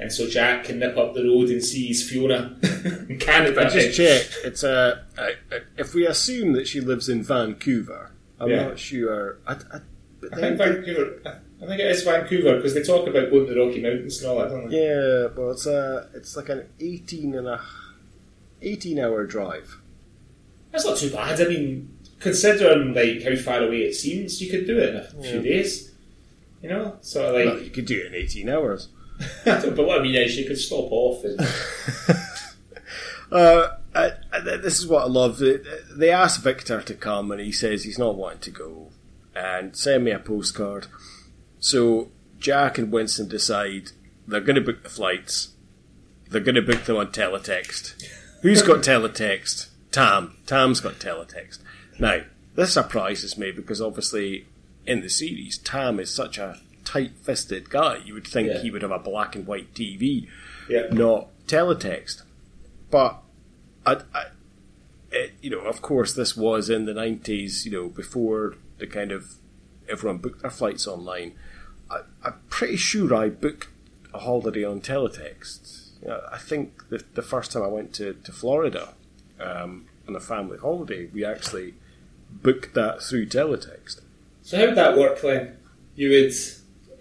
And 0.00 0.10
so 0.10 0.26
Jack 0.28 0.64
can 0.64 0.78
nip 0.78 0.96
up 0.96 1.12
the 1.14 1.22
road 1.24 1.50
and 1.50 1.62
see 1.62 1.88
his 1.88 2.08
Fiona 2.08 2.56
in 3.08 3.18
Canada. 3.18 3.66
I 3.66 3.68
just 3.68 3.96
checked. 3.96 4.38
It's 4.44 4.62
a. 4.62 5.04
I- 5.18 5.34
I- 5.52 5.60
if 5.76 5.92
we 5.94 6.06
assume 6.06 6.54
that 6.54 6.66
she 6.66 6.80
lives 6.80 7.08
in 7.10 7.22
Vancouver, 7.22 8.10
I'm 8.40 8.48
Yeah. 8.50 8.68
not 8.68 8.78
sure. 8.78 9.38
I, 9.46 9.52
I, 9.52 9.56
I 9.56 9.80
then- 10.22 10.40
think 10.40 10.58
Vancouver. 10.58 11.20
I 11.62 11.66
think 11.66 11.80
it 11.80 11.90
is 11.90 12.02
Vancouver 12.02 12.56
because 12.56 12.72
they 12.72 12.82
talk 12.82 13.06
about 13.06 13.30
going 13.30 13.46
to 13.46 13.52
the 13.52 13.60
Rocky 13.60 13.82
Mountains 13.82 14.22
and 14.22 14.30
all 14.30 14.38
that, 14.38 14.48
don't 14.48 14.70
they? 14.70 14.82
yeah, 14.82 15.26
well, 15.36 15.50
it's 15.50 15.66
a. 15.66 16.08
It's 16.14 16.34
like 16.34 16.48
an 16.48 16.66
18 16.80 17.34
and 17.34 17.46
a 17.46 17.60
18 18.62 18.98
hour 18.98 19.26
drive. 19.26 19.76
That's 20.72 20.86
not 20.86 20.96
too 20.96 21.10
bad. 21.10 21.38
I 21.40 21.44
mean, 21.48 21.94
considering 22.20 22.94
like 22.94 23.22
how 23.22 23.36
far 23.36 23.62
away 23.62 23.82
it 23.82 23.94
seems, 23.94 24.40
you 24.40 24.50
could 24.50 24.66
do 24.66 24.78
it 24.78 24.88
in 24.90 24.96
a 24.96 25.22
few 25.22 25.42
days. 25.42 25.92
You 26.62 26.70
know, 26.70 26.96
sort 27.02 27.26
of 27.26 27.34
Well, 27.34 27.54
like. 27.56 27.64
you 27.64 27.70
could 27.70 27.86
do 27.86 28.00
it 28.00 28.06
in 28.06 28.14
18 28.14 28.48
hours. 28.48 28.88
but 29.44 29.76
what 29.76 30.00
I 30.00 30.02
mean 30.02 30.14
is, 30.14 30.36
you 30.36 30.46
could 30.46 30.58
stop 30.58 30.88
off. 30.90 31.24
And, 31.24 31.40
Uh, 33.30 33.76
I, 33.94 34.12
I, 34.32 34.40
this 34.40 34.78
is 34.78 34.86
what 34.86 35.04
I 35.04 35.06
love. 35.06 35.38
They, 35.38 35.58
they 35.94 36.10
ask 36.10 36.42
Victor 36.42 36.82
to 36.82 36.94
come, 36.94 37.30
and 37.30 37.40
he 37.40 37.52
says 37.52 37.84
he's 37.84 37.98
not 37.98 38.16
wanting 38.16 38.40
to 38.40 38.50
go, 38.50 38.90
and 39.34 39.76
send 39.76 40.04
me 40.04 40.10
a 40.10 40.18
postcard. 40.18 40.86
So 41.58 42.10
Jack 42.38 42.78
and 42.78 42.92
Winston 42.92 43.28
decide 43.28 43.90
they're 44.26 44.40
going 44.40 44.56
to 44.56 44.60
book 44.60 44.82
the 44.82 44.88
flights. 44.88 45.50
They're 46.28 46.40
going 46.40 46.54
to 46.54 46.62
book 46.62 46.84
them 46.84 46.96
on 46.96 47.08
teletext. 47.08 48.02
Who's 48.42 48.62
got 48.62 48.82
teletext? 48.82 49.68
Tam. 49.90 50.36
Tam's 50.46 50.80
got 50.80 50.94
teletext. 50.94 51.58
Now, 51.98 52.22
this 52.54 52.72
surprises 52.72 53.36
me 53.36 53.50
because 53.50 53.80
obviously 53.80 54.46
in 54.86 55.02
the 55.02 55.10
series, 55.10 55.58
Tam 55.58 56.00
is 56.00 56.10
such 56.12 56.38
a 56.38 56.58
tight-fisted 56.92 57.70
guy. 57.70 57.94
You 58.04 58.14
would 58.14 58.26
think 58.26 58.48
Yeah. 58.48 58.58
he 58.62 58.70
would 58.70 58.82
have 58.82 58.90
a 58.90 58.98
black 58.98 59.34
and 59.36 59.46
white 59.46 59.74
TV, 59.74 60.26
yeah. 60.68 60.86
not 60.90 61.28
teletext. 61.46 62.22
But 62.90 63.12
I, 63.86 63.92
I 64.14 64.22
it, 65.12 65.32
you 65.42 65.50
know, 65.50 65.60
of 65.60 65.82
course, 65.82 66.12
this 66.14 66.36
was 66.36 66.68
in 66.70 66.84
the 66.86 66.94
nineties. 66.94 67.64
You 67.66 67.72
know, 67.72 67.88
before 67.88 68.54
the 68.78 68.86
kind 68.86 69.12
of 69.12 69.34
everyone 69.88 70.18
booked 70.18 70.42
their 70.42 70.50
flights 70.50 70.86
online. 70.86 71.32
I, 71.90 72.00
I'm 72.24 72.34
pretty 72.48 72.76
sure 72.76 73.12
I 73.14 73.28
booked 73.28 73.68
a 74.14 74.18
holiday 74.20 74.64
on 74.64 74.80
teletext. 74.80 75.90
You 76.02 76.08
know, 76.08 76.20
I 76.32 76.38
think 76.38 76.88
the, 76.88 77.02
the 77.14 77.22
first 77.22 77.52
time 77.52 77.62
I 77.62 77.66
went 77.68 77.92
to 77.94 78.14
to 78.14 78.32
Florida 78.32 78.94
um, 79.40 79.86
on 80.08 80.14
a 80.16 80.20
family 80.20 80.58
holiday, 80.58 81.06
we 81.14 81.24
actually 81.24 81.74
booked 82.30 82.74
that 82.74 83.02
through 83.02 83.26
teletext. 83.26 84.00
So 84.42 84.56
how 84.58 84.66
would 84.66 84.76
that 84.76 84.96
work 84.96 85.20
then? 85.20 85.56
You 85.96 86.10
would, 86.10 86.32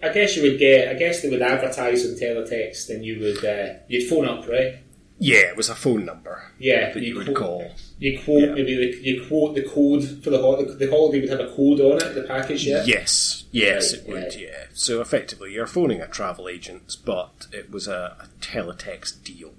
I 0.02 0.12
guess 0.12 0.36
you 0.36 0.42
would 0.42 0.58
get. 0.58 0.88
I 0.88 0.94
guess 0.94 1.22
they 1.22 1.28
would 1.28 1.42
advertise 1.42 2.04
on 2.06 2.12
teletext, 2.16 2.88
and 2.90 3.04
you 3.04 3.20
would 3.20 3.44
uh, 3.44 3.74
you'd 3.88 4.08
phone 4.08 4.26
up, 4.28 4.48
right? 4.48 4.76
Yeah, 5.22 5.40
it 5.50 5.56
was 5.58 5.68
a 5.68 5.74
phone 5.74 6.06
number 6.06 6.42
Yeah, 6.58 6.94
that 6.94 7.02
you 7.02 7.14
would 7.16 7.26
quote, 7.26 7.36
call. 7.36 7.70
You 7.98 8.18
quote 8.24 8.40
Yeah. 8.42 8.54
maybe 8.54 8.74
the, 8.76 9.02
you 9.02 9.26
quote 9.28 9.54
the 9.54 9.62
code 9.64 10.02
for 10.24 10.30
the 10.30 10.40
holiday. 10.40 10.72
The 10.86 10.90
holiday 10.90 11.20
would 11.20 11.28
have 11.28 11.40
a 11.40 11.54
code 11.54 11.78
on 11.80 11.98
it. 12.02 12.14
The 12.14 12.22
package, 12.22 12.64
yeah. 12.66 12.84
Yes, 12.86 13.44
yes, 13.50 13.92
Right, 13.92 14.02
it 14.02 14.08
would. 14.08 14.34
yeah. 14.36 14.48
Yeah. 14.48 14.64
So 14.72 15.02
effectively, 15.02 15.52
you're 15.52 15.66
phoning 15.66 16.00
a 16.00 16.06
travel 16.08 16.48
agent, 16.48 16.96
but 17.04 17.48
it 17.52 17.70
was 17.70 17.86
a, 17.86 18.16
a 18.18 18.28
teletext 18.40 19.22
deal 19.22 19.52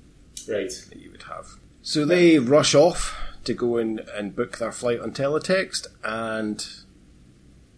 Right. 0.49 0.71
that 0.89 0.97
you 0.99 1.11
would 1.11 1.23
have. 1.23 1.45
So 1.83 2.05
they 2.05 2.39
rush 2.39 2.73
off 2.73 3.15
to 3.43 3.53
go 3.53 3.77
in 3.77 3.99
and 4.15 4.35
book 4.35 4.57
their 4.57 4.71
flight 4.71 4.99
on 4.99 5.11
teletext, 5.11 5.85
and 6.03 6.65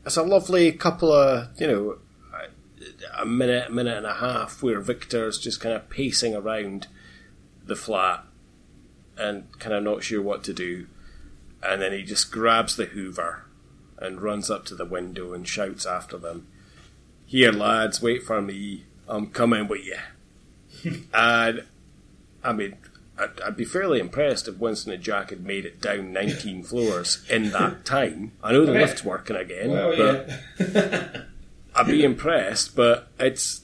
it's 0.06 0.16
a 0.16 0.24
lovely 0.24 0.72
couple 0.72 1.12
of 1.12 1.50
you 1.60 1.68
know 1.68 1.98
a 3.18 3.26
minute, 3.26 3.72
minute 3.72 3.98
and 3.98 4.06
a 4.06 4.16
half 4.16 4.62
where 4.64 4.80
Victor's 4.80 5.38
just 5.38 5.60
kind 5.60 5.76
of 5.76 5.90
pacing 5.90 6.36
around 6.36 6.88
the 7.66 7.76
flat 7.76 8.24
and 9.18 9.52
kind 9.60 9.74
of 9.76 9.84
not 9.84 10.04
sure 10.04 10.22
what 10.22 10.44
to 10.46 10.54
do, 10.54 10.88
and 11.62 11.82
then 11.82 11.92
he 11.92 12.04
just 12.04 12.32
grabs 12.32 12.76
the 12.76 12.86
Hoover 12.86 13.46
and 14.00 14.22
runs 14.22 14.50
up 14.50 14.66
to 14.66 14.76
the 14.76 14.86
window 14.86 15.34
and 15.34 15.48
shouts 15.48 15.86
after 15.86 16.18
them, 16.18 16.48
"Here, 17.26 17.52
lads, 17.52 18.02
wait 18.02 18.24
for 18.24 18.42
me. 18.42 18.84
I'm 19.08 19.28
coming 19.28 19.68
with 19.68 19.86
you." 19.86 20.94
and 21.14 21.64
I 22.44 22.54
mean, 22.54 22.76
I'd, 23.18 23.40
I'd 23.42 23.58
be 23.58 23.66
fairly 23.66 24.00
impressed 24.00 24.48
if 24.48 24.58
Winston 24.58 24.92
and 24.94 25.04
Jack 25.04 25.30
had 25.30 25.46
made 25.46 25.66
it 25.66 25.80
down 25.80 26.12
19 26.12 26.64
floors 26.64 27.24
in 27.30 27.52
that 27.52 27.86
time. 27.86 28.32
I 28.44 28.52
know 28.52 28.66
the 28.66 28.74
lift's 28.74 29.04
working 29.04 29.36
again, 29.36 29.72
Well, 29.72 29.96
but 29.96 30.30
yeah. 30.60 31.22
I'd 31.76 31.88
be 31.88 32.04
impressed. 32.04 32.76
But 32.76 33.08
it's, 33.20 33.62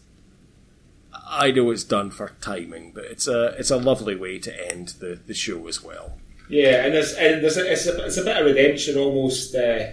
I 1.13 1.51
know 1.51 1.71
it's 1.71 1.83
done 1.83 2.11
for 2.11 2.33
timing, 2.41 2.91
but 2.93 3.05
it's 3.05 3.27
a 3.27 3.55
it's 3.57 3.71
a 3.71 3.77
lovely 3.77 4.15
way 4.15 4.39
to 4.39 4.71
end 4.71 4.95
the, 4.99 5.19
the 5.25 5.33
show 5.33 5.67
as 5.67 5.83
well. 5.83 6.17
Yeah, 6.49 6.85
and 6.85 6.93
there's 6.93 7.13
and 7.13 7.43
there's 7.43 7.57
a, 7.57 7.71
it's, 7.71 7.85
a, 7.85 8.05
it's 8.05 8.17
a 8.17 8.23
bit 8.23 8.37
of 8.37 8.45
redemption 8.45 8.97
almost 8.97 9.53
uh, 9.55 9.85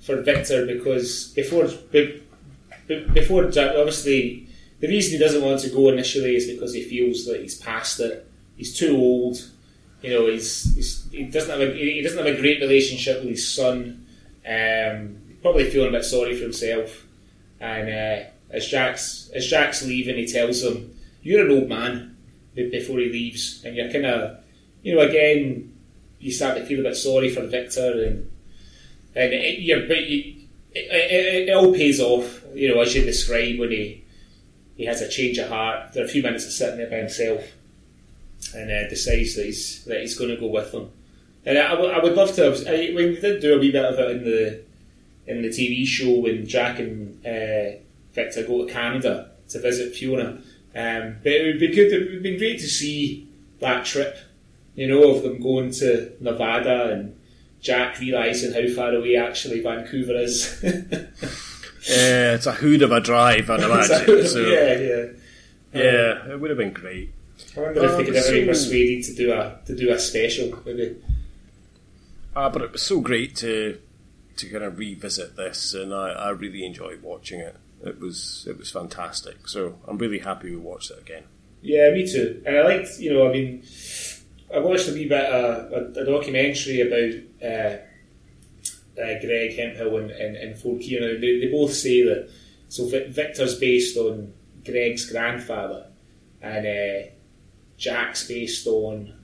for 0.00 0.22
Victor 0.22 0.64
because 0.64 1.32
before 1.34 1.66
be, 1.90 2.22
be- 2.86 3.06
before 3.12 3.50
Jack, 3.50 3.74
obviously 3.76 4.48
the 4.80 4.88
reason 4.88 5.18
he 5.18 5.18
doesn't 5.18 5.42
want 5.42 5.60
to 5.60 5.70
go 5.70 5.88
initially 5.88 6.36
is 6.36 6.46
because 6.46 6.72
he 6.72 6.84
feels 6.84 7.26
that 7.26 7.40
he's 7.40 7.58
past 7.58 7.98
it. 8.00 8.30
He's 8.56 8.76
too 8.76 8.96
old. 8.96 9.38
You 10.02 10.10
know, 10.10 10.26
he's, 10.28 10.74
he's 10.76 11.10
he 11.10 11.24
doesn't 11.24 11.50
have 11.50 11.60
a 11.60 11.74
he 11.74 12.00
doesn't 12.00 12.18
have 12.18 12.26
a 12.26 12.40
great 12.40 12.60
relationship 12.60 13.20
with 13.20 13.30
his 13.30 13.52
son. 13.52 14.06
Um, 14.46 15.18
probably 15.42 15.68
feeling 15.68 15.88
a 15.88 15.92
bit 15.92 16.04
sorry 16.04 16.36
for 16.36 16.42
himself. 16.42 17.04
And 17.60 17.88
uh, 17.88 18.28
as 18.50 18.66
Jack's 18.68 19.30
as 19.34 19.46
Jack's 19.46 19.84
leaving, 19.84 20.16
he 20.16 20.26
tells 20.26 20.62
him, 20.62 20.96
"You're 21.22 21.46
an 21.46 21.52
old 21.52 21.68
man." 21.68 22.14
Before 22.54 22.98
he 22.98 23.08
leaves, 23.08 23.62
and 23.64 23.76
you're 23.76 23.88
kind 23.92 24.04
of, 24.04 24.38
you 24.82 24.92
know, 24.96 25.00
again, 25.02 25.72
you 26.18 26.32
start 26.32 26.58
to 26.58 26.66
feel 26.66 26.80
a 26.80 26.82
bit 26.82 26.96
sorry 26.96 27.28
for 27.32 27.46
Victor, 27.46 28.02
and 28.02 28.28
and 29.14 29.32
it, 29.32 29.60
you're, 29.60 29.86
but 29.86 30.08
you, 30.08 30.34
it, 30.74 30.90
it, 30.90 31.48
it 31.48 31.52
all 31.54 31.72
pays 31.72 32.00
off, 32.00 32.42
you 32.54 32.74
know, 32.74 32.80
as 32.80 32.96
you 32.96 33.02
describe 33.04 33.60
when 33.60 33.70
he 33.70 34.02
he 34.76 34.86
has 34.86 35.00
a 35.02 35.08
change 35.08 35.38
of 35.38 35.48
heart. 35.50 35.84
After 35.86 36.02
a 36.02 36.08
few 36.08 36.20
minutes 36.20 36.46
of 36.46 36.50
sitting 36.52 36.78
there 36.78 36.90
by 36.90 36.96
himself, 36.96 37.44
and 38.56 38.70
uh, 38.72 38.88
decides 38.88 39.36
that 39.36 39.46
he's 39.46 39.84
that 39.84 40.00
he's 40.00 40.18
going 40.18 40.30
to 40.30 40.36
go 40.40 40.48
with 40.48 40.72
them. 40.72 40.90
And 41.46 41.58
I, 41.58 41.78
would- 41.78 41.94
I 41.94 41.98
would 42.02 42.14
love 42.16 42.34
to. 42.36 42.42
Have, 42.44 42.66
I, 42.66 42.92
we 42.92 43.20
did 43.20 43.40
do 43.40 43.54
a 43.54 43.58
wee 43.60 43.70
bit 43.70 43.84
of 43.84 43.98
it 44.00 44.10
in 44.16 44.24
the 44.24 44.60
in 45.28 45.42
the 45.42 45.48
TV 45.48 45.86
show 45.86 46.20
when 46.20 46.46
Jack 46.46 46.78
and 46.80 47.24
uh, 47.24 47.78
Victor 48.12 48.42
go 48.46 48.66
to 48.66 48.72
Canada 48.72 49.30
to 49.50 49.60
visit 49.60 49.94
Fiona. 49.94 50.40
Um, 50.74 51.16
but 51.22 51.32
it 51.32 51.46
would 51.46 51.60
be 51.60 51.68
good. 51.74 51.92
It 51.92 52.10
would 52.12 52.22
be 52.22 52.36
great 52.38 52.58
to 52.60 52.66
see 52.68 53.28
that 53.60 53.84
trip. 53.84 54.16
You 54.74 54.86
know, 54.88 55.10
of 55.14 55.22
them 55.22 55.40
going 55.40 55.70
to 55.72 56.12
Nevada 56.20 56.92
and 56.92 57.16
Jack 57.60 57.98
realizing 57.98 58.52
how 58.52 58.66
far 58.74 58.94
away 58.94 59.16
actually 59.16 59.60
Vancouver 59.60 60.16
is. 60.16 60.64
Yeah, 61.88 62.34
it's 62.34 62.44
a 62.46 62.52
hood 62.52 62.82
of 62.82 62.92
a 62.92 63.00
drive, 63.00 63.48
I'd 63.48 63.60
imagine. 63.62 64.26
so, 64.26 64.40
yeah, 64.40 64.74
yeah. 64.78 65.06
yeah, 65.72 66.32
it 66.32 66.40
would 66.40 66.50
have 66.50 66.58
been 66.58 66.72
great. 66.72 67.12
I 67.56 67.60
wonder 67.60 67.84
if 67.84 67.96
they 67.96 68.04
could 68.04 68.16
ever 68.16 68.32
be 68.32 68.42
Um, 68.42 68.48
persuaded 68.48 69.04
to 69.04 69.14
do 69.14 69.32
a 69.32 69.58
to 69.64 69.74
do 69.76 69.90
a 69.90 69.98
special. 69.98 70.60
Maybe. 70.66 70.96
Ah, 72.36 72.50
but 72.50 72.62
it 72.62 72.72
was 72.72 72.82
so 72.82 73.00
great 73.00 73.36
to 73.36 73.78
to 74.38 74.48
kind 74.48 74.64
of 74.64 74.78
revisit 74.78 75.36
this, 75.36 75.74
and 75.74 75.94
I, 75.94 76.10
I 76.10 76.30
really 76.30 76.64
enjoyed 76.64 77.02
watching 77.02 77.40
it. 77.40 77.56
It 77.84 78.00
was 78.00 78.46
it 78.48 78.58
was 78.58 78.70
fantastic. 78.70 79.46
So 79.48 79.78
I'm 79.86 79.98
really 79.98 80.18
happy 80.18 80.50
we 80.50 80.56
watched 80.56 80.90
it 80.90 80.98
again. 80.98 81.24
Yeah, 81.62 81.90
me 81.90 82.10
too. 82.10 82.42
And 82.46 82.56
I 82.56 82.62
liked, 82.62 82.98
you 82.98 83.12
know, 83.12 83.28
I 83.28 83.32
mean, 83.32 83.64
I 84.54 84.60
watched 84.60 84.88
a 84.88 84.92
wee 84.92 85.08
bit 85.08 85.24
uh, 85.24 85.68
a, 85.72 86.00
a 86.00 86.04
documentary 86.04 86.80
about 86.80 87.14
uh, 87.42 87.76
uh, 89.00 89.20
Greg 89.20 89.56
Hemphill 89.56 89.96
and, 89.96 90.10
and, 90.10 90.36
and 90.36 90.58
Ford 90.58 90.80
Kiernan. 90.80 91.14
Now, 91.14 91.20
they, 91.20 91.40
they 91.40 91.50
both 91.50 91.72
say 91.72 92.02
that 92.02 92.30
so 92.68 92.88
Victor's 92.88 93.58
based 93.58 93.96
on 93.96 94.32
Greg's 94.64 95.10
grandfather, 95.10 95.86
and 96.40 96.66
uh, 96.66 97.08
Jack's 97.76 98.28
based 98.28 98.66
on 98.66 99.14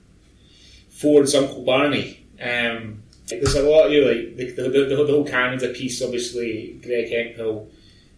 Ford's 0.91 1.35
Uncle 1.35 1.65
Barney. 1.65 2.27
Um, 2.41 3.04
there's 3.41 3.55
a 3.55 3.63
lot 3.63 3.87
of 3.87 3.93
you 3.93 4.05
like 4.05 4.37
the, 4.37 4.63
the, 4.63 4.69
the, 4.69 5.05
the, 5.05 5.13
whole 5.13 5.27
Canada 5.27 5.69
piece. 5.69 6.03
Obviously, 6.03 6.79
Greg 6.83 7.11
Hemphill, 7.11 7.69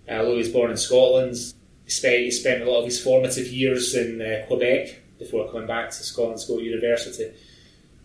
uh, 0.08 0.24
was 0.24 0.48
born 0.48 0.70
in 0.70 0.76
Scotland, 0.76 1.36
he 1.84 1.90
spent, 1.90 2.24
he 2.24 2.30
spent 2.30 2.62
a 2.62 2.70
lot 2.70 2.80
of 2.80 2.84
his 2.84 3.02
formative 3.02 3.46
years 3.46 3.94
in 3.94 4.20
uh, 4.20 4.44
Quebec 4.46 5.00
before 5.18 5.50
coming 5.50 5.66
back 5.66 5.90
to 5.90 5.96
Scotland 5.96 6.40
to 6.40 6.48
go 6.48 6.58
to 6.58 6.64
university. 6.64 7.32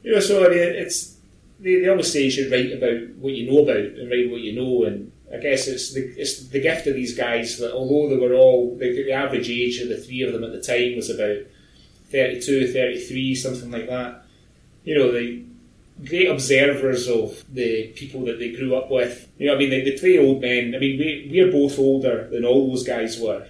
You 0.04 0.14
know, 0.14 0.20
so 0.20 0.46
I 0.46 0.50
mean, 0.50 0.60
it's 0.60 1.18
they, 1.60 1.82
they 1.82 1.88
always 1.88 2.12
say 2.12 2.24
you 2.24 2.32
should 2.32 2.52
write 2.52 2.72
about 2.72 3.16
what 3.18 3.34
you 3.34 3.52
know 3.52 3.64
about 3.64 3.78
and 3.78 4.10
write 4.10 4.30
what 4.30 4.42
you 4.42 4.54
know. 4.54 4.84
And 4.84 5.12
I 5.34 5.38
guess 5.38 5.68
it's 5.68 5.94
the 5.94 6.02
it's 6.18 6.48
the 6.48 6.62
gift 6.62 6.88
of 6.88 6.96
these 6.96 7.18
guys 7.18 7.58
that 7.60 7.74
although 7.74 8.10
they 8.10 8.22
were 8.22 8.36
all 8.36 8.78
the, 8.78 9.04
the 9.04 9.12
average 9.12 9.50
age 9.50 9.80
of 9.80 9.90
the 9.90 9.98
three 9.98 10.22
of 10.22 10.34
them 10.34 10.44
at 10.44 10.52
the 10.52 10.62
time 10.62 10.96
was 10.96 11.10
about 11.10 11.38
32, 12.12 12.74
33, 12.74 13.36
something 13.36 13.72
like 13.72 13.88
that. 13.88 14.26
You 14.84 14.96
know, 14.96 15.12
the 15.12 15.44
great 16.06 16.30
observers 16.30 17.08
of 17.08 17.44
the 17.54 17.88
people 17.96 18.26
that 18.26 18.40
they 18.40 18.52
grew 18.52 18.76
up 18.76 18.90
with. 18.90 19.28
You 19.38 19.48
know, 19.48 19.56
I 19.56 19.58
mean, 19.58 19.70
they, 19.70 19.82
they 19.82 19.98
play 19.98 20.18
old 20.18 20.42
men. 20.42 20.74
I 20.76 20.80
mean, 20.80 20.98
we, 20.98 21.30
we're 21.32 21.52
both 21.52 21.78
older 21.78 22.28
than 22.32 22.46
all 22.46 22.70
those 22.70 22.84
guys 22.84 23.20
were. 23.20 23.48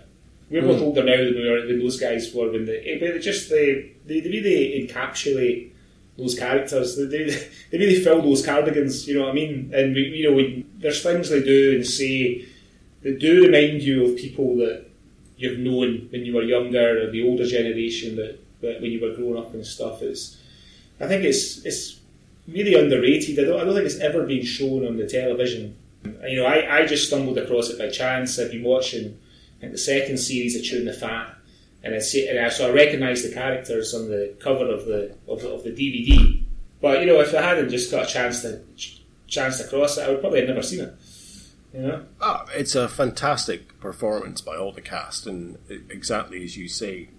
We're 0.49 0.63
mm. 0.63 0.67
both 0.67 0.81
older 0.81 1.03
now 1.03 1.17
than, 1.17 1.35
we 1.35 1.49
were, 1.49 1.65
than 1.65 1.79
those 1.79 1.99
guys 1.99 2.33
were 2.33 2.51
when 2.51 2.65
they, 2.65 2.97
but 2.99 3.21
just 3.21 3.49
they, 3.49 3.93
they, 4.05 4.19
they 4.19 4.29
really 4.29 4.85
encapsulate 4.85 5.71
those 6.17 6.37
characters. 6.37 6.97
They, 6.97 7.05
they, 7.05 7.47
they 7.71 7.77
really 7.77 8.03
fill 8.03 8.21
those 8.21 8.45
cardigans, 8.45 9.07
you 9.07 9.15
know 9.15 9.21
what 9.21 9.31
I 9.31 9.33
mean? 9.33 9.71
And 9.73 9.95
we, 9.95 10.01
you 10.01 10.29
know, 10.29 10.35
we, 10.35 10.65
there's 10.77 11.01
things 11.01 11.29
they 11.29 11.41
do 11.41 11.75
and 11.75 11.87
say 11.87 12.45
that 13.03 13.19
do 13.19 13.45
remind 13.45 13.81
you 13.81 14.05
of 14.05 14.17
people 14.17 14.57
that 14.57 14.87
you've 15.37 15.59
known 15.59 16.07
when 16.11 16.25
you 16.25 16.35
were 16.35 16.43
younger, 16.43 17.07
or 17.07 17.11
the 17.11 17.27
older 17.27 17.45
generation 17.45 18.17
that, 18.17 18.39
that 18.61 18.81
when 18.81 18.91
you 18.91 19.01
were 19.01 19.15
growing 19.15 19.37
up 19.37 19.53
and 19.53 19.65
stuff. 19.65 20.01
It's, 20.01 20.37
I 20.99 21.07
think 21.07 21.23
it's 21.23 21.65
it's 21.65 22.00
really 22.47 22.75
underrated. 22.75 23.39
I 23.39 23.43
don't, 23.43 23.59
I 23.59 23.63
don't 23.63 23.73
think 23.73 23.85
it's 23.85 23.99
ever 23.99 24.25
been 24.25 24.43
shown 24.43 24.85
on 24.85 24.97
the 24.97 25.07
television. 25.07 25.75
You 26.03 26.37
know, 26.37 26.45
I, 26.45 26.79
I 26.79 26.85
just 26.85 27.07
stumbled 27.07 27.37
across 27.37 27.69
it 27.69 27.77
by 27.77 27.89
chance. 27.89 28.39
I've 28.39 28.51
been 28.51 28.63
watching 28.63 29.19
the 29.61 29.77
second 29.77 30.17
series 30.17 30.55
of 30.55 30.63
Chewing 30.63 30.85
the 30.85 30.93
Fat 30.93 31.35
and 31.83 31.95
I 31.95 31.99
see, 31.99 32.27
and 32.27 32.39
I, 32.39 32.49
so 32.49 32.69
I 32.69 32.71
recognised 32.71 33.27
the 33.27 33.33
characters 33.33 33.93
on 33.93 34.07
the 34.09 34.35
cover 34.39 34.67
of 34.67 34.85
the, 34.85 35.15
of 35.27 35.43
of 35.43 35.63
the 35.63 35.71
DVD. 35.71 36.43
But 36.79 36.99
you 37.01 37.07
know, 37.07 37.19
if 37.19 37.33
I 37.33 37.41
hadn't 37.41 37.69
just 37.69 37.91
got 37.91 38.05
a 38.05 38.07
chance 38.07 38.41
to 38.41 38.61
chance 39.27 39.59
across 39.59 39.97
it, 39.97 40.03
I 40.03 40.09
would 40.09 40.21
probably 40.21 40.39
have 40.39 40.49
never 40.49 40.61
seen 40.61 40.81
it. 40.81 40.93
You 41.73 41.81
know, 41.81 42.05
oh, 42.19 42.45
it's 42.53 42.75
a 42.75 42.87
fantastic 42.87 43.79
performance 43.79 44.41
by 44.41 44.57
all 44.57 44.71
the 44.71 44.81
cast, 44.81 45.25
and 45.25 45.57
exactly 45.89 46.43
as 46.43 46.57
you 46.57 46.67
say, 46.67 47.09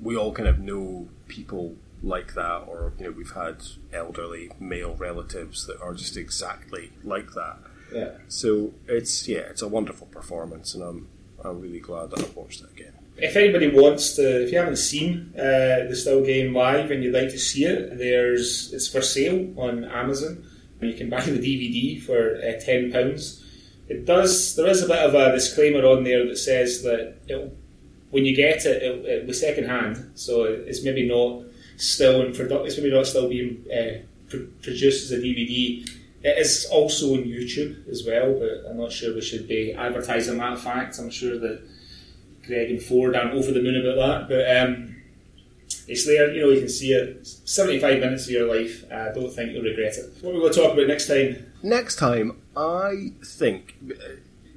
we 0.00 0.16
all 0.16 0.32
kind 0.32 0.48
of 0.48 0.58
know 0.58 1.08
people 1.28 1.76
like 2.02 2.34
that, 2.34 2.64
or 2.66 2.92
you 2.98 3.06
know, 3.06 3.10
we've 3.10 3.32
had 3.32 3.62
elderly 3.92 4.50
male 4.58 4.94
relatives 4.94 5.66
that 5.66 5.80
are 5.80 5.94
just 5.94 6.16
exactly 6.16 6.92
like 7.04 7.32
that. 7.32 7.58
Yeah. 7.92 8.12
So 8.28 8.72
it's 8.86 9.28
yeah, 9.28 9.40
it's 9.40 9.62
a 9.62 9.68
wonderful 9.68 10.06
performance, 10.06 10.74
and 10.74 10.82
I'm 10.82 11.08
I'm 11.44 11.60
really 11.60 11.80
glad 11.80 12.10
that 12.10 12.20
I've 12.20 12.36
watched 12.36 12.62
it 12.62 12.70
again 12.70 12.94
if 13.20 13.36
anybody 13.36 13.68
wants 13.68 14.14
to, 14.14 14.44
if 14.44 14.52
you 14.52 14.58
haven't 14.58 14.76
seen 14.76 15.32
uh, 15.36 15.86
the 15.88 15.96
Still 15.96 16.24
Game 16.24 16.54
live 16.54 16.90
and 16.90 17.04
you'd 17.04 17.14
like 17.14 17.30
to 17.30 17.38
see 17.38 17.64
it, 17.64 17.98
there's 17.98 18.72
it's 18.72 18.88
for 18.88 19.02
sale 19.02 19.52
on 19.58 19.84
Amazon. 19.84 20.44
You 20.80 20.94
can 20.94 21.10
buy 21.10 21.20
the 21.20 21.38
DVD 21.38 22.00
for 22.02 22.36
uh, 22.36 22.58
ten 22.64 22.90
pounds. 22.90 23.44
It 23.88 24.06
does. 24.06 24.56
There 24.56 24.68
is 24.68 24.82
a 24.82 24.88
bit 24.88 24.98
of 24.98 25.14
a 25.14 25.32
disclaimer 25.32 25.84
on 25.84 26.04
there 26.04 26.26
that 26.26 26.36
says 26.38 26.82
that 26.82 27.16
when 28.10 28.24
you 28.24 28.34
get 28.34 28.64
it, 28.64 28.82
it, 28.82 29.04
it 29.04 29.26
was 29.26 29.40
second 29.40 29.66
hand, 29.66 30.12
so 30.14 30.44
it's 30.44 30.84
maybe 30.84 31.06
not 31.06 31.42
still 31.80 32.22
in 32.22 32.32
production. 32.32 32.66
It's 32.66 32.76
maybe 32.76 32.90
not 32.90 33.06
still 33.06 33.28
being 33.28 33.64
uh, 33.72 34.02
pr- 34.28 34.50
produced 34.62 35.10
as 35.10 35.18
a 35.18 35.22
DVD. 35.22 35.88
It 36.22 36.38
is 36.38 36.66
also 36.70 37.14
on 37.14 37.24
YouTube 37.24 37.88
as 37.88 38.04
well, 38.06 38.34
but 38.34 38.70
I'm 38.70 38.76
not 38.76 38.92
sure 38.92 39.14
we 39.14 39.22
should 39.22 39.48
be 39.48 39.72
advertising 39.72 40.36
that 40.38 40.58
fact. 40.58 40.98
I'm 40.98 41.10
sure 41.10 41.38
that 41.38 41.62
Greg 42.46 42.70
and 42.70 42.82
Ford 42.82 43.16
aren't 43.16 43.32
over 43.32 43.52
the 43.52 43.62
moon 43.62 43.86
about 43.86 44.28
that, 44.28 44.28
but 44.28 44.56
um, 44.56 44.96
it's 45.88 46.06
there. 46.06 46.30
You 46.32 46.42
know, 46.42 46.50
you 46.50 46.60
can 46.60 46.68
see 46.68 46.92
it. 46.92 47.26
Seventy-five 47.26 48.00
minutes 48.00 48.26
of 48.26 48.32
your 48.32 48.54
life. 48.54 48.84
I 48.90 48.94
uh, 48.94 49.14
don't 49.14 49.32
think 49.32 49.52
you'll 49.52 49.62
regret 49.62 49.96
it. 49.96 50.10
What 50.20 50.30
are 50.30 50.34
we 50.34 50.40
going 50.40 50.52
to 50.52 50.60
talk 50.60 50.72
about 50.74 50.86
next 50.86 51.08
time? 51.08 51.52
Next 51.62 51.96
time, 51.96 52.40
I 52.54 53.12
think, 53.24 53.76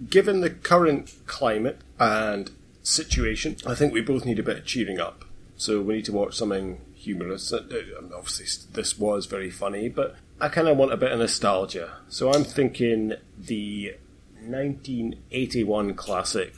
given 0.09 0.41
the 0.41 0.49
current 0.49 1.13
climate 1.25 1.79
and 1.97 2.51
situation, 2.81 3.55
I 3.65 3.75
think 3.75 3.93
we 3.93 4.01
both 4.01 4.25
need 4.25 4.39
a 4.39 4.43
bit 4.43 4.57
of 4.57 4.65
cheering 4.65 4.99
up. 4.99 5.23
So 5.55 5.81
we 5.81 5.95
need 5.95 6.05
to 6.05 6.11
watch 6.11 6.35
something 6.35 6.81
humorous. 7.03 7.51
Uh, 7.51 7.57
uh, 7.57 8.15
obviously, 8.15 8.45
this 8.73 8.97
was 8.97 9.25
very 9.25 9.49
funny, 9.49 9.89
but 9.89 10.15
I 10.39 10.49
kind 10.49 10.67
of 10.67 10.77
want 10.77 10.93
a 10.93 10.97
bit 10.97 11.11
of 11.11 11.19
nostalgia. 11.19 11.97
So 12.09 12.31
I'm 12.31 12.43
thinking 12.43 13.13
the 13.37 13.95
1981 14.41 15.93
classic 15.95 16.55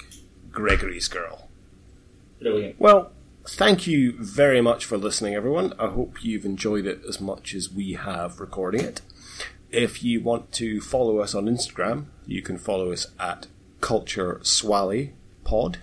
Gregory's 0.52 1.08
Girl. 1.08 1.50
Brilliant. 2.40 2.80
Well, 2.80 3.12
thank 3.48 3.88
you 3.88 4.14
very 4.20 4.62
much 4.62 4.86
for 4.86 4.98
listening, 4.98 5.36
everyone. 5.36 5.74
I 5.80 5.88
hope 5.88 6.24
you've 6.24 6.46
enjoyed 6.46 6.86
it 6.86 7.02
as 7.08 7.20
much 7.20 7.54
as 7.54 7.72
we 7.72 7.94
have 7.94 8.40
recording 8.40 8.82
it. 8.82 9.02
If 9.72 10.04
you 10.04 10.22
want 10.22 10.52
to 10.54 10.80
follow 10.80 11.20
us 11.20 11.36
on 11.36 11.46
Instagram, 11.46 12.06
you 12.26 12.42
can 12.42 12.58
follow 12.58 12.92
us 12.92 13.08
at 13.20 13.48
Culture 13.82 14.40
Swally 14.44 15.14
Pod. 15.44 15.80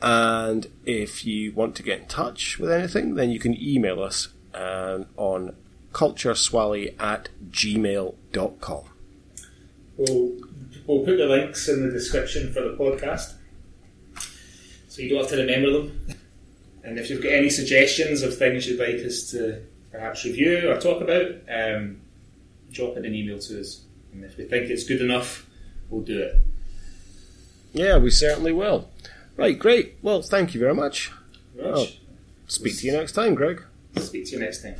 And 0.00 0.68
if 0.84 1.24
you 1.26 1.52
want 1.52 1.74
to 1.76 1.82
get 1.82 2.00
in 2.00 2.06
touch 2.06 2.58
with 2.58 2.70
anything, 2.70 3.14
then 3.14 3.30
you 3.30 3.40
can 3.40 3.60
email 3.60 4.02
us 4.02 4.28
uh, 4.54 5.04
on 5.16 5.56
cultureswally 5.92 6.94
at 7.00 7.30
gmail.com. 7.50 8.84
We'll, 9.96 10.36
we'll 10.86 11.04
put 11.04 11.16
the 11.16 11.26
links 11.26 11.68
in 11.68 11.84
the 11.84 11.90
description 11.92 12.52
for 12.52 12.60
the 12.60 12.76
podcast 12.76 13.34
so 14.98 15.02
you 15.02 15.10
don't 15.10 15.20
have 15.20 15.30
to 15.30 15.36
remember 15.36 15.70
them. 15.70 16.00
And 16.82 16.98
if 16.98 17.08
you've 17.08 17.22
got 17.22 17.32
any 17.32 17.50
suggestions 17.50 18.22
of 18.22 18.36
things 18.36 18.66
you'd 18.66 18.80
like 18.80 19.04
us 19.04 19.30
to 19.30 19.62
perhaps 19.92 20.24
review 20.24 20.70
or 20.70 20.80
talk 20.80 21.00
about, 21.00 21.36
um, 21.48 22.00
drop 22.72 22.96
in 22.96 23.04
an 23.04 23.14
email 23.14 23.38
to 23.38 23.60
us. 23.60 23.82
And 24.12 24.24
if 24.24 24.36
we 24.36 24.44
think 24.44 24.70
it's 24.70 24.84
good 24.84 25.00
enough, 25.00 25.46
we'll 25.88 26.02
do 26.02 26.20
it. 26.20 26.36
Yeah, 27.72 27.98
we 27.98 28.10
certainly 28.10 28.52
will. 28.52 28.88
Right, 29.38 29.58
great. 29.58 29.96
Well, 30.02 30.20
thank 30.20 30.52
you 30.52 30.60
very 30.60 30.74
much. 30.74 31.12
Speak 32.48 32.76
to 32.78 32.86
you 32.86 32.92
next 32.92 33.12
time, 33.12 33.34
Greg. 33.34 33.62
Speak 33.96 34.26
to 34.26 34.32
you 34.32 34.40
next 34.40 34.62
time. 34.62 34.74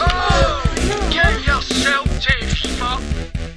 Oh, 0.00 0.62
get 1.10 1.46
yourself 1.46 2.04
to. 2.20 3.47